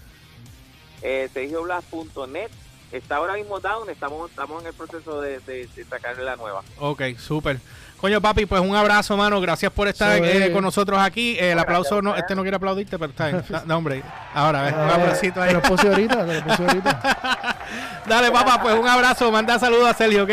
Eh, 1.02 1.28
SergioBlas.net 1.32 2.50
está 2.92 3.16
ahora 3.16 3.34
mismo 3.34 3.58
down, 3.60 3.90
estamos, 3.90 4.30
estamos 4.30 4.62
en 4.62 4.68
el 4.68 4.74
proceso 4.74 5.20
de, 5.20 5.40
de, 5.40 5.66
de 5.74 5.84
sacarle 5.84 6.22
la 6.24 6.36
nueva. 6.36 6.62
Ok, 6.78 7.02
súper. 7.18 7.58
Coño, 8.04 8.20
papi, 8.20 8.44
pues 8.44 8.60
un 8.60 8.76
abrazo, 8.76 9.16
mano. 9.16 9.40
Gracias 9.40 9.72
por 9.72 9.88
estar 9.88 10.14
Eso 10.22 10.44
eh, 10.44 10.52
con 10.52 10.62
nosotros 10.62 11.00
aquí. 11.00 11.38
Eh, 11.38 11.52
el 11.52 11.58
aplauso, 11.58 12.02
no, 12.02 12.14
este 12.14 12.34
no 12.34 12.42
quiere 12.42 12.58
aplaudirte, 12.58 12.98
pero 12.98 13.10
está 13.12 13.28
bien. 13.28 13.42
Da- 13.48 13.62
No, 13.64 13.78
hombre. 13.78 14.02
Ahora, 14.34 14.64
un 14.64 14.74
Ah, 14.74 14.94
abracito 14.96 15.40
ahí. 15.40 15.48
Te 15.48 15.54
lo 15.54 15.62
puse 15.62 15.88
ahorita, 15.88 16.26
te 16.26 16.34
lo 16.34 16.44
puse 16.44 16.62
ahorita. 16.68 17.56
Dale, 18.06 18.30
papá, 18.30 18.60
pues 18.60 18.78
un 18.78 18.86
abrazo. 18.86 19.32
Manda 19.32 19.58
saludos 19.58 19.88
a 19.88 19.94
Sergio, 19.94 20.24
¿ok? 20.24 20.30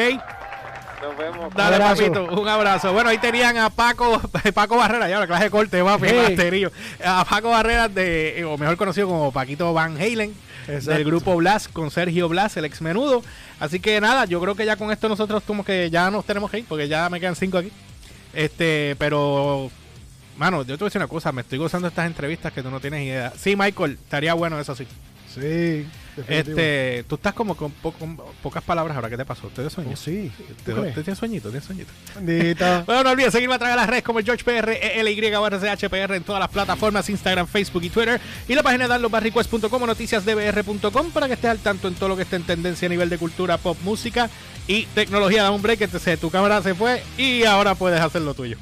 Nos 1.01 1.17
vemos. 1.17 1.55
Dale, 1.55 1.75
Abrazo. 1.77 1.95
papito, 2.01 2.41
un 2.41 2.47
abrazo. 2.49 2.91
Bueno, 2.91 3.09
ahí 3.09 3.19
tenían 3.19 3.55
a 3.57 3.69
Paco, 3.69 4.19
Paco 4.53 4.75
Barrera, 4.75 5.07
ya 5.07 5.19
la 5.21 5.27
clase 5.27 5.45
de 5.45 5.49
corte, 5.49 5.81
papi, 5.81 6.07
Hey. 6.09 6.67
A 7.05 7.23
Paco 7.23 7.51
Barrera, 7.51 7.87
de, 7.87 8.37
eh, 8.41 8.43
o 8.43 8.57
mejor 8.57 8.75
conocido 8.75 9.07
como 9.07 9.31
Paquito 9.31 9.73
Van 9.73 9.95
Halen, 9.95 10.35
Exacto. 10.67 10.91
del 10.91 11.05
grupo 11.05 11.37
Blas, 11.37 11.69
con 11.69 11.89
Sergio 11.89 12.27
Blas, 12.27 12.57
el 12.57 12.65
ex 12.65 12.81
menudo. 12.81 13.23
Así 13.61 13.79
que 13.79 14.01
nada, 14.01 14.25
yo 14.25 14.41
creo 14.41 14.55
que 14.55 14.65
ya 14.65 14.75
con 14.75 14.91
esto 14.91 15.07
nosotros 15.07 15.43
como 15.45 15.63
que 15.63 15.91
ya 15.91 16.09
nos 16.09 16.25
tenemos 16.25 16.49
que 16.49 16.57
ir, 16.59 16.65
porque 16.67 16.87
ya 16.87 17.07
me 17.11 17.19
quedan 17.19 17.35
cinco 17.35 17.59
aquí. 17.59 17.71
Este, 18.33 18.95
pero, 18.97 19.69
mano, 20.35 20.63
yo 20.63 20.75
te 20.75 20.77
voy 20.77 20.85
a 20.85 20.89
decir 20.89 20.99
una 20.99 21.07
cosa, 21.07 21.31
me 21.31 21.41
estoy 21.41 21.59
gozando 21.59 21.87
estas 21.87 22.07
entrevistas 22.07 22.51
que 22.51 22.63
tú 22.63 22.71
no 22.71 22.79
tienes 22.79 23.05
idea. 23.05 23.31
Sí, 23.37 23.55
Michael, 23.55 23.99
estaría 24.01 24.33
bueno 24.33 24.59
eso 24.59 24.75
sí. 24.75 24.87
Sí. 25.31 25.85
Este, 26.27 27.05
tú 27.07 27.15
estás 27.15 27.33
como 27.33 27.55
con, 27.55 27.71
po- 27.71 27.93
con 27.93 28.17
pocas 28.41 28.63
palabras 28.63 28.95
ahora, 28.95 29.09
¿qué 29.09 29.17
te 29.17 29.25
pasó? 29.25 29.47
¿Te 29.47 29.61
dio 29.61 29.69
sueño? 29.69 29.91
Oh, 29.93 29.95
sí. 29.95 30.31
¿Te, 30.65 30.73
tienes 31.03 31.17
sueñito? 31.17 31.49
¿Tienes 31.49 31.65
sueñito? 31.65 31.91
Bueno, 32.85 33.03
no 33.03 33.09
olvides 33.11 33.31
seguirme 33.31 33.55
a 33.55 33.59
través 33.59 33.75
de 33.75 33.81
las 33.81 33.89
redes 33.89 34.03
como 34.03 34.19
George 34.19 34.43
PR, 34.43 34.71
ELY 34.99 35.33
o 35.35 35.47
RCHPR 35.49 36.15
en 36.15 36.23
todas 36.23 36.39
las 36.39 36.49
plataformas, 36.49 37.09
Instagram, 37.09 37.47
Facebook 37.47 37.83
y 37.83 37.89
Twitter. 37.89 38.19
Y 38.47 38.55
la 38.55 38.63
página 38.63 38.85
de 38.85 38.89
downloadbarrequest.com 38.89 39.83
o 39.83 39.87
noticiasdbr.com 39.87 41.11
para 41.11 41.27
que 41.27 41.33
estés 41.33 41.49
al 41.51 41.59
tanto 41.59 41.87
en 41.87 41.95
todo 41.95 42.09
lo 42.09 42.15
que 42.15 42.23
esté 42.23 42.35
en 42.35 42.43
tendencia 42.43 42.85
a 42.85 42.89
nivel 42.89 43.09
de 43.09 43.17
cultura, 43.17 43.57
pop, 43.57 43.77
música 43.83 44.29
y 44.67 44.85
tecnología. 44.87 45.43
Da 45.43 45.51
un 45.51 45.61
break, 45.61 45.81
entonces 45.81 46.19
tu 46.19 46.29
cámara 46.29 46.61
se 46.61 46.73
fue 46.75 47.01
y 47.17 47.43
ahora 47.43 47.75
puedes 47.75 47.99
hacer 48.01 48.21
lo 48.21 48.33
tuyo. 48.33 48.57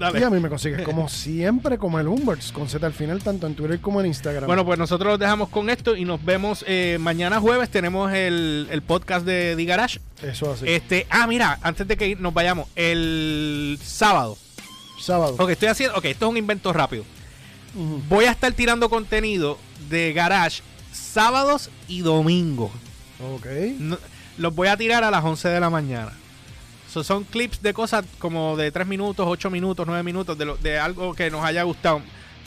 Y 0.00 0.04
a 0.04 0.10
Dale. 0.12 0.30
mí 0.30 0.40
me 0.40 0.48
consigues 0.48 0.82
como 0.82 1.08
siempre, 1.08 1.76
como 1.78 1.98
el 2.00 2.08
Umberts, 2.08 2.52
con 2.52 2.68
Z 2.68 2.84
al 2.86 2.92
final, 2.92 3.22
tanto 3.22 3.46
en 3.46 3.54
Twitter 3.54 3.80
como 3.80 4.00
en 4.00 4.06
Instagram. 4.06 4.46
Bueno, 4.46 4.64
pues 4.64 4.78
nosotros 4.78 5.10
los 5.12 5.18
dejamos 5.20 5.48
con 5.50 5.68
esto 5.70 5.96
y 5.96 6.04
nos 6.04 6.24
vemos 6.24 6.64
eh, 6.66 6.98
mañana 7.00 7.38
jueves. 7.40 7.68
Tenemos 7.70 8.12
el, 8.12 8.68
el 8.70 8.82
podcast 8.82 9.26
de 9.26 9.54
The 9.56 9.64
Garage. 9.64 10.00
eso 10.22 10.52
así. 10.52 10.64
Este, 10.68 11.06
ah, 11.10 11.26
mira, 11.26 11.58
antes 11.62 11.86
de 11.86 11.96
que 11.96 12.16
nos 12.16 12.32
vayamos, 12.34 12.68
el 12.76 13.78
sábado. 13.82 14.36
Sábado. 15.00 15.36
Ok, 15.38 15.50
estoy 15.50 15.68
haciendo. 15.68 15.96
Ok, 15.96 16.06
esto 16.06 16.26
es 16.26 16.30
un 16.30 16.36
invento 16.36 16.72
rápido. 16.72 17.04
Voy 18.08 18.24
a 18.24 18.30
estar 18.32 18.52
tirando 18.52 18.88
contenido 18.90 19.56
de 19.88 20.12
Garage 20.12 20.62
sábados 20.92 21.70
y 21.88 22.00
domingos. 22.00 22.70
Ok. 23.34 23.46
No- 23.78 23.98
los 24.38 24.54
voy 24.54 24.68
a 24.68 24.76
tirar 24.76 25.04
a 25.04 25.10
las 25.10 25.22
11 25.24 25.48
de 25.50 25.60
la 25.60 25.70
mañana. 25.70 26.12
So, 26.92 27.04
son 27.04 27.24
clips 27.24 27.62
de 27.62 27.72
cosas 27.72 28.04
como 28.18 28.56
de 28.56 28.72
3 28.72 28.86
minutos, 28.86 29.24
8 29.28 29.48
minutos, 29.50 29.86
9 29.86 30.02
minutos, 30.02 30.36
de, 30.36 30.44
lo- 30.44 30.56
de 30.56 30.78
algo 30.78 31.14
que 31.14 31.30
nos 31.30 31.44
haya 31.44 31.62
gustado. 31.62 32.02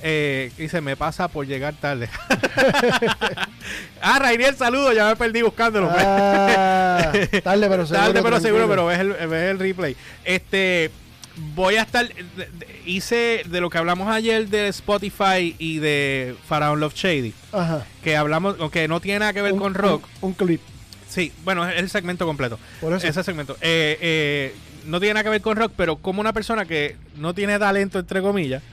Eh, 0.06 0.52
dice, 0.58 0.82
me 0.82 0.98
pasa 0.98 1.30
por 1.30 1.48
llegar 1.48 1.74
tarde. 1.80 2.10
ah, 4.02 4.20
Rainier, 4.20 4.56
saludo, 4.56 4.92
ya 4.94 5.08
me 5.08 5.16
perdí 5.16 5.42
buscándolo. 5.42 5.90
Ah, 5.92 7.12
tarde 7.44 7.70
pero 7.70 7.86
seguro. 7.86 8.06
Tarde 8.08 8.22
pero 8.24 8.40
seguro, 8.40 8.68
pero 8.68 8.86
ves 8.86 9.00
el, 9.00 9.14
ves 9.14 9.52
el 9.52 9.60
replay. 9.60 9.96
Este, 10.26 10.92
voy 11.56 11.76
a 11.76 11.84
estar, 11.84 12.08
hice 12.86 13.44
de 13.46 13.62
lo 13.62 13.70
que 13.70 13.78
hablamos 13.78 14.10
ayer 14.10 14.48
de 14.50 14.68
Spotify 14.68 15.56
y 15.58 15.80
de 15.80 16.36
Pharaoh 16.48 16.76
Love 16.76 16.96
Shady, 16.96 17.34
Ajá. 17.54 17.86
que 18.04 18.18
hablamos, 18.18 18.58
aunque 18.60 18.88
no 18.90 19.00
tiene 19.00 19.20
nada 19.20 19.34
que 19.34 19.42
ver 19.42 19.54
Un- 19.54 19.60
con 19.60 19.74
rock. 19.74 20.06
Un, 20.22 20.30
un 20.30 20.34
clip. 20.34 20.62
Sí, 21.14 21.32
bueno, 21.44 21.68
es 21.70 21.78
el 21.80 21.90
segmento 21.90 22.26
completo. 22.26 22.58
Por 22.82 22.94
eso. 22.94 23.06
Ese 23.08 23.24
segmento. 23.24 23.56
Eh, 23.62 23.98
eh, 24.02 24.56
no 24.88 25.00
tiene 25.00 25.14
nada 25.16 25.24
que 25.24 25.30
ver 25.30 25.42
con 25.42 25.56
rock, 25.58 25.72
pero 25.78 25.98
como 25.98 26.22
una 26.22 26.34
persona 26.34 26.66
que 26.66 26.96
no 27.18 27.34
tiene 27.34 27.60
talento, 27.60 28.00
entre 28.00 28.22
comillas, 28.22 28.64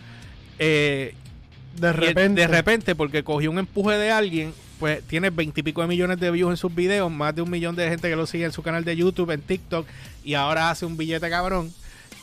eh, 0.59 1.15
De 1.77 1.93
repente. 1.93 2.41
de 2.41 2.47
repente, 2.47 2.95
porque 2.95 3.23
cogió 3.23 3.51
un 3.51 3.59
empuje 3.59 3.97
de 3.97 4.11
alguien, 4.11 4.53
pues 4.79 5.03
tiene 5.05 5.29
veintipico 5.31 5.83
de 5.83 5.87
millones 5.89 6.19
de 6.19 6.31
views 6.31 6.51
en 6.51 6.57
sus 6.57 6.75
videos, 6.75 7.11
más 7.11 7.35
de 7.35 7.43
un 7.43 7.51
millón 7.51 7.77
de 7.77 7.89
gente 7.89 8.09
que 8.09 8.17
lo 8.17 8.27
sigue 8.27 8.45
en 8.47 8.53
su 8.53 8.63
canal 8.63 8.85
de 8.85 8.97
YouTube, 8.97 9.31
en 9.31 9.43
TikTok, 9.43 9.87
y 10.25 10.35
ahora 10.35 10.71
hace 10.71 10.87
un 10.87 10.97
billete 10.97 11.29
cabrón. 11.29 11.73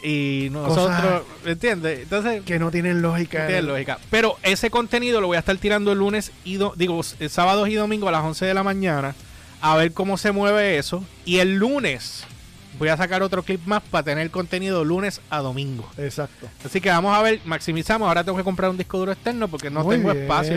Y 0.03 0.49
nosotros, 0.51 1.23
¿entiendes? 1.45 1.99
Entonces, 2.03 2.43
Que 2.43 2.59
no 2.59 2.69
tienen 2.69 3.01
lógica. 3.01 3.41
no 3.41 3.47
tiene 3.47 3.61
lógica. 3.63 3.97
Pero 4.11 4.37
ese 4.43 4.69
contenido 4.69 5.21
lo 5.21 5.27
voy 5.27 5.37
a 5.37 5.39
estar 5.39 5.57
tirando 5.57 5.91
el 5.91 5.99
lunes 5.99 6.31
y 6.43 6.55
do- 6.57 6.73
digo, 6.75 7.01
sábados 7.03 7.67
y 7.69 7.73
domingos 7.75 8.09
a 8.09 8.11
las 8.11 8.21
11 8.23 8.45
de 8.45 8.53
la 8.53 8.61
mañana 8.63 9.15
a 9.61 9.75
ver 9.75 9.93
cómo 9.93 10.17
se 10.17 10.31
mueve 10.31 10.77
eso. 10.77 11.03
Y 11.25 11.39
el 11.39 11.55
lunes 11.55 12.23
voy 12.79 12.89
a 12.89 12.97
sacar 12.97 13.23
otro 13.23 13.41
clip 13.41 13.65
más 13.65 13.81
para 13.81 14.03
tener 14.03 14.29
contenido 14.29 14.83
lunes 14.85 15.19
a 15.31 15.39
domingo. 15.39 15.89
Exacto. 15.97 16.47
Así 16.63 16.79
que 16.79 16.89
vamos 16.89 17.17
a 17.17 17.21
ver, 17.23 17.41
maximizamos. 17.45 18.07
Ahora 18.07 18.23
tengo 18.23 18.37
que 18.37 18.43
comprar 18.43 18.69
un 18.69 18.77
disco 18.77 18.99
duro 18.99 19.11
externo 19.11 19.47
porque 19.47 19.71
no 19.71 19.83
Muy 19.83 19.95
tengo 19.95 20.11
bien. 20.11 20.23
espacio. 20.23 20.55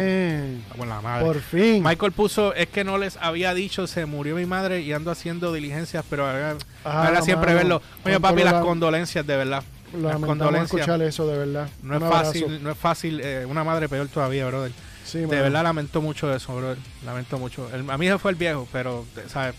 Con 0.76 0.88
la 0.88 1.00
madre. 1.00 1.24
Por 1.24 1.40
fin. 1.40 1.82
Michael 1.82 2.12
puso, 2.12 2.52
es 2.54 2.68
que 2.68 2.84
no 2.84 2.98
les 2.98 3.16
había 3.16 3.54
dicho, 3.54 3.86
se 3.86 4.04
murió 4.04 4.36
mi 4.36 4.44
madre 4.44 4.82
y 4.82 4.92
ando 4.92 5.10
haciendo 5.10 5.50
diligencias, 5.52 6.04
pero 6.10 6.26
ahora, 6.26 6.56
Ah, 6.84 7.06
ahora 7.06 7.22
siempre 7.22 7.54
verlo. 7.54 7.80
Oye, 8.04 8.20
papi, 8.20 8.42
las 8.42 8.52
la- 8.54 8.60
condolencias, 8.60 9.26
de 9.26 9.36
verdad. 9.36 9.62
lamentamos 9.94 10.26
condolencias. 10.26 10.80
escuchar 10.82 11.02
eso, 11.02 11.26
de 11.26 11.38
verdad. 11.38 11.68
No 11.82 11.96
es 11.96 12.02
abrazo. 12.02 12.24
fácil, 12.26 12.62
no 12.62 12.70
es 12.70 12.78
fácil. 12.78 13.20
eh, 13.24 13.46
una 13.48 13.64
madre 13.64 13.88
peor 13.88 14.06
todavía, 14.08 14.46
brother. 14.46 14.72
Sí, 15.10 15.18
De 15.18 15.26
mano. 15.26 15.42
verdad 15.42 15.62
lamento 15.64 16.00
mucho 16.00 16.34
eso, 16.34 16.54
brother. 16.56 16.78
Lamento 17.04 17.38
mucho. 17.38 17.68
El- 17.74 17.88
a 17.90 17.98
mí 17.98 18.06
se 18.06 18.18
fue 18.18 18.30
el 18.30 18.36
viejo, 18.36 18.68
pero, 18.72 19.04
¿sabes? 19.28 19.54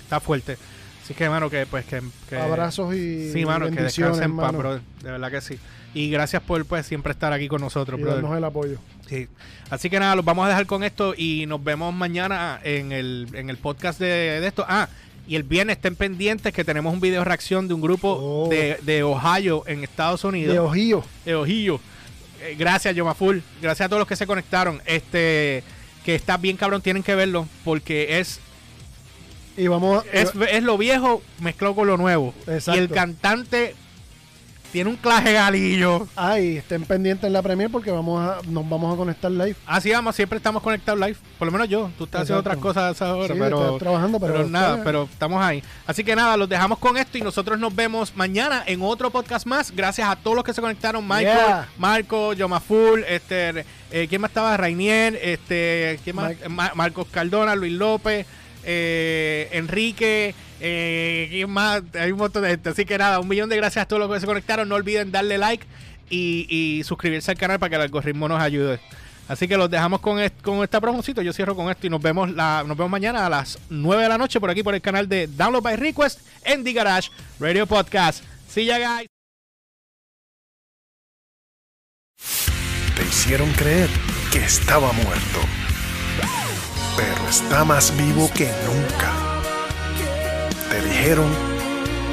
Está 0.00 0.20
fuerte. 0.20 0.56
Así 1.04 1.14
que, 1.14 1.24
hermano, 1.24 1.48
que 1.48 1.64
pues 1.66 1.84
que... 1.86 2.02
que 2.28 2.36
Abrazos 2.36 2.94
y 2.94 3.32
Sí, 3.32 3.44
mano, 3.46 3.70
que 3.70 3.80
descansen 3.82 4.24
en 4.24 4.36
paz, 4.36 4.46
mano. 4.46 4.58
brother. 4.58 4.80
De 5.02 5.10
verdad 5.10 5.30
que 5.30 5.40
sí. 5.40 5.58
Y 5.94 6.10
gracias 6.10 6.42
por 6.42 6.62
pues 6.66 6.84
siempre 6.86 7.12
estar 7.12 7.32
aquí 7.32 7.48
con 7.48 7.60
nosotros, 7.62 7.98
Y 7.98 8.02
brother. 8.02 8.20
darnos 8.22 8.36
el 8.38 8.44
apoyo. 8.44 8.78
Sí. 9.08 9.26
Así 9.70 9.88
que 9.88 9.98
nada, 9.98 10.14
los 10.16 10.24
vamos 10.24 10.44
a 10.44 10.48
dejar 10.48 10.66
con 10.66 10.82
esto 10.84 11.14
y 11.16 11.46
nos 11.46 11.64
vemos 11.64 11.94
mañana 11.94 12.60
en 12.62 12.92
el, 12.92 13.26
en 13.32 13.48
el 13.48 13.56
podcast 13.56 13.98
de, 13.98 14.06
de 14.40 14.46
esto. 14.46 14.66
Ah, 14.68 14.88
y 15.26 15.36
el 15.36 15.42
viernes 15.44 15.76
estén 15.76 15.94
pendientes 15.96 16.52
que 16.52 16.64
tenemos 16.64 16.92
un 16.92 17.00
video 17.00 17.24
reacción 17.24 17.68
de 17.68 17.74
un 17.74 17.80
grupo 17.80 18.18
Oh. 18.20 18.48
de, 18.50 18.78
de 18.82 19.02
Ohio 19.02 19.62
en 19.66 19.82
Estados 19.84 20.24
Unidos. 20.24 20.52
De 20.52 20.58
Ojío. 20.60 21.04
de 21.24 21.34
Ohio. 21.36 21.80
Eh, 22.40 22.56
gracias, 22.58 22.94
Yomaful. 22.94 23.42
Gracias 23.60 23.86
a 23.86 23.88
todos 23.88 24.00
los 24.00 24.08
que 24.08 24.16
se 24.16 24.26
conectaron. 24.26 24.82
Este, 24.86 25.62
que 26.04 26.14
está 26.14 26.36
bien 26.36 26.56
cabrón, 26.56 26.82
tienen 26.82 27.02
que 27.02 27.14
verlo 27.14 27.46
porque 27.64 28.18
es 28.18 28.40
Y 29.56 29.66
vamos 29.66 30.04
es, 30.12 30.32
es 30.50 30.62
lo 30.62 30.78
viejo 30.78 31.22
mezclado 31.40 31.74
con 31.74 31.86
lo 31.86 31.96
nuevo. 31.96 32.34
Exacto. 32.46 32.80
Y 32.80 32.82
el 32.82 32.90
cantante 32.90 33.74
tiene 34.72 34.90
un 34.90 34.96
claje 34.96 35.32
galillo. 35.32 36.06
Ay, 36.16 36.58
estén 36.58 36.84
pendientes 36.84 37.26
en 37.26 37.32
la 37.32 37.42
premier 37.42 37.70
porque 37.70 37.90
vamos 37.90 38.20
a, 38.20 38.38
nos 38.48 38.68
vamos 38.68 38.92
a 38.92 38.96
conectar 38.96 39.30
live. 39.30 39.56
Así 39.66 39.90
vamos, 39.90 40.14
siempre 40.14 40.36
estamos 40.36 40.62
conectados 40.62 41.00
live. 41.00 41.16
Por 41.38 41.46
lo 41.46 41.52
menos 41.52 41.68
yo. 41.68 41.90
Tú 41.96 42.04
estás 42.04 42.22
haciendo 42.22 42.40
otras 42.40 42.58
cosas 42.58 42.84
a 42.84 42.90
esa 42.90 43.14
hora, 43.16 43.34
Sí, 43.34 43.40
pero, 43.40 43.64
estás 43.64 43.78
trabajando, 43.78 44.20
pero 44.20 44.34
pero 44.34 44.48
nada, 44.48 44.82
pero 44.84 45.08
estamos 45.10 45.42
ahí. 45.42 45.62
Así 45.86 46.04
que 46.04 46.14
nada, 46.14 46.36
los 46.36 46.48
dejamos 46.48 46.78
con 46.78 46.96
esto 46.96 47.18
y 47.18 47.22
nosotros 47.22 47.58
nos 47.58 47.74
vemos 47.74 48.14
mañana 48.16 48.62
en 48.66 48.82
otro 48.82 49.10
podcast 49.10 49.46
más. 49.46 49.70
Gracias 49.74 50.08
a 50.08 50.16
todos 50.16 50.36
los 50.36 50.44
que 50.44 50.52
se 50.52 50.60
conectaron. 50.60 51.06
Michael, 51.06 51.28
Yeah. 51.28 51.68
Marco, 51.78 52.32
Yomaful, 52.32 53.04
este, 53.04 53.64
eh, 53.90 54.06
¿quién 54.08 54.20
más 54.20 54.30
estaba? 54.30 54.56
Rainier, 54.56 55.18
este, 55.22 56.00
¿quién 56.04 56.16
más? 56.16 56.34
Marcos 56.74 57.06
Cardona, 57.10 57.54
Luis 57.54 57.72
López, 57.72 58.26
eh, 58.64 59.48
Enrique, 59.52 60.34
eh, 60.60 61.28
¿quién 61.30 61.50
más? 61.50 61.82
Hay 61.94 62.12
un 62.12 62.18
montón 62.18 62.42
de 62.42 62.50
gente. 62.50 62.70
Así 62.70 62.84
que 62.84 62.98
nada, 62.98 63.20
un 63.20 63.28
millón 63.28 63.48
de 63.48 63.56
gracias 63.56 63.84
a 63.84 63.88
todos 63.88 64.00
los 64.00 64.12
que 64.12 64.20
se 64.20 64.26
conectaron. 64.26 64.68
No 64.68 64.74
olviden 64.74 65.12
darle 65.12 65.38
like 65.38 65.66
y, 66.10 66.82
suscribirse 66.84 67.30
al 67.30 67.38
canal 67.38 67.58
para 67.58 67.70
que 67.70 67.76
el 67.76 67.82
algoritmo 67.82 68.28
nos 68.28 68.40
ayude. 68.40 68.80
Así 69.28 69.46
que 69.46 69.58
los 69.58 69.70
dejamos 69.70 70.00
con, 70.00 70.18
con 70.42 70.62
esta 70.62 70.80
promoncito. 70.80 71.20
Yo 71.20 71.32
cierro 71.32 71.54
con 71.54 71.70
esto 71.70 71.86
y 71.86 71.90
nos 71.90 72.00
vemos 72.00 72.30
la, 72.30 72.64
nos 72.66 72.76
vemos 72.76 72.90
mañana 72.90 73.26
a 73.26 73.28
las 73.28 73.58
9 73.68 74.02
de 74.02 74.08
la 74.08 74.18
noche 74.18 74.40
por 74.40 74.48
aquí 74.48 74.62
por 74.62 74.74
el 74.74 74.80
canal 74.80 75.08
de 75.08 75.26
Download 75.26 75.62
by 75.62 75.76
Request 75.76 76.20
en 76.44 76.64
The 76.64 76.72
Garage 76.72 77.10
Radio 77.38 77.66
Podcast. 77.66 78.24
See 78.48 78.64
ya 78.64 78.78
guys. 78.78 79.08
Te 82.96 83.04
hicieron 83.04 83.52
creer 83.52 83.90
que 84.32 84.38
estaba 84.38 84.92
muerto. 84.92 85.57
Pero 86.98 87.28
está 87.28 87.64
más 87.64 87.96
vivo 87.96 88.28
que 88.34 88.50
nunca. 88.66 89.12
Te 90.68 90.82
dijeron 90.82 91.30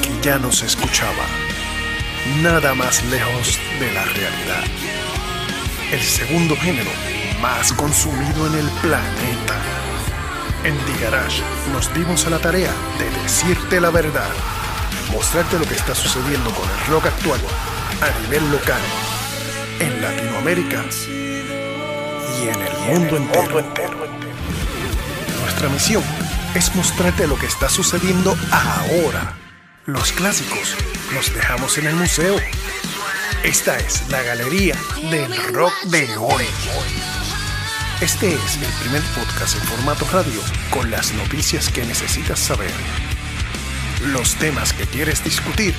que 0.03 0.11
ya 0.21 0.37
no 0.37 0.51
se 0.51 0.67
escuchaba. 0.67 1.25
Nada 2.43 2.75
más 2.75 3.03
lejos 3.05 3.59
de 3.79 3.91
la 3.91 4.05
realidad. 4.05 4.63
El 5.91 6.01
segundo 6.01 6.55
género 6.55 6.91
más 7.41 7.73
consumido 7.73 8.45
en 8.45 8.59
el 8.59 8.69
planeta. 8.83 9.55
En 10.63 10.77
The 10.77 11.03
Garage 11.03 11.41
nos 11.73 11.91
dimos 11.95 12.27
a 12.27 12.29
la 12.29 12.37
tarea 12.37 12.71
de 12.99 13.09
decirte 13.23 13.81
la 13.81 13.89
verdad. 13.89 14.29
Mostrarte 15.11 15.57
lo 15.57 15.65
que 15.65 15.73
está 15.73 15.95
sucediendo 15.95 16.51
con 16.51 16.69
el 16.69 16.85
rock 16.91 17.07
actual 17.07 17.39
a 18.01 18.21
nivel 18.21 18.51
local 18.51 18.81
en 19.79 19.99
Latinoamérica 19.99 20.83
y 22.39 22.49
en 22.49 22.61
el 22.61 22.99
mundo 22.99 23.17
entero. 23.17 24.24
Nuestra 25.45 25.69
misión 25.69 26.03
es 26.55 26.75
mostrarte 26.75 27.27
lo 27.27 27.37
que 27.37 27.45
está 27.45 27.69
sucediendo 27.69 28.35
ahora. 28.51 29.37
Los 29.85 30.11
clásicos 30.11 30.75
los 31.13 31.31
dejamos 31.35 31.77
en 31.77 31.85
el 31.85 31.95
museo. 31.95 32.35
Esta 33.43 33.77
es 33.77 34.09
la 34.09 34.23
galería 34.23 34.75
del 35.11 35.37
rock 35.53 35.71
de 35.83 36.17
hoy. 36.17 36.45
Este 38.01 38.33
es 38.33 38.57
el 38.57 38.73
primer 38.81 39.03
podcast 39.13 39.55
en 39.55 39.61
formato 39.67 40.07
radio 40.11 40.41
con 40.71 40.89
las 40.89 41.13
noticias 41.13 41.69
que 41.69 41.85
necesitas 41.85 42.39
saber, 42.39 42.73
los 44.07 44.33
temas 44.37 44.73
que 44.73 44.87
quieres 44.87 45.23
discutir 45.23 45.75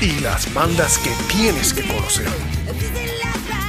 y 0.00 0.18
las 0.18 0.52
bandas 0.52 0.98
que 0.98 1.10
tienes 1.32 1.72
que 1.72 1.86
conocer. 1.86 2.28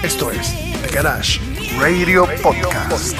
Esto 0.01 0.31
es 0.31 0.55
The 0.81 0.87
Garage 0.91 1.39
Radio 1.77 2.27
Podcast. 2.41 3.15